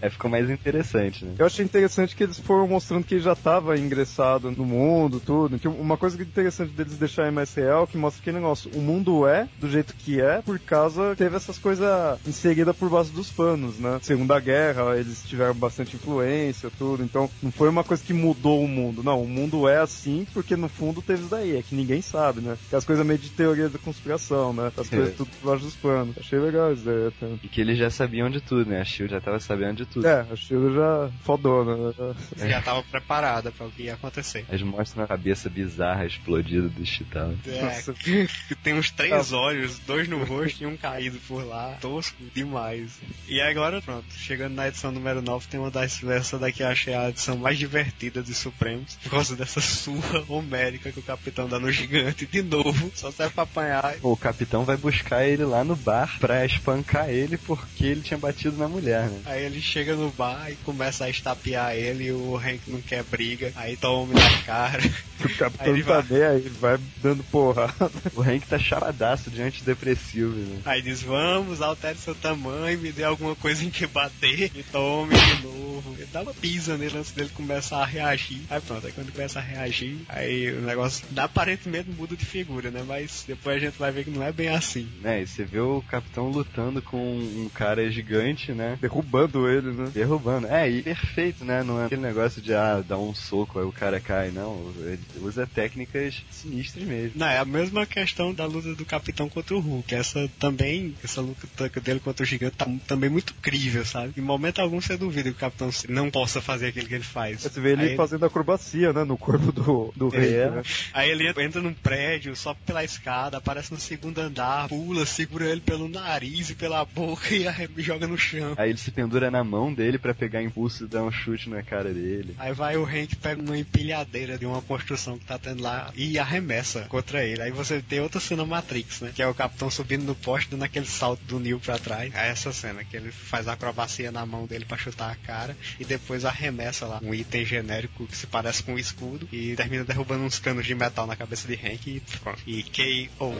É, 0.00 0.10
ficou 0.10 0.30
mais 0.30 0.48
interessante, 0.50 1.24
né? 1.24 1.34
Eu 1.38 1.46
achei 1.46 1.64
interessante 1.64 2.16
que 2.16 2.22
eles 2.22 2.38
foram 2.38 2.66
mostrando 2.66 3.04
que 3.04 3.18
já 3.20 3.32
estava 3.32 3.78
ingressado 3.78 4.50
no 4.50 4.64
mundo, 4.64 5.20
tudo. 5.20 5.58
Que 5.58 5.68
uma 5.68 5.96
coisa 5.96 6.18
é 6.18 6.22
interessante 6.22 6.72
deles 6.72 6.96
deixarem 6.96 7.30
mais 7.30 7.54
real, 7.54 7.86
que 7.86 7.96
mostra 7.96 8.22
que 8.22 8.32
negócio, 8.32 8.70
o 8.74 8.80
mundo 8.80 9.26
é 9.26 9.48
do 9.58 9.70
jeito 9.70 9.94
que 9.94 10.20
é, 10.20 10.42
por 10.42 10.58
causa 10.58 11.10
que 11.10 11.18
teve 11.18 11.36
essas 11.36 11.58
coisas 11.58 12.18
inseridas 12.26 12.74
por 12.76 12.88
baixo 12.88 13.19
dos 13.20 13.30
panos, 13.30 13.78
né? 13.78 13.98
Segunda 14.02 14.38
Guerra, 14.40 14.96
eles 14.96 15.22
tiveram 15.26 15.54
bastante 15.54 15.96
influência, 15.96 16.70
tudo. 16.78 17.02
Então, 17.02 17.30
não 17.42 17.52
foi 17.52 17.68
uma 17.68 17.84
coisa 17.84 18.02
que 18.02 18.12
mudou 18.12 18.64
o 18.64 18.68
mundo. 18.68 19.02
Não, 19.02 19.22
o 19.22 19.28
mundo 19.28 19.68
é 19.68 19.78
assim 19.78 20.26
porque 20.32 20.56
no 20.56 20.68
fundo 20.68 21.02
teve 21.02 21.20
isso 21.20 21.30
daí. 21.30 21.56
É 21.56 21.62
que 21.62 21.74
ninguém 21.74 22.00
sabe, 22.00 22.40
né? 22.40 22.56
Que 22.68 22.76
as 22.76 22.84
coisas 22.84 23.04
meio 23.04 23.18
de 23.18 23.30
teoria 23.30 23.68
da 23.68 23.78
conspiração, 23.78 24.52
né? 24.52 24.72
As 24.76 24.88
coisas 24.88 25.10
É. 25.10 25.12
tudo 25.12 25.30
por 25.40 25.50
baixo 25.50 25.64
dos 25.64 25.76
panos. 25.76 26.16
Achei 26.18 26.38
legal 26.38 26.72
isso 26.72 26.84
daí, 26.84 27.06
até. 27.08 27.26
E 27.42 27.48
que 27.48 27.60
eles 27.60 27.78
já 27.78 27.90
sabiam 27.90 28.30
de 28.30 28.40
tudo, 28.40 28.68
né? 28.68 28.80
A 28.80 28.84
Shield 28.84 29.12
já 29.12 29.20
tava 29.20 29.38
sabendo 29.40 29.76
de 29.76 29.86
tudo. 29.86 30.06
É, 30.06 30.26
a 30.30 30.36
Sheila 30.36 30.72
já 30.74 31.10
fodona, 31.22 31.76
né? 31.76 32.48
Já 32.48 32.62
tava 32.62 32.82
preparada 32.82 33.50
para 33.52 33.66
o 33.66 33.70
que 33.70 33.84
ia 33.84 33.94
acontecer. 33.94 34.44
Eles 34.48 34.62
mostram 34.62 35.04
a 35.04 35.06
cabeça 35.06 35.50
bizarra 35.50 36.06
explodida 36.06 36.68
do 36.68 36.86
Chitão. 36.86 37.36
É, 37.46 37.82
que 37.92 38.54
tem 38.62 38.74
uns 38.74 38.90
três 38.90 39.32
olhos, 39.32 39.78
dois 39.80 40.08
no 40.08 40.24
rosto 40.24 40.62
e 40.62 40.66
um 40.66 40.76
caído 40.76 41.18
por 41.28 41.44
lá. 41.44 41.76
Tosco 41.80 42.16
demais. 42.34 42.98
E 43.28 43.40
agora, 43.40 43.80
pronto, 43.80 44.06
chegando 44.16 44.54
na 44.54 44.68
edição 44.68 44.90
número 44.90 45.22
9, 45.22 45.46
tem 45.48 45.60
uma 45.60 45.70
das 45.70 46.00
daqui 46.40 46.62
eu 46.62 46.68
achei 46.68 46.94
a 46.94 47.08
edição 47.10 47.36
mais 47.36 47.58
divertida 47.58 48.22
dos 48.22 48.36
Supremos. 48.36 48.96
Por 49.02 49.10
causa 49.10 49.36
dessa 49.36 49.60
surra 49.60 50.24
homérica 50.28 50.90
que 50.90 50.98
o 50.98 51.02
capitão 51.02 51.48
dá 51.48 51.58
no 51.58 51.70
gigante 51.70 52.26
de 52.26 52.42
novo. 52.42 52.90
Só 52.94 53.10
serve 53.10 53.34
pra 53.34 53.44
apanhar. 53.44 53.94
O 54.02 54.16
capitão 54.16 54.64
vai 54.64 54.76
buscar 54.76 55.24
ele 55.24 55.44
lá 55.44 55.62
no 55.62 55.76
bar 55.76 56.18
pra 56.18 56.44
espancar 56.44 57.08
ele 57.08 57.36
porque 57.36 57.84
ele 57.84 58.00
tinha 58.00 58.18
batido 58.18 58.56
na 58.56 58.66
mulher, 58.68 59.08
né? 59.08 59.20
Aí 59.26 59.44
ele 59.44 59.60
chega 59.60 59.94
no 59.94 60.10
bar 60.10 60.50
e 60.50 60.56
começa 60.56 61.04
a 61.04 61.10
estapear 61.10 61.74
ele 61.74 62.04
e 62.06 62.12
o 62.12 62.36
Hank 62.36 62.60
não 62.68 62.80
quer 62.80 63.04
briga. 63.04 63.52
Aí 63.56 63.76
toma 63.76 64.14
na 64.14 64.42
cara. 64.42 64.82
O 65.20 65.24
Aí 65.28 65.34
capitão 65.34 65.74
ele 65.74 65.84
tá 65.84 66.00
vai. 66.00 66.02
bem 66.02 66.22
aí, 66.22 66.48
vai 66.48 66.78
dando 67.02 67.22
porrada. 67.24 67.74
O 68.14 68.22
Hank 68.22 68.46
tá 68.46 68.58
chapadaço 68.58 69.30
de 69.30 69.42
antidepressivo, 69.42 70.30
né? 70.34 70.62
Aí 70.64 70.80
diz, 70.80 71.02
vamos, 71.02 71.60
altere 71.60 71.98
seu 71.98 72.14
tamanho, 72.14 72.78
me 72.78 72.90
alguma 73.04 73.34
coisa 73.36 73.64
em 73.64 73.70
que 73.70 73.86
bater 73.86 74.50
e 74.54 74.62
tome 74.62 75.14
de 75.14 75.42
novo. 75.42 75.94
Ele 75.98 76.08
dá 76.12 76.22
uma 76.22 76.34
pisa 76.34 76.76
nele 76.76 76.98
antes 76.98 77.12
dele 77.12 77.30
começar 77.34 77.78
a 77.78 77.84
reagir. 77.86 78.40
Aí 78.50 78.60
pronto, 78.60 78.86
aí 78.86 78.92
quando 78.92 79.06
ele 79.08 79.16
começa 79.16 79.38
a 79.38 79.42
reagir, 79.42 79.98
aí 80.08 80.50
o 80.52 80.60
negócio 80.62 81.04
aparentemente 81.16 81.90
muda 81.90 82.16
de 82.16 82.24
figura, 82.24 82.70
né? 82.70 82.82
Mas 82.86 83.24
depois 83.26 83.56
a 83.56 83.60
gente 83.60 83.78
vai 83.78 83.90
ver 83.90 84.04
que 84.04 84.10
não 84.10 84.22
é 84.22 84.32
bem 84.32 84.48
assim. 84.48 84.88
né? 85.00 85.22
E 85.22 85.26
você 85.26 85.44
vê 85.44 85.60
o 85.60 85.82
capitão 85.88 86.28
lutando 86.30 86.80
com 86.82 86.96
um 87.18 87.50
cara 87.52 87.90
gigante, 87.90 88.52
né? 88.52 88.78
Derrubando 88.80 89.48
ele, 89.48 89.72
né? 89.72 89.90
Derrubando. 89.92 90.46
É, 90.46 90.68
e 90.70 90.82
perfeito, 90.82 91.44
né? 91.44 91.62
Não 91.62 91.80
é 91.80 91.86
aquele 91.86 92.00
negócio 92.02 92.40
de, 92.42 92.54
ah, 92.54 92.82
dar 92.86 92.98
um 92.98 93.14
soco, 93.14 93.58
aí 93.58 93.64
o 93.64 93.72
cara 93.72 94.00
cai, 94.00 94.30
não. 94.30 94.72
Ele 94.78 95.00
usa 95.20 95.46
técnicas 95.46 96.22
sinistras 96.30 96.84
mesmo. 96.84 97.12
Não, 97.18 97.26
é 97.26 97.38
a 97.38 97.44
mesma 97.44 97.86
questão 97.86 98.32
da 98.34 98.46
luta 98.46 98.74
do 98.74 98.84
Capitão 98.84 99.28
contra 99.28 99.54
o 99.54 99.60
Hulk. 99.60 99.94
Essa 99.94 100.30
também, 100.38 100.94
essa 101.02 101.20
luta 101.20 101.46
dele 101.80 102.00
contra 102.00 102.22
o 102.22 102.26
gigante 102.26 102.56
tá 102.56 102.66
também 102.90 103.08
muito 103.08 103.34
crível, 103.34 103.84
sabe? 103.86 104.14
Em 104.16 104.20
momento 104.20 104.60
algum 104.60 104.80
você 104.80 104.96
duvida 104.96 105.30
que 105.30 105.36
o 105.36 105.38
Capitão 105.38 105.70
não 105.88 106.10
possa 106.10 106.40
fazer 106.40 106.68
aquilo 106.68 106.88
que 106.88 106.94
ele 106.94 107.04
faz. 107.04 107.42
Você 107.42 107.60
vê 107.60 107.72
ele 107.72 107.90
Aí 107.90 107.96
fazendo 107.96 108.26
acrobacia, 108.26 108.92
né? 108.92 109.04
No 109.04 109.16
corpo 109.16 109.52
do, 109.52 109.92
do 109.94 110.08
rei. 110.08 110.34
É. 110.34 110.50
né? 110.50 110.62
Aí 110.92 111.08
ele 111.08 111.28
entra 111.28 111.62
num 111.62 111.72
prédio, 111.72 112.34
sobe 112.34 112.58
pela 112.66 112.82
escada, 112.82 113.36
aparece 113.36 113.72
no 113.72 113.78
segundo 113.78 114.18
andar, 114.18 114.68
pula, 114.68 115.06
segura 115.06 115.46
ele 115.46 115.60
pelo 115.60 115.88
nariz 115.88 116.50
e 116.50 116.56
pela 116.56 116.84
boca 116.84 117.28
e 117.32 117.46
joga 117.82 118.08
no 118.08 118.18
chão. 118.18 118.54
Aí 118.56 118.70
ele 118.70 118.78
se 118.78 118.90
pendura 118.90 119.30
na 119.30 119.44
mão 119.44 119.72
dele 119.72 119.96
pra 119.96 120.12
pegar 120.12 120.42
impulso 120.42 120.84
e 120.84 120.88
dar 120.88 121.04
um 121.04 121.12
chute 121.12 121.48
na 121.48 121.62
cara 121.62 121.94
dele. 121.94 122.34
Aí 122.38 122.52
vai 122.52 122.76
o 122.76 122.84
Hank, 122.84 123.14
pega 123.16 123.40
uma 123.40 123.56
empilhadeira 123.56 124.36
de 124.36 124.46
uma 124.46 124.60
construção 124.62 125.16
que 125.16 125.24
tá 125.24 125.38
tendo 125.38 125.62
lá 125.62 125.92
e 125.94 126.18
arremessa 126.18 126.86
contra 126.88 127.24
ele. 127.24 127.40
Aí 127.40 127.52
você 127.52 127.80
tem 127.80 128.00
outra 128.00 128.18
cena 128.18 128.44
Matrix, 128.44 129.00
né? 129.00 129.12
Que 129.14 129.22
é 129.22 129.28
o 129.28 129.34
capitão 129.34 129.70
subindo 129.70 130.02
no 130.02 130.16
poste, 130.16 130.50
dando 130.50 130.64
aquele 130.64 130.86
salto 130.86 131.22
do 131.24 131.38
Neo 131.38 131.60
pra 131.60 131.78
trás. 131.78 132.12
É 132.14 132.30
essa 132.30 132.52
cena, 132.52 132.79
que 132.84 132.96
ele 132.96 133.10
faz 133.10 133.48
a 133.48 133.52
acrobacia 133.52 134.10
na 134.10 134.24
mão 134.24 134.46
dele 134.46 134.64
pra 134.64 134.76
chutar 134.76 135.10
a 135.10 135.16
cara 135.16 135.56
e 135.78 135.84
depois 135.84 136.24
arremessa 136.24 136.86
lá 136.86 137.00
um 137.02 137.14
item 137.14 137.44
genérico 137.44 138.06
que 138.06 138.16
se 138.16 138.26
parece 138.26 138.62
com 138.62 138.74
um 138.74 138.78
escudo 138.78 139.28
e 139.32 139.54
termina 139.56 139.84
derrubando 139.84 140.24
uns 140.24 140.38
canos 140.38 140.66
de 140.66 140.74
metal 140.74 141.06
na 141.06 141.16
cabeça 141.16 141.46
de 141.46 141.54
Hank 141.54 141.86
e 141.86 142.00
pronto. 142.18 142.42
E 142.46 142.62
K.O. 142.62 143.34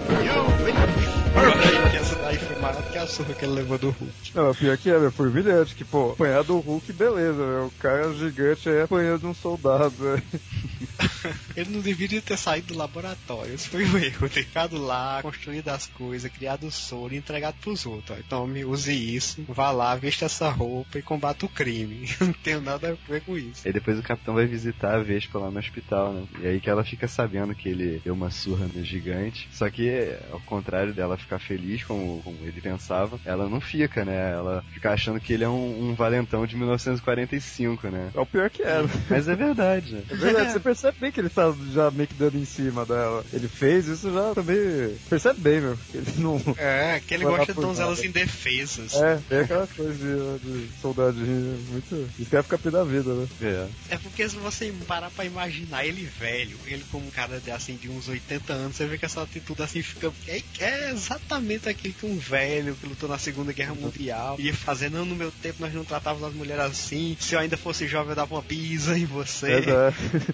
Essa 1.94 2.14
daí 2.16 2.38
foi 2.38 2.56
maior 2.56 2.82
que 2.90 2.98
a 2.98 3.06
surra 3.06 3.34
que 3.34 3.44
ele 3.44 3.54
levou 3.54 3.78
do 3.78 3.90
Hulk. 3.90 4.32
Não, 4.34 4.50
o 4.50 4.54
pior 4.54 4.76
que 4.76 4.90
é, 4.90 4.98
meu, 4.98 5.12
foi 5.12 5.28
humilhante, 5.28 5.74
que, 5.74 5.84
pô, 5.84 6.12
apanhar 6.12 6.42
do 6.42 6.58
Hulk, 6.58 6.92
beleza, 6.92 7.38
meu. 7.38 7.66
O 7.66 7.70
cara 7.78 8.12
gigante 8.14 8.68
aí 8.68 8.82
apanhando 8.82 9.20
de 9.20 9.26
um 9.26 9.34
soldado, 9.34 9.90
velho. 9.90 10.22
Ele 11.56 11.70
não 11.70 11.80
deveria 11.80 12.20
ter 12.20 12.36
saído 12.36 12.68
do 12.68 12.78
laboratório. 12.78 13.54
Isso 13.54 13.68
foi 13.68 13.84
um 13.84 13.98
erro. 13.98 14.28
Ter 14.28 14.44
ficado 14.44 14.78
lá, 14.78 15.20
construído 15.22 15.68
as 15.68 15.86
coisas, 15.86 16.30
criado 16.30 16.66
o 16.66 16.70
soro 16.70 17.14
e 17.14 17.18
entregado 17.18 17.56
pros 17.60 17.86
outros. 17.86 18.18
Ó, 18.18 18.22
Tome, 18.28 18.64
use 18.64 18.92
isso, 18.92 19.29
vá 19.48 19.70
lá, 19.70 19.94
veste 19.94 20.24
essa 20.24 20.48
roupa 20.48 20.98
e 20.98 21.02
combata 21.02 21.46
o 21.46 21.48
crime. 21.48 22.08
Não 22.20 22.32
tenho 22.32 22.60
nada 22.60 22.90
a 22.90 23.10
ver 23.10 23.22
com 23.22 23.36
isso. 23.36 23.62
Aí 23.66 23.72
depois 23.72 23.98
o 23.98 24.02
capitão 24.02 24.34
vai 24.34 24.46
visitar 24.46 24.94
a 24.94 25.02
Vespa 25.02 25.38
lá 25.38 25.50
no 25.50 25.58
hospital, 25.58 26.12
né? 26.12 26.26
E 26.40 26.46
aí 26.46 26.60
que 26.60 26.70
ela 26.70 26.84
fica 26.84 27.08
sabendo 27.08 27.54
que 27.54 27.68
ele 27.68 28.00
deu 28.04 28.14
uma 28.14 28.30
surra 28.30 28.66
no 28.72 28.84
gigante. 28.84 29.48
Só 29.52 29.68
que, 29.70 30.14
ao 30.30 30.40
contrário 30.40 30.94
dela 30.94 31.16
ficar 31.16 31.38
feliz, 31.38 31.82
como, 31.84 32.22
como 32.22 32.38
ele 32.42 32.60
pensava, 32.60 33.18
ela 33.24 33.48
não 33.48 33.60
fica, 33.60 34.04
né? 34.04 34.32
Ela 34.32 34.64
fica 34.72 34.90
achando 34.92 35.20
que 35.20 35.32
ele 35.32 35.44
é 35.44 35.48
um, 35.48 35.90
um 35.90 35.94
valentão 35.94 36.46
de 36.46 36.56
1945, 36.56 37.88
né? 37.88 38.10
É 38.14 38.20
o 38.20 38.26
pior 38.26 38.50
que 38.50 38.62
era. 38.62 38.88
Mas 39.08 39.28
é 39.28 39.34
verdade, 39.34 39.94
né? 39.94 40.02
É 40.08 40.14
verdade, 40.14 40.52
você 40.52 40.60
percebe 40.60 40.98
bem 41.00 41.12
que 41.12 41.20
ele 41.20 41.28
tá 41.28 41.54
já 41.72 41.90
meio 41.90 42.08
que 42.08 42.14
dando 42.14 42.36
em 42.36 42.44
cima 42.44 42.84
dela. 42.84 43.24
Ele 43.32 43.48
fez 43.48 43.86
isso 43.86 44.12
já 44.12 44.34
também. 44.34 44.96
Percebe 45.08 45.40
bem, 45.40 45.60
meu. 45.60 45.78
Ele 45.94 46.12
não. 46.18 46.40
É, 46.56 47.00
que 47.06 47.14
ele 47.14 47.24
gosta 47.24 47.52
de 47.52 47.60
donzelas 47.60 48.02
indefesas. 48.04 48.94
É, 48.94 49.19
tem 49.28 49.38
aquela 49.40 49.66
coisa 49.66 49.92
de, 49.94 50.38
de 50.38 50.68
soldadinho. 50.80 51.58
Muito. 51.70 52.08
Isso 52.18 52.30
quer 52.30 52.42
ficar 52.42 52.58
pé 52.58 52.70
da 52.70 52.84
vida, 52.84 53.12
né? 53.14 53.28
É. 53.42 53.94
É 53.94 53.98
porque 53.98 54.28
se 54.28 54.36
você 54.36 54.72
parar 54.86 55.10
pra 55.10 55.24
imaginar 55.24 55.84
ele 55.84 56.04
velho, 56.04 56.58
ele 56.66 56.84
como 56.90 57.06
um 57.06 57.10
cara 57.10 57.40
de, 57.40 57.50
assim, 57.50 57.76
de 57.76 57.88
uns 57.88 58.08
80 58.08 58.52
anos, 58.52 58.76
você 58.76 58.86
vê 58.86 58.98
que 58.98 59.04
essa 59.04 59.22
atitude 59.22 59.62
assim 59.62 59.82
fica. 59.82 60.12
É, 60.26 60.42
é 60.58 60.90
exatamente 60.90 61.68
aquilo 61.68 61.94
que 61.94 62.06
um 62.06 62.18
velho 62.18 62.74
que 62.74 62.86
lutou 62.86 63.08
na 63.08 63.18
Segunda 63.18 63.52
Guerra 63.52 63.74
Mundial 63.74 64.36
ia 64.38 64.54
fazer. 64.54 64.90
Não, 64.90 65.04
no 65.04 65.14
meu 65.14 65.30
tempo 65.30 65.56
nós 65.60 65.72
não 65.72 65.84
tratávamos 65.84 66.28
as 66.28 66.34
mulheres 66.34 66.64
assim. 66.64 67.16
Se 67.18 67.34
eu 67.34 67.40
ainda 67.40 67.56
fosse 67.56 67.86
jovem, 67.86 68.10
eu 68.10 68.16
dava 68.16 68.34
uma 68.34 68.42
pisa 68.42 68.98
em 68.98 69.04
você. 69.04 69.52
É, 69.52 69.56
é, 69.58 69.92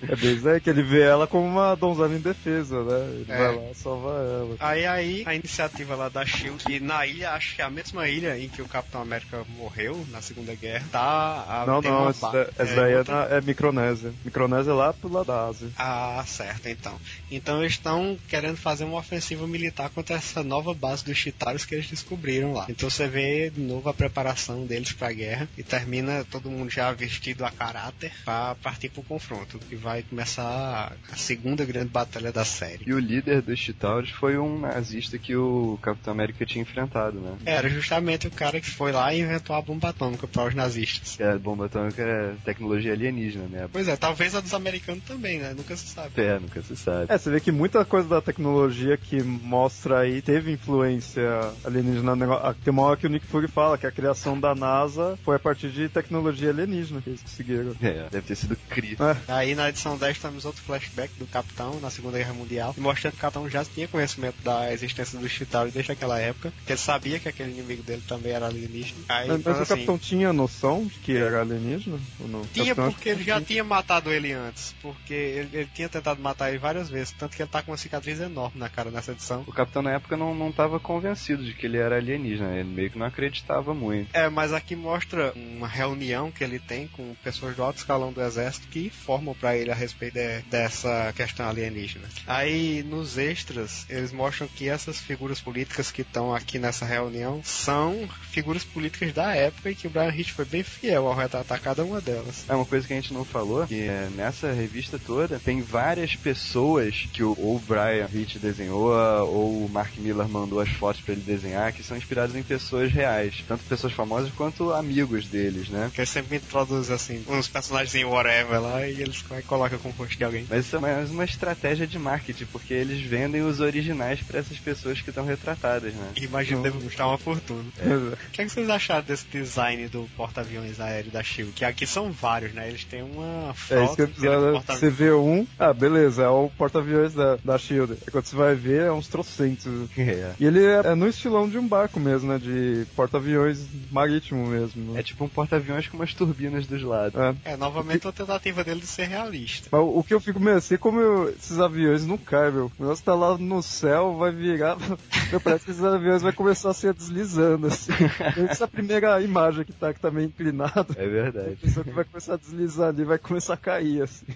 é 0.12 0.16
bem 0.16 0.52
aí, 0.52 0.60
que 0.60 0.70
ele 0.70 0.82
vê 0.82 1.02
ela 1.02 1.26
como 1.26 1.46
uma 1.46 1.74
donzela 1.74 2.14
indefesa, 2.14 2.82
né? 2.82 3.08
Ele 3.14 3.26
É. 3.28 3.36
vai 3.36 3.56
lá 3.56 3.74
salvar 3.74 4.20
ela. 4.24 4.56
Aí 4.60 4.86
aí 4.86 5.22
a 5.26 5.34
iniciativa 5.34 5.94
lá 5.94 6.08
da 6.08 6.24
Shield, 6.24 6.64
que 6.64 6.80
na 6.80 7.06
ilha, 7.06 7.32
acho 7.32 7.56
que 7.56 7.62
é 7.62 7.64
a 7.64 7.70
mesma 7.70 8.08
ilha 8.08 8.38
em 8.38 8.48
que 8.48 8.62
o 8.62 8.65
Capitão 8.68 9.00
América 9.02 9.44
morreu 9.56 10.04
na 10.10 10.20
Segunda 10.22 10.54
Guerra, 10.54 10.86
tá. 10.90 11.00
a- 11.48 11.64
Não, 11.66 11.80
não, 11.80 12.08
essa, 12.10 12.28
ba- 12.30 12.46
essa 12.58 12.74
daí 12.76 12.92
é, 12.92 12.98
outra- 12.98 13.28
na- 13.28 13.36
é 13.36 13.40
Micronésia. 13.40 14.12
Micronésia 14.24 14.70
é 14.70 14.74
lá 14.74 14.92
pro 14.92 15.12
lado 15.12 15.26
da 15.26 15.46
Ásia. 15.46 15.68
Ah, 15.78 16.22
certo, 16.26 16.68
então. 16.68 16.98
Então 17.30 17.60
eles 17.60 17.72
estão 17.72 18.18
querendo 18.28 18.56
fazer 18.56 18.84
uma 18.84 18.98
ofensiva 18.98 19.46
militar 19.46 19.90
contra 19.90 20.16
essa 20.16 20.42
nova 20.42 20.72
base 20.74 21.04
dos 21.04 21.16
Chitaros 21.16 21.64
que 21.64 21.74
eles 21.74 21.88
descobriram 21.88 22.52
lá. 22.52 22.66
Então 22.68 22.88
você 22.90 23.06
vê 23.08 23.50
de 23.50 23.60
novo 23.60 23.88
a 23.88 23.94
preparação 23.94 24.66
deles 24.66 24.92
pra 24.92 25.12
guerra 25.12 25.48
e 25.56 25.62
termina 25.62 26.24
todo 26.30 26.50
mundo 26.50 26.70
já 26.70 26.92
vestido 26.92 27.44
a 27.44 27.50
caráter 27.50 28.12
pra 28.24 28.54
partir 28.62 28.88
pro 28.88 29.02
confronto, 29.02 29.58
que 29.58 29.76
vai 29.76 30.02
começar 30.02 30.92
a 31.12 31.16
segunda 31.16 31.64
grande 31.64 31.88
batalha 31.88 32.32
da 32.32 32.44
série. 32.44 32.84
E 32.86 32.92
o 32.92 32.98
líder 32.98 33.42
dos 33.42 33.58
Chitauros 33.58 34.10
foi 34.10 34.38
um 34.38 34.58
nazista 34.60 35.18
que 35.18 35.34
o 35.36 35.78
Capitão 35.82 36.12
América 36.12 36.44
tinha 36.44 36.62
enfrentado, 36.62 37.18
né? 37.20 37.36
Era 37.44 37.68
justamente 37.68 38.26
o 38.26 38.30
cara 38.30 38.55
que 38.60 38.70
foi 38.70 38.92
lá 38.92 39.12
e 39.14 39.20
inventou 39.20 39.54
a 39.56 39.62
bomba 39.62 39.88
atômica 39.90 40.26
para 40.26 40.44
os 40.48 40.54
nazistas. 40.54 41.16
Que 41.16 41.22
a 41.22 41.38
bomba 41.38 41.66
atômica 41.66 42.02
é 42.02 42.34
tecnologia 42.44 42.92
alienígena, 42.92 43.46
né? 43.48 43.68
Pois 43.72 43.88
é, 43.88 43.96
talvez 43.96 44.34
a 44.34 44.40
dos 44.40 44.54
americanos 44.54 45.04
também, 45.04 45.38
né? 45.38 45.54
Nunca 45.56 45.76
se 45.76 45.86
sabe. 45.88 46.10
É, 46.20 46.38
nunca 46.38 46.62
se 46.62 46.76
sabe. 46.76 47.06
É, 47.12 47.18
você 47.18 47.30
vê 47.30 47.40
que 47.40 47.52
muita 47.52 47.84
coisa 47.84 48.08
da 48.08 48.20
tecnologia 48.20 48.96
que 48.96 49.22
mostra 49.22 50.00
aí 50.00 50.20
teve 50.22 50.52
influência 50.52 51.22
alienígena. 51.64 52.14
no 52.14 52.16
negócio- 52.16 52.46
Ah, 52.46 52.54
Tem 52.64 52.72
uma 52.72 52.82
hora 52.82 52.96
que 52.96 53.06
o 53.06 53.10
Nick 53.10 53.26
Fury 53.26 53.48
fala 53.48 53.78
que 53.78 53.86
a 53.86 53.92
criação 53.92 54.38
da 54.38 54.54
NASA 54.54 55.18
foi 55.24 55.36
a 55.36 55.38
partir 55.38 55.70
de 55.70 55.88
tecnologia 55.88 56.50
alienígena 56.50 57.00
que 57.00 57.10
eles 57.10 57.22
conseguiram. 57.22 57.74
É, 57.82 58.08
deve 58.10 58.26
ter 58.26 58.34
sido 58.36 58.56
CRI. 58.68 58.96
É. 59.00 59.32
Aí 59.32 59.54
na 59.54 59.68
edição 59.68 59.96
10 59.96 60.18
temos 60.18 60.44
outro 60.44 60.62
flashback 60.62 61.12
do 61.18 61.26
Capitão 61.26 61.78
na 61.80 61.90
Segunda 61.90 62.18
Guerra 62.18 62.32
Mundial, 62.34 62.74
mostrando 62.78 63.12
que 63.12 63.18
o 63.18 63.20
Capitão 63.20 63.48
já 63.48 63.64
tinha 63.64 63.88
conhecimento 63.88 64.36
da 64.42 64.72
existência 64.72 65.18
dos 65.18 65.30
Chitauri 65.30 65.70
desde 65.70 65.92
aquela 65.92 66.18
época, 66.18 66.52
que 66.64 66.72
ele 66.72 66.78
sabia 66.78 67.18
que 67.18 67.28
aquele 67.28 67.50
inimigo 67.52 67.82
dele 67.82 68.02
também 68.06 68.32
era 68.32 68.45
alienígena. 68.46 69.00
Aí, 69.08 69.28
Mas, 69.28 69.42
mas 69.44 69.58
o 69.58 69.62
assim, 69.62 69.74
capitão 69.74 69.98
tinha 69.98 70.32
noção 70.32 70.86
de 70.86 70.98
que 70.98 71.16
era 71.16 71.40
alienígena? 71.40 71.98
Ou 72.20 72.28
não? 72.28 72.42
Tinha 72.52 72.74
Capitão, 72.74 72.92
porque 72.92 73.08
ele 73.08 73.24
já 73.24 73.40
tinha 73.40 73.64
matado 73.64 74.12
ele 74.12 74.32
antes, 74.32 74.74
porque 74.80 75.14
ele, 75.14 75.48
ele 75.52 75.68
tinha 75.74 75.88
tentado 75.88 76.20
matar 76.20 76.50
ele 76.50 76.58
várias 76.58 76.88
vezes, 76.88 77.12
tanto 77.12 77.36
que 77.36 77.42
ele 77.42 77.48
tá 77.50 77.62
com 77.62 77.70
uma 77.70 77.76
cicatriz 77.76 78.20
enorme 78.20 78.58
na 78.58 78.68
cara 78.68 78.90
nessa 78.90 79.12
edição. 79.12 79.44
O 79.46 79.52
capitão 79.52 79.82
na 79.82 79.92
época 79.92 80.16
não, 80.16 80.34
não 80.34 80.50
tava 80.52 80.78
convencido 80.80 81.44
de 81.44 81.52
que 81.54 81.66
ele 81.66 81.78
era 81.78 81.96
alienígena, 81.96 82.54
ele 82.54 82.68
meio 82.68 82.90
que 82.90 82.98
não 82.98 83.06
acreditava 83.06 83.74
muito. 83.74 84.08
É, 84.14 84.28
mas 84.28 84.52
aqui 84.52 84.74
mostra 84.76 85.32
uma 85.36 85.68
reunião 85.68 86.30
que 86.30 86.42
ele 86.44 86.58
tem 86.58 86.88
com 86.88 87.14
pessoas 87.22 87.54
do 87.56 87.62
alto 87.62 87.78
escalão 87.78 88.12
do 88.12 88.20
exército 88.22 88.68
que 88.68 88.86
informam 88.86 89.34
pra 89.34 89.56
ele 89.56 89.70
a 89.70 89.74
respeito 89.74 90.14
de- 90.14 90.42
dessa 90.50 91.12
questão 91.14 91.48
alienígena. 91.48 92.08
Aí 92.26 92.82
nos 92.82 93.18
extras 93.18 93.86
eles 93.88 94.12
mostram 94.12 94.48
que 94.48 94.68
essas 94.68 95.00
figuras 95.00 95.40
políticas 95.40 95.90
que 95.90 96.02
estão 96.02 96.34
aqui 96.34 96.58
nessa 96.58 96.84
reunião 96.84 97.40
são 97.44 98.08
figuras 98.36 98.64
políticas 98.64 99.14
da 99.14 99.34
época 99.34 99.70
e 99.70 99.74
que 99.74 99.86
o 99.86 99.90
Brian 99.90 100.14
Hitch 100.14 100.32
foi 100.32 100.44
bem 100.44 100.62
fiel 100.62 101.06
ao 101.06 101.14
retratar 101.14 101.58
cada 101.58 101.82
uma 101.82 102.02
delas. 102.02 102.44
É 102.46 102.54
uma 102.54 102.66
coisa 102.66 102.86
que 102.86 102.92
a 102.92 102.96
gente 102.96 103.14
não 103.14 103.24
falou, 103.24 103.66
que 103.66 103.80
é, 103.80 104.10
nessa 104.14 104.52
revista 104.52 104.98
toda 104.98 105.38
tem 105.38 105.62
várias 105.62 106.14
pessoas 106.14 107.08
que 107.14 107.22
o, 107.22 107.30
ou 107.38 107.56
o 107.56 107.58
Brian 107.58 108.06
Hitch 108.12 108.36
desenhou, 108.36 108.90
ou 109.26 109.64
o 109.64 109.70
Mark 109.70 109.96
Miller 109.96 110.28
mandou 110.28 110.60
as 110.60 110.68
fotos 110.68 111.00
pra 111.00 111.14
ele 111.14 111.22
desenhar, 111.22 111.72
que 111.72 111.82
são 111.82 111.96
inspiradas 111.96 112.36
em 112.36 112.42
pessoas 112.42 112.92
reais. 112.92 113.42
Tanto 113.48 113.64
pessoas 113.64 113.94
famosas 113.94 114.30
quanto 114.32 114.70
amigos 114.70 115.26
deles, 115.26 115.70
né? 115.70 115.90
Que 115.94 116.04
sempre 116.04 116.36
introduz 116.36 116.90
assim, 116.90 117.24
uns 117.26 117.48
personagens 117.48 117.94
em 117.94 118.04
whatever 118.04 118.60
lá 118.60 118.86
e 118.86 119.00
eles 119.00 119.24
colocam 119.46 119.78
com 119.78 119.88
o 119.88 119.92
rosto 119.92 120.18
de 120.18 120.24
alguém. 120.24 120.46
Mas 120.50 120.66
isso 120.66 120.76
é 120.76 120.80
mais 120.80 121.10
uma 121.10 121.24
estratégia 121.24 121.86
de 121.86 121.98
marketing, 121.98 122.44
porque 122.52 122.74
eles 122.74 123.00
vendem 123.00 123.40
os 123.40 123.60
originais 123.60 124.20
pra 124.20 124.40
essas 124.40 124.58
pessoas 124.58 125.00
que 125.00 125.08
estão 125.08 125.24
retratadas, 125.24 125.94
né? 125.94 126.12
Imagino 126.16 126.62
que 126.62 126.70
deve 126.70 126.84
custar 126.84 127.08
uma 127.08 127.16
fortuna. 127.16 127.64
O 128.26 128.30
que, 128.30 128.42
é 128.42 128.44
que 128.44 128.50
vocês 128.50 128.68
acharam 128.68 129.02
desse 129.04 129.26
design 129.26 129.88
do 129.88 130.08
porta-aviões 130.16 130.80
aéreo 130.80 131.10
da 131.10 131.22
Shield? 131.22 131.52
Que 131.52 131.64
aqui 131.64 131.86
são 131.86 132.10
vários, 132.12 132.52
né? 132.52 132.68
Eles 132.68 132.84
têm 132.84 133.02
uma 133.02 133.50
É 133.50 133.54
frota 133.54 133.84
isso 133.84 133.96
que 133.96 134.02
eu 134.02 134.06
de 134.06 134.12
precisava. 134.12 134.60
Você 134.66 134.90
vê 134.90 135.12
um, 135.12 135.46
ah, 135.58 135.72
beleza, 135.72 136.22
é 136.24 136.28
o 136.28 136.50
porta-aviões 136.56 137.14
da, 137.14 137.36
da 137.44 137.58
Shield. 137.58 137.92
Aí 137.94 138.10
quando 138.12 138.24
você 138.26 138.36
vai 138.36 138.54
ver, 138.54 138.82
é 138.86 138.92
uns 138.92 139.08
trocentos. 139.08 139.66
É. 140.06 140.34
E 140.38 140.44
ele 140.46 140.64
é, 140.64 140.80
é 140.92 140.94
no 140.94 141.08
estilão 141.08 141.48
de 141.48 141.58
um 141.58 141.66
barco 141.66 141.98
mesmo, 141.98 142.28
né? 142.32 142.38
De 142.38 142.86
porta-aviões 142.94 143.66
marítimo 143.90 144.46
mesmo. 144.46 144.92
né? 144.92 145.00
É 145.00 145.02
tipo 145.02 145.24
um 145.24 145.28
porta-aviões 145.28 145.88
com 145.88 145.96
umas 145.96 146.14
turbinas 146.14 146.66
dos 146.66 146.82
lados. 146.82 147.18
É. 147.44 147.52
É, 147.52 147.56
novamente 147.56 148.06
uma 148.06 148.12
tentativa 148.12 148.62
dele 148.62 148.80
de 148.80 148.86
ser 148.86 149.06
realista. 149.08 149.68
Mas 149.72 149.80
o 149.80 149.96
o 149.98 150.04
que 150.04 150.14
eu 150.14 150.20
fico 150.20 150.38
meio 150.38 150.56
assim, 150.58 150.76
como 150.76 151.00
eu- 151.00 151.30
esses 151.30 151.58
aviões 151.58 152.06
não 152.06 152.16
caem, 152.18 152.52
meu. 152.52 152.66
O 152.78 152.82
negócio 152.82 153.04
tá 153.04 153.14
lá 153.14 153.36
no 153.38 153.62
céu, 153.62 154.16
vai 154.16 154.30
virar. 154.30 154.76
Meu, 155.30 155.40
parece 155.40 155.64
que 155.64 155.70
esses 155.72 155.82
aviões 155.82 156.22
vai 156.22 156.32
começar 156.32 156.70
a 156.70 156.74
ser 156.74 156.94
deslizando, 156.94 157.66
assim. 157.66 157.90
Essa 158.48 158.66
primeira 158.68 159.20
imagem 159.20 159.64
que 159.64 159.72
tá, 159.72 159.92
que 159.92 160.00
tá 160.00 160.10
meio 160.10 160.26
inclinado. 160.26 160.94
É 160.96 161.06
verdade. 161.06 161.52
A 161.52 161.56
pessoa 161.66 161.84
que 161.84 161.90
vai 161.90 162.04
começar 162.04 162.34
a 162.34 162.36
deslizar 162.36 162.88
ali 162.88 163.04
vai 163.04 163.18
começar 163.18 163.54
a 163.54 163.56
cair, 163.56 164.02
assim. 164.02 164.26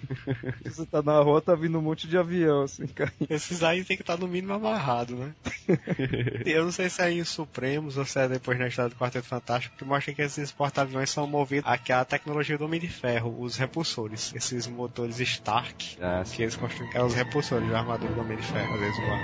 Se 0.64 0.70
você 0.76 0.86
tá 0.86 1.02
na 1.02 1.18
rua, 1.20 1.40
tá 1.40 1.54
vindo 1.54 1.78
um 1.78 1.82
monte 1.82 2.06
de 2.08 2.16
avião, 2.18 2.62
assim, 2.62 2.86
caindo. 2.86 3.26
Esses 3.28 3.62
aí 3.62 3.84
tem 3.84 3.96
que 3.96 4.02
estar 4.02 4.16
no 4.18 4.28
mínimo 4.28 4.52
amarrado, 4.52 5.14
né? 5.16 5.32
Eu 6.44 6.64
não 6.64 6.72
sei 6.72 6.88
se 6.88 7.02
é 7.02 7.10
em 7.10 7.24
Supremos 7.24 7.96
ou 7.96 8.04
se 8.04 8.18
é 8.18 8.28
depois 8.28 8.58
na 8.58 8.68
história 8.68 8.90
do 8.90 8.96
Quarteto 8.96 9.26
Fantástico, 9.26 9.76
que 9.76 9.84
mostra 9.84 10.12
que 10.12 10.22
esses 10.22 10.50
porta-aviões 10.52 11.10
são 11.10 11.26
movidos 11.26 11.70
aqui 11.70 11.92
a 11.92 12.04
tecnologia 12.04 12.58
do 12.58 12.64
Homem 12.64 12.80
de 12.80 12.88
Ferro, 12.88 13.36
os 13.40 13.56
repulsores. 13.56 14.32
Esses 14.34 14.66
motores 14.66 15.20
Stark, 15.20 15.96
Ah, 16.00 16.22
que 16.24 16.42
eles 16.42 16.56
construem, 16.56 16.90
é 16.94 17.02
os 17.02 17.14
repulsores 17.14 17.68
da 17.68 17.78
armadura 17.78 18.12
do 18.12 18.20
Homem 18.20 18.36
de 18.36 18.46
Ferro, 18.46 18.74
às 18.74 18.80
vezes 18.80 18.96
voam. 18.98 19.20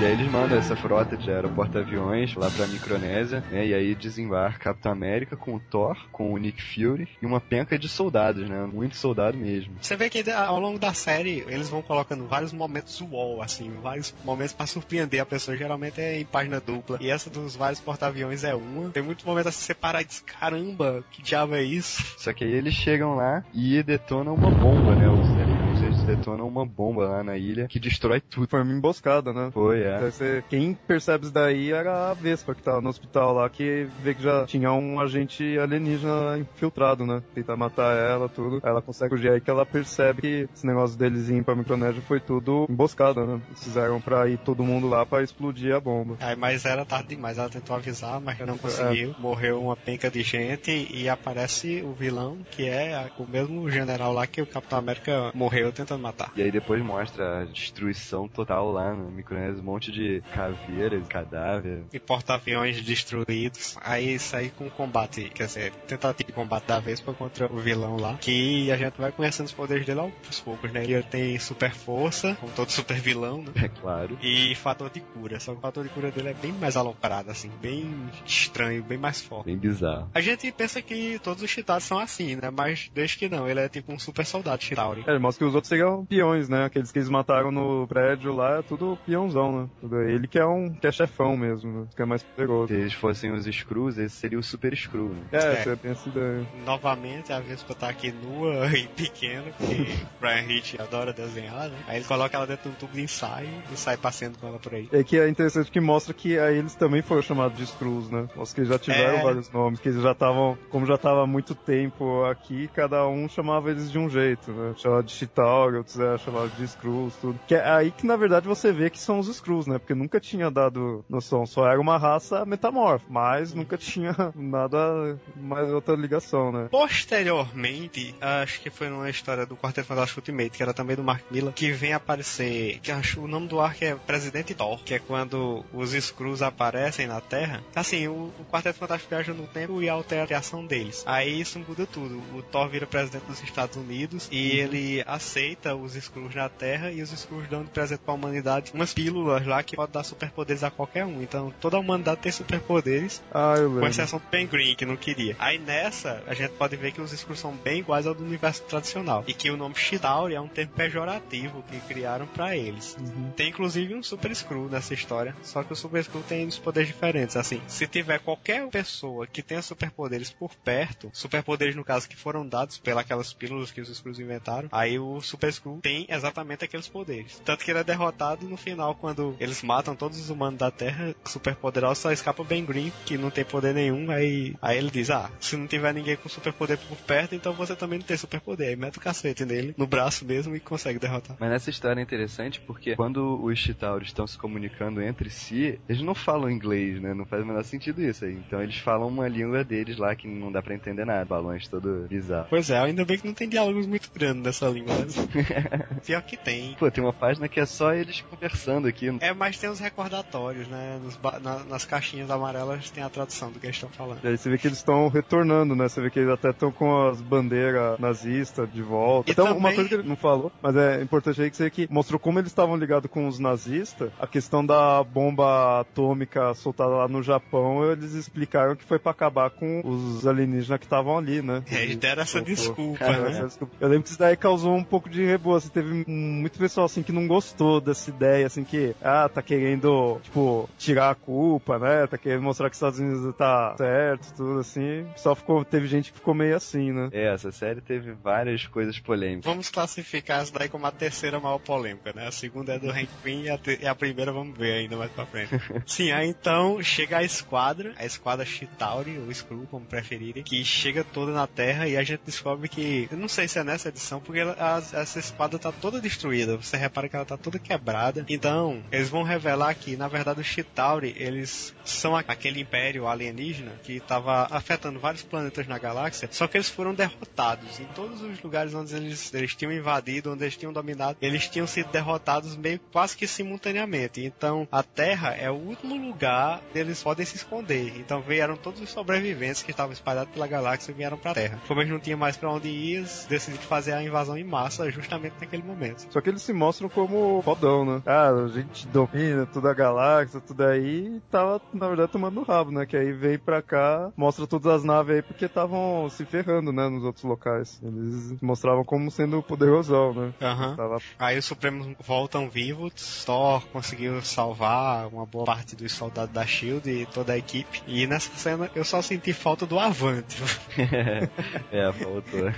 E 0.00 0.04
aí 0.04 0.12
eles 0.12 0.30
mandam 0.30 0.56
essa 0.56 0.76
frota 0.76 1.16
de 1.16 1.28
aeroporto-aviões 1.28 2.32
lá 2.36 2.48
pra 2.48 2.68
Micronésia, 2.68 3.42
né? 3.50 3.66
E 3.66 3.74
aí 3.74 3.96
desembarca 3.96 4.68
Capitão 4.68 4.92
América 4.92 5.36
com 5.36 5.56
o 5.56 5.58
Thor, 5.58 5.96
com 6.12 6.32
o 6.32 6.38
Nick 6.38 6.62
Fury 6.62 7.08
e 7.20 7.26
uma 7.26 7.40
penca 7.40 7.76
de 7.76 7.88
soldados, 7.88 8.48
né? 8.48 8.64
Muito 8.72 8.96
soldado 8.96 9.36
mesmo. 9.36 9.74
Você 9.80 9.96
vê 9.96 10.08
que 10.08 10.30
ao 10.30 10.60
longo 10.60 10.78
da 10.78 10.94
série 10.94 11.44
eles 11.48 11.68
vão 11.68 11.82
colocando 11.82 12.28
vários 12.28 12.52
momentos 12.52 13.00
wall, 13.00 13.42
assim, 13.42 13.72
vários 13.82 14.14
momentos 14.24 14.52
pra 14.52 14.66
surpreender 14.66 15.20
a 15.20 15.26
pessoa. 15.26 15.56
Geralmente 15.56 16.00
é 16.00 16.20
em 16.20 16.24
página 16.24 16.60
dupla. 16.60 16.98
E 17.00 17.10
essa 17.10 17.28
dos 17.28 17.56
vários 17.56 17.80
porta-aviões 17.80 18.44
é 18.44 18.54
uma. 18.54 18.90
Tem 18.90 19.02
muito 19.02 19.26
momento 19.26 19.48
assim, 19.48 19.64
você 19.64 19.74
parar 19.74 20.02
e 20.02 20.04
diz, 20.04 20.20
caramba, 20.20 21.02
que 21.10 21.22
diabo 21.22 21.56
é 21.56 21.62
isso? 21.64 22.14
Só 22.18 22.32
que 22.32 22.44
aí 22.44 22.52
eles 22.52 22.74
chegam 22.74 23.16
lá 23.16 23.42
e 23.52 23.82
detonam 23.82 24.34
uma 24.34 24.50
bomba, 24.50 24.94
né? 24.94 25.08
Os 25.08 25.67
detonam 26.08 26.46
uma 26.48 26.64
bomba 26.66 27.06
lá 27.08 27.22
na 27.22 27.36
ilha 27.36 27.68
que 27.68 27.78
destrói 27.78 28.20
tudo. 28.20 28.48
Foi 28.48 28.62
uma 28.62 28.72
emboscada, 28.72 29.32
né? 29.32 29.50
Foi, 29.52 29.82
é. 29.82 30.10
Ser- 30.10 30.42
Quem 30.48 30.74
percebe 30.86 31.24
isso 31.24 31.32
daí 31.32 31.70
era 31.72 32.10
a 32.10 32.14
Vespa 32.14 32.54
que 32.54 32.62
tava 32.62 32.80
no 32.80 32.88
hospital 32.88 33.32
lá, 33.34 33.48
que 33.50 33.86
vê 34.02 34.14
que 34.14 34.22
já 34.22 34.44
tinha 34.46 34.72
um 34.72 34.98
agente 35.00 35.58
alienígena 35.58 36.38
infiltrado, 36.38 37.04
né? 37.06 37.22
Tentar 37.34 37.56
matar 37.56 37.94
ela, 37.96 38.28
tudo. 38.28 38.60
Ela 38.64 38.80
consegue 38.82 39.14
fugir 39.14 39.30
aí 39.30 39.40
que 39.40 39.50
ela 39.50 39.66
percebe 39.66 40.20
que 40.22 40.48
esse 40.54 40.66
negócio 40.66 40.98
deles 40.98 41.28
irem 41.28 41.42
pra 41.42 41.54
Micronésia 41.54 42.00
foi 42.02 42.20
tudo 42.20 42.66
emboscada, 42.68 43.24
né? 43.26 43.40
Eles 43.48 43.62
fizeram 43.64 44.00
pra 44.00 44.28
ir 44.28 44.38
todo 44.38 44.64
mundo 44.64 44.88
lá 44.88 45.04
pra 45.04 45.22
explodir 45.22 45.74
a 45.74 45.80
bomba. 45.80 46.16
Aí, 46.20 46.36
mas 46.36 46.64
era 46.64 46.84
tarde 46.84 47.08
demais, 47.08 47.38
ela 47.38 47.48
tentou 47.50 47.76
avisar, 47.76 48.20
mas 48.20 48.38
não 48.40 48.56
conseguiu. 48.58 49.14
Morreu 49.18 49.60
uma 49.62 49.76
penca 49.76 50.10
de 50.10 50.22
gente 50.22 50.70
e 50.90 51.08
aparece 51.08 51.82
o 51.82 51.92
vilão, 51.92 52.38
que 52.50 52.66
é 52.68 53.10
o 53.18 53.26
mesmo 53.26 53.70
general 53.70 54.12
lá 54.12 54.26
que 54.26 54.40
o 54.40 54.46
Capitão 54.46 54.78
América 54.78 55.30
morreu 55.34 55.72
tentando 55.72 55.97
matar. 55.98 56.32
E 56.36 56.42
aí 56.42 56.50
depois 56.50 56.82
mostra 56.82 57.42
a 57.42 57.44
destruição 57.44 58.28
total 58.28 58.70
lá 58.72 58.94
no 58.94 59.10
Micronésia, 59.10 59.60
um 59.60 59.64
monte 59.64 59.90
de 59.92 60.22
caveiras, 60.34 61.06
cadáver. 61.08 61.84
E 61.92 61.98
porta-aviões 61.98 62.80
destruídos. 62.82 63.76
Aí 63.80 64.18
sair 64.18 64.50
com 64.50 64.66
o 64.66 64.70
combate, 64.70 65.30
quer 65.34 65.46
dizer, 65.46 65.72
tentativa 65.86 66.28
de 66.28 66.32
combate 66.32 66.66
da 66.66 66.80
Vespa 66.80 67.12
contra 67.12 67.52
o 67.52 67.58
vilão 67.58 67.96
lá. 67.96 68.16
Que 68.20 68.70
a 68.70 68.76
gente 68.76 68.98
vai 68.98 69.12
conhecendo 69.12 69.46
os 69.46 69.52
poderes 69.52 69.86
dele 69.86 70.00
aos 70.00 70.40
poucos, 70.40 70.72
né? 70.72 70.84
Ele 70.84 71.02
tem 71.02 71.38
super 71.38 71.72
força, 71.72 72.34
como 72.40 72.52
todo 72.52 72.70
super 72.70 72.98
vilão, 72.98 73.42
né? 73.42 73.52
É 73.56 73.68
claro. 73.68 74.18
E 74.22 74.54
fator 74.54 74.90
de 74.90 75.00
cura. 75.00 75.40
Só 75.40 75.52
que 75.52 75.58
o 75.58 75.60
fator 75.60 75.84
de 75.84 75.90
cura 75.90 76.10
dele 76.10 76.28
é 76.28 76.34
bem 76.34 76.52
mais 76.52 76.76
aloprado, 76.76 77.30
assim, 77.30 77.50
bem 77.60 78.08
estranho, 78.24 78.82
bem 78.82 78.98
mais 78.98 79.20
forte. 79.20 79.46
Bem 79.46 79.56
bizarro. 79.56 80.10
A 80.14 80.20
gente 80.20 80.50
pensa 80.52 80.80
que 80.82 81.18
todos 81.20 81.42
os 81.42 81.50
Chitauri 81.50 81.82
são 81.82 81.98
assim, 81.98 82.36
né? 82.36 82.50
Mas 82.50 82.90
desde 82.94 83.16
que 83.16 83.28
não, 83.28 83.48
ele 83.48 83.60
é 83.60 83.68
tipo 83.68 83.92
um 83.92 83.98
super 83.98 84.24
soldado 84.24 84.62
Chitauri. 84.62 85.04
É, 85.06 85.10
ele 85.10 85.18
mostra 85.18 85.44
que 85.44 85.48
os 85.48 85.54
outros 85.54 85.68
seriam 85.68 85.87
peões, 86.04 86.48
né? 86.48 86.64
Aqueles 86.64 86.90
que 86.92 86.98
eles 86.98 87.08
mataram 87.08 87.50
no 87.50 87.86
prédio 87.86 88.34
lá, 88.34 88.58
é 88.58 88.62
tudo 88.62 88.98
peãozão, 89.06 89.62
né? 89.62 89.68
Tudo 89.80 90.00
ele 90.02 90.26
que 90.26 90.38
é 90.38 90.46
um 90.46 90.70
que 90.72 90.86
é 90.86 90.92
chefão 90.92 91.36
mesmo, 91.36 91.70
né? 91.82 91.86
Que 91.94 92.02
é 92.02 92.04
mais 92.04 92.22
poderoso. 92.22 92.68
Se 92.68 92.74
eles 92.74 92.92
fossem 92.92 93.32
os 93.32 93.44
Screws, 93.46 93.98
esse 93.98 94.14
seria 94.16 94.38
o 94.38 94.42
Super 94.42 94.76
Screw, 94.76 95.08
né? 95.10 95.20
É, 95.32 95.36
É. 95.38 95.56
você 95.62 95.76
tem 95.76 95.90
essa 95.92 96.08
ideia. 96.08 96.46
Novamente, 96.64 97.32
a 97.32 97.40
Vespa 97.40 97.74
tá 97.74 97.88
aqui 97.88 98.12
nua 98.12 98.66
e 98.76 98.86
pequena, 98.88 99.44
porque 99.56 99.86
Brian 100.20 100.42
Hitch 100.48 100.74
adora 100.78 101.12
desenhar, 101.12 101.68
né? 101.68 101.76
Aí 101.86 101.96
ele 101.96 102.04
coloca 102.04 102.36
ela 102.36 102.46
dentro 102.46 102.68
de 102.70 102.76
um 102.76 102.78
tubo 102.78 102.92
de 102.92 103.02
ensaio 103.02 103.48
e 103.72 103.76
sai 103.76 103.96
passeando 103.96 104.38
com 104.38 104.46
ela 104.46 104.58
por 104.58 104.74
aí. 104.74 104.88
É 104.92 105.02
que 105.02 105.18
é 105.18 105.28
interessante 105.28 105.70
que 105.70 105.80
mostra 105.80 106.12
que 106.14 106.38
aí 106.38 106.58
eles 106.58 106.74
também 106.74 107.02
foram 107.02 107.22
chamados 107.22 107.56
de 107.58 107.66
Screws, 107.66 108.10
né? 108.10 108.28
Os 108.36 108.52
que 108.52 108.64
já 108.64 108.78
tiveram 108.78 109.18
É. 109.18 109.22
vários 109.22 109.50
nomes, 109.50 109.80
que 109.80 109.88
eles 109.88 110.02
já 110.02 110.12
estavam, 110.12 110.56
como 110.70 110.86
já 110.86 110.96
tava 110.98 111.22
há 111.22 111.26
muito 111.26 111.54
tempo 111.54 112.24
aqui, 112.24 112.68
cada 112.74 113.06
um 113.06 113.28
chamava 113.28 113.70
eles 113.70 113.90
de 113.90 113.98
um 113.98 114.08
jeito, 114.08 114.50
né? 114.52 114.74
Chamava 114.76 115.02
de 115.02 115.12
Chitauri, 115.12 115.77
outros 115.78 115.98
é, 115.98 116.18
chamavam 116.18 116.48
de 116.48 116.66
Screws, 116.66 117.14
tudo. 117.16 117.38
Que 117.46 117.54
é 117.54 117.70
aí 117.70 117.90
que 117.90 118.06
na 118.06 118.16
verdade 118.16 118.46
você 118.46 118.72
vê 118.72 118.90
que 118.90 118.98
são 118.98 119.18
os 119.18 119.34
Screws, 119.34 119.66
né? 119.66 119.78
Porque 119.78 119.94
nunca 119.94 120.20
tinha 120.20 120.50
dado 120.50 121.04
noção, 121.08 121.46
só 121.46 121.66
era 121.66 121.80
uma 121.80 121.96
raça 121.96 122.44
metamorfa, 122.44 123.04
mas 123.08 123.54
nunca 123.54 123.76
tinha 123.76 124.14
nada 124.34 125.18
mais 125.36 125.70
outra 125.70 125.94
ligação, 125.94 126.52
né? 126.52 126.68
Posteriormente, 126.70 128.14
acho 128.20 128.60
que 128.60 128.70
foi 128.70 128.88
numa 128.88 129.10
história 129.10 129.46
do 129.46 129.56
Quarteto 129.56 129.88
Fantástico 129.88 130.20
Ultimate, 130.20 130.50
que 130.50 130.62
era 130.62 130.74
também 130.74 130.96
do 130.96 131.02
Mark 131.02 131.24
Miller, 131.30 131.52
que 131.52 131.70
vem 131.72 131.92
aparecer, 131.92 132.78
que 132.80 132.90
acho 132.90 133.20
o 133.20 133.28
nome 133.28 133.48
do 133.48 133.60
arco 133.60 133.84
é 133.84 133.94
Presidente 133.94 134.54
Thor, 134.54 134.82
que 134.82 134.94
é 134.94 134.98
quando 134.98 135.64
os 135.72 135.94
Skrulls 135.94 136.42
aparecem 136.42 137.06
na 137.06 137.20
Terra. 137.20 137.62
Assim, 137.74 138.08
o, 138.08 138.32
o 138.38 138.44
Quarteto 138.50 138.78
Fantástico 138.78 139.10
viaja 139.10 139.32
no 139.32 139.46
tempo 139.46 139.82
e 139.82 139.88
altera 139.88 140.24
a 140.24 140.26
criação 140.26 140.64
deles. 140.64 141.02
Aí 141.06 141.40
isso 141.40 141.58
muda 141.58 141.86
tudo. 141.86 142.22
O 142.36 142.42
Thor 142.42 142.68
vira 142.68 142.86
presidente 142.86 143.24
dos 143.26 143.42
Estados 143.42 143.76
Unidos 143.76 144.28
e 144.30 144.58
ele 144.58 145.02
aceita 145.06 145.67
os 145.74 145.94
Skrulls 145.94 146.34
na 146.34 146.48
Terra 146.48 146.90
e 146.90 147.02
os 147.02 147.12
Skrulls 147.12 147.48
dão 147.48 147.64
de 147.64 147.70
presente 147.70 148.00
pra 148.00 148.14
humanidade 148.14 148.72
umas 148.74 148.92
pílulas 148.92 149.46
lá 149.46 149.62
que 149.62 149.76
podem 149.76 149.92
dar 149.92 150.04
superpoderes 150.04 150.62
a 150.62 150.70
qualquer 150.70 151.04
um. 151.04 151.22
Então 151.22 151.52
toda 151.60 151.76
a 151.76 151.80
humanidade 151.80 152.20
tem 152.20 152.32
superpoderes 152.32 153.22
Ah, 153.32 153.54
com 153.56 153.86
exceção 153.86 154.18
do 154.18 154.24
Ben 154.30 154.46
Green, 154.46 154.74
que 154.74 154.84
não 154.84 154.96
queria. 154.96 155.36
Aí 155.38 155.58
nessa, 155.58 156.22
a 156.26 156.34
gente 156.34 156.52
pode 156.52 156.76
ver 156.76 156.92
que 156.92 157.00
os 157.00 157.12
Skrulls 157.12 157.40
são 157.40 157.52
bem 157.52 157.80
iguais 157.80 158.06
ao 158.06 158.14
do 158.14 158.24
universo 158.24 158.62
tradicional. 158.64 159.24
E 159.26 159.34
que 159.34 159.50
o 159.50 159.56
nome 159.56 159.74
Chitauri 159.74 160.34
é 160.34 160.40
um 160.40 160.48
termo 160.48 160.72
pejorativo 160.72 161.62
que 161.70 161.78
criaram 161.80 162.26
pra 162.26 162.56
eles. 162.56 162.96
Tem 163.36 163.48
inclusive 163.48 163.94
um 163.94 164.02
Super 164.02 164.30
Skrull 164.32 164.68
nessa 164.68 164.94
história, 164.94 165.34
só 165.42 165.62
que 165.62 165.72
o 165.72 165.76
Super 165.76 166.00
Skrull 166.00 166.24
tem 166.24 166.46
uns 166.46 166.58
poderes 166.58 166.88
diferentes. 166.88 167.36
Assim, 167.36 167.60
se 167.66 167.86
tiver 167.86 168.18
qualquer 168.20 168.66
pessoa 168.68 169.26
que 169.26 169.42
tenha 169.42 169.62
superpoderes 169.62 170.30
por 170.30 170.54
perto, 170.56 171.10
superpoderes 171.12 171.74
no 171.74 171.84
caso 171.84 172.08
que 172.08 172.16
foram 172.16 172.46
dados 172.46 172.78
pelas 172.78 173.32
pílulas 173.32 173.70
que 173.70 173.80
os 173.80 173.88
Skrulls 173.88 174.20
inventaram, 174.20 174.68
aí 174.72 174.98
o 174.98 175.20
Super 175.20 175.47
Skrull 175.48 175.80
tem 175.80 176.06
exatamente 176.08 176.64
aqueles 176.64 176.88
poderes. 176.88 177.40
Tanto 177.44 177.64
que 177.64 177.70
ele 177.70 177.80
é 177.80 177.84
derrotado 177.84 178.48
no 178.48 178.56
final, 178.56 178.94
quando 178.94 179.36
eles 179.40 179.62
matam 179.62 179.94
todos 179.94 180.18
os 180.18 180.30
humanos 180.30 180.58
da 180.58 180.70
Terra, 180.70 181.14
super 181.24 181.54
poderoso, 181.54 182.00
só 182.00 182.12
escapa 182.12 182.42
o 182.42 182.44
Ben 182.44 182.64
Green, 182.64 182.92
que 183.04 183.18
não 183.18 183.30
tem 183.30 183.44
poder 183.44 183.74
nenhum, 183.74 184.10
aí, 184.10 184.54
aí 184.60 184.78
ele 184.78 184.90
diz, 184.90 185.10
ah, 185.10 185.30
se 185.40 185.56
não 185.56 185.66
tiver 185.66 185.92
ninguém 185.92 186.16
com 186.16 186.28
superpoder 186.28 186.78
por 186.88 186.96
perto, 186.98 187.34
então 187.34 187.52
você 187.52 187.74
também 187.74 187.98
não 187.98 188.06
tem 188.06 188.16
superpoder. 188.16 188.68
Aí 188.68 188.76
mete 188.76 188.98
o 188.98 189.00
cacete 189.00 189.44
nele, 189.44 189.74
no 189.76 189.86
braço 189.86 190.24
mesmo, 190.24 190.54
e 190.54 190.60
consegue 190.60 190.98
derrotar. 190.98 191.36
Mas 191.38 191.50
nessa 191.50 191.70
história 191.70 192.00
é 192.00 192.02
interessante 192.02 192.60
porque 192.60 192.96
quando 192.96 193.42
os 193.42 193.58
Chitauris 193.58 194.08
estão 194.08 194.26
se 194.26 194.38
comunicando 194.38 195.02
entre 195.02 195.30
si, 195.30 195.78
eles 195.88 196.02
não 196.02 196.14
falam 196.14 196.50
inglês, 196.50 197.00
né? 197.00 197.14
Não 197.14 197.24
faz 197.24 197.42
o 197.42 197.46
menor 197.46 197.64
sentido 197.64 198.02
isso 198.02 198.24
aí. 198.24 198.34
Então 198.34 198.62
eles 198.62 198.78
falam 198.78 199.08
uma 199.08 199.28
língua 199.28 199.64
deles 199.64 199.96
lá 199.96 200.14
que 200.14 200.26
não 200.26 200.50
dá 200.50 200.62
pra 200.62 200.74
entender 200.74 201.04
nada. 201.04 201.24
Balões 201.24 201.66
todo 201.68 202.06
bizarro. 202.08 202.46
Pois 202.48 202.70
é, 202.70 202.78
ainda 202.78 203.04
bem 203.04 203.18
que 203.18 203.26
não 203.26 203.34
tem 203.34 203.48
diálogos 203.48 203.86
muito 203.86 204.10
grandes 204.14 204.42
nessa 204.42 204.68
língua. 204.68 204.94
né? 204.94 205.06
Pior 206.04 206.22
que 206.22 206.36
tem. 206.36 206.74
Pô, 206.78 206.90
tem 206.90 207.02
uma 207.02 207.12
página 207.12 207.48
que 207.48 207.60
é 207.60 207.66
só 207.66 207.92
eles 207.92 208.20
conversando 208.22 208.88
aqui. 208.88 209.08
É, 209.20 209.32
mas 209.32 209.58
tem 209.58 209.68
os 209.70 209.78
recordatórios, 209.80 210.68
né? 210.68 210.98
Nos 211.02 211.16
ba- 211.16 211.38
na- 211.40 211.64
nas 211.64 211.84
caixinhas 211.84 212.30
amarelas 212.30 212.90
tem 212.90 213.02
a 213.02 213.08
tradução 213.08 213.50
do 213.50 213.58
que 213.58 213.66
eles 213.66 213.76
estão 213.76 213.90
falando. 213.90 214.20
E 214.24 214.28
aí 214.28 214.36
você 214.36 214.50
vê 214.50 214.58
que 214.58 214.66
eles 214.66 214.78
estão 214.78 215.08
retornando, 215.08 215.74
né? 215.74 215.88
Você 215.88 216.00
vê 216.00 216.10
que 216.10 216.18
eles 216.18 216.30
até 216.32 216.50
estão 216.50 216.70
com 216.72 217.08
as 217.08 217.20
bandeiras 217.20 217.98
nazistas 217.98 218.70
de 218.72 218.82
volta. 218.82 219.30
E 219.30 219.32
então, 219.32 219.46
também- 219.46 219.60
uma 219.60 219.72
coisa 219.72 219.88
que 219.88 219.94
ele 219.94 220.08
não 220.08 220.16
falou, 220.16 220.52
mas 220.62 220.76
é 220.76 221.02
importante 221.02 221.40
aí 221.42 221.50
que 221.50 221.56
você 221.56 221.64
vê 221.64 221.70
que 221.70 221.88
mostrou 221.90 222.18
como 222.18 222.38
eles 222.38 222.50
estavam 222.50 222.76
ligados 222.76 223.10
com 223.10 223.26
os 223.26 223.38
nazistas. 223.38 224.10
A 224.18 224.26
questão 224.26 224.64
da 224.64 225.02
bomba 225.02 225.80
atômica 225.80 226.52
soltada 226.54 226.90
lá 226.90 227.08
no 227.08 227.22
Japão, 227.22 227.90
eles 227.90 228.12
explicaram 228.14 228.76
que 228.76 228.84
foi 228.84 228.98
pra 228.98 229.12
acabar 229.12 229.50
com 229.50 229.80
os 229.84 230.26
alienígenas 230.26 230.78
que 230.78 230.86
estavam 230.86 231.16
ali, 231.18 231.42
né? 231.42 231.62
É, 231.70 231.82
eles 231.82 231.96
deram 231.96 232.22
essa 232.22 232.40
desculpa, 232.40 233.04
né? 233.06 233.30
essa 233.30 233.46
desculpa. 233.46 233.74
Eu 233.80 233.88
lembro 233.88 234.02
que 234.04 234.10
isso 234.10 234.18
daí 234.18 234.36
causou 234.36 234.74
um 234.74 234.84
pouco 234.84 235.08
de 235.08 235.24
reboa, 235.28 235.58
assim, 235.58 235.68
teve 235.68 236.04
muito 236.06 236.58
pessoal, 236.58 236.86
assim, 236.86 237.02
que 237.02 237.12
não 237.12 237.26
gostou 237.26 237.80
dessa 237.80 238.10
ideia, 238.10 238.46
assim, 238.46 238.64
que, 238.64 238.94
ah, 239.02 239.28
tá 239.28 239.42
querendo, 239.42 240.18
tipo, 240.22 240.68
tirar 240.78 241.10
a 241.10 241.14
culpa, 241.14 241.78
né, 241.78 242.06
tá 242.06 242.18
querendo 242.18 242.42
mostrar 242.42 242.68
que 242.68 242.72
os 242.74 242.78
Estados 242.78 242.98
Unidos 242.98 243.34
tá 243.36 243.74
certo, 243.76 244.32
tudo, 244.34 244.60
assim, 244.60 245.06
só 245.16 245.34
ficou, 245.34 245.64
teve 245.64 245.86
gente 245.86 246.12
que 246.12 246.18
ficou 246.18 246.34
meio 246.34 246.56
assim, 246.56 246.92
né. 246.92 247.08
É, 247.12 247.32
essa 247.32 247.50
série 247.52 247.80
teve 247.80 248.12
várias 248.12 248.66
coisas 248.66 248.98
polêmicas. 248.98 249.44
Vamos 249.44 249.68
classificar 249.70 250.40
essa 250.42 250.52
daí 250.58 250.68
como 250.68 250.86
a 250.86 250.90
terceira 250.90 251.38
maior 251.40 251.58
polêmica, 251.58 252.12
né? 252.14 252.26
A 252.26 252.32
segunda 252.32 252.74
é 252.74 252.78
do 252.78 252.90
Hank 252.90 253.08
Pym 253.22 253.42
e 253.42 253.50
a, 253.50 253.58
e 253.80 253.86
a 253.86 253.94
primeira 253.94 254.32
vamos 254.32 254.56
ver 254.56 254.72
ainda 254.72 254.96
mais 254.96 255.10
pra 255.12 255.26
frente. 255.26 255.50
Sim, 255.86 256.10
aí 256.12 256.28
então 256.28 256.82
chega 256.82 257.18
a 257.18 257.22
esquadra, 257.22 257.92
a 257.96 258.04
esquadra 258.04 258.44
Chitauri, 258.44 259.18
ou 259.18 259.30
Skrull, 259.30 259.66
como 259.70 259.84
preferirem, 259.86 260.42
que 260.42 260.64
chega 260.64 261.04
toda 261.04 261.32
na 261.32 261.46
Terra 261.46 261.86
e 261.88 261.96
a 261.96 262.02
gente 262.02 262.20
descobre 262.24 262.68
que, 262.68 263.08
eu 263.10 263.16
não 263.16 263.28
sei 263.28 263.48
se 263.48 263.58
é 263.58 263.64
nessa 263.64 263.88
edição, 263.88 264.20
porque 264.20 264.40
ela- 264.40 264.56
a- 264.58 265.00
essa 265.18 265.32
esquadra 265.32 265.58
tá 265.58 265.72
toda 265.72 266.00
destruída, 266.00 266.56
você 266.56 266.76
repara 266.76 267.08
que 267.08 267.16
ela 267.16 267.24
tá 267.24 267.36
toda 267.36 267.58
quebrada. 267.58 268.24
Então, 268.28 268.82
eles 268.90 269.08
vão 269.08 269.22
revelar 269.22 269.74
que, 269.74 269.96
na 269.96 270.08
verdade, 270.08 270.40
os 270.40 270.46
Chitauri, 270.46 271.14
eles 271.18 271.74
são 271.84 272.16
aquele 272.16 272.60
império 272.60 273.06
alienígena 273.06 273.72
que 273.82 274.00
tava 274.00 274.46
afetando 274.50 274.98
vários 274.98 275.22
planetas 275.22 275.66
na 275.66 275.78
galáxia, 275.78 276.28
só 276.30 276.46
que 276.46 276.56
eles 276.56 276.68
foram 276.68 276.94
derrotados. 276.94 277.80
Em 277.80 277.84
todos 277.86 278.22
os 278.22 278.40
lugares 278.42 278.74
onde 278.74 278.94
eles, 278.94 279.32
eles 279.34 279.54
tinham 279.54 279.72
invadido, 279.72 280.32
onde 280.32 280.44
eles 280.44 280.56
tinham 280.56 280.72
dominado, 280.72 281.18
eles 281.20 281.48
tinham 281.48 281.66
sido 281.66 281.90
derrotados 281.90 282.56
meio 282.56 282.80
quase 282.92 283.16
que 283.16 283.26
simultaneamente. 283.26 284.24
Então, 284.24 284.68
a 284.70 284.82
Terra 284.82 285.34
é 285.34 285.50
o 285.50 285.54
último 285.54 285.96
lugar 285.96 286.62
onde 286.70 286.80
eles 286.80 287.02
podem 287.02 287.26
se 287.26 287.36
esconder. 287.36 287.98
Então, 287.98 288.20
vieram 288.20 288.56
todos 288.56 288.80
os 288.80 288.90
sobreviventes 288.90 289.62
que 289.62 289.70
estavam 289.70 289.92
espalhados 289.92 290.32
pela 290.32 290.46
galáxia 290.46 290.92
e 290.92 290.94
vieram 290.94 291.16
pra 291.16 291.34
Terra. 291.34 291.60
Como 291.66 291.80
eles 291.80 291.92
não 291.92 292.00
tinham 292.00 292.18
mais 292.18 292.36
pra 292.36 292.50
onde 292.50 292.68
ir, 292.68 293.04
decidiram 293.28 293.62
fazer 293.64 293.92
a 293.92 294.02
invasão 294.02 294.36
em 294.36 294.44
massa 294.44 294.90
justamente 294.90 295.07
naquele 295.10 295.62
momento. 295.62 296.06
Só 296.10 296.20
que 296.20 296.28
eles 296.28 296.42
se 296.42 296.52
mostram 296.52 296.88
como 296.88 297.42
fodão, 297.42 297.84
né. 297.84 298.02
Ah, 298.06 298.30
a 298.30 298.48
gente 298.48 298.86
domina 298.88 299.46
toda 299.46 299.70
a 299.70 299.74
galáxia, 299.74 300.40
tudo 300.40 300.64
aí, 300.64 301.16
e 301.16 301.20
tava, 301.30 301.60
na 301.72 301.88
verdade, 301.88 302.12
tomando 302.12 302.42
rabo, 302.42 302.70
né, 302.70 302.86
que 302.86 302.96
aí 302.96 303.12
veio 303.12 303.38
pra 303.38 303.62
cá, 303.62 304.10
mostra 304.16 304.46
todas 304.46 304.72
as 304.72 304.84
naves 304.84 305.16
aí, 305.16 305.22
porque 305.22 305.46
estavam 305.46 306.08
se 306.10 306.24
ferrando, 306.24 306.72
né, 306.72 306.88
nos 306.88 307.04
outros 307.04 307.24
locais. 307.24 307.80
Eles 307.82 308.40
mostravam 308.40 308.84
como 308.84 309.10
sendo 309.10 309.42
poderosão, 309.42 310.12
né. 310.12 310.32
Aham. 310.40 310.76
Tava 310.76 310.98
Aí 311.18 311.38
os 311.38 311.44
Supremos 311.44 311.88
voltam 312.06 312.48
vivos, 312.48 313.24
Thor 313.24 313.66
conseguiu 313.68 314.20
salvar 314.22 315.06
uma 315.08 315.24
boa 315.24 315.44
parte 315.44 315.74
dos 315.74 315.92
soldados 315.92 316.32
da 316.32 316.44
SHIELD 316.44 316.90
e 316.90 317.06
toda 317.06 317.32
a 317.32 317.38
equipe. 317.38 317.82
E 317.86 318.06
nessa 318.06 318.30
cena 318.36 318.70
eu 318.74 318.84
só 318.84 319.00
senti 319.00 319.32
falta 319.32 319.64
do 319.64 319.78
Avante. 319.78 320.36
é, 321.72 321.92
faltou. 321.92 322.52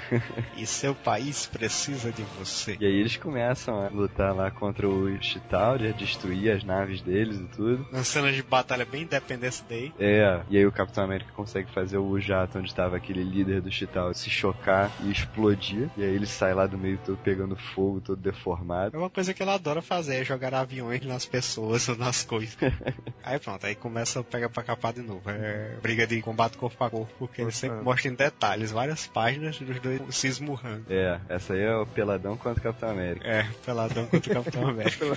e 0.57 0.67
seu 0.67 0.95
país 0.95 1.47
precisa 1.47 2.11
de 2.11 2.23
você. 2.23 2.40
E 2.81 2.87
aí 2.87 2.95
eles 2.95 3.17
começam 3.17 3.81
a 3.81 3.89
lutar 3.89 4.35
lá 4.35 4.51
contra 4.51 4.89
o 4.89 5.11
Chitauri, 5.23 5.89
a 5.89 5.93
destruir 5.93 6.51
as 6.51 6.65
naves 6.65 7.01
deles 7.01 7.39
e 7.39 7.45
tudo. 7.45 7.87
Uma 7.93 8.05
cena 8.05 8.33
de 8.33 8.43
batalha 8.43 8.85
bem 8.85 9.03
Independence 9.03 9.63
Day. 9.69 9.93
É, 9.99 10.41
e 10.49 10.57
aí 10.57 10.67
o 10.67 10.73
Capitão 10.73 11.05
América 11.05 11.33
consegue 11.33 11.71
fazer 11.73 11.99
o 11.99 12.21
jato 12.21 12.59
onde 12.59 12.69
estava 12.69 12.97
aquele 12.97 13.23
líder 13.23 13.61
do 13.61 13.71
Chitauri 13.71 14.17
se 14.17 14.31
chocar 14.31 14.91
e 15.03 15.11
explodir. 15.11 15.89
E 15.97 16.03
aí 16.03 16.15
ele 16.15 16.27
sai 16.27 16.55
lá 16.55 16.67
do 16.67 16.79
meio 16.79 16.99
todo 17.05 17.19
pegando 17.19 17.57
fogo, 17.57 18.01
todo 18.01 18.21
deformado. 18.21 18.97
É 18.97 18.99
uma 18.99 19.11
coisa 19.11 19.35
que 19.35 19.43
ela 19.43 19.55
adora 19.55 19.83
fazer, 19.83 20.17
é 20.17 20.25
jogar 20.25 20.55
aviões 20.55 21.05
nas 21.05 21.27
pessoas 21.27 21.89
ou 21.89 21.97
nas 21.99 22.25
coisas. 22.25 22.57
aí 23.23 23.39
pronto, 23.39 23.67
aí 23.67 23.75
começa 23.75 24.21
a 24.21 24.25
pegar 24.25 24.49
pra 24.49 24.63
capar 24.63 24.93
de 24.93 25.03
novo. 25.03 25.29
É 25.29 25.77
briga 25.83 26.07
de 26.07 26.21
combate 26.23 26.57
corpo 26.57 26.83
a 26.85 26.91
corpo, 26.91 27.13
porque 27.19 27.43
ele 27.43 27.53
sempre 27.53 27.83
mostra 27.83 28.11
em 28.11 28.15
detalhes, 28.15 28.71
várias 28.71 29.07
páginas 29.07 29.59
dos 29.59 29.81
dois 29.81 30.01
se 30.15 30.29
esmurrando. 30.29 30.85
É, 30.89 31.21
essa 31.29 31.55
aí 31.55 31.61
é 31.61 31.75
o 31.75 31.87
Peladão 31.87 32.30
contra 32.37 32.61
o 32.61 32.63
Capitão 32.63 32.91
América. 32.91 33.27
É, 33.27 33.47
peladão 33.65 34.07
contra 34.07 34.31
o 34.31 34.35
Capitão 34.35 34.69
América. 34.69 35.07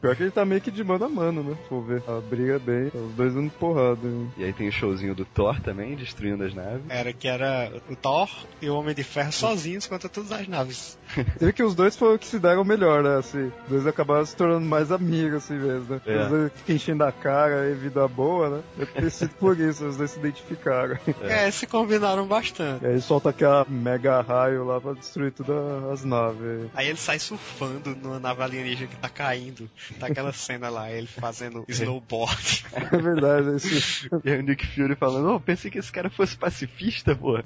Pior 0.00 0.16
que 0.16 0.22
ele 0.22 0.30
tá 0.30 0.44
meio 0.44 0.60
que 0.60 0.70
de 0.70 0.84
mano 0.84 1.04
a 1.04 1.08
mano, 1.08 1.42
né? 1.42 1.56
Se 1.62 1.68
for 1.68 1.82
ver. 1.82 2.02
A 2.06 2.20
briga 2.20 2.54
é 2.56 2.58
bem. 2.58 2.86
Os 2.94 3.14
dois 3.14 3.34
dando 3.34 3.50
porrada. 3.50 4.08
Né? 4.08 4.30
E 4.36 4.44
aí 4.44 4.52
tem 4.52 4.68
o 4.68 4.72
showzinho 4.72 5.14
do 5.14 5.24
Thor 5.24 5.60
também, 5.60 5.94
destruindo 5.96 6.44
as 6.44 6.54
naves. 6.54 6.82
Era 6.88 7.12
que 7.12 7.26
era 7.28 7.72
o 7.88 7.96
Thor 7.96 8.28
e 8.60 8.68
o 8.68 8.76
Homem 8.76 8.94
de 8.94 9.02
Ferro 9.02 9.32
sozinhos 9.32 9.86
contra 9.86 10.08
todas 10.08 10.32
as 10.32 10.46
naves. 10.46 10.98
Você 11.38 11.46
vê 11.46 11.52
que 11.52 11.62
os 11.62 11.74
dois 11.74 11.96
foram 11.96 12.18
que 12.18 12.26
se 12.26 12.38
deram 12.38 12.64
melhor, 12.64 13.02
né? 13.02 13.16
Assim, 13.18 13.52
os 13.64 13.70
dois 13.70 13.86
acabaram 13.86 14.24
se 14.24 14.36
tornando 14.36 14.66
mais 14.66 14.92
amigos, 14.92 15.44
assim 15.44 15.54
mesmo, 15.54 15.94
né? 15.94 16.00
É. 16.06 16.22
Os 16.22 16.28
dois 16.28 16.52
ficam 16.52 16.76
enchendo 16.76 17.04
a 17.04 17.12
cara 17.12 17.70
e 17.70 17.74
vida 17.74 18.06
boa, 18.08 18.50
né? 18.50 18.62
Deve 18.76 18.92
ter 18.92 19.10
sido 19.10 19.30
por 19.34 19.58
isso, 19.58 19.86
os 19.86 19.96
dois 19.96 20.10
se 20.10 20.18
identificaram. 20.18 20.98
É, 21.22 21.50
se 21.50 21.66
combinaram 21.66 22.26
bastante. 22.26 22.84
E 22.84 22.88
aí 22.88 23.00
solta 23.00 23.30
aquela 23.30 23.66
mega 23.68 24.20
raio 24.20 24.64
lá 24.64 24.80
pra 24.80 24.92
destruir 24.92 25.32
todas 25.32 25.84
as 25.92 26.04
naves. 26.04 26.68
Aí 26.74 26.88
ele 26.88 26.98
sai 26.98 27.18
surfando 27.18 27.96
numa 27.96 28.18
nave 28.18 28.42
alienígena 28.42 28.88
que 28.88 28.96
tá 28.96 29.08
caindo. 29.08 29.68
Tá 29.98 30.06
aquela 30.06 30.32
cena 30.32 30.68
lá, 30.68 30.90
ele 30.90 31.06
fazendo 31.06 31.64
snowboard. 31.68 32.66
É 32.72 32.96
verdade, 32.96 33.56
esse... 33.56 34.08
E 34.24 34.30
aí 34.30 34.40
o 34.40 34.42
Nick 34.42 34.66
Fury 34.66 34.94
falando, 34.94 35.34
oh, 35.34 35.40
pensei 35.40 35.70
que 35.70 35.78
esse 35.78 35.92
cara 35.92 36.10
fosse 36.10 36.36
pacifista, 36.36 37.14
pô. 37.14 37.38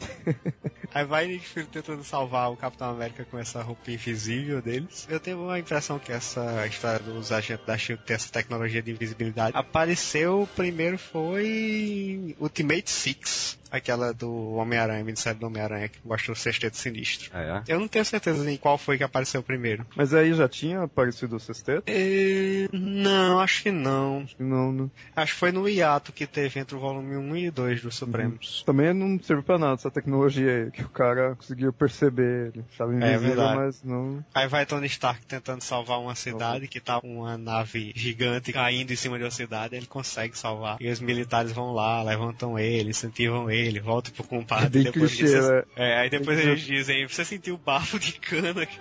Aí 0.94 1.04
vai 1.04 1.26
Nick 1.26 1.46
Fury 1.46 1.66
tentando 1.66 2.02
salvar 2.02 2.50
o 2.50 2.56
Capitão 2.56 2.90
América 2.90 3.26
com 3.30 3.38
essa 3.38 3.51
roupa 3.60 3.90
invisível 3.90 4.62
deles. 4.62 5.06
Eu 5.10 5.20
tenho 5.20 5.42
uma 5.42 5.58
impressão 5.58 5.98
que 5.98 6.12
essa 6.12 6.66
história 6.66 7.00
dos 7.00 7.32
agentes 7.32 7.66
da 7.66 7.76
SHIELD 7.76 8.02
ter 8.04 8.14
essa 8.14 8.30
tecnologia 8.30 8.82
de 8.82 8.92
invisibilidade 8.92 9.56
apareceu 9.56 10.48
primeiro 10.56 10.98
foi 10.98 12.36
Ultimate 12.40 12.90
Six. 12.90 13.58
Aquela 13.72 14.12
do 14.12 14.52
Homem-Aranha, 14.52 15.02
minissérie 15.02 15.38
do 15.40 15.46
Homem-Aranha, 15.46 15.88
que 15.88 15.98
mostra 16.04 16.32
o 16.32 16.36
sexteto 16.36 16.76
sinistro. 16.76 17.30
Ah, 17.32 17.64
é? 17.66 17.72
Eu 17.72 17.80
não 17.80 17.88
tenho 17.88 18.04
certeza 18.04 18.48
em 18.50 18.56
qual 18.56 18.76
foi 18.76 18.98
que 18.98 19.04
apareceu 19.04 19.42
primeiro. 19.42 19.86
Mas 19.96 20.12
aí 20.12 20.34
já 20.34 20.46
tinha 20.46 20.82
aparecido 20.82 21.36
o 21.36 21.40
sexteto? 21.40 21.84
É, 21.86 22.68
Não, 22.72 23.40
acho 23.40 23.62
que 23.62 23.70
não. 23.70 24.20
Acho 24.24 24.36
que 24.36 24.42
não, 24.42 24.72
né? 24.72 24.88
Acho 25.16 25.32
que 25.32 25.38
foi 25.38 25.52
no 25.52 25.68
hiato 25.68 26.12
que 26.12 26.26
teve 26.26 26.60
entre 26.60 26.76
o 26.76 26.80
volume 26.80 27.16
1 27.16 27.36
e 27.36 27.50
2 27.50 27.82
do 27.82 27.90
Supremos. 27.90 28.62
Também 28.66 28.92
não 28.92 29.18
serve 29.22 29.42
pra 29.42 29.58
nada 29.58 29.74
essa 29.74 29.90
tecnologia 29.90 30.64
aí, 30.64 30.70
que 30.70 30.82
o 30.82 30.88
cara 30.88 31.34
conseguiu 31.34 31.72
perceber. 31.72 32.52
Ele 32.54 32.64
estava 32.70 32.92
invisível, 32.94 33.20
verdade. 33.20 33.56
mas 33.56 33.82
não... 33.82 34.24
Aí 34.34 34.46
vai 34.48 34.66
Tony 34.66 34.86
Stark 34.86 35.24
tentando 35.26 35.62
salvar 35.62 35.98
uma 35.98 36.14
cidade 36.14 36.68
que 36.68 36.80
tá 36.80 36.98
uma 37.02 37.38
nave 37.38 37.92
gigante 37.94 38.52
caindo 38.52 38.92
em 38.92 38.96
cima 38.96 39.16
de 39.16 39.24
uma 39.24 39.30
cidade, 39.30 39.76
ele 39.76 39.86
consegue 39.86 40.36
salvar. 40.36 40.76
E 40.80 40.90
os 40.90 41.00
militares 41.00 41.52
vão 41.52 41.72
lá, 41.72 42.02
levantam 42.02 42.58
ele, 42.58 42.90
incentivam 42.90 43.50
ele, 43.50 43.61
voltam 43.80 44.12
pro 44.12 44.24
É 44.24 44.26
compadre. 44.28 44.68
bem 44.70 44.82
depois 44.84 45.14
clichê, 45.14 45.24
dizem- 45.34 45.50
né? 45.50 45.62
é, 45.76 45.98
aí 46.00 46.10
depois 46.10 46.38
eles 46.38 46.60
dizem, 46.62 47.06
você 47.06 47.24
sentiu 47.24 47.54
o 47.54 47.58
bafo 47.58 47.98
de 47.98 48.12
cana 48.12 48.64
que 48.66 48.78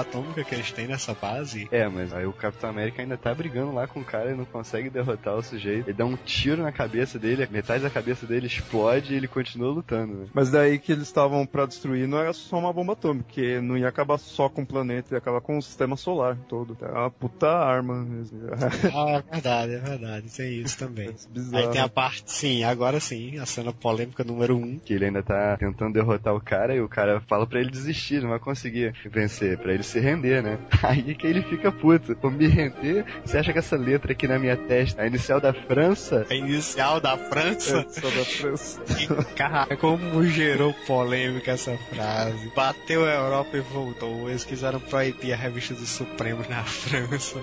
atômica 0.00 0.44
que 0.44 0.54
eles 0.54 0.72
têm 0.72 0.86
nessa 0.86 1.14
base. 1.14 1.68
É, 1.70 1.88
mas 1.88 2.12
aí 2.12 2.26
o 2.26 2.32
Capitão 2.32 2.70
América 2.70 3.02
ainda 3.02 3.16
tá 3.16 3.34
brigando 3.34 3.72
lá 3.72 3.86
com 3.86 4.00
o 4.00 4.04
cara 4.04 4.30
e 4.30 4.34
não 4.34 4.44
consegue 4.44 4.90
derrotar 4.90 5.34
o 5.34 5.42
sujeito. 5.42 5.88
Ele 5.88 5.96
dá 5.96 6.04
um 6.04 6.16
tiro 6.16 6.62
na 6.62 6.72
cabeça 6.72 7.18
dele, 7.18 7.48
metade 7.50 7.82
da 7.82 7.90
cabeça 7.90 8.26
dele 8.26 8.46
explode 8.46 9.12
e 9.12 9.16
ele 9.16 9.28
continua 9.28 9.70
lutando, 9.70 10.14
né? 10.14 10.26
Mas 10.32 10.50
daí 10.50 10.78
que 10.78 10.92
eles 10.92 11.04
estavam 11.04 11.46
pra 11.46 11.66
destruir 11.66 12.06
não 12.06 12.18
era 12.18 12.32
só 12.32 12.58
uma 12.58 12.72
bomba 12.72 12.92
atômica, 12.92 13.24
porque 13.24 13.60
não 13.60 13.76
ia 13.76 13.88
acabar 13.88 14.18
só 14.18 14.48
com 14.48 14.62
o 14.62 14.66
planeta, 14.66 15.14
ia 15.14 15.18
acabar 15.18 15.40
com 15.40 15.58
o 15.58 15.62
sistema 15.62 15.96
solar 15.96 16.36
todo. 16.48 16.76
É 16.80 16.90
uma 16.90 17.10
puta 17.10 17.48
arma 17.48 18.02
mesmo. 18.02 18.38
Ah, 18.94 19.18
é 19.18 19.32
verdade, 19.32 19.74
é 19.74 19.78
verdade. 19.78 20.36
Tem 20.36 20.60
isso 20.60 20.78
também. 20.78 21.14
bizarro. 21.30 21.66
Aí 21.66 21.72
tem 21.72 21.80
a 21.80 21.88
parte, 21.88 22.30
sim, 22.32 22.64
agora 22.64 23.00
sim, 23.00 23.38
a 23.38 23.46
cena 23.46 23.72
polêmica 23.72 24.24
número 24.24 24.56
1. 24.56 24.62
Um. 24.62 24.78
Que 24.78 24.94
ele 24.94 25.06
ainda 25.06 25.22
tá 25.22 25.56
tentando 25.56 25.94
derrotar 25.94 26.34
o 26.34 26.40
cara 26.40 26.74
e 26.74 26.80
o 26.80 26.88
cara 26.88 27.20
fala 27.20 27.46
pra 27.46 27.60
ele 27.60 27.70
desistir, 27.70 28.22
não 28.22 28.30
vai 28.30 28.38
conseguir 28.38 28.94
vencer, 29.10 29.58
pra 29.58 29.72
ele 29.72 29.82
se 29.88 29.98
render, 30.00 30.42
né? 30.42 30.58
Aí 30.82 31.14
que 31.14 31.26
ele 31.26 31.42
fica 31.42 31.72
puto. 31.72 32.16
Vou 32.20 32.30
me 32.30 32.46
render? 32.46 33.04
Você 33.24 33.38
acha 33.38 33.52
que 33.52 33.58
essa 33.58 33.76
letra 33.76 34.12
aqui 34.12 34.28
na 34.28 34.38
minha 34.38 34.56
testa, 34.56 35.02
a 35.02 35.06
inicial 35.06 35.40
da 35.40 35.52
França, 35.52 36.26
A 36.30 36.34
inicial 36.34 37.00
da 37.00 37.16
França. 37.16 37.78
É, 37.78 38.00
só 38.00 38.08
da 38.10 38.24
França. 38.24 38.80
E, 38.98 39.34
Cara, 39.34 39.76
como 39.76 40.24
gerou 40.24 40.72
polêmica 40.86 41.52
essa 41.52 41.76
frase. 41.92 42.50
Bateu 42.54 43.04
a 43.04 43.10
Europa 43.14 43.56
e 43.56 43.60
voltou. 43.60 44.28
Eles 44.28 44.44
quiseram 44.44 44.80
proibir 44.80 45.32
a 45.32 45.36
revista 45.36 45.74
dos 45.74 45.88
Supremos 45.88 46.48
na 46.48 46.62
França. 46.64 47.40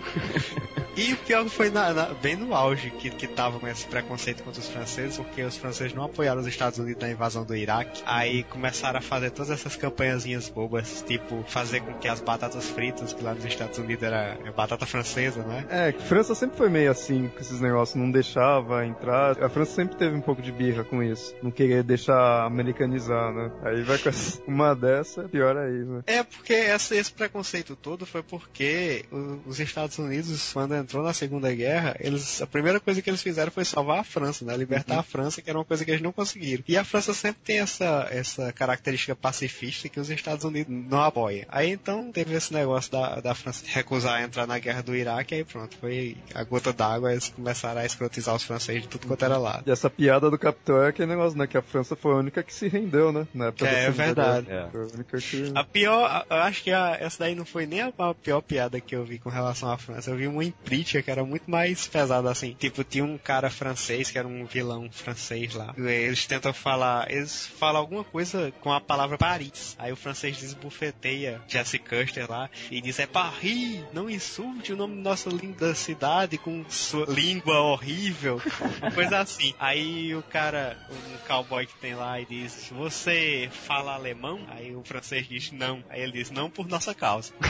E 0.97 1.13
o 1.13 1.17
pior 1.17 1.45
foi 1.49 1.69
na- 1.69 1.93
na- 1.93 2.05
bem 2.13 2.35
no 2.35 2.53
auge 2.55 2.89
que, 2.89 3.09
que 3.09 3.27
tava 3.27 3.59
com 3.59 3.67
esse 3.67 3.85
preconceito 3.85 4.43
contra 4.43 4.61
os 4.61 4.69
franceses, 4.69 5.17
porque 5.17 5.41
os 5.43 5.57
franceses 5.57 5.93
não 5.93 6.03
apoiaram 6.05 6.39
os 6.39 6.47
Estados 6.47 6.79
Unidos 6.79 7.01
na 7.01 7.09
invasão 7.11 7.43
do 7.43 7.55
Iraque. 7.55 8.01
Aí 8.05 8.43
começaram 8.43 8.99
a 8.99 9.01
fazer 9.01 9.31
todas 9.31 9.49
essas 9.51 9.75
campanhazinhas 9.75 10.47
bobas, 10.49 11.03
tipo 11.05 11.43
fazer 11.47 11.81
com 11.81 11.93
que 11.95 12.07
as 12.07 12.21
batatas 12.35 12.69
fritas, 12.69 13.13
que 13.13 13.23
lá 13.23 13.33
nos 13.33 13.45
Estados 13.45 13.77
Unidos 13.79 14.03
era 14.03 14.37
é 14.45 14.51
batata 14.51 14.85
francesa, 14.85 15.41
né? 15.43 15.65
É, 15.69 15.91
que 15.93 16.01
França 16.03 16.35
sempre 16.35 16.57
foi 16.57 16.69
meio 16.69 16.91
assim 16.91 17.29
com 17.29 17.39
esses 17.39 17.61
negócios, 17.61 17.95
não 17.95 18.11
deixava 18.11 18.85
entrar. 18.85 19.41
A 19.41 19.47
França 19.49 19.71
sempre 19.73 19.95
teve 19.95 20.15
um 20.15 20.21
pouco 20.21 20.41
de 20.41 20.51
birra 20.51 20.83
com 20.83 21.01
isso, 21.01 21.33
não 21.41 21.49
querer 21.49 21.81
deixar 21.83 22.45
americanizar, 22.45 23.33
né? 23.33 23.51
Aí 23.63 23.83
vai 23.83 23.97
com 23.97 24.09
uma 24.47 24.75
dessa, 24.75 25.23
pior 25.29 25.55
ainda. 25.55 26.03
É 26.07 26.23
porque 26.23 26.53
essa- 26.53 26.95
esse 26.95 27.11
preconceito 27.11 27.75
todo 27.75 28.05
foi 28.05 28.21
porque 28.21 29.05
os 29.45 29.59
Estados 29.59 29.97
Unidos, 29.97 30.51
quando 30.51 30.75
entrou 30.75 31.03
na 31.03 31.13
Segunda 31.13 31.53
Guerra, 31.53 31.95
eles 31.99 32.41
a 32.41 32.47
primeira 32.47 32.79
coisa 32.81 33.01
que 33.01 33.09
eles 33.09 33.21
fizeram 33.21 33.51
foi 33.51 33.63
salvar 33.63 33.99
a 33.99 34.03
França, 34.03 34.43
né? 34.43 34.55
Libertar 34.57 34.99
a 34.99 35.03
França, 35.03 35.41
que 35.41 35.49
era 35.49 35.57
uma 35.57 35.65
coisa 35.65 35.85
que 35.85 35.91
eles 35.91 36.01
não 36.01 36.11
conseguiram. 36.11 36.63
E 36.67 36.77
a 36.77 36.83
França 36.83 37.13
sempre 37.13 37.41
tem 37.45 37.59
essa, 37.59 38.07
essa 38.11 38.51
característica 38.51 39.15
pacifista 39.15 39.87
que 39.87 39.99
os 39.99 40.09
Estados 40.09 40.43
Unidos 40.43 40.73
não 40.89 41.01
apoiam. 41.01 41.45
Aí 41.49 41.71
então 41.71 42.11
teve 42.25 42.35
esse 42.37 42.53
negócio 42.53 42.91
da, 42.91 43.19
da 43.21 43.35
França 43.35 43.63
recusar 43.67 44.21
entrar 44.23 44.47
na 44.47 44.57
guerra 44.59 44.81
do 44.81 44.95
Iraque, 44.95 45.35
aí 45.35 45.43
pronto, 45.43 45.77
foi 45.77 46.17
a 46.33 46.43
gota 46.43 46.73
d'água, 46.73 47.11
eles 47.11 47.29
começaram 47.29 47.81
a 47.81 47.85
escrotizar 47.85 48.35
os 48.35 48.43
franceses 48.43 48.81
de 48.83 48.87
tudo 48.87 49.07
quanto 49.07 49.23
era 49.23 49.37
lado. 49.37 49.63
E 49.67 49.71
essa 49.71 49.89
piada 49.89 50.29
do 50.29 50.37
Capitão 50.37 50.81
é 50.83 50.89
aquele 50.89 51.07
negócio, 51.09 51.37
né? 51.37 51.47
Que 51.47 51.57
a 51.57 51.61
França 51.61 51.95
foi 51.95 52.13
a 52.13 52.17
única 52.17 52.43
que 52.43 52.53
se 52.53 52.67
rendeu, 52.67 53.11
né? 53.11 53.27
Na 53.33 53.47
época 53.47 53.67
É, 53.67 53.85
Segunda 53.85 54.03
verdade. 54.03 54.47
Foi 54.71 54.81
a 54.81 54.85
única 54.95 55.17
que... 55.19 55.51
A 55.55 55.63
pior, 55.63 56.05
a- 56.05 56.25
eu 56.29 56.37
acho 56.41 56.63
que 56.63 56.71
a- 56.71 56.97
essa 56.99 57.19
daí 57.19 57.35
não 57.35 57.45
foi 57.45 57.65
nem 57.65 57.81
a, 57.81 57.93
a 57.97 58.13
pior 58.13 58.41
piada 58.41 58.79
que 58.81 58.95
eu 58.95 59.03
vi 59.05 59.19
com 59.19 59.29
relação 59.29 59.69
à 59.71 59.77
França. 59.77 60.09
Eu 60.09 60.17
vi 60.17 60.27
uma 60.27 60.43
imprítia 60.43 61.01
que 61.01 61.11
era 61.11 61.23
muito 61.23 61.49
mais 61.49 61.87
pesada 61.87 62.29
assim. 62.31 62.55
Tipo, 62.57 62.83
tinha 62.83 63.03
um 63.03 63.17
cara 63.17 63.49
francês 63.49 64.09
que 64.09 64.17
era 64.17 64.27
um 64.27 64.45
vilão 64.45 64.89
francês 64.91 65.53
lá. 65.53 65.73
Eles 65.77 66.25
tentam 66.25 66.53
falar, 66.53 67.11
eles 67.11 67.45
falam 67.59 67.81
alguma 67.81 68.03
coisa 68.03 68.51
com 68.61 68.71
a 68.71 68.81
palavra 68.81 69.17
Paris. 69.17 69.75
Aí 69.77 69.91
o 69.91 69.95
francês 69.95 70.37
desbufeteia 70.37 71.41
Jesse 71.47 71.77
Custer 71.79 72.14
lá 72.23 72.49
e 72.69 72.81
diz: 72.81 72.99
É 72.99 73.07
Paris, 73.07 73.83
não 73.93 74.09
insulte 74.09 74.73
o 74.73 74.77
nome 74.77 74.95
da 74.95 75.09
nossa 75.09 75.29
linda 75.29 75.73
cidade 75.75 76.37
com 76.37 76.63
sua 76.69 77.05
língua 77.05 77.59
horrível. 77.61 78.41
Coisa 78.93 79.19
assim. 79.19 79.53
Aí 79.59 80.15
o 80.15 80.23
cara, 80.23 80.77
um 80.89 81.27
cowboy 81.27 81.65
que 81.65 81.75
tem 81.75 81.95
lá 81.95 82.19
e 82.19 82.25
diz: 82.25 82.71
Você 82.71 83.49
fala 83.51 83.93
alemão? 83.93 84.39
Aí 84.49 84.75
o 84.75 84.83
francês 84.83 85.27
diz: 85.27 85.51
Não. 85.51 85.83
Aí 85.89 86.01
ele 86.01 86.13
diz: 86.13 86.31
Não 86.31 86.49
por 86.49 86.67
nossa 86.67 86.93
causa. 86.93 87.33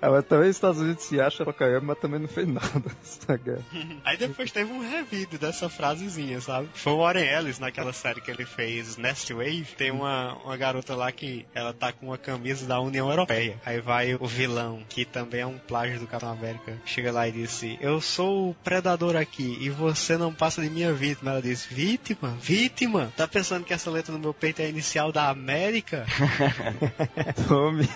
Ah, 0.00 0.10
mas 0.10 0.24
também 0.28 0.50
os 0.50 0.56
Estados 0.56 0.80
Unidos 0.80 1.04
se 1.04 1.20
acha 1.20 1.44
pra 1.44 1.52
caramba, 1.52 1.86
mas 1.86 1.98
também 1.98 2.20
não 2.20 2.28
fez 2.28 2.46
nada 2.46 2.82
nessa 2.84 3.36
guerra. 3.36 3.64
Aí 4.04 4.16
depois 4.16 4.50
teve 4.50 4.72
um 4.72 4.80
revídeo 4.80 5.38
dessa 5.38 5.68
frasezinha, 5.68 6.40
sabe? 6.40 6.68
Foi 6.74 6.92
o 6.92 6.98
Warren 6.98 7.26
Ellis 7.26 7.58
naquela 7.58 7.92
série 7.92 8.20
que 8.20 8.30
ele 8.30 8.44
fez, 8.44 8.96
Nest 8.96 9.32
Wave. 9.32 9.66
Tem 9.76 9.90
uma, 9.90 10.34
uma 10.44 10.56
garota 10.56 10.94
lá 10.94 11.10
que 11.10 11.46
ela 11.54 11.72
tá 11.72 11.92
com 11.92 12.06
uma 12.06 12.18
camisa 12.18 12.66
da 12.66 12.80
União 12.80 13.08
Europeia. 13.10 13.56
Aí 13.64 13.80
vai 13.80 14.14
o 14.14 14.26
vilão, 14.26 14.82
que 14.88 15.04
também 15.04 15.40
é 15.40 15.46
um 15.46 15.58
plágio 15.58 15.98
do 15.98 16.06
Capitão 16.06 16.32
América, 16.32 16.76
chega 16.84 17.12
lá 17.12 17.28
e 17.28 17.32
disse: 17.32 17.78
Eu 17.80 18.00
sou 18.00 18.50
o 18.50 18.54
predador 18.54 19.16
aqui 19.16 19.58
e 19.60 19.70
você 19.70 20.16
não 20.16 20.32
passa 20.32 20.62
de 20.62 20.70
minha 20.70 20.92
vítima. 20.92 21.32
Ela 21.32 21.42
diz: 21.42 21.64
Vítima? 21.64 22.36
Vítima? 22.40 23.12
Tá 23.16 23.26
pensando 23.26 23.64
que 23.64 23.72
essa 23.72 23.90
letra 23.90 24.12
no 24.12 24.18
meu 24.18 24.34
peito 24.34 24.60
é 24.60 24.66
a 24.66 24.68
inicial 24.68 25.12
da 25.12 25.28
América? 25.28 26.06
Tome. 27.48 27.88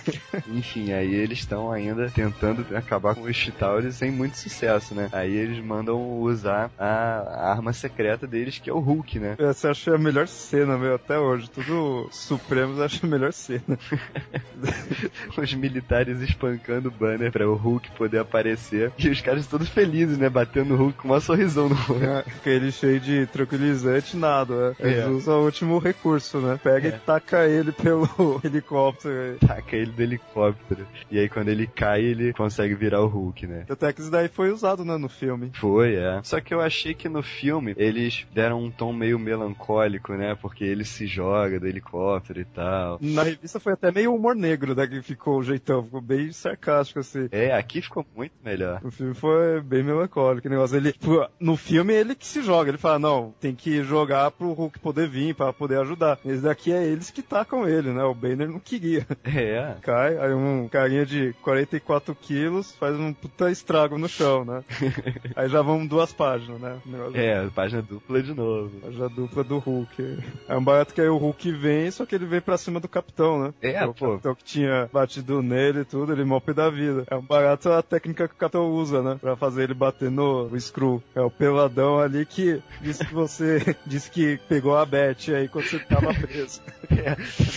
Enfim, 0.47 0.91
aí 0.91 1.13
eles 1.13 1.39
estão 1.39 1.71
ainda 1.71 2.09
tentando 2.09 2.65
acabar 2.75 3.15
com 3.15 3.21
os 3.21 3.35
Chitauris 3.35 3.95
sem 3.95 4.11
muito 4.11 4.37
sucesso, 4.37 4.93
né? 4.93 5.09
Aí 5.11 5.33
eles 5.33 5.63
mandam 5.63 6.19
usar 6.19 6.71
a 6.77 7.51
arma 7.51 7.73
secreta 7.73 8.27
deles, 8.27 8.59
que 8.59 8.69
é 8.69 8.73
o 8.73 8.79
Hulk, 8.79 9.19
né? 9.19 9.35
Essa 9.39 9.67
eu 9.67 9.71
achei 9.71 9.93
a 9.93 9.97
melhor 9.97 10.27
cena, 10.27 10.77
meu, 10.77 10.95
até 10.95 11.17
hoje. 11.17 11.49
Tudo 11.49 12.09
Supremos 12.11 12.77
eu 12.77 12.83
acho 12.83 13.05
a 13.05 13.09
melhor 13.09 13.33
cena. 13.35 13.77
os 15.37 15.53
militares 15.53 16.21
espancando 16.21 16.89
o 16.89 16.91
banner 16.91 17.31
pra 17.31 17.47
o 17.47 17.55
Hulk 17.55 17.91
poder 17.91 18.19
aparecer. 18.19 18.91
E 18.97 19.09
os 19.09 19.21
caras 19.21 19.47
todos 19.47 19.69
felizes, 19.69 20.17
né? 20.17 20.29
Batendo 20.29 20.73
o 20.73 20.77
Hulk 20.77 20.97
com 20.99 21.07
uma 21.09 21.19
sorrisão 21.19 21.69
no 21.69 21.75
rosto. 21.75 22.03
Aquele 22.27 22.71
cheio 22.71 22.99
de 22.99 23.25
tranquilizante, 23.27 24.15
nada, 24.17 24.69
né? 24.69 24.75
Eles 24.79 24.97
É. 24.99 25.07
usam 25.07 25.41
o 25.41 25.45
último 25.45 25.77
recurso, 25.79 26.39
né? 26.39 26.59
Pega 26.63 26.87
É. 26.89 26.95
e 26.95 26.99
taca 26.99 27.45
ele 27.47 27.71
pelo 27.71 28.07
helicóptero. 28.43 29.13
aí. 29.41 29.47
Taca 29.47 29.75
ele 29.75 29.91
do 29.91 30.01
helicóptero. 30.01 30.87
E 31.11 31.19
aí 31.19 31.29
quando 31.29 31.49
ele 31.49 31.67
cai, 31.67 32.01
ele 32.01 32.33
consegue 32.33 32.73
virar 32.75 33.01
o 33.01 33.07
Hulk, 33.07 33.45
né? 33.47 33.65
Até 33.69 33.91
que 33.93 34.01
isso 34.01 34.11
daí 34.11 34.27
foi 34.27 34.51
usado, 34.51 34.83
né, 34.85 34.97
no 34.97 35.09
filme. 35.09 35.51
Foi, 35.53 35.95
é. 35.95 36.19
Só 36.23 36.39
que 36.39 36.53
eu 36.53 36.61
achei 36.61 36.93
que 36.93 37.09
no 37.09 37.21
filme 37.21 37.73
eles 37.77 38.25
deram 38.33 38.63
um 38.63 38.71
tom 38.71 38.93
meio 38.93 39.19
melancólico, 39.19 40.13
né? 40.13 40.35
Porque 40.41 40.63
ele 40.63 40.85
se 40.85 41.05
joga 41.07 41.59
do 41.59 41.67
helicóptero 41.67 42.39
e 42.39 42.45
tal. 42.45 42.97
Na 43.01 43.24
revista 43.25 43.59
foi 43.59 43.73
até 43.73 43.91
meio 43.91 44.13
humor 44.13 44.35
negro, 44.35 44.75
né, 44.75 44.87
que 44.87 45.01
ficou 45.01 45.39
o 45.39 45.43
jeitão, 45.43 45.83
ficou 45.83 46.01
bem 46.01 46.31
sarcástico, 46.31 46.99
assim. 46.99 47.27
É, 47.31 47.53
aqui 47.53 47.81
ficou 47.81 48.05
muito 48.15 48.33
melhor. 48.43 48.81
O 48.83 48.91
filme 48.91 49.13
foi 49.13 49.61
bem 49.61 49.83
melancólico, 49.83 50.47
o 50.47 50.51
negócio. 50.51 50.77
Ele, 50.77 50.93
no 51.39 51.55
filme 51.55 51.93
é 51.93 51.99
ele 51.99 52.15
que 52.15 52.25
se 52.25 52.41
joga, 52.41 52.69
ele 52.69 52.77
fala, 52.77 52.99
não, 52.99 53.33
tem 53.39 53.55
que 53.55 53.83
jogar 53.83 54.31
pro 54.31 54.53
Hulk 54.53 54.79
poder 54.79 55.07
vir, 55.07 55.35
pra 55.35 55.53
poder 55.53 55.79
ajudar. 55.79 56.19
Esse 56.25 56.41
daqui 56.41 56.71
é 56.71 56.83
eles 56.83 57.11
que 57.11 57.21
tacam 57.21 57.67
ele, 57.67 57.91
né, 57.91 58.03
o 58.03 58.13
Banner 58.13 58.49
não 58.49 58.59
queria. 58.59 59.05
É. 59.23 59.75
Cai, 59.81 60.17
aí 60.17 60.33
um 60.33 60.67
carinha 60.67 61.05
de 61.05 61.33
44 61.41 62.15
quilos 62.15 62.73
faz 62.75 62.97
um 62.97 63.13
puta 63.13 63.51
estrago 63.51 63.97
no 63.97 64.07
chão, 64.07 64.45
né. 64.45 64.63
aí 65.35 65.49
já 65.49 65.61
vão 65.61 65.85
duas 65.85 66.13
páginas, 66.13 66.59
né. 66.59 66.79
É, 67.13 67.47
página 67.49 67.81
dupla 67.81 68.21
de 68.21 68.33
novo. 68.33 68.71
Já 68.91 69.07
dupla 69.07 69.43
do 69.43 69.57
Hulk. 69.57 70.19
É 70.47 70.55
um 70.55 70.63
barato 70.63 70.93
que 70.93 71.01
aí 71.01 71.07
o 71.07 71.17
Hulk 71.17 71.51
vem, 71.51 71.89
só 71.91 72.05
que 72.05 72.15
ele 72.15 72.25
vem 72.25 72.41
pra 72.41 72.57
cima 72.57 72.79
do 72.79 72.87
capitão, 72.87 73.14
né? 73.17 73.53
É, 73.61 73.85
o 73.85 73.93
pô. 73.93 74.11
capitão 74.11 74.35
que 74.35 74.43
tinha 74.43 74.89
batido 74.91 75.41
nele 75.41 75.81
e 75.81 75.85
tudo, 75.85 76.11
ele 76.11 76.23
mope 76.23 76.53
da 76.53 76.69
vida. 76.69 77.03
É 77.09 77.15
um 77.15 77.21
barato 77.21 77.71
a 77.71 77.81
técnica 77.81 78.27
que 78.27 78.33
o 78.33 78.37
capitão 78.37 78.71
usa, 78.71 79.01
né? 79.01 79.17
Pra 79.19 79.35
fazer 79.35 79.63
ele 79.63 79.73
bater 79.73 80.11
no 80.11 80.45
o 80.45 80.59
Screw. 80.59 81.01
É 81.15 81.21
o 81.21 81.31
peladão 81.31 81.99
ali 81.99 82.25
que 82.25 82.61
disse 82.81 83.05
que 83.05 83.13
você 83.13 83.75
disse 83.85 84.09
que 84.11 84.39
pegou 84.49 84.77
a 84.77 84.85
Beth 84.85 85.33
aí 85.35 85.47
quando 85.47 85.65
você 85.65 85.79
tava 85.79 86.13
preso. 86.13 86.61
É, 86.95 87.11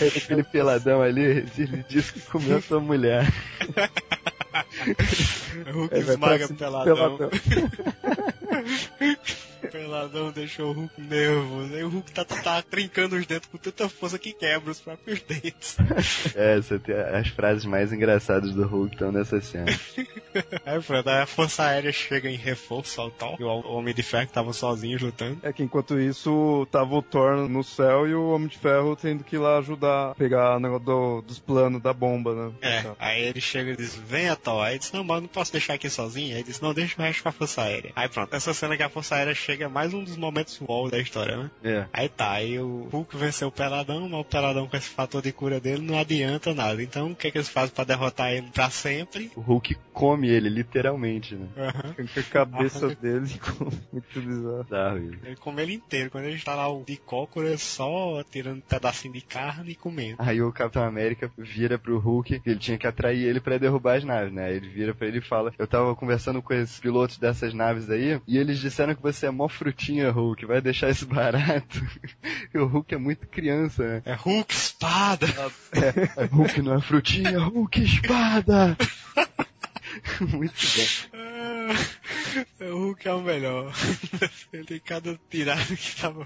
aquele 0.07 0.43
peladão 0.43 1.01
ali, 1.01 1.21
ele 1.21 1.85
disse 1.87 2.13
que 2.13 2.21
comeu 2.21 2.61
sua 2.61 2.79
mulher. 2.79 3.25
O 5.73 5.79
Hulk 5.79 5.95
É, 5.95 5.99
esmaga 5.99 6.47
peladão. 6.47 6.95
peladão. 6.95 7.29
Peladão 9.71 10.31
deixou 10.31 10.69
o 10.69 10.73
Hulk 10.73 11.01
nervoso. 11.01 11.73
Aí 11.75 11.83
o 11.83 11.89
Hulk 11.89 12.11
tá, 12.13 12.23
tá 12.25 12.61
trincando 12.61 13.15
os 13.17 13.25
dentes 13.25 13.49
com 13.49 13.57
tanta 13.57 13.89
força 13.89 14.17
que 14.17 14.31
quebra 14.33 14.71
os 14.71 14.79
próprios 14.79 15.21
dentes. 15.21 15.75
É, 16.35 16.55
você 16.55 16.79
tem 16.79 16.95
as 16.95 17.27
frases 17.27 17.65
mais 17.65 17.91
engraçadas 17.91 18.53
do 18.53 18.65
Hulk 18.65 18.95
estão 18.95 19.11
nessa 19.11 19.39
cena. 19.41 19.65
Aí 20.65 20.79
a 21.21 21.25
Força 21.25 21.63
Aérea 21.65 21.91
chega 21.91 22.29
em 22.29 22.37
reforço 22.37 23.01
ao 23.01 23.11
tal. 23.11 23.35
E 23.39 23.43
o 23.43 23.47
Homem 23.47 23.93
de 23.93 24.01
Ferro 24.01 24.27
que 24.27 24.33
tava 24.33 24.53
sozinho 24.53 24.97
lutando. 24.99 25.39
É 25.43 25.51
que 25.51 25.61
enquanto 25.61 25.99
isso, 25.99 26.65
tava 26.71 26.95
o 26.95 27.01
Thor 27.01 27.47
no 27.49 27.63
céu 27.63 28.07
e 28.07 28.15
o 28.15 28.29
Homem 28.31 28.47
de 28.47 28.57
Ferro 28.57 28.95
tendo 28.95 29.23
que 29.23 29.35
ir 29.35 29.39
lá 29.39 29.57
ajudar 29.59 30.11
a 30.11 30.15
pegar 30.15 30.55
o 30.55 30.59
negócio 30.59 30.85
do- 30.85 31.21
dos 31.21 31.39
planos 31.39 31.81
da 31.81 31.93
bomba, 31.93 32.33
né? 32.33 32.51
É, 32.61 32.85
aí 32.97 33.21
ele 33.23 33.41
chega 33.41 33.71
e 33.71 33.75
diz, 33.75 33.93
venha 33.95 34.35
Thor. 34.35 34.59
Aí 34.69 34.79
diz, 34.79 34.91
não, 34.91 35.03
mas 35.03 35.21
não 35.21 35.27
posso 35.27 35.51
deixar 35.51 35.73
aqui 35.73 35.89
sozinho. 35.89 36.35
Aí 36.35 36.43
diz, 36.43 36.61
não, 36.61 36.73
deixa 36.73 36.99
o 36.99 37.03
resto 37.03 37.23
com 37.23 37.29
a 37.29 37.31
Força 37.31 37.63
Aérea. 37.63 37.91
Aí 37.95 38.07
pronto, 38.07 38.33
essa 38.33 38.53
cena 38.53 38.77
que 38.77 38.83
a 38.83 38.89
Força 38.89 39.15
Aérea 39.15 39.33
chega 39.33 39.65
é 39.65 39.67
mais 39.67 39.93
um 39.93 40.03
dos 40.03 40.15
momentos 40.15 40.59
wall 40.61 40.89
da 40.89 40.99
história, 40.99 41.37
né? 41.37 41.51
É. 41.63 41.85
Aí 41.91 42.09
tá, 42.09 42.31
aí 42.31 42.59
o 42.59 42.87
Hulk 42.91 43.17
venceu 43.17 43.47
o 43.47 43.51
Peladão, 43.51 44.07
mas 44.07 44.21
o 44.21 44.23
Peladão 44.23 44.67
com 44.67 44.77
esse 44.77 44.89
fator 44.89 45.21
de 45.21 45.31
cura 45.31 45.59
dele 45.59 45.81
não 45.81 45.97
adianta 45.97 46.53
nada. 46.53 46.81
Então 46.81 47.11
o 47.11 47.15
que, 47.15 47.31
que 47.31 47.37
eles 47.37 47.49
fazem 47.49 47.73
pra 47.73 47.83
derrotar 47.83 48.31
ele 48.31 48.47
pra 48.53 48.69
sempre? 48.69 49.31
O 49.35 49.41
Hulk 49.41 49.75
come 49.93 50.29
ele, 50.29 50.49
literalmente, 50.49 51.35
né? 51.35 51.47
Aham. 51.57 51.93
Com 51.93 52.19
a 52.19 52.23
cabeça 52.23 52.95
dele, 52.95 53.25
ficou 53.27 53.71
muito 53.91 54.21
bizarro. 54.21 54.97
Ele 55.23 55.35
come 55.35 55.61
ele 55.61 55.73
inteiro. 55.73 56.11
Quando 56.11 56.25
ele 56.25 56.39
tá 56.39 56.55
lá 56.55 56.67
o 56.69 56.83
de 56.83 56.97
cócora, 56.97 57.57
só 57.57 58.23
tirando 58.29 58.57
um 58.57 58.61
pedacinho 58.61 59.13
de 59.13 59.21
carne 59.21 59.71
e 59.71 59.75
comendo. 59.75 60.17
Aí 60.19 60.41
o 60.41 60.51
Capitão 60.51 60.83
América 60.83 61.31
vira 61.37 61.77
pro 61.77 61.99
Hulk, 61.99 62.41
ele 62.45 62.59
tinha 62.59 62.77
que 62.77 62.87
atrair 62.87 63.23
ele 63.23 63.39
pra 63.39 63.57
derrubar 63.57 63.97
as 63.97 64.03
naves, 64.03 64.33
né? 64.33 64.58
Ele 64.59 64.69
vira 64.69 64.93
pra 64.93 65.07
ele 65.07 65.19
e 65.19 65.21
fala: 65.21 65.53
Eu 65.57 65.67
tava 65.67 65.95
conversando 65.95 66.41
com 66.41 66.53
esses 66.53 66.79
pilotos 66.79 67.17
dessas 67.17 67.53
naves 67.53 67.89
aí, 67.89 68.19
e 68.27 68.37
eles 68.37 68.59
disseram 68.59 68.93
que 68.93 69.01
você 69.01 69.27
é 69.27 69.31
mó 69.31 69.47
frutinha, 69.47 70.11
Hulk, 70.11 70.45
vai 70.45 70.61
deixar 70.61 70.89
isso 70.89 71.07
barato. 71.09 71.81
e 72.53 72.57
o 72.57 72.65
Hulk 72.65 72.93
é 72.93 72.97
muito 72.97 73.27
criança, 73.27 73.83
né? 73.83 74.01
É 74.05 74.13
Hulk 74.13 74.53
espada! 74.53 75.27
É, 76.17 76.25
Hulk 76.25 76.61
não 76.61 76.75
é 76.75 76.81
frutinha, 76.81 77.39
Hulk 77.39 77.81
espada! 77.81 78.77
muito 80.21 80.53
bom. 80.53 81.17
Ah, 81.17 82.65
o 82.65 82.77
Hulk 82.77 83.07
é 83.07 83.13
o 83.13 83.21
melhor. 83.21 83.71
ele 84.51 84.63
tem 84.65 84.79
cada 84.79 85.19
tirada 85.29 85.63
que 85.75 85.95
tava. 86.01 86.25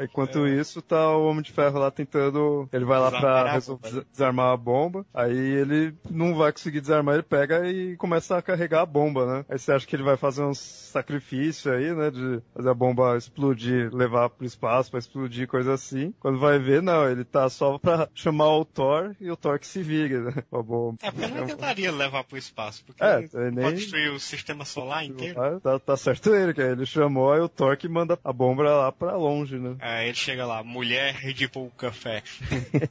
Enquanto 0.00 0.46
isso, 0.46 0.82
tá 0.82 1.10
o 1.16 1.26
Homem 1.28 1.42
de 1.42 1.52
Ferro 1.52 1.78
lá 1.78 1.90
tentando. 1.90 2.68
Ele 2.72 2.84
vai 2.84 2.98
lá 2.98 3.10
Desarmar 3.10 3.42
pra 3.44 3.52
resolver- 3.52 3.90
bomba. 3.90 4.06
desarmar 4.10 4.52
a 4.52 4.56
bomba. 4.56 5.06
Aí 5.14 5.36
ele 5.36 5.94
não 6.10 6.34
vai 6.34 6.52
conseguir 6.52 6.80
desarmar, 6.80 7.14
ele 7.14 7.22
pega 7.22 7.68
e 7.68 7.96
começa 7.96 8.36
a 8.36 8.42
carregar 8.42 8.82
a 8.82 8.86
bomba, 8.86 9.26
né? 9.38 9.44
Aí 9.48 9.58
você 9.58 9.72
acha 9.72 9.86
que 9.86 9.94
ele 9.96 10.02
vai 10.02 10.16
fazer 10.16 10.42
um 10.42 10.54
sacrifício 10.54 11.72
aí, 11.72 11.94
né? 11.94 12.10
De 12.10 12.40
fazer 12.54 12.68
a 12.70 12.74
bomba 12.74 13.16
explodir, 13.16 13.92
levar 13.94 14.28
pro 14.30 14.46
espaço 14.46 14.90
pra 14.90 14.98
explodir, 14.98 15.46
coisa 15.48 15.72
assim. 15.74 16.12
Quando 16.20 16.38
vai 16.38 16.58
ver, 16.58 16.82
não, 16.82 17.08
ele 17.08 17.24
tá 17.24 17.48
só 17.48 17.78
pra 17.78 18.08
chamar 18.14 18.56
o 18.56 18.64
Thor 18.64 19.14
e 19.20 19.30
o 19.30 19.36
Thor 19.36 19.58
que 19.58 19.66
se 19.66 19.82
vire, 19.82 20.18
né? 20.18 20.32
Com 20.50 20.58
a 20.58 20.62
bomba. 20.62 20.98
É, 21.02 21.10
porque 21.10 21.24
eu 21.24 21.30
não 21.40 21.46
tentaria 21.46 21.92
levar 21.92 22.24
pro 22.24 22.36
espaço, 22.38 22.84
porque 22.84 23.02
É, 23.02 23.11
ele 23.18 23.28
é 23.34 23.50
nem- 23.50 23.64
pode 23.64 23.76
destruir 23.76 24.10
o 24.12 24.20
sistema 24.20 24.64
solar 24.64 25.04
inteiro. 25.04 25.40
Ah, 25.40 25.58
Tá, 25.60 25.78
tá 25.78 25.96
certo 25.96 26.34
ele, 26.34 26.52
que 26.54 26.60
ele 26.60 26.86
chamou, 26.86 27.32
aí 27.32 27.40
o 27.40 27.48
Thor 27.48 27.76
que 27.76 27.88
manda 27.88 28.18
a 28.24 28.32
bomba 28.32 28.62
lá 28.64 28.92
pra 28.92 29.16
longe, 29.16 29.56
né? 29.58 29.76
Aí 29.80 30.06
ele 30.08 30.14
chega 30.16 30.44
lá, 30.46 30.62
mulher 30.62 31.14
Red 31.14 31.46
Bull 31.52 31.70
Café. 31.76 32.22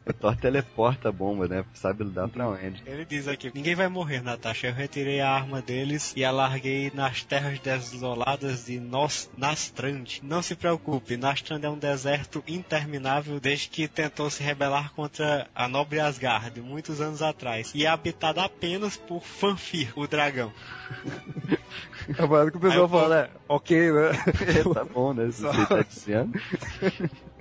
O 0.07 0.13
Thor 0.13 0.35
teleporta 0.37 1.09
a 1.09 1.11
bomba, 1.11 1.47
né? 1.47 1.65
Sabe 1.73 2.03
lidar 2.03 2.27
pra 2.27 2.47
onde. 2.47 2.81
Ele 2.85 3.05
diz 3.05 3.27
aqui, 3.27 3.51
ninguém 3.53 3.75
vai 3.75 3.87
morrer, 3.87 4.21
Natasha. 4.21 4.67
Eu 4.67 4.73
retirei 4.73 5.19
a 5.21 5.29
arma 5.29 5.61
deles 5.61 6.13
e 6.15 6.23
a 6.23 6.31
larguei 6.31 6.91
nas 6.93 7.23
terras 7.23 7.59
desoladas 7.59 8.65
de 8.65 8.79
Nos 8.79 9.29
Nastrand. 9.37 10.19
Não 10.23 10.41
se 10.41 10.55
preocupe, 10.55 11.17
Nastrand 11.17 11.63
é 11.63 11.69
um 11.69 11.77
deserto 11.77 12.43
interminável 12.47 13.39
desde 13.39 13.69
que 13.69 13.87
tentou 13.87 14.29
se 14.29 14.41
rebelar 14.43 14.93
contra 14.93 15.47
a 15.53 15.67
nobre 15.67 15.99
Asgard, 15.99 16.59
muitos 16.61 17.01
anos 17.01 17.21
atrás. 17.21 17.71
E 17.75 17.85
é 17.85 17.89
habitado 17.89 18.39
apenas 18.39 18.97
por 18.97 19.21
Fanfir, 19.23 19.91
o 19.97 20.07
dragão. 20.11 20.51
É 22.17 22.27
barato 22.27 22.51
que 22.51 22.57
o 22.57 22.59
pessoal 22.59 22.89
fala, 22.89 23.19
é, 23.19 23.29
ok, 23.47 23.91
né? 23.93 24.09
tá 24.73 24.83
bom, 24.83 25.13
né? 25.13 25.31
Se 25.31 25.41
você 25.41 25.65
tá 25.65 25.81
dizendo. 25.81 26.31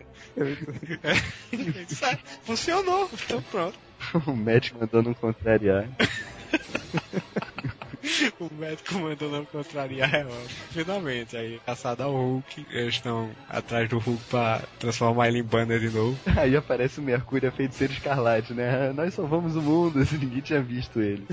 É, 1.02 1.14
funcionou, 2.44 3.10
então 3.12 3.42
pronto. 3.42 3.78
o 4.26 4.32
médico 4.32 4.78
mandando 4.78 5.10
um 5.10 5.14
contrariar. 5.14 5.88
O 8.40 8.52
médico 8.54 8.94
mandou 8.94 9.30
não 9.30 9.44
contrariar 9.44 10.14
é 10.14 10.24
ótimo. 10.24 10.40
Finalmente, 10.70 11.36
aí, 11.36 11.60
caçado 11.64 12.02
ao 12.02 12.12
Hulk, 12.12 12.66
eles 12.70 12.94
estão 12.94 13.30
atrás 13.48 13.88
do 13.88 13.98
Hulk 13.98 14.22
pra 14.24 14.62
transformar 14.78 15.28
ele 15.28 15.38
em 15.38 15.42
banner 15.42 15.80
de 15.80 15.90
novo. 15.90 16.18
Aí 16.36 16.56
aparece 16.56 17.00
o 17.00 17.02
Mercúrio, 17.02 17.48
a 17.48 17.52
feiticeiro 17.52 17.92
escarlate, 17.92 18.54
né? 18.54 18.92
Nós 18.92 19.14
salvamos 19.14 19.56
o 19.56 19.62
mundo, 19.62 20.04
se 20.04 20.16
ninguém 20.18 20.40
tinha 20.40 20.62
visto 20.62 21.00
ele. 21.00 21.26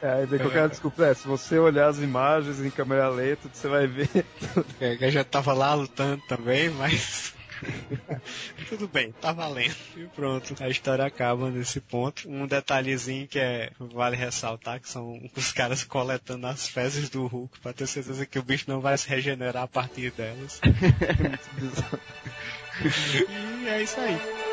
É, 0.00 0.08
aí 0.08 0.26
vem 0.26 0.38
qualquer 0.38 0.68
desculpa. 0.68 1.06
É, 1.06 1.14
se 1.14 1.26
você 1.26 1.58
olhar 1.58 1.88
as 1.88 1.98
imagens 1.98 2.60
em 2.60 2.70
câmera 2.70 3.08
lenta, 3.08 3.48
você 3.52 3.68
vai 3.68 3.86
ver. 3.86 4.08
É, 4.80 4.96
que 4.96 5.10
já 5.10 5.24
tava 5.24 5.52
lá 5.52 5.74
lutando 5.74 6.22
também, 6.28 6.70
mas. 6.70 7.34
Tudo 8.68 8.88
bem, 8.88 9.12
tá 9.20 9.32
valendo. 9.32 9.74
E 9.96 10.04
pronto, 10.06 10.54
a 10.60 10.68
história 10.68 11.04
acaba 11.04 11.50
nesse 11.50 11.80
ponto. 11.80 12.28
Um 12.28 12.46
detalhezinho 12.46 13.26
que 13.26 13.38
é 13.38 13.70
vale 13.78 14.16
ressaltar 14.16 14.80
que 14.80 14.88
são 14.88 15.20
os 15.36 15.52
caras 15.52 15.84
coletando 15.84 16.46
as 16.46 16.68
fezes 16.68 17.08
do 17.08 17.26
Hulk 17.26 17.60
pra 17.60 17.72
ter 17.72 17.86
certeza 17.86 18.26
que 18.26 18.38
o 18.38 18.42
bicho 18.42 18.64
não 18.68 18.80
vai 18.80 18.96
se 18.98 19.08
regenerar 19.08 19.64
a 19.64 19.68
partir 19.68 20.10
delas. 20.12 20.60
e 23.62 23.68
é 23.68 23.82
isso 23.82 24.00
aí. 24.00 24.43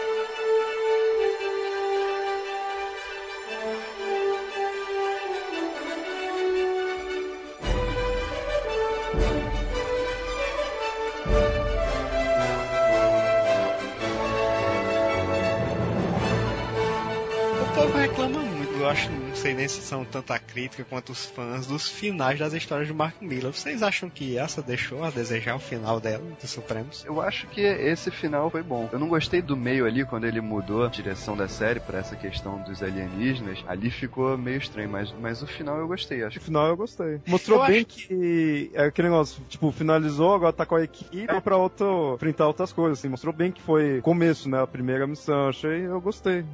Muito, 18.94 19.12
eu 19.12 19.12
acho, 19.12 19.14
não 19.14 19.31
sei 19.42 19.56
nem 19.56 19.68
se 19.68 19.82
são 19.82 20.06
tanta 20.06 20.38
crítica 20.38 20.86
quanto 20.88 21.12
os 21.12 21.26
fãs 21.26 21.66
dos 21.66 21.90
finais 21.90 22.38
das 22.38 22.54
histórias 22.54 22.88
de 22.88 22.94
Mark 22.94 23.16
Miller. 23.20 23.52
Vocês 23.52 23.82
acham 23.82 24.08
que 24.08 24.38
essa 24.38 24.62
deixou 24.62 25.04
a 25.04 25.10
desejar 25.10 25.56
o 25.56 25.60
final 25.60 26.00
dela, 26.00 26.24
dos 26.40 26.52
Supremos? 26.52 27.04
Eu 27.06 27.20
acho 27.20 27.48
que 27.48 27.60
esse 27.60 28.12
final 28.12 28.52
foi 28.52 28.62
bom. 28.62 28.88
Eu 28.92 29.00
não 29.00 29.08
gostei 29.08 29.42
do 29.42 29.58
meio 29.58 29.88
ali, 29.88 30.06
quando 30.06 30.28
ele 30.28 30.40
mudou 30.42 30.86
a 30.86 30.90
direção 30.90 31.36
da 31.36 31.48
série 31.48 31.80
pra 31.80 31.98
essa 31.98 32.16
questão 32.16 32.62
dos 32.62 32.84
alienígenas. 32.84 33.64
Ali 33.68 33.90
ficou 33.90 34.38
meio 34.38 34.58
estranho, 34.58 34.92
mas, 34.92 35.12
mas 35.20 35.42
o 35.42 35.48
final 35.48 35.76
eu 35.80 35.88
gostei, 35.88 36.24
acho. 36.24 36.38
No 36.38 36.46
final 36.46 36.68
eu 36.68 36.78
gostei. 36.78 37.20
Mostrou 37.26 37.62
Eu 37.62 37.68
bem 37.68 37.78
acho 37.78 37.86
que... 37.86 38.70
É 38.76 38.86
aquele 38.86 39.10
negócio, 39.10 39.42
tipo, 39.50 39.72
finalizou, 39.72 40.36
agora 40.36 40.54
tá 40.54 40.68
com 40.68 40.76
a 40.76 40.84
equipe 40.84 41.42
pra 41.42 41.58
outro, 41.58 42.14
enfrentar 42.14 42.46
outras 42.46 42.72
coisas, 42.72 43.00
assim. 43.00 43.10
Mostrou 43.10 43.34
bem 43.34 43.52
que 43.52 43.62
foi 43.62 44.02
começo, 44.02 44.48
né? 44.48 44.62
A 44.62 44.68
primeira 44.68 45.08
missão. 45.08 45.50
Achei, 45.50 45.88
eu 45.88 46.00
gostei. 46.00 46.46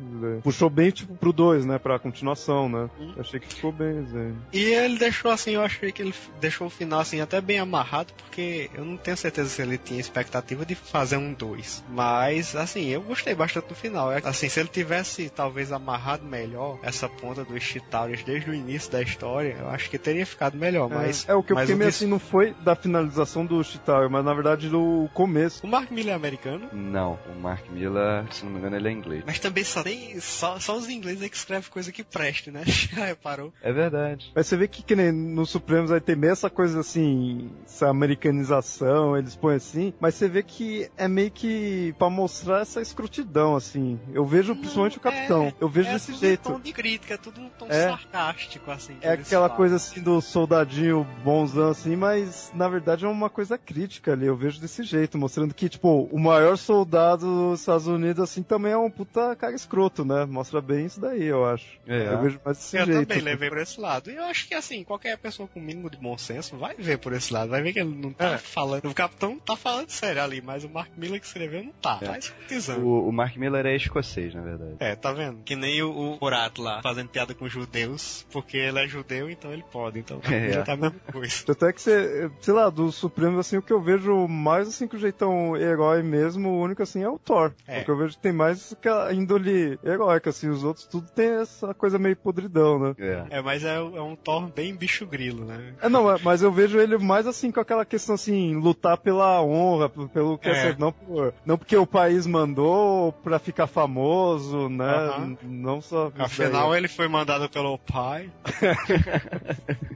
Puxou 0.41 0.69
bem, 0.69 0.89
tipo, 0.89 1.13
pro 1.15 1.33
2, 1.33 1.65
né? 1.65 1.77
Pra 1.77 1.99
continuação, 1.99 2.69
né? 2.69 2.76
Achei 3.17 3.39
que 3.39 3.47
ficou 3.53 3.71
bem, 3.71 3.99
assim. 3.99 4.35
E 4.53 4.63
ele 4.63 4.97
deixou 4.97 5.31
assim, 5.31 5.51
eu 5.51 5.61
achei 5.63 5.91
que 5.91 6.01
ele 6.01 6.13
deixou 6.39 6.67
o 6.67 6.69
final 6.69 6.99
assim 6.99 7.21
até 7.21 7.39
bem 7.41 7.59
amarrado, 7.59 8.13
porque 8.13 8.69
eu 8.73 8.85
não 8.85 8.97
tenho 8.97 9.17
certeza 9.17 9.49
se 9.49 9.61
ele 9.61 9.77
tinha 9.77 9.99
expectativa 9.99 10.65
de 10.65 10.75
fazer 10.75 11.17
um 11.17 11.33
2. 11.33 11.83
Mas 11.89 12.55
assim, 12.55 12.87
eu 12.87 13.01
gostei 13.01 13.33
bastante 13.35 13.67
do 13.67 13.75
final. 13.75 14.11
É, 14.11 14.21
Assim, 14.23 14.49
se 14.49 14.59
ele 14.59 14.69
tivesse 14.69 15.29
talvez 15.29 15.71
amarrado 15.71 16.25
melhor 16.25 16.79
essa 16.83 17.07
ponta 17.07 17.43
dos 17.45 17.63
Chitauris 17.63 18.23
desde 18.23 18.49
o 18.49 18.53
início 18.53 18.91
da 18.91 19.01
história, 19.01 19.55
eu 19.59 19.69
acho 19.69 19.89
que 19.89 19.97
teria 19.97 20.25
ficado 20.25 20.57
melhor. 20.57 20.89
Mas 20.89 21.27
é, 21.27 21.33
o 21.33 21.41
que 21.41 21.53
eu 21.53 21.57
fiquei 21.57 21.75
o 21.75 21.77
meio 21.77 21.89
assim 21.89 22.05
não 22.07 22.19
foi 22.19 22.53
da 22.63 22.75
finalização 22.75 23.45
do 23.45 23.63
Chitauri, 23.63 24.09
mas 24.11 24.23
na 24.25 24.33
verdade 24.33 24.69
do 24.69 25.09
começo. 25.13 25.65
O 25.65 25.69
Mark 25.69 25.89
Miller 25.91 26.13
é 26.13 26.15
americano, 26.15 26.69
Não, 26.73 27.17
o 27.29 27.39
Mark 27.39 27.67
Miller, 27.69 28.25
se 28.31 28.43
não 28.43 28.51
me 28.51 28.59
engano, 28.59 28.75
ele 28.75 28.87
é 28.87 28.91
inglês. 28.91 29.23
mas 29.25 29.39
também 29.39 29.63
só 29.63 29.83
tem 29.83 30.19
só, 30.19 30.59
só 30.59 30.75
os 30.75 30.89
ingleses 30.89 31.21
é 31.23 31.29
que 31.29 31.37
escrevem 31.37 31.69
coisa 31.69 31.91
que 31.91 32.03
preste, 32.03 32.51
né? 32.51 32.63
Já 32.67 33.05
reparou? 33.05 33.53
É 33.61 33.71
verdade. 33.71 34.31
Mas 34.35 34.47
você 34.47 34.55
vê 34.57 34.67
que, 34.67 34.83
que 34.83 34.95
nem 34.95 35.11
nos 35.11 35.49
Supremos 35.49 35.91
aí 35.91 35.99
tem 35.99 36.15
meio 36.15 36.31
essa 36.33 36.49
coisa 36.49 36.79
assim, 36.81 37.49
essa 37.65 37.89
americanização, 37.89 39.17
eles 39.17 39.35
põem 39.35 39.55
assim, 39.55 39.93
mas 39.99 40.15
você 40.15 40.27
vê 40.27 40.43
que 40.43 40.89
é 40.97 41.07
meio 41.07 41.31
que 41.31 41.93
pra 41.97 42.09
mostrar 42.09 42.61
essa 42.61 42.81
escrotidão, 42.81 43.55
assim. 43.55 43.99
Eu 44.13 44.25
vejo 44.25 44.55
principalmente 44.55 44.97
o 44.97 45.01
capitão, 45.01 45.51
eu 45.59 45.69
vejo 45.69 45.89
é 45.89 45.93
desse 45.93 46.11
tudo 46.13 46.19
jeito. 46.19 46.49
um 46.49 46.53
tom 46.53 46.59
de 46.59 46.73
crítica, 46.73 47.13
é 47.13 47.17
tudo 47.17 47.41
um 47.41 47.49
tom 47.49 47.67
É. 47.69 47.89
sarcástico, 47.89 48.69
assim. 48.71 48.95
É 49.01 49.11
aquela 49.11 49.43
falam. 49.47 49.55
coisa 49.57 49.75
assim 49.77 50.01
do 50.01 50.21
soldadinho 50.21 51.05
bonzão 51.23 51.69
assim, 51.69 51.95
mas 51.95 52.51
na 52.53 52.67
verdade 52.69 53.05
é 53.05 53.07
uma 53.07 53.29
coisa 53.29 53.57
crítica 53.57 54.13
ali, 54.13 54.25
eu 54.27 54.35
vejo 54.35 54.59
desse 54.59 54.83
jeito, 54.83 55.17
mostrando 55.17 55.53
que, 55.53 55.69
tipo, 55.69 56.07
o 56.11 56.19
maior 56.19 56.57
soldado 56.57 57.25
dos 57.51 57.59
Estados 57.61 57.87
Unidos 57.87 58.21
assim 58.23 58.43
também 58.43 58.71
é 58.73 58.77
um 58.77 58.89
puta 58.91 59.35
cara 59.35 59.55
escroto, 59.55 60.03
né? 60.05 60.25
Mostra 60.25 60.61
bem 60.61 60.85
isso 60.85 60.99
daí, 60.99 61.23
eu 61.25 61.45
acho. 61.45 61.65
É. 61.87 62.13
Eu 62.13 62.21
vejo 62.21 62.39
mais 62.45 62.56
desse 62.57 62.77
Eu 62.77 62.85
jeito. 62.85 63.07
também 63.07 63.23
levei 63.23 63.49
por 63.49 63.57
esse 63.59 63.79
lado. 63.79 64.11
E 64.11 64.15
eu 64.15 64.23
acho 64.23 64.47
que 64.47 64.53
assim, 64.53 64.83
qualquer 64.83 65.17
pessoa 65.17 65.47
com 65.47 65.59
o 65.59 65.63
mínimo 65.63 65.89
de 65.89 65.97
bom 65.97 66.17
senso 66.17 66.57
vai 66.57 66.75
ver 66.75 66.97
por 66.97 67.13
esse 67.13 67.31
lado. 67.33 67.49
Vai 67.49 67.61
ver 67.61 67.73
que 67.73 67.79
ele 67.79 67.95
não 67.95 68.11
tá 68.11 68.37
falando. 68.37 68.85
O 68.85 68.93
capitão 68.93 69.37
tá 69.39 69.55
falando 69.55 69.89
sério 69.89 70.21
ali, 70.21 70.41
mas 70.41 70.63
o 70.63 70.69
Mark 70.69 70.91
Miller 70.97 71.19
que 71.19 71.25
escreveu 71.27 71.63
não 71.63 71.71
tá. 71.73 71.99
É. 72.01 72.05
Tá 72.05 72.17
escutizando. 72.17 72.85
O, 72.85 73.07
o 73.09 73.11
Mark 73.11 73.35
Miller 73.37 73.65
é 73.65 73.75
escocês, 73.75 74.33
na 74.33 74.41
verdade. 74.41 74.75
É, 74.79 74.95
tá 74.95 75.11
vendo? 75.13 75.41
Que 75.43 75.55
nem 75.55 75.81
o, 75.81 75.89
o 75.91 76.17
Borat 76.17 76.57
lá, 76.59 76.81
fazendo 76.81 77.09
piada 77.09 77.33
com 77.33 77.47
judeus, 77.47 78.25
porque 78.31 78.57
ele 78.57 78.79
é 78.79 78.87
judeu, 78.87 79.29
então 79.29 79.51
ele 79.53 79.63
pode. 79.71 79.99
Então 79.99 80.19
É. 80.27 80.51
já 80.53 80.63
tá 80.63 80.73
a 80.73 80.77
mesma 80.77 80.99
coisa. 81.11 81.33
Tanto 81.45 81.65
é 81.65 81.73
que 81.73 81.81
você, 81.81 82.29
sei 82.41 82.53
lá, 82.53 82.69
dos 82.69 82.95
Supremos, 82.95 83.39
assim, 83.39 83.57
o 83.57 83.61
que 83.61 83.71
eu 83.71 83.81
vejo 83.81 84.27
mais, 84.27 84.67
assim, 84.67 84.87
que 84.87 84.95
o 84.95 84.99
jeitão 84.99 85.55
herói 85.55 86.01
mesmo, 86.03 86.49
o 86.49 86.61
único, 86.61 86.81
assim, 86.83 87.03
é 87.03 87.09
o 87.09 87.17
Thor. 87.19 87.53
É. 87.67 87.77
Porque 87.77 87.91
eu 87.91 87.97
vejo 87.97 88.15
que 88.15 88.21
tem 88.21 88.31
mais 88.33 88.73
aquela 88.73 89.13
índole 89.13 89.79
heróica, 89.83 90.29
assim, 90.29 90.49
os 90.49 90.63
outros 90.63 90.85
tudo 90.87 91.09
tem 91.11 91.41
essa 91.41 91.73
coisa 91.73 91.97
meio 91.99 92.15
podridão, 92.47 92.79
né? 92.79 92.95
É. 92.97 93.37
É, 93.37 93.41
mas 93.41 93.63
é, 93.63 93.75
é 93.75 94.01
um 94.01 94.15
Thor 94.15 94.47
bem 94.51 94.75
bicho 94.75 95.05
grilo, 95.05 95.45
né? 95.45 95.73
É, 95.81 95.89
não, 95.89 96.03
mas- 96.03 96.21
mas 96.21 96.41
eu 96.41 96.51
vejo 96.51 96.79
ele 96.79 96.97
mais, 96.97 97.27
assim, 97.27 97.51
com 97.51 97.59
aquela 97.59 97.85
questão, 97.85 98.15
assim, 98.15 98.55
lutar 98.55 98.97
pela 98.97 99.41
honra, 99.41 99.89
pelo 99.89 100.37
que 100.37 100.49
é, 100.49 100.69
É. 100.69 100.75
não, 100.77 100.91
por, 100.91 101.33
não 101.45 101.57
porque 101.57 101.75
o 101.75 101.85
país 101.85 102.25
mandou 102.25 103.11
pra 103.23 103.39
ficar 103.39 103.67
famoso, 103.67 104.69
né? 104.69 104.85
Aham. 104.85 105.37
Não 105.43 105.81
só... 105.81 106.11
Afinal, 106.17 106.69
daí. 106.71 106.79
ele 106.79 106.87
foi 106.87 107.07
mandado 107.07 107.49
pelo 107.49 107.77
pai. 107.77 108.29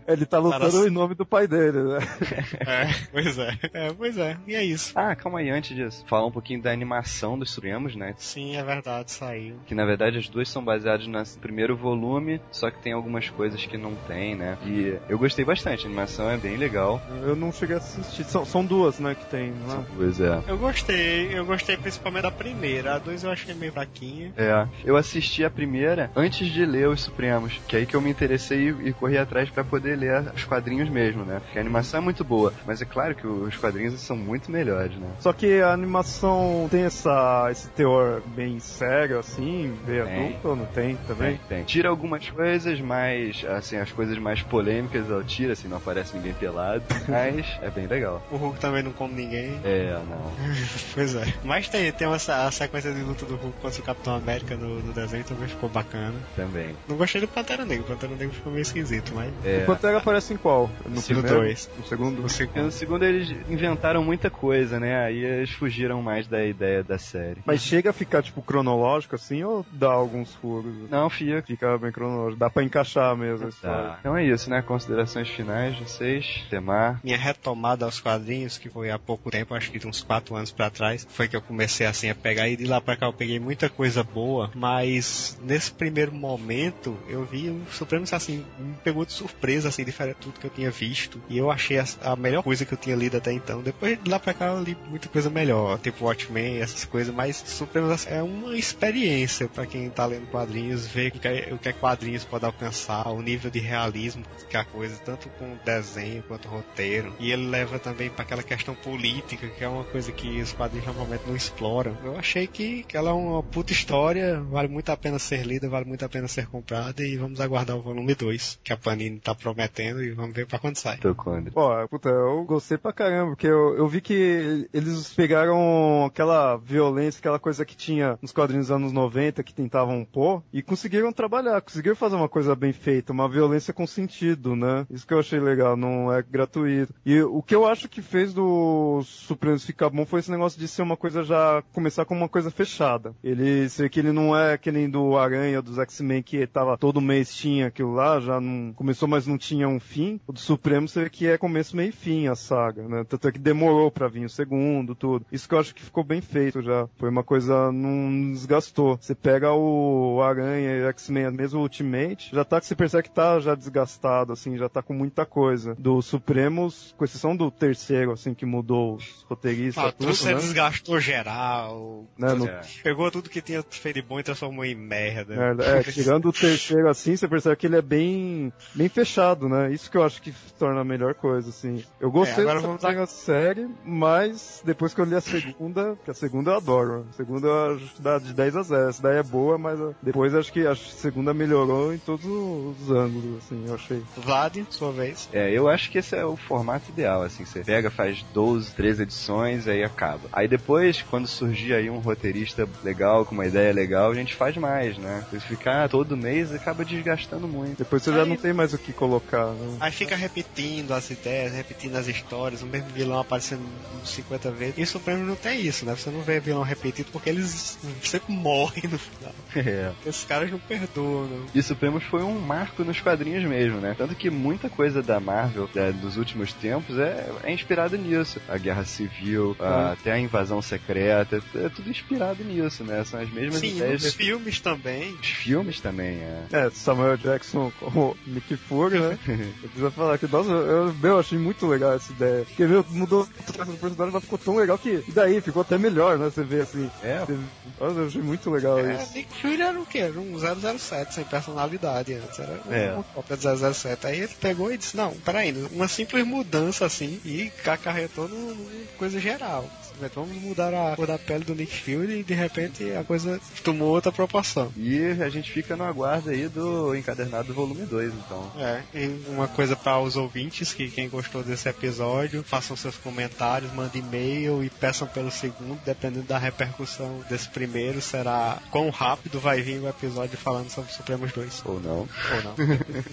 Ele 0.08 0.26
tá 0.26 0.40
lutando 0.40 0.72
Cara, 0.72 0.88
em 0.88 0.90
nome 0.90 1.16
do 1.16 1.26
pai 1.26 1.48
dele, 1.48 1.84
né? 1.84 2.00
É, 2.68 2.88
pois 3.12 3.38
é. 3.38 3.58
É, 3.74 3.94
pois 3.94 4.18
é. 4.18 4.38
E 4.48 4.56
é 4.56 4.64
isso. 4.64 4.92
Ah, 4.96 5.16
calma 5.16 5.40
aí, 5.40 5.50
antes 5.50 5.76
disso. 5.76 6.04
Falar 6.08 6.26
um 6.26 6.32
pouquinho 6.32 6.62
da 6.62 6.72
animação 6.72 7.38
dos 7.38 7.52
Supremos, 7.52 7.96
né? 7.96 8.14
Sim, 8.18 8.56
é 8.56 8.64
verdade, 8.64 9.12
saiu. 9.12 9.56
Que 9.66 9.76
na 9.76 9.86
verdade 9.86 10.18
as 10.18 10.28
duas 10.28 10.50
são 10.50 10.64
baseadas 10.64 11.08
no 11.08 11.22
primeiro 11.40 11.76
volume, 11.78 12.41
só 12.52 12.70
que 12.70 12.80
tem 12.80 12.94
algumas 12.94 13.30
coisas 13.30 13.66
que 13.66 13.78
não 13.78 13.96
tem, 14.08 14.36
né? 14.36 14.58
E 14.64 14.98
eu 15.10 15.18
gostei 15.18 15.46
bastante, 15.46 15.86
a 15.86 15.88
animação 15.88 16.30
é 16.30 16.38
bem 16.38 16.58
legal. 16.58 17.02
Eu 17.24 17.36
não 17.36 17.52
cheguei 17.52 17.76
a 17.76 17.80
assistir. 17.80 18.24
São, 18.26 18.46
são 18.46 18.66
duas, 18.66 19.00
né, 19.00 19.16
que 19.16 19.26
tem, 19.26 19.52
né? 19.52 19.86
Pois 19.96 20.20
é. 20.20 20.42
Eu 20.48 20.58
gostei, 20.58 21.38
eu 21.38 21.46
gostei 21.46 21.78
principalmente 21.78 22.24
da 22.24 22.32
primeira. 22.32 22.96
A 22.96 23.00
dois 23.00 23.24
eu 23.24 23.32
achei 23.32 23.54
meio 23.54 23.72
fraquinha. 23.72 24.34
É, 24.38 24.68
eu 24.84 24.96
assisti 24.96 25.44
a 25.44 25.50
primeira 25.50 26.12
antes 26.16 26.48
de 26.48 26.66
ler 26.66 26.88
os 26.88 27.02
Supremos, 27.02 27.60
que 27.68 27.76
é 27.76 27.80
aí 27.80 27.86
que 27.86 27.96
eu 27.96 28.02
me 28.02 28.10
interessei 28.10 28.70
e, 28.70 28.90
e 28.90 28.94
corri 28.94 29.18
atrás 29.18 29.50
pra 29.50 29.64
poder 29.64 29.98
ler 29.98 30.32
os 30.36 30.44
quadrinhos 30.44 30.90
mesmo, 30.90 31.26
né? 31.26 31.40
Porque 31.40 31.58
a 31.58 31.62
animação 31.62 32.00
é 32.00 32.04
muito 32.04 32.24
boa, 32.24 32.54
mas 32.66 32.82
é 32.82 32.86
claro 32.86 33.16
que 33.16 33.26
os 33.26 33.58
quadrinhos 33.58 34.00
são 34.00 34.16
muito 34.16 34.52
melhores, 34.52 34.96
né? 34.98 35.10
Só 35.20 35.34
que 35.34 35.62
a 35.62 35.74
animação 35.74 36.68
tem 36.70 36.84
essa, 36.84 37.48
esse 37.50 37.70
teor 37.70 38.22
bem 38.28 38.60
sério, 38.60 39.20
assim, 39.20 39.74
bem 39.86 40.02
adulto, 40.02 40.50
ou 40.50 40.56
não 40.56 40.66
tem 40.66 40.96
também? 41.08 41.38
Tem, 41.48 41.58
tem. 41.58 41.64
Tira 41.64 41.90
algumas 41.90 42.31
coisas, 42.32 42.80
mas 42.80 43.44
assim, 43.46 43.78
as 43.78 43.92
coisas 43.92 44.18
mais 44.18 44.42
polêmicas 44.42 45.10
ela 45.10 45.24
tira, 45.24 45.54
assim, 45.54 45.68
não 45.68 45.78
aparece 45.78 46.16
ninguém 46.16 46.34
pelado, 46.34 46.84
mas 47.08 47.46
é 47.62 47.70
bem 47.70 47.88
legal. 47.88 48.22
O 48.32 48.38
Hulk 48.38 48.60
também 48.60 48.84
não 48.84 48.92
come 48.92 49.14
ninguém. 49.14 49.60
É, 49.64 49.94
não. 50.10 50.32
pois 50.94 51.16
é. 51.16 51.34
Mas 51.44 51.68
tem, 51.68 51.92
tem 51.92 52.08
uma, 52.08 52.16
a 52.16 52.52
sequência 52.52 52.94
de 52.94 53.02
luta 53.02 53.26
do 53.26 53.36
Hulk 53.36 53.60
contra 53.62 53.80
o 53.80 53.84
Capitão 53.84 54.16
América 54.16 54.56
no, 54.56 54.80
no 54.82 54.94
desenho 54.94 55.24
também 55.24 55.48
ficou 55.48 55.70
bacana. 55.70 56.16
Também. 56.36 56.76
Não 56.88 56.98
gostei 56.98 57.22
do 57.22 57.28
Pantera 57.28 57.66
Negra, 57.66 57.84
o 57.84 57.88
Pantera 57.88 58.14
Negra 58.16 58.34
ficou 58.34 58.52
meio 58.52 58.62
esquisito, 58.62 59.12
mas. 59.14 59.32
É. 59.46 59.64
O 59.64 59.66
Pantera 59.66 59.98
aparece 59.98 60.34
em 60.34 60.38
qual? 60.38 60.70
No 60.86 61.02
Segundo 61.02 61.24
primeiro? 61.24 61.46
dois. 61.46 61.70
No 61.78 61.86
segundo? 61.86 62.22
Porque 62.22 62.62
no 62.62 62.72
segundo 62.72 63.06
eles 63.06 63.30
inventaram 63.50 64.04
muita 64.04 64.30
coisa, 64.30 64.80
né? 64.80 65.06
Aí 65.06 65.24
eles 65.24 65.52
fugiram 65.52 66.02
mais 66.02 66.28
da 66.28 66.44
ideia 66.46 66.84
da 66.84 66.98
série. 66.98 67.42
Mas 67.46 67.62
chega 67.62 67.90
a 67.90 67.94
ficar, 67.94 68.22
tipo, 68.24 68.42
cronológico, 68.42 69.16
assim, 69.16 69.44
ou 69.44 69.66
dá 69.72 69.92
alguns 69.92 70.34
furos? 70.36 70.90
Não, 70.90 71.10
Fia. 71.10 71.42
Fica 71.42 71.78
bem 71.78 71.92
cronológico. 71.92 72.11
Dá 72.38 72.50
pra 72.50 72.64
encaixar 72.64 73.16
mesmo. 73.16 73.50
Tá. 73.62 73.98
Então 74.00 74.16
é 74.16 74.26
isso, 74.26 74.50
né? 74.50 74.62
Considerações 74.62 75.30
finais 75.30 75.76
de 75.76 75.84
vocês. 75.84 76.44
Temar. 76.50 77.00
Minha 77.04 77.18
retomada 77.18 77.86
aos 77.86 78.00
quadrinhos, 78.00 78.58
que 78.58 78.70
foi 78.70 78.92
há 78.92 79.00
pouco 79.00 79.30
tempo, 79.30 79.54
acho 79.54 79.72
que 79.72 79.80
de 79.80 79.88
uns 79.88 80.02
4 80.02 80.36
anos 80.36 80.52
pra 80.52 80.70
trás, 80.70 81.08
foi 81.10 81.28
que 81.28 81.36
eu 81.36 81.42
comecei 81.42 81.86
assim 81.86 82.10
a 82.10 82.16
pegar 82.16 82.48
e 82.48 82.56
de 82.56 82.66
lá 82.66 82.80
pra 82.82 82.96
cá 82.96 83.06
eu 83.06 83.14
peguei 83.14 83.40
muita 83.40 83.70
coisa 83.70 84.04
boa, 84.04 84.52
mas 84.56 85.40
nesse 85.42 85.72
primeiro 85.72 86.12
momento 86.12 86.98
eu 87.08 87.24
vi 87.26 87.50
o 87.50 87.62
Supremo 87.72 88.06
assim, 88.12 88.46
me 88.60 88.76
pegou 88.84 89.06
de 89.06 89.14
surpresa, 89.14 89.70
assim, 89.70 89.84
diferente 89.84 90.16
de 90.16 90.22
tudo 90.22 90.40
que 90.40 90.46
eu 90.48 90.52
tinha 90.52 90.72
visto. 90.72 91.22
E 91.30 91.38
eu 91.38 91.52
achei 91.52 91.78
a, 91.80 91.86
a 92.04 92.16
melhor 92.16 92.44
coisa 92.44 92.66
que 92.66 92.74
eu 92.74 92.78
tinha 92.78 92.96
lido 92.96 93.18
até 93.18 93.32
então. 93.32 93.62
Depois 93.62 94.02
de 94.02 94.10
lá 94.10 94.20
pra 94.20 94.34
cá 94.34 94.48
eu 94.48 94.64
li 94.64 94.78
muita 94.90 95.08
coisa 95.08 95.30
melhor, 95.30 95.80
tipo 95.80 96.06
Watchmen, 96.06 96.60
essas 96.60 96.86
coisas, 96.86 97.14
mas 97.14 97.38
Supremo 97.38 97.90
assim, 97.90 98.10
é 98.10 98.22
uma 98.22 98.56
experiência 98.56 99.48
pra 99.48 99.66
quem 99.66 99.90
tá 99.90 100.06
lendo 100.06 100.28
quadrinhos, 100.28 100.88
ver 100.88 101.10
o 101.10 101.12
que, 101.12 101.28
é, 101.28 101.50
o 101.54 101.58
que 101.58 101.70
é 101.70 101.74
quadrinhos 102.02 102.26
pode 102.26 102.46
alcançar, 102.46 103.08
o 103.10 103.22
nível 103.22 103.52
de 103.52 103.60
realismo 103.60 104.24
que 104.50 104.58
a 104.58 104.66
coisa, 104.66 105.00
tanto 105.06 105.30
com 105.38 105.56
desenho 105.64 106.24
quanto 106.24 106.48
roteiro. 106.48 107.14
E 107.20 107.32
ele 107.32 107.48
leva 107.48 107.78
também 107.78 108.10
pra 108.10 108.24
aquela 108.24 108.42
questão 108.42 108.74
política, 108.74 109.48
que 109.48 109.64
é 109.64 109.68
uma 109.68 109.84
coisa 109.84 110.12
que 110.12 110.42
os 110.42 110.52
quadrinhos 110.52 110.88
normalmente 110.88 111.24
não 111.28 111.36
exploram. 111.36 111.96
Eu 112.04 112.18
achei 112.18 112.48
que, 112.48 112.84
que 112.84 112.98
ela 112.98 113.12
é 113.12 113.14
uma 113.14 113.44
puta 113.44 113.72
história, 113.72 114.42
vale 114.42 114.68
muito 114.68 114.90
a 114.90 114.98
pena 114.98 115.20
ser 115.20 115.46
lida, 115.46 115.70
vale 115.70 115.86
muito 115.86 116.04
a 116.04 116.10
pena 116.10 116.28
ser 116.28 116.48
comprada 116.48 117.04
e 117.04 117.16
vamos 117.18 117.40
aguardar 117.40 117.78
o 117.78 117.82
volume 117.82 118.16
2, 118.16 118.60
que 118.64 118.74
a 118.74 118.78
Panini 118.78 119.20
tá 119.20 119.36
prometendo 119.36 120.04
e 120.04 120.12
vamos 120.12 120.36
ver 120.36 120.48
pra 120.48 120.58
quando 120.58 120.78
sai. 120.78 120.98
Tocondre. 120.98 121.52
Pô, 121.52 121.70
puta, 121.88 122.10
eu 122.10 122.44
gostei 122.46 122.78
pra 122.78 122.92
caramba, 122.92 123.32
porque 123.32 123.48
eu, 123.48 123.78
eu 123.78 123.88
vi 123.88 124.02
que 124.02 124.68
eles 124.74 125.14
pegaram 125.14 126.06
aquela 126.06 126.58
violência, 126.58 127.20
aquela 127.20 127.40
coisa 127.40 127.64
que 127.64 127.76
tinha 127.76 128.18
nos 128.22 128.32
quadrinhos 128.32 128.68
dos 128.68 128.76
anos 128.76 128.92
90, 128.92 129.44
que 129.44 129.54
tentavam 129.54 130.04
pôr, 130.04 130.42
e 130.52 130.62
conseguiram 130.64 131.14
trabalhar, 131.14 131.62
conseguiram 131.62 131.91
fazer 131.96 132.16
uma 132.16 132.30
coisa 132.30 132.56
bem 132.56 132.74
feita, 132.74 133.14
uma 133.14 133.30
violência 133.30 133.74
com 133.74 133.86
sentido, 133.86 134.56
né? 134.56 134.86
Isso 134.90 135.06
que 135.06 135.14
eu 135.14 135.20
achei 135.20 135.40
legal, 135.40 135.76
não 135.76 136.14
é 136.14 136.22
gratuito. 136.22 136.94
E 137.06 137.22
o 137.22 137.42
que 137.42 137.56
eu 137.56 137.66
acho 137.66 137.90
que 137.90 138.02
fez 138.02 138.34
do 138.34 139.02
Supremos 139.04 139.66
ficar 139.66 139.90
bom 139.90 140.06
foi 140.06 140.20
esse 140.20 140.32
negócio 140.32 140.60
de 140.60 140.68
ser 140.68 140.82
uma 140.82 140.98
coisa 140.98 141.24
já, 141.24 141.64
começar 141.74 142.06
com 142.06 142.16
uma 142.16 142.30
coisa 142.30 142.50
fechada. 142.52 143.14
Ele, 143.24 143.68
sei 143.70 143.90
que 143.90 144.00
ele 144.00 144.12
não 144.12 144.38
é 144.38 144.58
que 144.58 144.72
nem 144.72 144.90
do 144.90 145.18
Aranha, 145.18 145.62
dos 145.62 145.78
X-Men, 145.78 146.24
que 146.24 146.46
tava 146.48 146.78
todo 146.78 147.02
mês 147.02 147.36
tinha 147.36 147.68
aquilo 147.68 147.94
lá, 147.94 148.20
já 148.20 148.40
não 148.40 148.74
começou, 148.74 149.08
mas 149.08 149.28
não 149.28 149.38
tinha 149.38 149.68
um 149.68 149.80
fim. 149.80 150.20
O 150.28 150.34
do 150.34 150.40
Supremo 150.40 150.88
vê 150.88 151.10
que 151.10 151.28
é 151.28 151.38
começo, 151.38 151.76
meio 151.76 151.90
e 151.90 151.92
fim 151.92 152.28
a 152.28 152.36
saga, 152.36 152.88
né? 152.88 153.04
Tanto 153.04 153.28
é 153.28 153.32
que 153.32 153.40
demorou 153.40 153.92
pra 153.92 154.08
vir 154.08 154.26
o 154.26 154.30
segundo, 154.30 154.96
tudo. 154.96 155.26
Isso 155.32 155.48
que 155.48 155.56
eu 155.56 155.60
acho 155.60 155.76
que 155.76 155.84
ficou 155.84 156.04
bem 156.04 156.22
feito 156.22 156.62
já. 156.62 156.88
Foi 156.98 157.10
uma 157.10 157.24
coisa, 157.24 157.72
não 157.72 158.32
desgastou. 158.32 158.98
Você 159.00 159.14
pega 159.14 159.54
o 159.54 160.22
Aranha 160.22 160.78
e 160.78 160.84
X-Men, 160.90 161.32
mesmo 161.32 161.62
o 161.62 161.70
Ultimate, 161.82 162.30
já 162.34 162.46
tá 162.46 162.60
que 162.60 162.66
você 162.68 162.76
percebe 162.76 163.04
que 163.04 163.12
tá 163.12 163.40
já 163.40 163.56
desgastado, 163.56 164.34
assim, 164.34 164.58
já 164.58 164.70
tá 164.70 164.82
com 164.82 164.94
muita 164.94 165.26
coisa. 165.26 165.76
Do 165.78 166.02
Supremos, 166.02 166.94
com 166.98 167.04
exceção 167.04 167.36
do 167.36 167.50
terceiro, 167.50 168.12
assim, 168.12 168.34
que 168.34 168.46
mudou 168.46 168.96
os 168.96 169.26
roteiristas, 169.28 169.84
Ah, 169.84 169.92
tudo, 169.92 170.14
você 170.14 170.34
né? 170.34 170.40
desgastou 170.40 171.00
geral. 171.00 172.06
Né, 172.18 172.34
no- 172.34 172.48
É. 172.48 172.62
Pegou 172.84 173.10
tudo 173.12 173.30
que 173.30 173.42
tinha 173.42 173.64
feito 173.70 173.96
de 173.96 174.02
bom 174.02 174.20
e 174.20 174.24
transformou 174.24 174.64
em 174.66 174.76
merda. 174.76 175.36
Merda. 175.36 175.64
É, 175.64 175.84
tirando 175.84 176.30
o 176.30 176.34
terceiro 176.34 176.90
assim, 176.90 177.16
você 177.16 177.28
percebe 177.28 177.56
que 177.56 177.66
ele 177.68 177.78
é 177.78 177.82
bem, 177.82 178.52
bem 178.76 178.90
fechado, 178.90 179.48
né? 179.50 179.72
Isso 179.72 179.90
que 179.90 179.98
eu 179.98 180.04
acho 180.04 180.22
que 180.22 180.34
torna 180.60 180.82
a 180.82 180.86
melhor 180.86 181.14
coisa, 181.16 181.50
assim. 181.50 181.84
Eu 182.00 182.12
gostei 182.12 182.40
É, 182.40 182.42
agora 182.42 182.56
dessa 182.78 182.92
vamos 182.94 183.10
série, 183.12 183.68
mas 183.86 184.62
depois 184.66 184.94
que 184.94 185.02
eu 185.02 185.06
li 185.06 185.16
a 185.16 185.22
segunda, 185.22 185.98
que 186.04 186.12
a 186.12 186.14
segunda 186.14 186.52
eu 186.52 186.58
adoro. 186.58 187.06
A 187.10 187.14
segunda 187.14 187.48
eu 187.48 187.76
acho 187.76 187.96
que 187.96 188.02
dá 188.02 188.18
de 188.20 188.34
10 188.34 188.56
a 188.56 188.64
0. 188.64 188.90
Essa 188.90 189.02
daí 189.02 189.18
é 189.18 189.24
boa, 189.24 189.58
mas 189.58 189.80
depois 190.02 190.34
acho 190.36 190.52
que 190.52 190.66
a 190.66 190.76
segunda 190.76 191.34
melhorou 191.34 191.71
em 191.94 191.98
todos 191.98 192.26
os 192.26 192.92
ângulos, 192.92 193.38
assim, 193.38 193.64
eu 193.68 193.76
achei. 193.76 194.02
Vlad, 194.18 194.58
sua 194.70 194.92
vez. 194.92 195.30
É, 195.34 195.52
eu 195.52 195.68
acho 195.68 195.90
que 195.92 195.98
esse 195.98 196.16
é 196.16 196.26
o 196.26 196.36
formato 196.36 196.90
ideal, 196.92 197.24
assim, 197.24 197.46
você 197.46 197.62
pega, 197.64 197.90
faz 197.90 198.24
12, 198.34 198.72
13 198.74 199.04
edições, 199.04 199.68
aí 199.68 199.84
acaba. 199.84 200.30
Aí 200.32 200.48
depois, 200.48 201.02
quando 201.02 201.28
surgir 201.28 201.74
aí 201.74 201.90
um 201.90 202.00
roteirista 202.00 202.68
legal, 202.84 203.26
com 203.26 203.34
uma 203.34 203.46
ideia 203.46 203.74
legal, 203.74 204.12
a 204.12 204.16
gente 204.16 204.34
faz 204.36 204.56
mais, 204.58 204.98
né? 204.98 205.26
Se 205.32 205.40
ficar 205.40 205.88
todo 205.90 206.18
mês, 206.18 206.52
acaba 206.54 206.84
desgastando 206.86 207.48
muito. 207.48 207.78
Depois 207.78 208.02
você 208.04 208.12
já 208.12 208.24
Aí- 208.24 208.30
não 208.30 208.36
tem 208.36 208.54
mais 208.54 208.74
o 208.74 208.78
que 208.78 208.94
colocar, 208.94 209.48
né? 209.48 209.78
Aí 209.80 209.92
fica 209.92 210.16
repetindo 210.16 210.92
as 210.94 211.10
ideias, 211.10 211.54
repetindo 211.54 211.96
as 211.96 212.08
histórias, 212.08 212.62
o 212.62 212.66
mesmo 212.68 212.90
vilão 212.90 213.20
aparecendo 213.20 213.64
50 214.04 214.52
vezes. 214.52 214.78
E 214.78 214.84
o 214.84 214.88
Supremo 214.88 215.24
não 215.26 215.36
tem 215.36 215.62
isso, 215.62 215.86
né? 215.86 215.96
Você 215.96 216.10
não 216.10 216.22
vê 216.22 216.40
vilão 216.40 216.64
repetido 216.64 217.10
porque 217.12 217.30
eles 217.30 217.78
sempre 218.04 218.34
morrem 218.34 218.84
no 218.90 218.98
final. 219.00 219.34
É. 219.72 219.92
Esses 220.06 220.24
caras 220.24 220.50
não 220.50 220.58
perdoam, 220.60 221.28
não. 221.28 221.46
E 221.62 221.64
Supremos 221.64 222.04
foi 222.06 222.24
um 222.24 222.40
marco 222.40 222.84
nos 222.84 223.00
quadrinhos 223.00 223.44
mesmo, 223.48 223.80
né? 223.80 223.94
Tanto 223.96 224.16
que 224.16 224.32
muita 224.32 224.68
coisa 224.68 225.04
da 225.04 225.20
Marvel 225.20 225.70
da- 225.72 225.92
dos 225.92 226.18
últimos 226.18 226.52
tempos 226.54 226.98
é, 226.98 227.30
é 227.44 227.54
inspirada 227.54 227.96
nisso. 227.96 228.42
A 228.50 228.58
Guerra 228.58 228.84
Civil, 228.84 229.56
a- 229.60 229.92
até 229.92 230.12
a 230.12 230.20
Invasão 230.20 230.60
Secreta, 230.60 231.40
é 231.54 231.70
tudo 231.70 231.88
inspirado 231.92 232.44
nisso, 232.44 232.84
né? 232.84 233.04
São 233.04 233.20
as 233.20 233.30
mesmas 233.32 233.60
Sim, 233.60 233.76
ideias. 233.76 234.02
nos 234.02 234.12
de- 234.12 234.18
filmes 234.18 234.60
também. 234.60 235.14
Os 235.22 235.28
filmes 235.28 235.80
também, 235.80 236.18
é. 236.20 236.46
É, 236.52 236.70
Samuel 236.72 237.16
Jackson 237.18 237.72
como 237.80 238.18
Nick 238.26 238.58
Fury, 238.58 239.00
né? 239.00 239.20
Eu 239.62 239.70
preciso 239.70 239.92
falar 239.92 240.18
que, 240.18 240.28
nossa, 240.28 240.50
eu, 240.50 240.92
meu, 240.96 241.12
eu 241.12 241.20
achei 241.20 241.38
muito 241.38 241.68
legal 241.68 241.94
essa 241.94 242.12
ideia. 242.12 242.44
Porque, 242.44 242.66
meu, 242.66 242.84
mudou 242.90 243.22
o 243.22 243.54
traço 243.54 243.72
do 243.72 243.78
personagem, 243.78 244.14
mas 244.14 244.24
ficou 244.24 244.40
tão 244.40 244.56
legal 244.56 244.80
que, 244.80 245.04
e 245.08 245.12
daí, 245.12 245.40
ficou 245.42 245.62
até 245.62 245.78
melhor, 245.78 246.18
né? 246.18 246.26
Você 246.26 246.44
vê 246.44 246.62
assim. 246.62 246.90
É, 247.04 247.20
Você- 247.20 247.38
Nossa, 247.80 248.00
eu 248.00 248.08
achei 248.08 248.22
muito 248.22 248.50
legal 248.50 248.80
É, 248.80 248.96
isso. 248.96 249.14
Nick 249.14 249.42
Fury 249.42 249.62
era 249.62 249.80
o 249.80 249.86
quê? 249.86 250.00
Era 250.00 250.20
um 250.20 250.40
007 250.40 251.14
sem 251.14 251.24
personalidade 251.52 252.14
antes. 252.14 252.40
Era 252.40 252.60
É. 252.70 252.94
uma 252.94 253.04
cópia 253.04 253.38
do 253.38 253.74
007. 253.74 254.08
Aí 254.08 254.20
ele 254.20 254.34
pegou 254.40 254.72
e 254.72 254.78
disse: 254.78 254.96
Não, 254.98 255.14
peraí, 255.14 255.52
uma 255.72 255.88
simples 255.88 256.26
mudança 256.26 256.86
assim 256.86 257.20
e 257.26 257.52
acarretou 257.66 258.28
numa 258.28 258.56
coisa 258.98 259.20
geral. 259.20 259.70
Vamos 260.14 260.36
mudar 260.42 260.74
a 260.74 260.96
cor 260.96 261.08
da 261.08 261.18
pele 261.18 261.44
do 261.44 261.56
Nick 261.56 261.76
Fury 261.76 262.20
e 262.20 262.24
de 262.24 262.34
repente 262.34 262.92
a 262.94 263.04
coisa 263.04 263.40
tomou 263.64 263.90
outra 263.90 264.12
proporção. 264.12 264.72
E 264.76 265.00
a 265.22 265.30
gente 265.30 265.52
fica 265.52 265.76
no 265.76 265.84
aguardo 265.84 266.30
aí 266.30 266.48
do 266.48 266.96
encadernado 266.96 267.54
volume 267.54 267.86
2, 267.86 268.14
então. 268.14 268.52
É, 268.58 268.82
e 268.94 269.24
uma 269.28 269.48
coisa 269.48 269.76
para 269.76 270.00
os 270.00 270.16
ouvintes, 270.16 270.74
que 270.74 270.90
quem 270.90 271.10
gostou 271.10 271.44
desse 271.44 271.70
episódio, 271.70 272.44
façam 272.44 272.76
seus 272.76 272.98
comentários, 272.98 273.72
mandem 273.74 274.02
e-mail 274.02 274.64
e 274.64 274.70
peçam 274.70 275.08
pelo 275.08 275.32
segundo, 275.32 275.80
dependendo 275.86 276.26
da 276.26 276.38
repercussão 276.38 277.24
desse 277.30 277.50
primeiro, 277.50 278.02
será 278.02 278.58
quão 278.70 278.90
rápido 278.90 279.40
vai 279.40 279.62
vir 279.62 279.82
o 279.82 279.88
episódio 279.88 280.38
falando 280.38 280.70
sobre 280.70 280.92
Supremos 280.92 281.32
2. 281.32 281.62
Ou 281.66 281.80
não. 281.80 281.98
Ou 282.00 282.08
não. 282.44 282.56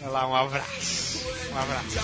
Vai 0.01 0.11
lá, 0.11 0.29
um 0.29 0.35
abraço. 0.35 1.25
Um 1.53 1.59
abraço. 1.59 1.99